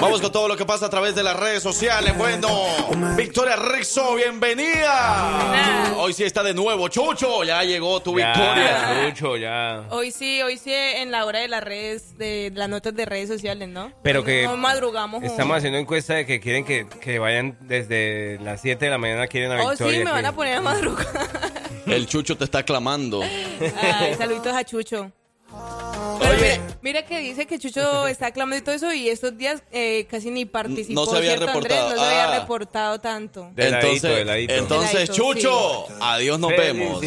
Vamos 0.00 0.20
con 0.20 0.32
todo 0.32 0.48
lo 0.48 0.56
que 0.56 0.66
pasa 0.66 0.86
a 0.86 0.90
través 0.90 1.14
de 1.14 1.22
las 1.22 1.38
redes 1.38 1.62
sociales. 1.62 2.18
Bueno, 2.18 2.48
Victoria 3.16 3.54
Rexo, 3.54 4.16
bienvenida. 4.16 5.94
Hoy 5.98 6.12
sí 6.12 6.24
está 6.24 6.42
de 6.42 6.54
nuevo. 6.54 6.88
Chucho, 6.88 7.44
ya 7.44 7.62
llegó 7.62 8.00
tu 8.02 8.14
Victoria. 8.14 9.10
Chucho, 9.14 9.36
ya. 9.36 9.84
Hoy 9.90 10.10
sí, 10.10 10.42
hoy 10.42 10.58
sí 10.58 10.72
en 10.74 11.12
la 11.12 11.24
hora 11.24 11.38
de 11.38 11.46
las 11.46 11.62
redes, 11.62 12.18
de 12.18 12.50
las 12.52 12.68
notas 12.68 12.96
de 12.96 13.04
redes 13.06 13.28
sociales, 13.28 13.68
¿no? 13.68 13.92
Pero 14.02 14.24
que 14.24 14.42
No 14.42 14.56
madrugamos. 14.56 15.22
estamos 15.22 15.56
haciendo 15.58 15.78
encuesta 15.78 16.14
de 16.14 16.26
que 16.26 16.40
quieren 16.40 16.64
que, 16.64 16.88
que 17.00 17.20
vayan 17.20 17.56
desde 17.60 18.40
las 18.42 18.60
7 18.60 18.86
de 18.86 18.90
la 18.90 18.98
mañana, 18.98 19.28
quieren 19.28 19.52
a 19.52 19.62
Oh, 19.64 19.70
Victoria. 19.70 19.98
sí, 20.00 20.04
me 20.04 20.10
van 20.10 20.26
a 20.26 20.32
poner 20.32 20.56
a 20.56 20.60
madrugar. 20.60 21.06
El 21.86 22.06
Chucho 22.06 22.36
te 22.36 22.44
está 22.44 22.62
clamando. 22.64 23.22
Ay, 23.22 24.14
saluditos 24.14 24.54
a 24.54 24.64
Chucho. 24.64 25.10
Pero 26.18 26.34
mire, 26.36 26.60
mire 26.82 27.04
que 27.04 27.20
dice 27.20 27.46
que 27.46 27.58
Chucho 27.58 28.06
está 28.08 28.30
clamando 28.32 28.56
y 28.56 28.62
todo 28.62 28.74
eso 28.74 28.92
y 28.92 29.08
estos 29.08 29.36
días 29.38 29.62
eh, 29.70 30.06
casi 30.10 30.30
ni 30.30 30.44
participó. 30.44 30.94
No 31.04 31.06
se 31.06 31.16
había 31.16 31.36
¿cierto, 31.36 31.50
Andrés? 31.56 31.62
reportado. 31.78 31.90
No 31.90 31.96
se 32.02 32.06
había 32.08 32.32
Ah. 32.34 32.40
reportado 32.40 33.00
tanto. 33.00 33.50
Entonces, 33.56 34.02
de 34.02 34.24
ladito. 34.24 34.54
entonces 34.54 34.92
De 34.92 34.98
ladito, 35.06 35.14
Chucho, 35.14 35.86
adiós, 36.00 36.38
nos 36.38 36.50
vemos. 36.50 37.00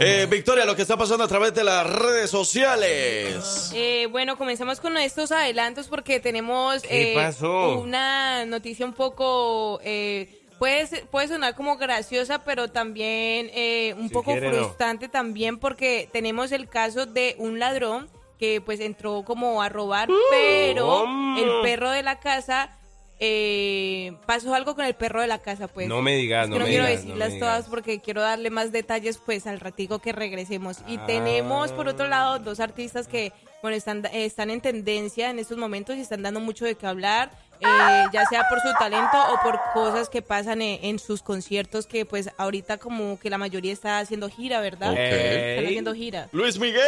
Eh, 0.00 0.26
Victoria, 0.30 0.64
lo 0.64 0.74
que 0.76 0.82
está 0.82 0.96
pasando 0.96 1.24
a 1.24 1.28
través 1.28 1.54
de 1.54 1.64
las 1.64 1.86
redes 1.88 2.30
sociales. 2.30 3.70
Eh, 3.74 4.06
bueno, 4.10 4.36
comenzamos 4.36 4.80
con 4.80 4.96
estos 4.98 5.30
adelantos 5.32 5.86
porque 5.88 6.20
tenemos 6.20 6.82
¿Qué 6.82 7.14
eh, 7.14 7.32
una 7.78 8.44
noticia 8.46 8.84
un 8.86 8.92
poco... 8.92 9.80
eh, 9.84 10.40
Puede, 10.58 10.86
ser- 10.86 11.06
puede 11.06 11.28
sonar 11.28 11.54
como 11.54 11.76
graciosa, 11.76 12.44
pero 12.44 12.68
también 12.68 13.50
eh, 13.54 13.94
un 13.98 14.08
Si 14.08 14.14
poco 14.14 14.32
quiere, 14.32 14.50
no. 14.50 14.54
frustrante 14.64 15.08
también 15.08 15.58
porque 15.58 16.08
tenemos 16.12 16.52
el 16.52 16.68
caso 16.68 17.06
de 17.06 17.34
un 17.38 17.58
ladrón 17.58 18.08
que 18.38 18.60
pues 18.60 18.80
entró 18.80 19.22
como 19.24 19.62
a 19.62 19.68
robar, 19.68 20.08
pero 20.30 20.86
¿Cómo? 20.86 21.38
el 21.38 21.62
perro 21.62 21.90
de 21.90 22.02
la 22.02 22.18
casa 22.20 22.76
eh, 23.20 24.12
pasó 24.26 24.54
algo 24.54 24.74
con 24.74 24.84
el 24.84 24.94
perro 24.94 25.20
de 25.20 25.26
la 25.28 25.38
casa, 25.38 25.68
pues. 25.68 25.88
No 25.88 26.02
me 26.02 26.16
digas, 26.16 26.44
Es 26.44 26.48
que 26.48 26.50
no 26.54 26.58
no 26.58 26.64
me 26.64 26.70
quiero 26.70 26.86
digas, 26.86 27.04
no 27.04 27.08
decirlas 27.10 27.32
me 27.34 27.38
todas 27.38 27.66
porque 27.68 28.00
quiero 28.00 28.20
darle 28.22 28.50
más 28.50 28.72
detalles 28.72 29.18
pues 29.18 29.46
al 29.46 29.60
ratico 29.60 29.98
que 30.00 30.12
regresemos. 30.12 30.78
Y 30.88 30.96
Ah. 30.98 31.06
tenemos 31.06 31.70
por 31.72 31.86
otro 31.88 32.08
lado 32.08 32.38
dos 32.40 32.58
artistas 32.60 33.06
que 33.06 33.32
bueno 33.62 33.76
están, 33.76 34.04
están 34.12 34.50
en 34.50 34.60
tendencia 34.60 35.30
en 35.30 35.38
estos 35.38 35.56
momentos 35.58 35.96
y 35.96 36.00
están 36.00 36.22
dando 36.22 36.40
mucho 36.40 36.64
de 36.64 36.74
qué 36.74 36.86
hablar, 36.86 37.30
eh, 37.60 38.04
ya 38.12 38.26
sea 38.26 38.46
por 38.48 38.60
su 38.60 38.72
talento 38.78 39.16
o 39.32 39.42
por 39.42 39.60
cosas 39.72 40.08
que 40.08 40.22
pasan 40.22 40.62
en, 40.62 40.84
en 40.84 40.98
sus 40.98 41.22
conciertos 41.22 41.86
que 41.86 42.04
pues 42.04 42.30
ahorita 42.36 42.78
como 42.78 43.18
que 43.18 43.30
la 43.30 43.38
mayoría 43.38 43.72
está 43.72 43.98
haciendo 43.98 44.28
gira, 44.28 44.60
¿verdad? 44.60 44.92
Están 44.96 45.66
haciendo 45.66 45.94
gira. 45.94 46.28
Luis 46.32 46.58
Miguel. 46.58 46.82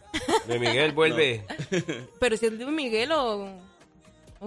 De 0.46 0.58
Miguel 0.58 0.92
vuelve. 0.92 1.44
Pero 2.18 2.36
si 2.36 2.46
es 2.46 2.52
Luis 2.52 2.68
Miguel 2.68 3.12
o... 3.12 3.48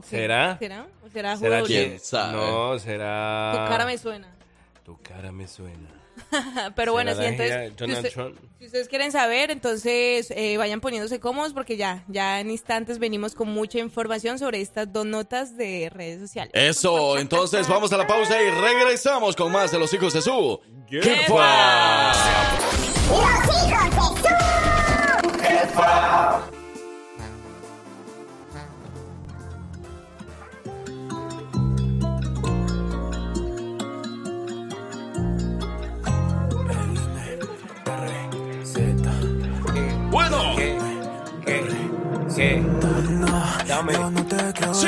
¿Será? 0.03 0.57
¿Será? 0.60 0.88
¿O 1.03 1.10
será, 1.10 1.64
quién? 1.64 1.99
No, 2.31 2.77
será. 2.80 3.52
Tu 3.52 3.57
cara 3.72 3.86
me 3.86 3.98
suena. 3.98 4.27
Tu 4.86 4.98
cara 5.02 5.31
me 5.31 5.48
suena. 5.48 5.98
Pero 6.75 6.91
bueno, 6.93 7.11
sí, 7.11 7.17
¿Será 7.17 7.29
la 7.31 7.35
gira 7.43 7.65
entonces, 7.65 8.13
si, 8.13 8.19
usted- 8.19 8.65
ustedes 8.65 8.87
quieren 8.89 9.11
saber, 9.11 9.51
entonces 9.51 10.31
eh, 10.31 10.57
vayan 10.57 10.81
poniéndose 10.81 11.19
cómodos 11.19 11.53
porque 11.53 11.77
ya, 11.77 12.03
ya 12.07 12.39
en 12.39 12.49
instantes 12.51 12.99
venimos 12.99 13.35
con 13.35 13.49
mucha 13.49 13.79
información 13.79 14.39
sobre 14.39 14.61
estas 14.61 14.91
dos 14.91 15.05
notas 15.05 15.55
de 15.57 15.89
redes 15.93 16.19
sociales. 16.19 16.51
Eso, 16.55 17.17
entonces 17.17 17.67
vamos 17.67 17.91
a 17.93 17.97
la 17.97 18.07
pausa 18.07 18.41
y 18.41 18.49
regresamos 18.49 19.35
con 19.35 19.51
más 19.51 19.71
de 19.71 19.79
los 19.79 19.93
hijos 19.93 20.13
de 20.13 20.21
su. 20.21 20.59
Jefa. 20.89 22.11
¡Los 23.09 23.65
hijos 23.67 24.15
de 24.21 25.59
su 26.53 26.59
Dame. 43.67 43.93
Sí. 44.73 44.87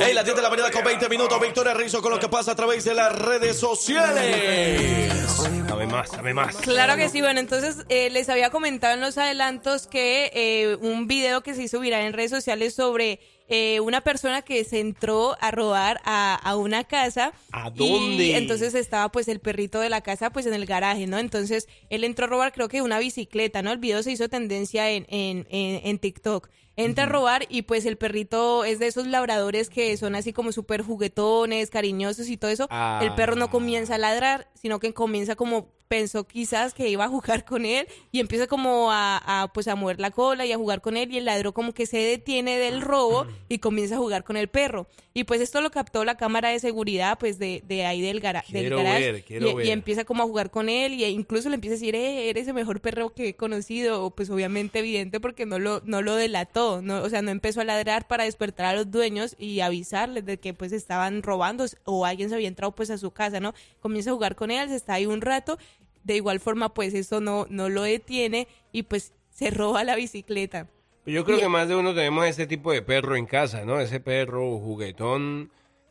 Hey, 0.00 0.12
las 0.12 0.24
10 0.24 0.36
de 0.36 0.42
la 0.42 0.50
mañana 0.50 0.70
con 0.70 0.84
20 0.84 1.08
minutos. 1.08 1.40
Victoria 1.40 1.72
Rizzo 1.72 2.02
con 2.02 2.12
lo 2.12 2.20
que 2.20 2.28
pasa 2.28 2.52
a 2.52 2.54
través 2.54 2.84
de 2.84 2.92
las 2.92 3.10
redes 3.18 3.58
sociales. 3.58 5.26
Dame 5.66 5.86
más, 5.86 6.10
dame 6.12 6.34
más. 6.34 6.56
Claro 6.56 6.96
que 6.96 7.08
sí, 7.08 7.22
bueno, 7.22 7.40
entonces 7.40 7.86
eh, 7.88 8.10
les 8.10 8.28
había 8.28 8.50
comentado 8.50 8.94
en 8.94 9.00
los 9.00 9.16
adelantos 9.16 9.86
que 9.86 10.30
eh, 10.34 10.76
un 10.80 11.06
video 11.06 11.42
que 11.42 11.54
se 11.54 11.62
hizo 11.62 11.80
viral 11.80 12.02
en 12.02 12.12
redes 12.12 12.30
sociales 12.30 12.74
sobre 12.74 13.20
eh, 13.48 13.80
una 13.80 14.02
persona 14.02 14.42
que 14.42 14.62
se 14.64 14.80
entró 14.80 15.36
a 15.40 15.50
robar 15.50 16.00
a, 16.04 16.34
a 16.34 16.56
una 16.56 16.84
casa. 16.84 17.32
¿A 17.52 17.68
Y 17.74 17.78
dónde? 17.78 18.36
entonces 18.36 18.74
estaba 18.74 19.10
pues 19.10 19.26
el 19.28 19.40
perrito 19.40 19.80
de 19.80 19.88
la 19.88 20.00
casa 20.02 20.30
pues 20.30 20.46
en 20.46 20.54
el 20.54 20.66
garaje, 20.66 21.06
¿no? 21.06 21.18
Entonces 21.18 21.66
él 21.90 22.04
entró 22.04 22.26
a 22.26 22.28
robar 22.28 22.52
creo 22.52 22.68
que 22.68 22.82
una 22.82 22.98
bicicleta, 22.98 23.62
¿no? 23.62 23.72
El 23.72 23.78
video 23.78 24.02
se 24.02 24.12
hizo 24.12 24.28
tendencia 24.28 24.90
en, 24.90 25.06
en, 25.08 25.46
en, 25.50 25.80
en 25.84 25.98
TikTok. 25.98 26.48
Entra 26.78 27.04
a 27.04 27.08
robar 27.08 27.44
y 27.48 27.62
pues 27.62 27.84
el 27.86 27.96
perrito 27.98 28.64
es 28.64 28.78
de 28.78 28.86
esos 28.86 29.06
labradores 29.06 29.68
que 29.68 29.96
son 29.96 30.14
así 30.14 30.32
como 30.32 30.52
súper 30.52 30.82
juguetones, 30.82 31.70
cariñosos 31.70 32.28
y 32.28 32.36
todo 32.36 32.50
eso. 32.50 32.66
Ah. 32.70 33.00
El 33.02 33.14
perro 33.14 33.34
no 33.36 33.50
comienza 33.50 33.96
a 33.96 33.98
ladrar, 33.98 34.48
sino 34.54 34.78
que 34.80 34.94
comienza 34.94 35.34
como 35.36 35.68
pensó 35.88 36.26
quizás 36.26 36.74
que 36.74 36.86
iba 36.90 37.04
a 37.04 37.08
jugar 37.08 37.46
con 37.46 37.64
él 37.64 37.88
y 38.12 38.20
empieza 38.20 38.46
como 38.46 38.92
a, 38.92 39.16
a, 39.42 39.48
pues 39.54 39.68
a 39.68 39.74
mover 39.74 39.98
la 40.00 40.10
cola 40.10 40.44
y 40.44 40.52
a 40.52 40.58
jugar 40.58 40.82
con 40.82 40.98
él 40.98 41.10
y 41.10 41.16
el 41.16 41.24
ladrón 41.24 41.54
como 41.54 41.72
que 41.72 41.86
se 41.86 41.96
detiene 41.96 42.58
del 42.58 42.82
robo 42.82 43.26
y 43.48 43.58
comienza 43.58 43.94
a 43.94 43.98
jugar 43.98 44.22
con 44.22 44.36
el 44.36 44.48
perro. 44.48 44.86
Y 45.14 45.24
pues 45.24 45.40
esto 45.40 45.62
lo 45.62 45.70
captó 45.70 46.04
la 46.04 46.18
cámara 46.18 46.50
de 46.50 46.60
seguridad 46.60 47.18
pues 47.18 47.38
de, 47.38 47.62
de 47.66 47.86
ahí 47.86 48.02
del, 48.02 48.20
gara- 48.20 48.44
del 48.50 48.68
garage 48.68 49.12
ver, 49.12 49.24
quiero 49.24 49.48
y, 49.48 49.54
ver. 49.54 49.66
y 49.66 49.70
empieza 49.70 50.04
como 50.04 50.22
a 50.24 50.26
jugar 50.26 50.50
con 50.50 50.68
él 50.68 50.92
y 50.92 51.04
incluso 51.06 51.48
le 51.48 51.54
empieza 51.54 51.72
a 51.76 51.78
decir, 51.78 51.94
eh, 51.94 52.28
eres 52.28 52.46
el 52.46 52.52
mejor 52.54 52.82
perro 52.82 53.14
que 53.14 53.28
he 53.30 53.34
conocido, 53.36 54.10
pues 54.10 54.28
obviamente 54.28 54.80
evidente 54.80 55.20
porque 55.20 55.46
no 55.46 55.58
lo, 55.58 55.80
no 55.86 56.02
lo 56.02 56.16
delató, 56.16 56.67
no, 56.82 57.02
o 57.02 57.08
sea, 57.10 57.22
no 57.22 57.30
empezó 57.30 57.60
a 57.60 57.64
ladrar 57.64 58.06
para 58.06 58.24
despertar 58.24 58.66
a 58.66 58.74
los 58.74 58.90
dueños 58.90 59.34
y 59.38 59.60
avisarles 59.60 60.24
de 60.24 60.38
que 60.38 60.54
pues 60.54 60.72
estaban 60.72 61.22
robando 61.22 61.64
o 61.84 62.04
alguien 62.04 62.28
se 62.28 62.34
había 62.34 62.48
entrado 62.48 62.72
pues 62.74 62.90
a 62.90 62.98
su 62.98 63.10
casa, 63.10 63.40
¿no? 63.40 63.54
Comienza 63.80 64.10
a 64.10 64.14
jugar 64.14 64.34
con 64.36 64.50
él, 64.50 64.68
se 64.68 64.76
está 64.76 64.94
ahí 64.94 65.06
un 65.06 65.20
rato, 65.20 65.58
de 66.04 66.16
igual 66.16 66.40
forma 66.40 66.72
pues 66.74 66.94
eso 66.94 67.20
no, 67.20 67.46
no 67.50 67.68
lo 67.68 67.82
detiene 67.82 68.48
y 68.72 68.84
pues 68.84 69.12
se 69.30 69.50
roba 69.50 69.84
la 69.84 69.96
bicicleta. 69.96 70.66
Yo 71.06 71.24
creo 71.24 71.38
Y- 71.38 71.40
que 71.40 71.48
más 71.48 71.68
de 71.68 71.74
uno 71.76 71.94
tenemos 71.94 72.26
ese 72.26 72.46
tipo 72.46 72.70
de 72.72 72.82
perro 72.82 73.16
en 73.16 73.26
casa, 73.26 73.64
¿no? 73.64 73.80
Ese 73.80 73.98
perro 74.00 74.58
juguetón. 74.58 75.50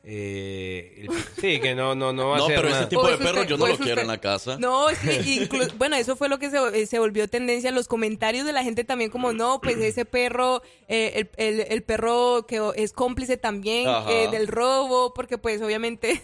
Eh, 0.09 1.05
sí, 1.39 1.59
que 1.59 1.75
no, 1.75 1.93
no, 1.93 2.13
no 2.13 2.29
va 2.29 2.35
a 2.35 2.39
No, 2.39 2.47
pero 2.47 2.63
nada. 2.69 2.79
ese 2.81 2.89
tipo 2.89 3.05
de 3.07 3.17
perro 3.17 3.41
usted- 3.41 3.47
yo 3.49 3.57
no 3.57 3.67
lo 3.67 3.75
quiero 3.75 3.91
usted- 3.91 4.01
en 4.03 4.07
la 4.07 4.19
casa. 4.21 4.57
No, 4.57 4.87
sí, 4.89 5.47
inclu- 5.49 5.71
bueno, 5.77 5.97
eso 5.97 6.15
fue 6.15 6.29
lo 6.29 6.39
que 6.39 6.49
se, 6.49 6.57
eh, 6.73 6.85
se 6.85 6.97
volvió 6.99 7.27
tendencia 7.27 7.67
en 7.69 7.75
los 7.75 7.87
comentarios 7.89 8.45
de 8.45 8.53
la 8.53 8.63
gente 8.63 8.85
también 8.85 9.09
como, 9.11 9.33
no, 9.33 9.59
pues 9.61 9.77
ese 9.77 10.05
perro, 10.05 10.61
eh, 10.87 11.27
el, 11.37 11.59
el- 11.59 11.65
el 11.69 11.83
perro 11.83 12.45
que 12.47 12.61
es 12.77 12.93
cómplice 12.93 13.35
también 13.37 13.87
eh, 14.07 14.29
del 14.31 14.47
robo, 14.47 15.13
porque 15.13 15.37
pues 15.37 15.61
obviamente... 15.61 16.21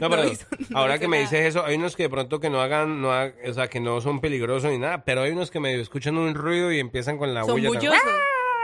No, 0.00 0.08
pero 0.10 0.24
hizo- 0.28 0.46
no 0.70 0.78
ahora 0.78 0.98
que 1.00 1.08
me 1.08 1.16
nada. 1.20 1.28
dices 1.30 1.46
eso, 1.48 1.64
hay 1.64 1.74
unos 1.76 1.96
que 1.96 2.04
de 2.04 2.10
pronto 2.10 2.38
que 2.38 2.50
no 2.50 2.60
hagan, 2.62 3.00
no 3.02 3.12
ha- 3.12 3.32
o 3.48 3.52
sea, 3.52 3.68
que 3.68 3.80
no 3.80 4.00
son 4.00 4.20
peligrosos 4.20 4.70
ni 4.70 4.78
nada, 4.78 5.04
pero 5.04 5.22
hay 5.22 5.32
unos 5.32 5.50
que 5.50 5.58
medio 5.58 5.80
escuchan 5.82 6.16
un 6.16 6.34
ruido 6.34 6.70
y 6.72 6.78
empiezan 6.78 7.18
con 7.18 7.34
la 7.34 7.42
son 7.42 7.54
bulla. 7.54 7.68
bullosos. 7.68 7.98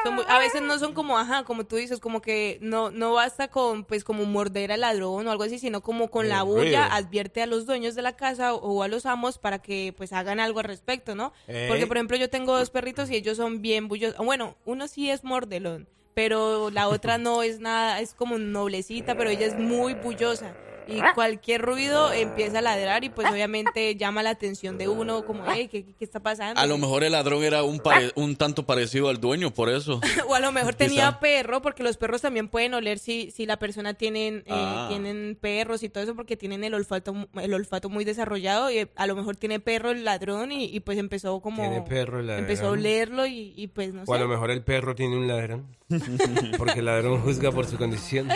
Son 0.05 0.21
a 0.29 0.39
veces 0.39 0.63
no 0.63 0.79
son 0.79 0.95
como, 0.95 1.19
ajá, 1.19 1.45
como 1.45 1.65
tú 1.65 1.77
dices, 1.77 1.99
como 1.99 2.21
que 2.21 2.59
no, 2.61 2.91
no 2.91 3.15
basta 3.15 3.49
con, 3.49 3.85
pues, 3.85 4.05
como 4.05 4.25
morder 4.27 4.71
al 4.71 4.83
ladrón 4.83 5.27
o 5.27 5.31
algo 5.31 5.43
así, 5.43 5.59
sino 5.59 5.81
como 5.81 6.11
con 6.11 6.29
la 6.29 6.43
bulla 6.43 6.61
ruido. 6.61 6.79
advierte 6.91 7.43
a 7.43 7.47
los 7.47 7.67
dueños 7.67 7.95
de 7.95 8.03
la 8.03 8.15
casa 8.15 8.55
o, 8.55 8.83
a 8.83 8.89
los 8.89 9.07
amos 9.07 9.39
para 9.39 9.61
que, 9.61 9.95
pues, 9.97 10.13
hagan 10.13 10.41
algo 10.41 10.61
al 10.61 10.67
respecto, 10.67 11.15
¿no? 11.15 11.33
Ey. 11.49 11.69
Porque, 11.69 11.87
por 11.87 11.97
ejemplo, 11.97 12.17
yo 12.17 12.31
tengo 12.31 12.57
dos 12.57 12.71
perritos 12.71 13.11
y 13.11 13.17
ellos 13.17 13.39
son 13.39 13.63
bien 13.63 13.89
bullosos. 13.89 14.25
Bueno, 14.25 14.57
uno 14.65 14.87
sí 14.87 15.11
es 15.11 15.25
mordelón, 15.25 15.89
pero 16.13 16.71
la 16.71 16.89
otra 16.89 17.19
no 17.19 17.43
es 17.43 17.59
nada, 17.59 18.01
es 18.01 18.15
como 18.15 18.39
noblecita, 18.39 19.17
pero 19.17 19.31
ella 19.31 19.47
es 19.47 19.59
muy 19.59 19.95
bullosa. 19.95 20.55
Y 20.89 21.01
cualquier 21.15 21.63
ruido 21.63 22.13
empieza 22.13 22.59
a 22.59 22.63
ladrar 22.63 23.05
y 23.05 23.09
pues 23.09 23.31
obviamente 23.31 23.95
llama 23.97 24.23
la 24.23 24.31
atención 24.31 24.77
de 24.79 24.89
uno 24.89 25.25
como, 25.25 25.45
hey, 25.51 25.69
¿qué, 25.71 25.85
qué 25.85 26.05
está 26.05 26.21
pasando? 26.21 26.61
A 26.61 26.67
lo 26.67 26.79
mejor 26.79 27.05
el 27.05 27.13
ladrón 27.13 27.43
era 27.45 27.63
un, 27.63 27.79
pare- 27.81 28.13
un 28.17 28.37
tanto 28.37 28.67
parecido 28.67 29.09
al 29.09 29.21
dueño, 29.21 29.53
por 29.53 29.69
eso. 29.71 30.01
o 30.29 30.35
a 30.35 30.41
lo 30.41 30.53
mejor 30.53 30.75
tenía 30.75 31.09
Quizá. 31.09 31.21
perro, 31.21 31.63
porque 31.63 31.83
los 31.83 31.97
perros 31.97 32.21
también 32.23 32.49
pueden 32.49 32.75
oler 32.75 32.99
si, 32.99 33.31
si 33.31 33.47
la 33.47 33.59
persona 33.59 33.95
tienen, 33.95 34.39
eh, 34.47 34.53
Ah. 34.55 34.87
tienen 34.89 35.37
perros 35.41 35.83
y 35.83 35.89
todo 35.89 36.03
eso, 36.05 36.15
porque 36.15 36.37
tienen 36.37 36.65
el 36.65 36.75
olfato, 36.75 37.15
el 37.41 37.55
olfato 37.55 37.89
muy 37.89 38.05
desarrollado 38.05 38.71
y 38.71 38.79
eh, 38.79 38.89
a 38.97 39.07
lo 39.07 39.15
mejor 39.15 39.37
tiene 39.37 39.61
perro 39.61 39.91
el 39.91 40.05
ladrón 40.05 40.53
y, 40.53 40.65
y, 40.67 40.81
pues 40.81 40.99
empezó 40.99 41.41
como... 41.41 41.63
Tiene 41.63 41.83
perro 41.83 42.21
el 42.21 42.27
ladrón. 42.27 42.45
Empezó 42.45 42.67
a 42.67 42.71
olerlo 42.71 43.27
y, 43.27 43.53
y, 43.57 43.69
pues 43.69 43.93
no 43.95 44.03
O 44.07 44.15
a 44.15 44.19
lo 44.19 44.25
sé. 44.25 44.29
mejor 44.31 44.51
el 44.51 44.63
perro 44.63 44.95
tiene 44.95 45.17
un 45.17 45.29
ladrón. 45.29 45.67
Porque 46.59 46.79
el 46.81 46.87
ladrón 46.87 47.21
juzga 47.21 47.53
por 47.53 47.67
su 47.67 47.77
condición. 47.77 48.29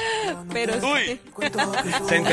Pero 0.52 0.74
sí. 0.74 1.18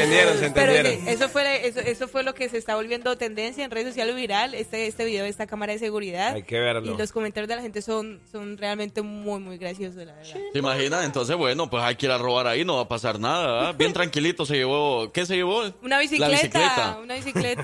Entendieron, 0.06 0.38
se 0.38 0.50
Pero 0.52 0.72
entendieron. 0.72 1.06
sí, 1.06 1.12
eso 1.12 1.30
fue, 1.30 1.68
eso, 1.68 1.80
eso 1.82 2.08
fue 2.08 2.24
lo 2.24 2.34
que 2.34 2.48
se 2.50 2.58
está 2.58 2.76
volviendo 2.76 3.18
tendencia 3.18 3.64
en 3.66 3.72
redes 3.72 3.88
sociales 3.88 4.16
viral, 4.16 4.54
este, 4.54 4.88
este 4.88 5.06
video 5.06 5.24
de 5.24 5.30
esta 5.30 5.48
cámara 5.48 5.74
de 5.74 5.80
seguridad. 5.80 6.34
Hay 6.34 6.44
que 6.44 6.60
verlo. 6.60 6.94
Y 6.94 6.98
los 6.98 7.12
comentarios 7.12 7.48
de 7.50 7.56
la 7.56 7.62
gente 7.62 7.82
son, 7.82 8.22
son 8.32 8.58
realmente 8.58 9.02
muy, 9.02 9.40
muy 9.40 9.58
graciosos, 9.58 9.98
la 10.06 10.14
verdad. 10.14 10.36
¿Te 10.54 10.60
imaginas? 10.60 11.06
Entonces, 11.06 11.36
bueno, 11.36 11.70
pues 11.70 11.84
hay 11.84 11.96
que 11.96 12.06
ir 12.06 12.12
a 12.12 12.18
robar 12.18 12.48
ahí, 12.48 12.64
no 12.66 12.76
va 12.78 12.82
a 12.84 12.88
pasar 12.88 13.20
nada. 13.20 13.70
¿ah? 13.70 13.74
Bien 13.74 13.94
tranquilito 13.94 14.46
se 14.46 14.56
llevó. 14.56 15.12
¿Qué 15.12 15.26
se 15.26 15.36
llevó? 15.36 15.62
Una 15.82 15.96
La 15.96 16.00
bicicleta, 16.00 16.98
una 17.02 17.16
bicicleta. 17.16 17.64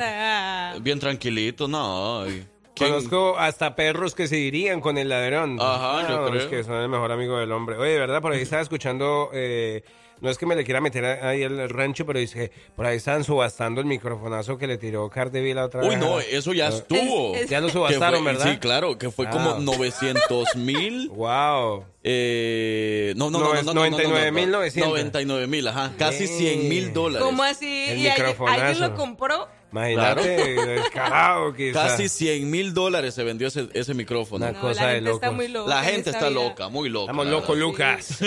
ah. 0.74 0.76
Bien 0.82 1.00
tranquilito, 1.00 1.68
no. 1.68 2.22
ay. 2.24 2.46
¿Quién- 2.74 2.90
Conozco 2.94 3.38
hasta 3.38 3.76
perros 3.76 4.16
que 4.16 4.28
se 4.28 4.38
irían 4.40 4.80
con 4.82 4.98
el 4.98 5.10
ladrón. 5.10 5.58
Ajá, 5.62 6.08
yo 6.10 6.24
Ah, 6.26 6.28
creo. 6.30 6.42
Es 6.42 6.48
que 6.48 6.64
son 6.64 6.76
el 6.76 6.90
mejor 6.90 7.12
amigo 7.12 7.38
del 7.38 7.52
hombre. 7.52 7.78
Oye, 7.78 7.92
de 7.92 8.00
verdad, 8.00 8.22
por 8.22 8.32
ahí 8.32 8.42
estaba 8.42 8.62
escuchando. 8.62 9.30
eh, 9.34 9.84
no 10.22 10.30
es 10.30 10.38
que 10.38 10.46
me 10.46 10.56
le 10.56 10.64
quiera 10.64 10.80
meter 10.82 11.04
ahí 11.06 11.42
el 11.44 11.68
rancho, 11.70 12.06
pero 12.06 12.20
dice 12.20 12.52
por 12.76 12.86
ahí 12.86 12.98
estaban 12.98 13.24
subastando 13.24 13.82
el 13.82 13.88
microfonazo 13.88 14.58
que 14.58 14.68
le 14.68 14.78
tiró 14.78 15.10
Cardi 15.10 15.54
la 15.54 15.66
otra 15.66 15.82
Uy, 15.82 15.90
vez. 15.90 16.00
no, 16.00 16.20
eso 16.20 16.54
ya 16.54 16.68
Ah. 16.68 16.70
estuvo. 16.70 17.36
Ya 17.50 17.60
lo 17.60 17.70
subastaron, 17.70 18.24
fue- 18.24 18.32
¿verdad? 18.34 18.52
Sí, 18.54 18.58
claro, 18.60 18.98
que 18.98 19.12
fue 19.12 19.30
como 19.30 19.52
Ah. 19.52 19.58
900 19.60 20.56
mil. 20.56 21.10
wow. 21.10 21.84
Eh, 22.04 23.14
no, 23.16 23.30
no, 23.30 23.40
no, 23.40 23.54
no, 23.54 23.62
no, 23.62 23.74
no, 23.74 23.98
99.900. 23.98 25.12
99.000, 25.12 25.70
ajá. 25.70 25.94
Casi 25.98 26.26
100.000 26.26 26.94
dólares. 26.94 27.26
¿Cómo 27.26 27.44
así? 27.44 27.86
El 27.90 28.00
¿Y 28.00 28.08
alguien 28.08 28.80
lo 28.80 28.96
compró? 28.96 29.48
Imagínate, 29.72 30.66
descarado 30.66 31.54
quizá. 31.54 31.88
Casi 31.88 32.10
100 32.10 32.50
mil 32.50 32.74
dólares 32.74 33.14
se 33.14 33.24
vendió 33.24 33.48
ese, 33.48 33.70
ese 33.74 33.94
micrófono. 33.94 34.46
Una 34.46 34.52
no, 34.54 34.60
cosa 34.60 34.88
de 34.88 35.00
loco. 35.00 35.26
La 35.66 35.84
gente 35.84 36.10
está 36.10 36.28
vida. 36.28 36.42
loca, 36.42 36.68
muy 36.68 36.90
loca. 36.90 37.12
Estamos 37.12 37.28
locos, 37.28 37.58
Lucas. 37.58 38.18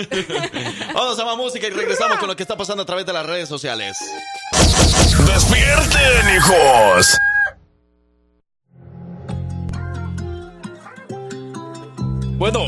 Vamos 0.93 1.19
a 1.19 1.25
más 1.25 1.37
música 1.37 1.67
y 1.67 1.69
regresamos 1.69 2.17
con 2.17 2.27
lo 2.27 2.35
que 2.35 2.41
está 2.41 2.57
pasando 2.57 2.81
a 2.81 2.85
través 2.85 3.05
de 3.05 3.13
las 3.13 3.25
redes 3.25 3.47
sociales. 3.47 3.95
¡Despierten, 5.27 6.35
hijos! 6.35 7.15
Bueno, 12.37 12.67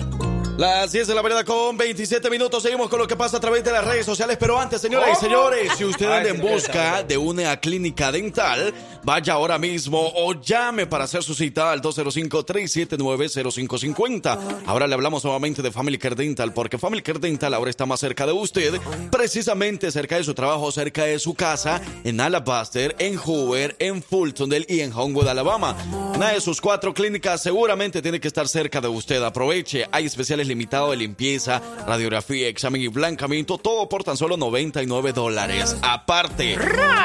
las 0.57 0.91
10 0.91 1.07
de 1.07 1.13
la 1.13 1.21
mañana 1.21 1.43
con 1.43 1.77
27 1.77 2.31
minutos. 2.31 2.63
Seguimos 2.63 2.89
con 2.89 2.97
lo 2.99 3.07
que 3.07 3.15
pasa 3.15 3.37
a 3.37 3.39
través 3.39 3.63
de 3.63 3.71
las 3.71 3.85
redes 3.85 4.03
sociales. 4.05 4.37
Pero 4.39 4.59
antes, 4.59 4.81
señoras 4.81 5.17
y 5.17 5.21
señores, 5.21 5.71
si 5.77 5.85
usted 5.85 6.05
anda 6.11 6.29
en 6.29 6.41
busca 6.41 7.03
de 7.03 7.15
una 7.15 7.55
clínica 7.57 8.11
dental, 8.11 8.73
vaya 9.03 9.33
ahora 9.33 9.59
mismo 9.59 10.11
o 10.15 10.33
llame 10.33 10.87
para 10.87 11.03
hacer 11.03 11.21
su 11.21 11.35
cita 11.35 11.71
al 11.71 11.83
205-379-0550. 11.83 14.63
Ahora 14.65 14.87
le 14.87 14.95
hablamos 14.95 15.23
nuevamente 15.23 15.61
de 15.61 15.71
Family 15.71 15.99
Care 15.99 16.15
Dental, 16.15 16.51
porque 16.53 16.79
Family 16.79 17.03
Care 17.03 17.19
Dental 17.19 17.53
ahora 17.53 17.69
está 17.69 17.85
más 17.85 17.99
cerca 17.99 18.25
de 18.25 18.31
usted, 18.31 18.73
precisamente 19.11 19.91
cerca 19.91 20.17
de 20.17 20.23
su 20.23 20.33
trabajo, 20.33 20.71
cerca 20.71 21.03
de 21.03 21.19
su 21.19 21.35
casa, 21.35 21.79
en 22.03 22.19
Alabaster, 22.19 22.95
en 22.97 23.17
Hoover, 23.17 23.75
en 23.77 24.01
Fultondale 24.01 24.65
y 24.67 24.79
en 24.79 24.91
Homewood, 24.91 25.27
Alabama. 25.27 25.77
Una 26.15 26.31
de 26.31 26.41
sus 26.41 26.59
cuatro 26.59 26.95
clínicas 26.95 27.43
seguramente 27.43 28.01
tiene 28.01 28.19
que 28.19 28.27
estar 28.27 28.47
cerca 28.47 28.81
de 28.81 28.87
usted. 28.87 29.21
Aproveche, 29.21 29.85
hay 29.91 30.07
especiales 30.07 30.46
limitados 30.47 30.91
de 30.91 30.97
limpieza, 30.97 31.61
radiografía, 31.85 32.47
examen 32.47 32.81
y 32.81 32.87
blancamiento, 32.87 33.57
todo 33.57 33.89
por 33.89 34.03
tan 34.03 34.17
solo 34.17 34.37
99 34.37 35.13
dólares. 35.13 35.75
Aparte, 35.81 36.57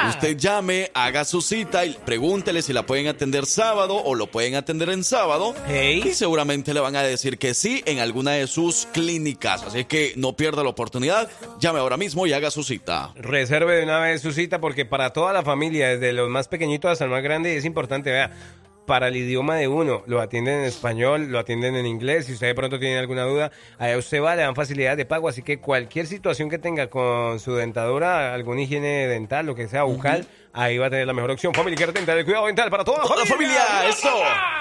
usted 0.08 0.36
llame, 0.36 0.90
haga 0.94 1.24
su 1.24 1.40
cita 1.42 1.84
y 1.84 1.96
pregúntele 2.04 2.62
si 2.62 2.72
la 2.72 2.86
pueden 2.86 3.08
atender 3.08 3.46
sábado 3.46 3.96
o 3.96 4.14
lo 4.14 4.28
pueden 4.28 4.54
atender 4.54 4.90
en 4.90 5.04
sábado. 5.04 5.54
Y 5.68 6.14
seguramente 6.14 6.74
le 6.74 6.80
van 6.80 6.96
a 6.96 7.02
decir 7.02 7.38
que 7.38 7.54
sí 7.54 7.82
en 7.86 7.98
alguna 7.98 8.32
de 8.32 8.46
sus 8.46 8.86
clínicas. 8.92 9.62
Así 9.62 9.84
que 9.84 10.12
no 10.16 10.36
pierda 10.36 10.62
la 10.62 10.70
oportunidad, 10.70 11.30
llame 11.60 11.80
ahora 11.80 11.96
mismo 11.96 12.26
y 12.26 12.32
haga 12.32 12.50
su 12.50 12.62
cita. 12.62 13.12
Reserve 13.16 13.76
de 13.76 13.84
una 13.84 13.98
vez 13.98 14.22
su 14.22 14.32
cita 14.32 14.60
porque 14.60 14.84
para 14.84 15.12
toda 15.12 15.32
la 15.32 15.42
familia, 15.42 15.88
desde 15.88 16.12
los 16.12 16.28
más 16.28 16.48
pequeñitos 16.48 16.90
hasta 16.90 17.04
el 17.04 17.10
más 17.10 17.22
grande, 17.22 17.56
es 17.56 17.64
importante, 17.64 18.10
vea, 18.10 18.32
para 18.86 19.08
el 19.08 19.16
idioma 19.16 19.56
de 19.56 19.68
uno, 19.68 20.02
lo 20.06 20.20
atienden 20.20 20.60
en 20.60 20.64
español, 20.64 21.26
lo 21.30 21.38
atienden 21.38 21.76
en 21.76 21.86
inglés, 21.86 22.26
si 22.26 22.32
usted 22.32 22.48
de 22.48 22.54
pronto 22.54 22.78
tiene 22.78 22.98
alguna 22.98 23.22
duda, 23.24 23.52
allá 23.78 23.96
usted 23.96 24.20
va, 24.22 24.34
le 24.34 24.42
dan 24.42 24.54
facilidad 24.54 24.96
de 24.96 25.04
pago, 25.04 25.28
así 25.28 25.42
que 25.42 25.58
cualquier 25.60 26.06
situación 26.06 26.50
que 26.50 26.58
tenga 26.58 26.88
con 26.90 27.38
su 27.38 27.54
dentadura, 27.54 28.34
alguna 28.34 28.62
higiene 28.62 29.06
dental, 29.06 29.46
lo 29.46 29.54
que 29.54 29.68
sea, 29.68 29.84
bucal, 29.84 30.26
ahí 30.52 30.78
va 30.78 30.86
a 30.86 30.90
tener 30.90 31.06
la 31.06 31.12
mejor 31.12 31.30
opción. 31.30 31.54
Family 31.54 31.76
Care 31.76 31.92
Dental, 31.92 32.18
el 32.18 32.24
cuidado 32.24 32.46
dental 32.46 32.70
para 32.70 32.84
toda 32.84 32.98
la 32.98 33.04
Toda 33.04 33.24
familia. 33.24 33.60
familia, 33.60 33.88
eso. 33.88 34.10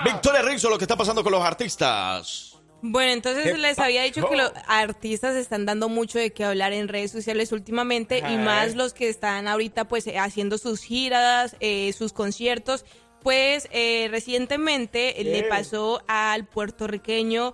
Victoria 0.05 0.41
Rizzo, 0.43 0.69
lo 0.69 0.77
que 0.77 0.83
está 0.83 0.95
pasando 0.95 1.23
con 1.23 1.31
los 1.31 1.43
artistas. 1.43 2.47
Bueno, 2.83 3.11
entonces 3.11 3.43
¿Qué 3.43 3.57
les 3.59 3.77
había 3.77 4.01
dicho 4.01 4.27
que 4.27 4.35
los 4.35 4.51
artistas 4.67 5.35
están 5.35 5.67
dando 5.67 5.87
mucho 5.87 6.17
de 6.17 6.33
qué 6.33 6.45
hablar 6.45 6.73
en 6.73 6.87
redes 6.87 7.11
sociales 7.11 7.51
últimamente 7.51 8.23
y 8.27 8.37
más 8.37 8.73
los 8.75 8.93
que 8.93 9.07
están 9.07 9.47
ahorita 9.47 9.85
pues 9.85 10.07
eh, 10.07 10.17
haciendo 10.17 10.57
sus 10.57 10.81
giras, 10.81 11.55
eh, 11.59 11.93
sus 11.95 12.11
conciertos. 12.11 12.83
Pues 13.23 13.67
eh, 13.71 14.07
recientemente 14.11 15.21
eh, 15.21 15.23
le 15.23 15.43
pasó 15.43 16.01
al 16.07 16.45
puertorriqueño 16.45 17.53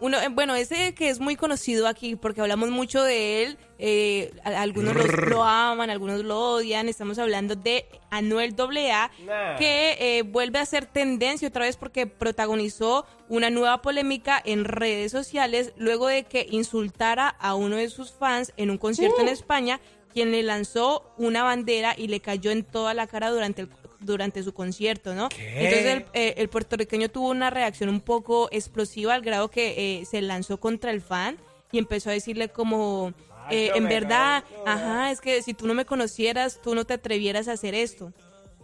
uno, 0.00 0.20
eh, 0.20 0.28
bueno, 0.28 0.54
ese 0.56 0.92
que 0.92 1.08
es 1.08 1.20
muy 1.20 1.36
conocido 1.36 1.86
aquí 1.86 2.16
porque 2.16 2.40
hablamos 2.40 2.68
mucho 2.70 3.02
de 3.04 3.44
él, 3.44 3.58
eh, 3.78 4.32
algunos 4.44 4.94
los- 4.96 5.06
lo 5.30 5.44
aman, 5.44 5.88
algunos 5.88 6.24
lo 6.24 6.38
odian, 6.54 6.88
estamos 6.88 7.18
hablando 7.20 7.54
de 7.54 7.86
Anuel 8.10 8.54
AA, 8.58 9.10
Nah. 9.24 9.56
que 9.56 9.96
eh, 10.00 10.22
vuelve 10.22 10.58
a 10.58 10.66
ser 10.66 10.86
tendencia 10.86 11.46
otra 11.48 11.64
vez 11.64 11.76
porque 11.76 12.06
protagonizó 12.08 13.06
una 13.28 13.50
nueva 13.50 13.80
polémica 13.82 14.42
en 14.44 14.64
redes 14.64 15.12
sociales 15.12 15.72
luego 15.76 16.08
de 16.08 16.24
que 16.24 16.48
insultara 16.50 17.28
a 17.28 17.54
uno 17.54 17.76
de 17.76 17.88
sus 17.88 18.12
fans 18.12 18.52
en 18.56 18.70
un 18.70 18.78
concierto 18.78 19.20
en 19.20 19.28
España, 19.28 19.80
quien 20.12 20.32
le 20.32 20.42
lanzó 20.42 21.14
una 21.18 21.44
bandera 21.44 21.94
y 21.96 22.08
le 22.08 22.20
cayó 22.20 22.50
en 22.50 22.64
toda 22.64 22.94
la 22.94 23.06
cara 23.06 23.30
durante 23.30 23.62
el 23.62 23.68
durante 24.04 24.42
su 24.42 24.52
concierto, 24.52 25.14
¿no? 25.14 25.28
Entonces 25.38 25.86
el, 25.86 26.04
eh, 26.12 26.34
el 26.38 26.48
puertorriqueño 26.48 27.08
tuvo 27.08 27.30
una 27.30 27.50
reacción 27.50 27.88
un 27.88 28.00
poco 28.00 28.48
explosiva 28.52 29.14
al 29.14 29.22
grado 29.22 29.48
que 29.50 30.00
eh, 30.00 30.04
se 30.04 30.22
lanzó 30.22 30.58
contra 30.58 30.90
el 30.90 31.00
fan 31.00 31.38
y 31.72 31.78
empezó 31.78 32.10
a 32.10 32.12
decirle 32.12 32.48
como, 32.48 33.12
eh, 33.50 33.70
en 33.74 33.88
verdad, 33.88 34.44
ajá, 34.66 35.10
es 35.10 35.20
que 35.20 35.42
si 35.42 35.54
tú 35.54 35.66
no 35.66 35.74
me 35.74 35.84
conocieras, 35.84 36.60
tú 36.62 36.74
no 36.74 36.84
te 36.84 36.94
atrevieras 36.94 37.48
a 37.48 37.52
hacer 37.52 37.74
esto. 37.74 38.12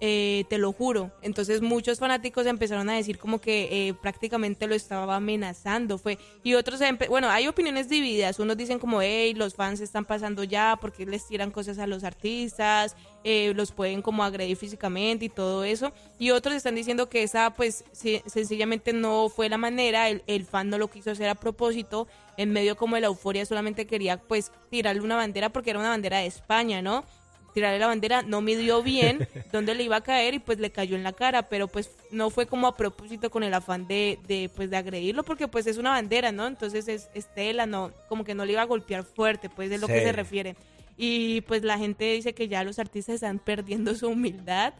Eh, 0.03 0.45
te 0.49 0.57
lo 0.57 0.73
juro. 0.73 1.11
Entonces 1.21 1.61
muchos 1.61 1.99
fanáticos 1.99 2.47
empezaron 2.47 2.89
a 2.89 2.95
decir 2.95 3.19
como 3.19 3.39
que 3.39 3.89
eh, 3.89 3.95
prácticamente 3.95 4.67
lo 4.67 4.75
estaba 4.75 5.17
amenazando. 5.17 5.99
Fue 5.99 6.19
y 6.43 6.55
otros, 6.55 6.81
bueno, 7.11 7.29
hay 7.29 7.47
opiniones 7.49 7.91
divididas. 7.91 8.39
Unos 8.39 8.57
dicen 8.57 8.79
como, 8.79 9.03
hey, 9.03 9.35
los 9.35 9.55
fans 9.55 9.81
están 9.81 10.07
pasando 10.07 10.43
ya 10.43 10.79
porque 10.81 11.05
les 11.05 11.27
tiran 11.27 11.51
cosas 11.51 11.79
a 11.79 11.87
los 11.87 12.03
artistas, 12.03 12.97
eh, 13.25 13.53
los 13.55 13.73
pueden 13.73 14.01
como 14.01 14.25
agredir 14.25 14.57
físicamente 14.57 15.27
y 15.27 15.29
todo 15.29 15.65
eso. 15.65 15.93
Y 16.19 16.31
otros 16.31 16.55
están 16.55 16.77
diciendo 16.77 17.11
que 17.11 17.23
esa 17.23 17.51
pues 17.51 17.85
se- 17.93 18.23
sencillamente 18.27 18.95
no 18.95 19.29
fue 19.29 19.51
la 19.51 19.59
manera, 19.59 20.09
el, 20.09 20.23
el 20.27 20.47
fan 20.47 20.71
no 20.71 20.79
lo 20.79 20.89
quiso 20.89 21.11
hacer 21.11 21.29
a 21.29 21.35
propósito, 21.35 22.09
en 22.39 22.53
medio 22.53 22.75
como 22.75 22.95
de 22.95 23.03
la 23.03 23.09
euforia 23.09 23.45
solamente 23.45 23.87
quería 23.87 24.17
pues 24.17 24.51
tirarle 24.71 25.03
una 25.03 25.17
bandera 25.17 25.51
porque 25.51 25.69
era 25.71 25.79
una 25.79 25.91
bandera 25.91 26.19
de 26.21 26.27
España, 26.27 26.81
¿no? 26.81 27.05
Tirarle 27.53 27.79
la 27.79 27.87
bandera, 27.87 28.23
no 28.23 28.41
midió 28.41 28.83
bien 28.83 29.29
dónde 29.53 29.75
le 29.75 29.85
iba 29.85 29.97
a 29.97 30.01
caer 30.03 30.35
y 30.35 30.39
pues 30.39 30.59
le 30.59 30.71
cayó 30.71 30.97
en 30.97 31.03
la 31.03 31.13
cara, 31.13 31.49
pero 31.49 31.69
pues 31.69 31.91
no 32.11 32.31
fue 32.31 32.47
como 32.47 32.67
a 32.67 32.77
propósito 32.77 33.31
con 33.31 33.43
el 33.43 33.55
afán 33.55 33.87
de, 33.87 34.19
de 34.27 34.51
pues 34.55 34.71
de 34.71 34.77
agredirlo 34.77 35.23
porque 35.23 35.49
pues 35.49 35.67
es 35.67 35.79
una 35.79 35.91
bandera, 35.91 36.33
¿no? 36.33 36.47
Entonces 36.47 36.89
es, 36.89 37.11
es 37.15 37.33
tela, 37.35 37.67
no, 37.67 37.93
como 38.09 38.25
que 38.25 38.35
no 38.35 38.45
le 38.45 38.53
iba 38.53 38.63
a 38.63 38.67
golpear 38.67 39.05
fuerte, 39.05 39.49
pues 39.49 39.71
es 39.71 39.81
lo 39.81 39.87
que 39.87 40.03
se 40.03 40.13
refiere. 40.13 40.57
Y 40.97 41.41
pues 41.43 41.63
la 41.63 41.79
gente 41.79 42.13
dice 42.13 42.35
que 42.35 42.47
ya 42.47 42.63
los 42.63 42.79
artistas 42.79 43.15
están 43.17 43.39
perdiendo 43.39 43.95
su 43.95 44.09
humildad 44.09 44.75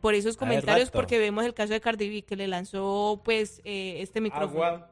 por 0.00 0.14
esos 0.14 0.36
comentarios 0.36 0.90
porque 0.90 1.18
vemos 1.18 1.44
el 1.44 1.54
caso 1.54 1.72
de 1.72 1.80
Cardi 1.80 2.08
B 2.08 2.22
que 2.22 2.36
le 2.36 2.46
lanzó 2.46 3.20
pues 3.24 3.60
eh, 3.64 3.96
este 4.00 4.20
micrófono 4.20 4.62
Agua. 4.62 4.90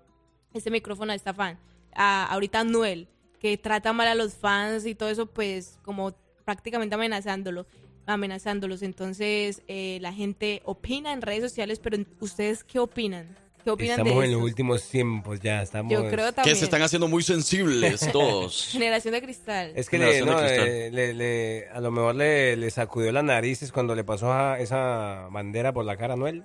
este 0.52 0.70
micrófono 0.70 1.12
a 1.12 1.14
esta 1.14 1.32
fan. 1.34 1.58
A, 1.94 2.24
ahorita 2.32 2.60
Anuel, 2.60 3.08
que 3.38 3.58
trata 3.58 3.92
mal 3.92 4.08
a 4.08 4.14
los 4.14 4.34
fans 4.34 4.86
y 4.86 4.94
todo 4.94 5.10
eso, 5.10 5.26
pues 5.26 5.78
como 5.82 6.14
prácticamente 6.44 6.94
amenazándolo, 6.94 7.66
amenazándolos. 8.06 8.82
Entonces 8.82 9.62
eh, 9.68 9.98
la 10.00 10.12
gente 10.12 10.62
opina 10.64 11.12
en 11.12 11.22
redes 11.22 11.42
sociales, 11.42 11.78
pero 11.78 11.98
¿ustedes 12.20 12.64
qué 12.64 12.78
opinan? 12.78 13.36
¿Qué 13.64 13.70
opinan 13.70 14.00
Estamos 14.00 14.14
de 14.14 14.18
en 14.18 14.24
esto? 14.24 14.38
los 14.40 14.44
últimos 14.50 14.88
tiempos 14.88 15.38
ya, 15.40 15.62
estamos... 15.62 15.92
Yo 15.92 16.08
creo 16.08 16.26
Que 16.26 16.32
también. 16.32 16.56
se 16.56 16.64
están 16.64 16.82
haciendo 16.82 17.06
muy 17.06 17.22
sensibles 17.22 18.08
todos. 18.12 18.70
Generación 18.72 19.14
de 19.14 19.22
cristal. 19.22 19.72
Es 19.76 19.88
que 19.88 19.98
le, 19.98 20.14
Generación 20.14 20.26
de 20.26 20.32
no, 20.34 20.38
cristal. 20.48 20.94
le- 20.96 21.14
le- 21.14 21.68
a 21.68 21.80
lo 21.80 21.92
mejor 21.92 22.16
le, 22.16 22.56
le 22.56 22.70
sacudió 22.70 23.12
las 23.12 23.22
narices 23.22 23.70
cuando 23.70 23.94
le 23.94 24.02
pasó 24.02 24.32
a- 24.32 24.58
esa 24.58 25.28
bandera 25.30 25.72
por 25.72 25.84
la 25.84 25.96
cara 25.96 26.14
a 26.14 26.16
Noel. 26.16 26.42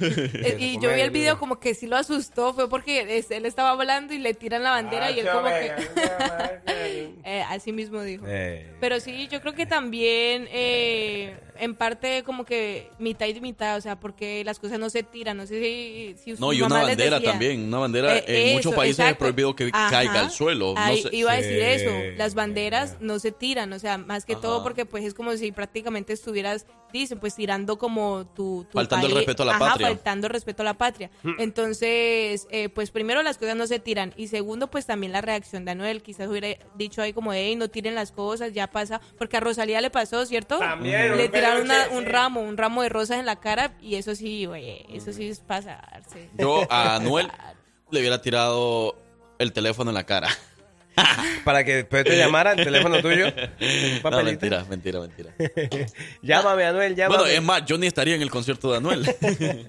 Eh, 0.50 0.56
y 0.58 0.80
yo 0.80 0.92
vi 0.94 1.00
el 1.00 1.10
video 1.10 1.38
como 1.38 1.60
que 1.60 1.74
sí 1.74 1.86
lo 1.86 1.96
asustó, 1.96 2.54
fue 2.54 2.68
porque 2.68 3.18
es- 3.18 3.30
él 3.30 3.44
estaba 3.46 3.70
hablando 3.70 4.14
y 4.14 4.18
le 4.18 4.34
tiran 4.34 4.62
la 4.62 4.70
bandera 4.70 5.10
y 5.10 5.20
él 5.20 5.28
como 5.32 5.48
que... 5.48 5.72
Eh, 7.24 7.42
así 7.48 7.72
mismo 7.72 8.02
dijo. 8.02 8.24
Eh, 8.26 8.72
Pero 8.80 8.98
sí, 9.00 9.28
yo 9.30 9.40
creo 9.40 9.54
que 9.54 9.66
también 9.66 10.48
eh, 10.50 11.36
en 11.58 11.74
parte 11.74 12.22
como 12.24 12.44
que 12.44 12.90
mitad 12.98 13.26
y 13.26 13.40
mitad, 13.40 13.76
o 13.76 13.80
sea, 13.80 14.00
porque 14.00 14.42
las 14.44 14.58
cosas 14.58 14.78
no 14.78 14.88
se 14.90 15.02
tiran, 15.02 15.36
no 15.36 15.46
sé 15.46 15.60
si, 15.60 16.16
si 16.34 16.40
No, 16.40 16.52
y 16.52 16.62
una 16.62 16.82
bandera 16.82 17.16
decía. 17.18 17.30
también. 17.32 17.64
Una 17.64 17.78
bandera 17.78 18.16
Eh, 18.18 18.24
en 18.26 18.52
muchos 18.54 18.72
eso, 18.72 18.76
países 18.76 18.98
es 18.98 19.04
exacto. 19.04 19.18
prohibido 19.24 19.54
que 19.54 19.70
Ajá. 19.72 19.90
caiga 19.90 20.20
al 20.20 20.30
suelo. 20.30 20.74
No 20.74 20.80
Ahí 20.80 21.02
sé. 21.02 21.10
iba 21.12 21.32
a 21.32 21.36
decir 21.36 21.56
Sí. 21.60 21.60
eso, 21.84 21.90
las 22.16 22.34
banderas 22.34 22.96
no 23.00 23.18
se 23.18 23.30
tiran, 23.32 23.72
o 23.72 23.78
sea, 23.78 23.98
más 23.98 24.24
que 24.24 24.32
Ajá. 24.32 24.42
todo 24.42 24.62
porque 24.62 24.86
pues 24.86 25.04
es 25.04 25.14
como 25.14 25.36
si 25.36 25.52
prácticamente 25.52 26.12
estuvieras, 26.14 26.66
dicen, 26.92 27.20
pues 27.20 27.34
tirando 27.36 27.78
como 27.78 28.26
tu, 28.26 28.64
tu 28.70 28.78
Faltando 28.78 29.06
el 29.06 29.12
país- 29.12 29.26
respeto 29.26 29.42
a 29.42 29.46
la 29.46 29.52
Ajá, 29.56 29.66
patria. 29.66 29.89
Faltando 29.94 30.26
el 30.26 30.32
respeto 30.32 30.62
a 30.62 30.64
la 30.64 30.74
patria. 30.74 31.10
Mm. 31.22 31.34
Entonces, 31.38 32.46
eh, 32.50 32.68
pues 32.68 32.90
primero 32.90 33.22
las 33.22 33.38
cosas 33.38 33.56
no 33.56 33.66
se 33.66 33.78
tiran 33.78 34.12
y 34.16 34.28
segundo, 34.28 34.70
pues 34.70 34.86
también 34.86 35.12
la 35.12 35.20
reacción 35.20 35.64
de 35.64 35.72
Anuel, 35.72 36.02
quizás 36.02 36.28
hubiera 36.28 36.48
dicho 36.74 37.02
ahí 37.02 37.12
como, 37.12 37.32
hey, 37.32 37.54
no 37.56 37.68
tiren 37.68 37.94
las 37.94 38.12
cosas, 38.12 38.52
ya 38.52 38.66
pasa, 38.70 39.00
porque 39.18 39.36
a 39.36 39.40
Rosalía 39.40 39.80
le 39.80 39.90
pasó, 39.90 40.24
¿cierto? 40.26 40.58
También, 40.58 41.16
le 41.16 41.28
tiraron 41.28 41.62
una- 41.62 41.88
un 41.90 42.04
ramo, 42.06 42.40
un 42.40 42.56
ramo 42.56 42.82
de 42.82 42.88
rosas 42.88 43.18
en 43.18 43.26
la 43.26 43.36
cara 43.36 43.72
y 43.80 43.94
eso 43.96 44.14
sí, 44.14 44.46
güey, 44.46 44.84
eso 44.92 45.12
sí 45.12 45.28
es 45.28 45.40
pasarse. 45.40 46.30
Yo 46.38 46.66
a 46.70 46.96
Anuel 46.96 47.28
le 47.90 48.00
hubiera 48.00 48.20
tirado 48.22 48.96
el 49.38 49.52
teléfono 49.52 49.90
en 49.90 49.94
la 49.94 50.04
cara. 50.04 50.28
Para 51.44 51.64
que 51.64 51.76
después 51.76 52.04
te 52.04 52.16
llamara 52.16 52.52
el 52.52 52.64
teléfono 52.64 53.00
tuyo. 53.00 53.26
No, 54.02 54.22
mentira, 54.22 54.64
mentira, 54.68 55.00
mentira. 55.00 55.34
Llámame, 56.22 56.64
Anuel, 56.64 56.94
llámame. 56.94 57.22
Bueno, 57.22 57.32
es 57.32 57.42
más, 57.42 57.64
yo 57.64 57.78
ni 57.78 57.86
estaría 57.86 58.14
en 58.14 58.22
el 58.22 58.30
concierto 58.30 58.70
de 58.70 58.78
Anuel. 58.78 59.16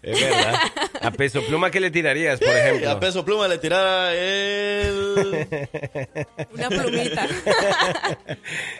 Es 0.00 0.20
verdad. 0.20 0.54
A 1.02 1.10
peso 1.10 1.42
pluma, 1.42 1.70
¿qué 1.70 1.80
le 1.80 1.90
tirarías, 1.90 2.38
por 2.38 2.48
ejemplo? 2.48 2.90
A 2.90 3.00
peso 3.00 3.24
pluma 3.24 3.48
le 3.48 3.58
tirara 3.58 4.14
el... 4.14 5.48
Una 6.54 6.68
plumita. 6.68 7.26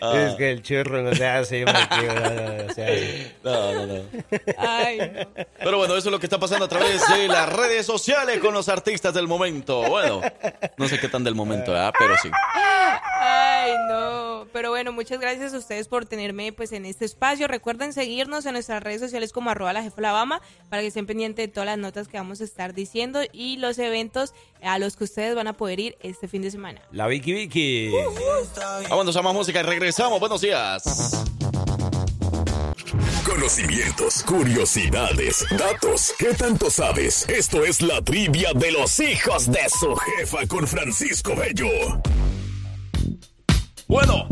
Ah. 0.01 0.27
Es 0.29 0.35
que 0.35 0.51
el 0.51 0.63
churro 0.63 1.01
no 1.01 1.13
se 1.13 1.27
hace, 1.27 1.65
no, 1.65 1.73
no, 1.73 2.63
no 2.63 2.73
se 2.73 2.83
hace. 2.83 3.31
No, 3.43 3.73
no, 3.73 3.85
no. 3.85 4.03
Ay, 4.57 4.97
no. 4.99 5.45
Pero 5.59 5.77
bueno, 5.77 5.97
eso 5.97 6.07
es 6.07 6.11
lo 6.11 6.19
que 6.19 6.25
está 6.25 6.39
pasando 6.39 6.65
a 6.65 6.69
través 6.69 7.01
de 7.09 7.27
las 7.27 7.51
redes 7.51 7.85
sociales 7.85 8.39
con 8.39 8.53
los 8.53 8.69
artistas 8.69 9.13
del 9.13 9.27
momento. 9.27 9.83
Bueno, 9.83 10.21
no 10.77 10.87
sé 10.87 10.99
qué 10.99 11.09
tan 11.09 11.23
del 11.23 11.35
momento, 11.35 11.68
¿verdad? 11.69 11.93
Pero 11.97 12.15
sí. 12.21 12.29
Ay, 13.21 13.73
no. 13.87 14.47
Pero 14.51 14.69
bueno, 14.69 14.91
muchas 14.91 15.19
gracias 15.19 15.53
a 15.53 15.57
ustedes 15.57 15.87
por 15.87 16.05
tenerme 16.05 16.51
pues 16.53 16.71
en 16.71 16.85
este 16.85 17.05
espacio. 17.05 17.47
Recuerden 17.47 17.93
seguirnos 17.93 18.45
en 18.45 18.53
nuestras 18.53 18.81
redes 18.81 19.01
sociales 19.01 19.31
como 19.31 19.49
arroba 19.49 19.73
la 19.73 19.83
jefa 19.83 19.97
Alabama 19.99 20.41
para 20.69 20.81
que 20.81 20.87
estén 20.87 21.05
pendientes 21.05 21.47
de 21.47 21.51
todas 21.51 21.67
las 21.67 21.77
notas 21.77 22.07
que 22.07 22.17
vamos 22.17 22.41
a 22.41 22.43
estar 22.43 22.73
diciendo 22.73 23.21
y 23.31 23.57
los 23.57 23.77
eventos 23.79 24.33
a 24.63 24.79
los 24.79 24.95
que 24.95 25.03
ustedes 25.03 25.35
van 25.35 25.47
a 25.47 25.53
poder 25.53 25.79
ir 25.79 25.97
este 26.01 26.27
fin 26.27 26.41
de 26.41 26.51
semana. 26.51 26.81
La 26.91 27.07
Vicky 27.07 27.33
Vicky. 27.33 27.91
Vamos 28.89 29.15
a 29.15 29.21
más 29.21 29.33
música 29.33 29.59
y 29.59 29.63
regresamos. 29.63 30.19
Buenos 30.19 30.41
días. 30.41 30.83
Conocimientos, 33.29 34.23
curiosidades, 34.23 35.45
datos. 35.51 36.15
¿Qué 36.17 36.33
tanto 36.33 36.71
sabes? 36.71 37.29
Esto 37.29 37.63
es 37.63 37.79
la 37.79 38.01
trivia 38.01 38.53
de 38.55 38.71
los 38.71 38.99
hijos 38.99 39.51
de 39.51 39.69
su 39.69 39.95
jefa 39.95 40.47
con 40.47 40.67
Francisco 40.67 41.35
Bello. 41.35 41.69
Bueno, 43.87 44.27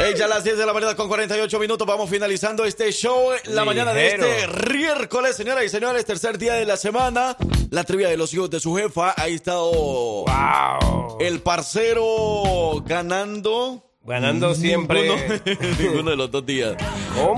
eh, 0.00 0.14
ya 0.16 0.26
a 0.26 0.28
las 0.28 0.44
10 0.44 0.56
de 0.56 0.66
la 0.66 0.72
mañana 0.72 0.94
con 0.94 1.08
48 1.08 1.58
minutos 1.58 1.86
vamos 1.86 2.08
finalizando 2.08 2.64
este 2.64 2.92
show. 2.92 3.30
La 3.46 3.64
mañana 3.64 3.92
de 3.92 4.06
este 4.06 4.46
miércoles, 4.72 5.34
señoras 5.34 5.64
y 5.64 5.68
señores, 5.68 6.04
tercer 6.04 6.38
día 6.38 6.54
de 6.54 6.64
la 6.64 6.76
semana. 6.76 7.36
La 7.70 7.82
trivia 7.82 8.08
de 8.08 8.16
los 8.16 8.32
hijos 8.32 8.50
de 8.50 8.60
su 8.60 8.76
jefa. 8.76 9.14
Ahí 9.16 9.34
está 9.34 9.54
oh, 9.56 11.18
el 11.18 11.40
parcero 11.40 12.84
ganando. 12.86 13.85
Ganando 14.06 14.54
siempre. 14.54 15.02
Ninguno, 15.02 15.60
ninguno 15.78 16.10
de 16.10 16.16
los 16.16 16.30
dos 16.30 16.46
días. 16.46 16.76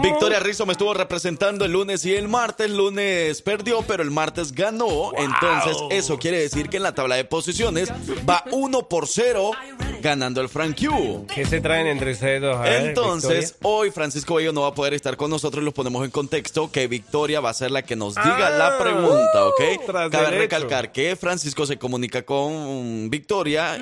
Victoria 0.03 0.39
Rizzo 0.39 0.67
me 0.67 0.73
estuvo 0.73 0.93
representando 0.93 1.65
el 1.65 1.73
lunes 1.73 2.05
y 2.05 2.15
el 2.15 2.29
martes. 2.29 2.67
El 2.67 2.77
lunes 2.77 3.41
perdió, 3.43 3.83
pero 3.83 4.03
el 4.03 4.11
martes 4.11 4.53
ganó. 4.53 5.13
Entonces, 5.17 5.77
eso 5.91 6.19
quiere 6.19 6.41
decir 6.41 6.69
que 6.69 6.77
en 6.77 6.83
la 6.83 6.95
tabla 6.95 7.17
de 7.17 7.25
posiciones 7.25 7.91
va 8.29 8.45
1 8.53 8.89
por 8.89 9.07
0 9.07 9.53
ganando 10.03 10.41
el 10.41 10.49
Frank 10.49 10.77
Q. 10.79 11.27
¿Qué 11.35 11.45
se 11.47 11.61
traen 11.61 11.87
entre 11.87 12.13
ustedes 12.13 12.41
dos? 12.43 12.57
A 12.57 12.79
Entonces, 12.79 13.57
hoy 13.63 13.91
Francisco 13.91 14.35
Bello 14.37 14.53
no 14.53 14.63
va 14.63 14.69
a 14.69 14.75
poder 14.75 14.95
estar 14.95 15.17
con 15.17 15.31
nosotros. 15.31 15.63
Los 15.65 15.75
ponemos 15.75 16.05
en 16.05 16.11
contexto 16.11 16.71
que 16.71 16.87
Victoria 16.87 17.41
va 17.41 17.51
a 17.51 17.55
ser 17.55 17.71
la 17.71 17.83
que 17.83 17.97
nos 17.97 18.15
diga 18.15 18.47
Ah, 18.49 18.51
la 18.51 18.79
pregunta, 18.79 19.45
¿ok? 19.47 19.61
tras 19.87 20.11
Cabe 20.11 20.25
derecho. 20.27 20.39
recalcar 20.41 20.93
que 20.93 21.17
Francisco 21.17 21.67
se 21.67 21.77
comunica 21.79 22.23
con 22.23 23.11
Victoria 23.11 23.79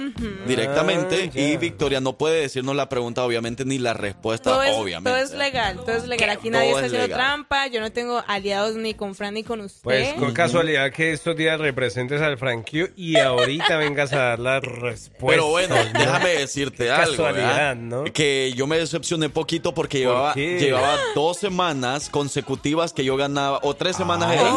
directamente 0.47 1.31
Ah, 1.35 1.39
y 1.39 1.57
Victoria 1.57 2.01
no 2.01 2.17
puede 2.17 2.41
decirnos 2.41 2.75
la 2.77 2.89
pregunta, 2.89 3.23
obviamente, 3.25 3.65
ni 3.65 3.79
la 3.79 3.95
respuesta, 3.95 4.51
Todo 4.51 4.63
es, 4.63 4.75
obviamente. 4.77 5.11
todo 5.11 5.19
es 5.23 5.33
legal, 5.33 5.77
todo 5.77 5.97
es 5.97 6.07
legal. 6.07 6.31
Aquí 6.31 6.49
Todo 6.51 6.59
nadie 6.59 6.71
es 6.71 6.75
está 6.77 6.87
haciendo 6.87 7.07
legal. 7.09 7.19
trampa. 7.21 7.67
Yo 7.69 7.81
no 7.81 7.91
tengo 7.93 8.23
aliados 8.27 8.75
ni 8.77 8.95
con 8.95 9.15
Fran 9.15 9.35
ni 9.35 9.43
con 9.45 9.61
usted. 9.61 9.81
Pues 9.83 10.15
con 10.15 10.33
casualidad 10.33 10.91
que 10.93 11.13
estos 11.13 11.37
días 11.37 11.59
representes 11.61 12.21
al 12.21 12.39
Frank 12.39 12.69
Q 12.71 12.91
y 12.97 13.19
ahorita 13.19 13.77
vengas 13.77 14.13
a 14.13 14.17
dar 14.19 14.39
la 14.39 14.61
respuesta. 14.61 15.27
Pero 15.27 15.49
bueno, 15.49 15.75
¿no? 15.95 16.01
Déjame 16.07 16.29
decirte 16.31 16.85
Qué 16.85 16.91
algo. 16.91 17.11
casualidad. 17.11 17.77
¿no? 17.77 18.05
Que 18.05 18.53
yo 18.57 18.67
me 18.67 18.79
decepcioné 18.79 19.29
poquito 19.29 19.75
porque 19.75 19.99
llevaba, 19.99 20.35
qué? 20.35 20.59
llevaba 20.59 20.97
dos 21.15 21.39
semanas 21.39 22.09
consecutivas 22.09 22.93
que 22.93 23.05
yo 23.05 23.17
ganaba, 23.17 23.61
o 23.63 23.75
tres 23.75 23.97
semanas 23.97 24.33
eran, 24.33 24.55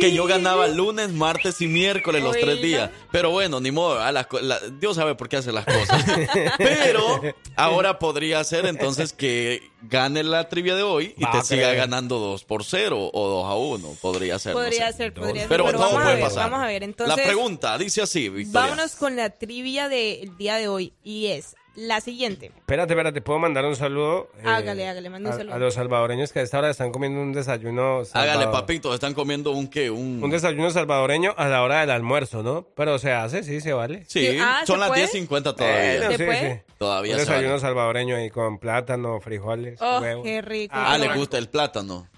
que 0.00 0.12
yo 0.12 0.26
ganaba 0.26 0.66
lunes, 0.68 1.10
martes 1.12 1.60
y 1.60 1.66
miércoles 1.66 2.22
los 2.22 2.36
tres 2.36 2.60
días. 2.62 2.90
Pero 3.12 3.30
bueno, 3.30 3.60
ni 3.60 3.70
modo, 3.70 4.00
a 4.00 4.10
las 4.12 4.26
co- 4.26 4.40
la- 4.40 4.58
Dios 4.80 4.96
sabe 4.96 5.14
por 5.14 5.28
qué 5.28 5.36
hace 5.36 5.52
las 5.52 5.64
cosas. 5.66 6.04
Pero 6.58 7.20
ahora 7.56 7.98
podría 7.98 8.42
ser 8.44 8.66
entonces 8.66 9.12
que 9.12 9.69
gane 9.82 10.22
la 10.22 10.48
trivia 10.48 10.74
de 10.74 10.82
hoy 10.82 11.14
y 11.16 11.24
Va 11.24 11.32
te 11.32 11.42
siga 11.42 11.72
ganando 11.74 12.18
2 12.18 12.44
por 12.44 12.64
0 12.64 13.10
o 13.12 13.28
2 13.28 13.46
a 13.46 13.54
1. 13.54 13.88
Podría 14.00 14.38
ser. 14.38 14.54
no 14.54 14.60
Podría 14.60 14.90
sé. 14.92 14.98
ser, 14.98 15.14
podría 15.14 15.42
ser. 15.42 15.48
Pero, 15.48 15.64
todo 15.70 15.78
vamos 15.78 15.94
a 15.98 16.02
puede 16.02 16.14
ver, 16.16 16.24
pasar. 16.24 16.50
Vamos 16.50 16.64
a 16.64 16.66
ver, 16.68 16.82
entonces. 16.82 17.16
la 17.16 17.22
pregunta 17.22 17.78
dice 17.78 18.02
así, 18.02 18.28
Victoria. 18.28 18.68
Vámonos 18.68 18.96
con 18.96 19.16
la 19.16 19.30
trivia 19.30 19.88
del 19.88 20.36
día 20.36 20.56
de 20.56 20.68
hoy 20.68 20.92
y 21.04 21.26
es 21.28 21.56
la 21.80 22.00
siguiente. 22.00 22.52
Espérate, 22.56 22.92
espérate, 22.92 23.20
¿puedo 23.22 23.38
mandar 23.38 23.64
un 23.64 23.76
saludo? 23.76 24.30
eh, 24.38 24.42
Hágale, 24.44 24.86
hágale, 24.88 25.10
mande 25.10 25.28
un 25.28 25.34
a- 25.34 25.38
saludo. 25.38 25.54
A, 25.54 25.58
los 25.58 25.74
salvadoreños 25.74 26.32
que 26.32 26.38
a 26.40 26.42
esta 26.42 26.58
hora 26.58 26.70
están 26.70 26.92
comiendo 26.92 27.20
un 27.20 27.32
desayuno 27.32 28.02
Hágale, 28.12 28.32
salvador- 28.44 28.52
papito, 28.52 28.94
están 28.94 29.14
comiendo 29.14 29.50
un 29.52 29.68
qué, 29.68 29.90
un... 29.90 30.22
Un 30.22 30.30
desayuno 30.30 30.70
salvadoreño 30.70 31.34
a 31.36 31.48
la 31.48 31.62
hora 31.62 31.80
del 31.80 31.90
almuerzo, 31.90 32.42
¿no? 32.42 32.66
Pero 32.76 32.98
se 32.98 33.12
hace, 33.12 33.42
sí, 33.42 33.60
se 33.60 33.72
vale. 33.72 34.04
Sí, 34.06 34.38
Ah, 34.40 34.62
son 34.66 34.76
¿se 34.76 34.80
las 34.80 34.88
puede? 34.90 35.06
10.50 35.06 35.42
todavía. 35.56 35.96
Bueno, 35.98 36.10
¿Se 36.12 36.16
sí, 36.18 36.24
puede? 36.24 36.54
sí. 36.66 36.72
Todavía 36.78 37.12
Un 37.14 37.18
se 37.20 37.26
desayuno 37.26 37.48
vale. 37.50 37.60
salvadoreño 37.60 38.16
ahí 38.16 38.30
con 38.30 38.58
plátano, 38.58 39.20
frijoles, 39.20 39.78
Oh, 39.82 40.00
huevo. 40.00 40.22
qué 40.22 40.42
rico. 40.42 40.74
Ah, 40.76 40.96
le 40.98 41.08
gusta 41.14 41.38
el 41.38 41.48
plátano. 41.48 42.08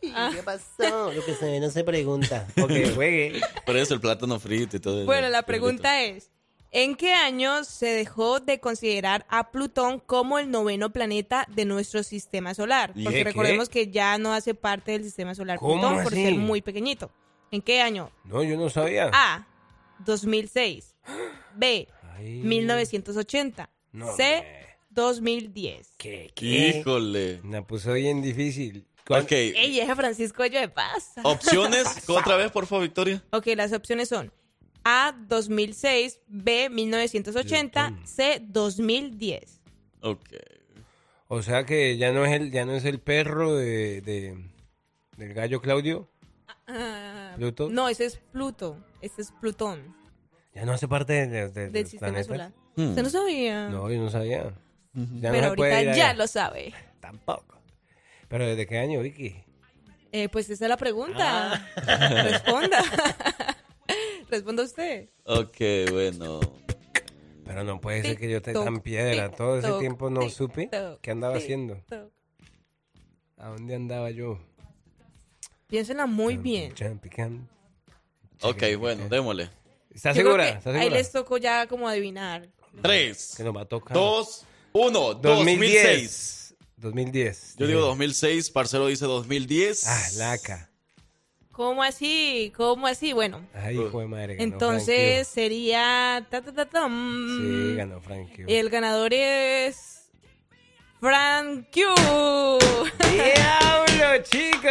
¿Qué 0.00 0.42
pasó? 0.44 1.12
Lo 1.12 1.24
que 1.24 1.34
se 1.34 1.46
ve 1.46 1.58
no 1.58 1.68
se 1.68 1.82
pregunta. 1.82 2.46
Porque 2.56 2.90
juegue. 2.94 3.40
Por 3.64 3.76
eso 3.76 3.92
el 3.94 4.00
plátano 4.00 4.38
frito 4.38 4.76
y 4.76 4.80
todo 4.80 4.98
eso. 4.98 5.06
Bueno, 5.06 5.28
la 5.30 5.42
pregunta 5.42 6.00
es, 6.02 6.30
¿en 6.70 6.94
qué 6.96 7.12
año 7.12 7.64
se 7.64 7.86
dejó 7.86 8.40
de 8.40 8.60
considerar 8.60 9.26
a 9.28 9.50
Plutón 9.50 10.00
como 10.00 10.38
el 10.38 10.50
noveno 10.50 10.92
planeta 10.92 11.46
de 11.54 11.64
nuestro 11.64 12.02
sistema 12.02 12.54
solar? 12.54 12.92
¿Y 12.94 13.04
Porque 13.04 13.24
recordemos 13.24 13.68
que 13.68 13.90
ya 13.90 14.18
no 14.18 14.32
hace 14.32 14.54
parte 14.54 14.92
del 14.92 15.04
sistema 15.04 15.34
solar 15.34 15.58
¿Cómo 15.58 15.74
Plutón 15.80 16.02
por 16.04 16.12
así? 16.12 16.22
ser 16.24 16.34
muy 16.34 16.62
pequeñito. 16.62 17.10
¿En 17.50 17.62
qué 17.62 17.80
año? 17.80 18.10
No, 18.24 18.42
yo 18.42 18.56
no 18.56 18.68
sabía. 18.70 19.10
A, 19.12 19.46
2006. 20.00 20.94
B, 21.54 21.88
Ay. 22.16 22.40
1980. 22.42 23.70
No, 23.92 24.14
C, 24.16 24.44
2010. 24.90 25.94
¿Qué? 25.96 26.30
¿Qué? 26.34 26.80
Híjole. 26.80 27.40
Me 27.42 27.62
puso 27.62 27.92
bien 27.92 28.20
difícil. 28.22 28.86
¿Cuál- 29.06 29.22
Ok, 29.22 29.32
Ey, 29.32 29.78
es 29.78 29.94
Francisco 29.94 30.42
Ello 30.42 30.58
de 30.58 30.68
Paz. 30.68 31.12
opciones, 31.22 31.86
otra 32.08 32.36
vez, 32.36 32.50
por 32.50 32.66
favor, 32.66 32.82
Victoria. 32.82 33.22
Ok, 33.30 33.46
las 33.54 33.72
opciones 33.72 34.08
son 34.08 34.32
A, 34.88 35.12
2006, 35.26 36.20
B, 36.28 36.70
1980, 36.70 37.98
C, 38.04 38.40
2010. 38.46 39.60
Ok. 40.02 40.20
O 41.26 41.42
sea 41.42 41.66
que 41.66 41.96
ya 41.96 42.12
no 42.12 42.24
es 42.24 42.32
el, 42.32 42.52
ya 42.52 42.64
no 42.64 42.72
es 42.72 42.84
el 42.84 43.00
perro 43.00 43.56
de, 43.56 44.00
de- 44.00 44.38
del 45.16 45.34
gallo 45.34 45.60
Claudio. 45.60 46.08
Ah, 46.68 47.32
¿Pluto? 47.36 47.68
No, 47.68 47.88
ese 47.88 48.04
es 48.06 48.18
Pluto. 48.32 48.78
Ese 49.00 49.22
es 49.22 49.32
Plutón. 49.40 49.96
Ya 50.54 50.64
no 50.64 50.72
hace 50.72 50.86
parte 50.86 51.14
de, 51.14 51.26
de- 51.26 51.48
de- 51.48 51.60
Del 51.62 51.72
del 51.72 51.86
sistema 51.88 52.12
planeta. 52.12 52.28
solar. 52.32 52.52
Hmm. 52.76 52.88
¿Usted 52.90 53.02
no 53.02 53.10
sabía? 53.10 53.68
No, 53.68 53.90
yo 53.90 53.98
no 54.00 54.08
sabía. 54.10 54.52
Ya 54.94 55.30
Pero 55.32 55.42
no 55.42 55.48
ahorita 55.48 55.82
ya 55.82 55.90
allá. 55.92 56.14
lo 56.14 56.26
sabe. 56.28 56.72
Tampoco. 57.00 57.60
Pero 58.28 58.46
¿desde 58.46 58.66
qué 58.66 58.78
año, 58.78 59.00
Vicky? 59.00 59.34
Eh, 60.12 60.28
pues 60.28 60.48
esa 60.48 60.64
es 60.66 60.68
la 60.68 60.76
pregunta. 60.76 61.66
Ah. 61.76 62.22
Responda. 62.22 62.82
Responda 64.28 64.62
usted. 64.64 65.08
Ok, 65.24 65.56
bueno. 65.90 66.40
Pero 67.44 67.62
no 67.62 67.80
puede 67.80 68.02
ser 68.02 68.18
que 68.18 68.28
yo 68.28 68.38
esté 68.38 68.52
tan 68.52 68.80
piedra. 68.80 69.30
Todo 69.30 69.58
ese 69.58 69.72
tiempo 69.78 70.10
no 70.10 70.28
supe 70.30 70.68
qué 71.00 71.10
andaba 71.10 71.36
haciendo. 71.36 71.80
¿A 73.38 73.48
dónde 73.48 73.74
andaba 73.74 74.10
yo? 74.10 74.38
Piénsenla 75.68 76.06
muy 76.06 76.36
bien. 76.36 76.74
Ok, 78.42 78.62
bueno, 78.78 79.08
démosle. 79.08 79.50
¿Estás 79.90 80.16
segura? 80.16 80.44
que 80.52 80.58
¿Estás 80.58 80.76
Ahí 80.76 80.90
les 80.90 81.10
tocó 81.10 81.38
ya 81.38 81.66
como 81.66 81.88
adivinar. 81.88 82.48
3, 82.82 83.34
Que 83.36 83.44
nos 83.44 83.56
va 83.56 83.62
a 83.62 83.64
tocar. 83.64 83.94
2, 83.94 84.46
1, 84.72 85.14
2010. 85.14 85.22
2006. 85.24 86.54
2010. 86.76 87.56
Yo 87.56 87.66
digo 87.66 87.80
2006, 87.80 88.50
parcero 88.50 88.86
dice 88.88 89.06
2010. 89.06 89.86
Ah, 89.86 90.08
laca. 90.16 90.70
¿Cómo 91.56 91.82
así? 91.82 92.52
¿Cómo 92.54 92.86
así? 92.86 93.14
Bueno, 93.14 93.40
Ay, 93.54 93.76
hijo 93.80 94.00
de 94.00 94.06
madre. 94.06 94.34
ganó 94.36 94.44
entonces 94.44 95.26
sería... 95.26 96.22
ta, 96.30 96.42
ta, 96.42 96.52
ta, 96.52 96.66
tam. 96.66 97.38
Sí, 97.40 97.76
ganó 97.76 97.98
Frank 98.02 98.28
Q. 98.36 98.42
El 98.46 98.68
ganador 98.68 99.14
es... 99.14 100.10
Frank 101.00 101.66
Q. 101.72 101.80
¡Diablo, 103.10 104.22
chico! 104.24 104.68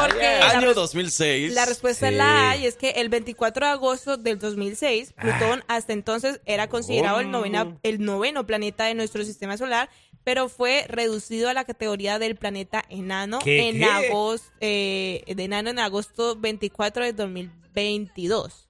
Porque 0.00 0.38
la 0.38 0.50
Año 0.50 0.66
res- 0.68 0.74
2006. 0.74 1.52
La 1.54 1.66
respuesta 1.66 2.08
es 2.08 2.14
la 2.14 2.50
A 2.50 2.56
y 2.56 2.66
es 2.66 2.76
que 2.76 2.90
el 2.92 3.08
24 3.10 3.66
de 3.66 3.72
agosto 3.72 4.16
del 4.16 4.38
2006, 4.38 5.12
Plutón 5.12 5.62
hasta 5.68 5.92
entonces 5.92 6.40
era 6.46 6.68
considerado 6.68 7.20
el, 7.20 7.30
novena- 7.30 7.76
el 7.82 8.02
noveno 8.04 8.46
planeta 8.46 8.84
de 8.84 8.94
nuestro 8.94 9.24
sistema 9.24 9.56
solar, 9.58 9.88
pero 10.24 10.48
fue 10.48 10.84
reducido 10.88 11.48
a 11.48 11.54
la 11.54 11.64
categoría 11.64 12.18
del 12.18 12.36
planeta 12.36 12.84
enano 12.88 13.38
¿Qué, 13.40 13.68
en 13.68 13.78
qué? 13.78 13.84
agosto 13.84 14.50
eh, 14.60 15.24
de 15.26 15.44
enano 15.44 15.70
en 15.70 15.78
agosto 15.78 16.36
24 16.36 17.04
de 17.04 17.12
2022. 17.12 18.68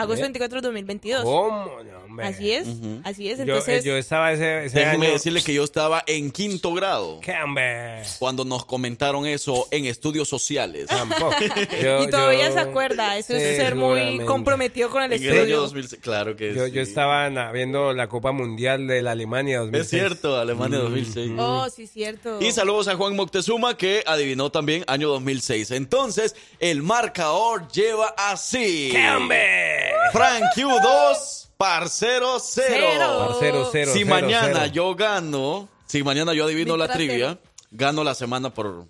Agosto 0.00 0.20
¿Eh? 0.20 0.28
24 0.28 0.60
de 0.60 0.66
2022. 0.68 1.22
¿Cómo? 1.24 1.66
No, 1.82 2.04
hombre. 2.04 2.26
Así 2.26 2.52
es, 2.52 2.66
Ujú. 2.68 3.00
así 3.04 3.28
es. 3.30 3.38
Yo, 3.38 3.42
Entonces, 3.44 3.84
yo 3.84 3.96
estaba 3.96 4.32
ese, 4.32 4.64
ese 4.66 4.78
Déjeme 4.80 5.06
año... 5.06 5.12
decirle 5.14 5.42
que 5.42 5.52
yo 5.54 5.64
estaba 5.64 6.02
en 6.06 6.30
quinto 6.30 6.72
grado. 6.74 7.20
¿Qué, 7.20 7.34
hombre? 7.42 8.02
Cuando 8.18 8.44
nos 8.44 8.64
comentaron 8.64 9.26
eso 9.26 9.66
en 9.70 9.84
estudios 9.86 10.28
sociales. 10.28 10.86
Tampoco. 10.86 11.30
Yo- 11.82 12.02
y 12.04 12.10
todavía 12.10 12.48
yo- 12.48 12.52
se 12.54 12.60
acuerda, 12.60 13.16
eso 13.18 13.32
Sí, 13.34 13.40
es 13.42 13.56
ser 13.56 13.74
muy 13.74 14.20
comprometido 14.24 14.88
con 14.90 15.02
el 15.02 15.12
En 15.12 15.22
el 15.22 15.28
año 15.30 15.36
estudio. 15.38 15.60
2006. 15.62 16.00
Claro 16.02 16.36
que 16.36 16.54
Yo, 16.54 16.66
sí. 16.66 16.72
yo 16.72 16.80
estaba 16.82 17.28
na- 17.30 17.52
viendo 17.52 17.92
la 17.92 18.08
Copa 18.08 18.32
Mundial 18.32 18.86
de 18.86 19.02
la 19.02 19.12
Alemania 19.12 19.58
2006. 19.60 19.84
Es 19.84 19.90
cierto, 19.90 20.36
Alemania 20.38 20.78
Mm. 20.78 20.82
2006. 20.82 21.32
Oh, 21.38 21.68
sí, 21.68 21.86
cierto. 21.86 22.40
Y 22.40 22.52
saludos 22.52 22.88
a 22.88 22.96
Juan 22.96 23.16
Moctezuma 23.16 23.76
que 23.76 24.02
adivinó 24.06 24.50
también 24.50 24.84
año 24.86 25.08
2006. 25.08 25.70
Entonces, 25.72 26.34
el 26.60 26.82
marcador 26.82 27.68
lleva 27.72 28.14
así. 28.16 28.90
¡Qué 28.92 29.10
hombre! 29.10 29.87
Frank 30.12 30.44
Q2, 30.56 31.48
Parcero 31.56 32.38
0. 32.38 32.66
Cero. 32.68 33.26
Parcero, 33.28 33.68
cero, 33.72 33.90
si 33.92 33.98
cero, 34.00 34.10
mañana 34.10 34.60
cero. 34.62 34.72
yo 34.72 34.94
gano, 34.94 35.68
si 35.86 36.02
mañana 36.02 36.32
yo 36.34 36.44
adivino 36.44 36.76
la 36.76 36.88
trivia, 36.88 37.38
gano 37.70 38.04
la 38.04 38.14
semana 38.14 38.50
por 38.54 38.86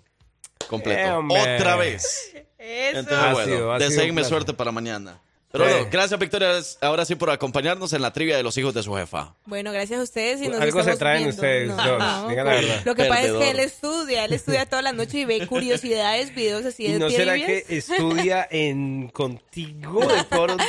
completo. 0.67 1.01
Eh. 1.01 1.55
Otra 1.55 1.75
vez. 1.75 2.31
Eso. 2.57 2.99
Entonces, 2.99 3.17
Ha 3.23 3.33
bueno, 3.33 3.79
deseenme 3.79 4.23
suerte 4.23 4.53
para 4.53 4.71
mañana. 4.71 5.19
Pero 5.51 5.65
Sí. 5.65 5.71
bueno, 5.71 5.87
gracias 5.91 6.19
Victoria, 6.19 6.51
ahora 6.81 7.05
sí 7.05 7.15
por 7.15 7.31
acompañarnos 7.31 7.91
en 7.93 8.03
la 8.03 8.13
trivia 8.13 8.37
de 8.37 8.43
los 8.43 8.55
hijos 8.57 8.73
de 8.75 8.83
su 8.83 8.93
jefa. 8.95 9.33
Bueno, 9.45 9.71
gracias 9.71 9.99
a 9.99 10.03
ustedes 10.03 10.41
y 10.43 10.47
nos 10.47 10.61
Algo 10.61 10.83
se 10.83 10.95
traen 10.95 11.23
viendo. 11.23 11.35
ustedes 11.35 11.69
No, 11.69 11.75
dos, 11.75 11.99
no. 11.99 12.29
digan 12.29 12.45
la 12.45 12.53
verdad. 12.53 12.81
Lo 12.85 12.93
que 12.95 13.05
pasa 13.05 13.23
es 13.25 13.33
que 13.33 13.49
él 13.49 13.59
estudia, 13.59 14.25
él 14.25 14.33
estudia 14.33 14.65
toda 14.67 14.83
la 14.83 14.91
noche 14.93 15.19
y 15.21 15.25
ve 15.25 15.47
curiosidades, 15.47 16.35
videos 16.35 16.65
así 16.65 16.85
¿Y 16.85 16.91
de 16.93 16.99
no 16.99 17.09
será 17.09 17.33
que 17.35 17.65
estudia 17.69 18.47
en 18.51 19.07
contigo 19.09 20.01
de 20.05 20.23
pronto? 20.25 20.63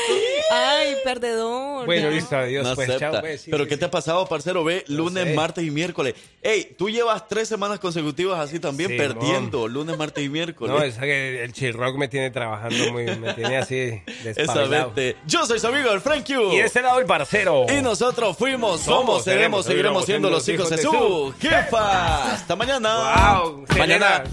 Ay, 0.51 0.95
perdedor. 1.05 1.85
Bueno, 1.87 2.09
ya. 2.09 2.15
listo, 2.17 2.37
adiós. 2.37 2.67
No 2.67 2.75
pues, 2.75 2.89
acepta. 2.89 3.11
chao, 3.13 3.21
pues, 3.21 3.43
sí, 3.43 3.51
Pero 3.51 3.65
sí, 3.65 3.69
¿qué 3.69 3.75
sí. 3.75 3.81
te 3.81 3.85
ha 3.87 3.91
pasado, 3.91 4.27
parcero? 4.27 4.65
Ve, 4.65 4.85
lunes, 4.89 5.25
sé. 5.25 5.35
martes 5.35 5.65
y 5.65 5.71
miércoles. 5.71 6.15
Ey, 6.43 6.75
tú 6.79 6.89
llevas 6.89 7.29
tres 7.29 7.49
semanas 7.49 7.79
consecutivas 7.81 8.41
así 8.41 8.59
también 8.59 8.91
Sí, 8.91 8.97
perdiendo, 8.97 9.69
lunes, 9.69 9.99
martes 9.99 10.25
y 10.25 10.29
miércoles. 10.31 10.75
No, 10.75 10.83
es 10.83 10.97
que 10.97 11.45
el 11.45 11.53
chill 11.53 11.75
rock 11.75 11.97
me 11.97 12.09
tiene 12.09 12.31
trabajando 12.31 12.93
muy, 12.93 13.05
me 13.17 13.35
tiene 13.35 13.59
así 13.59 13.77
Esa 14.07 14.23
despabilado. 14.25 14.70
Yo 15.27 15.47
soy 15.47 15.59
su 15.59 15.67
amigo, 15.67 15.91
el 15.93 16.01
Frank 16.01 16.27
Q. 16.27 16.53
Y 16.53 16.59
este 16.61 16.83
lado 16.83 16.99
el 16.99 17.07
parcero. 17.07 17.67
Y 17.69 17.81
nosotros 17.83 18.37
fuimos, 18.37 18.81
somos, 18.81 19.01
Somos, 19.01 19.25
seremos, 19.25 19.67
seguiremos 19.67 20.05
siendo 20.05 20.31
los 20.31 20.49
hijos 20.49 20.71
de 20.71 20.79
su 20.79 21.35
jefa. 21.41 22.33
Hasta 22.35 22.57
mañana. 22.57 23.41
Wow, 23.43 23.67
mañana, 23.79 24.25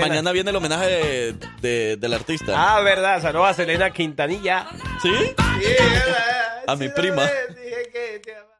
mañana, 0.00 0.32
viene 0.32 0.50
el 0.50 0.56
homenaje 0.56 0.86
de- 0.86 1.34
de- 1.60 1.96
del 1.96 2.14
artista. 2.14 2.52
Ah, 2.76 2.80
verdad, 2.80 3.20
saludos 3.22 3.48
a 3.50 3.54
Selena 3.54 3.90
Quintanilla. 3.90 4.66
¿Sí? 5.02 5.10
A 6.66 6.76
mi 6.76 6.88
prima. 6.88 7.22
Dije 7.48 8.20
que. 8.22 8.53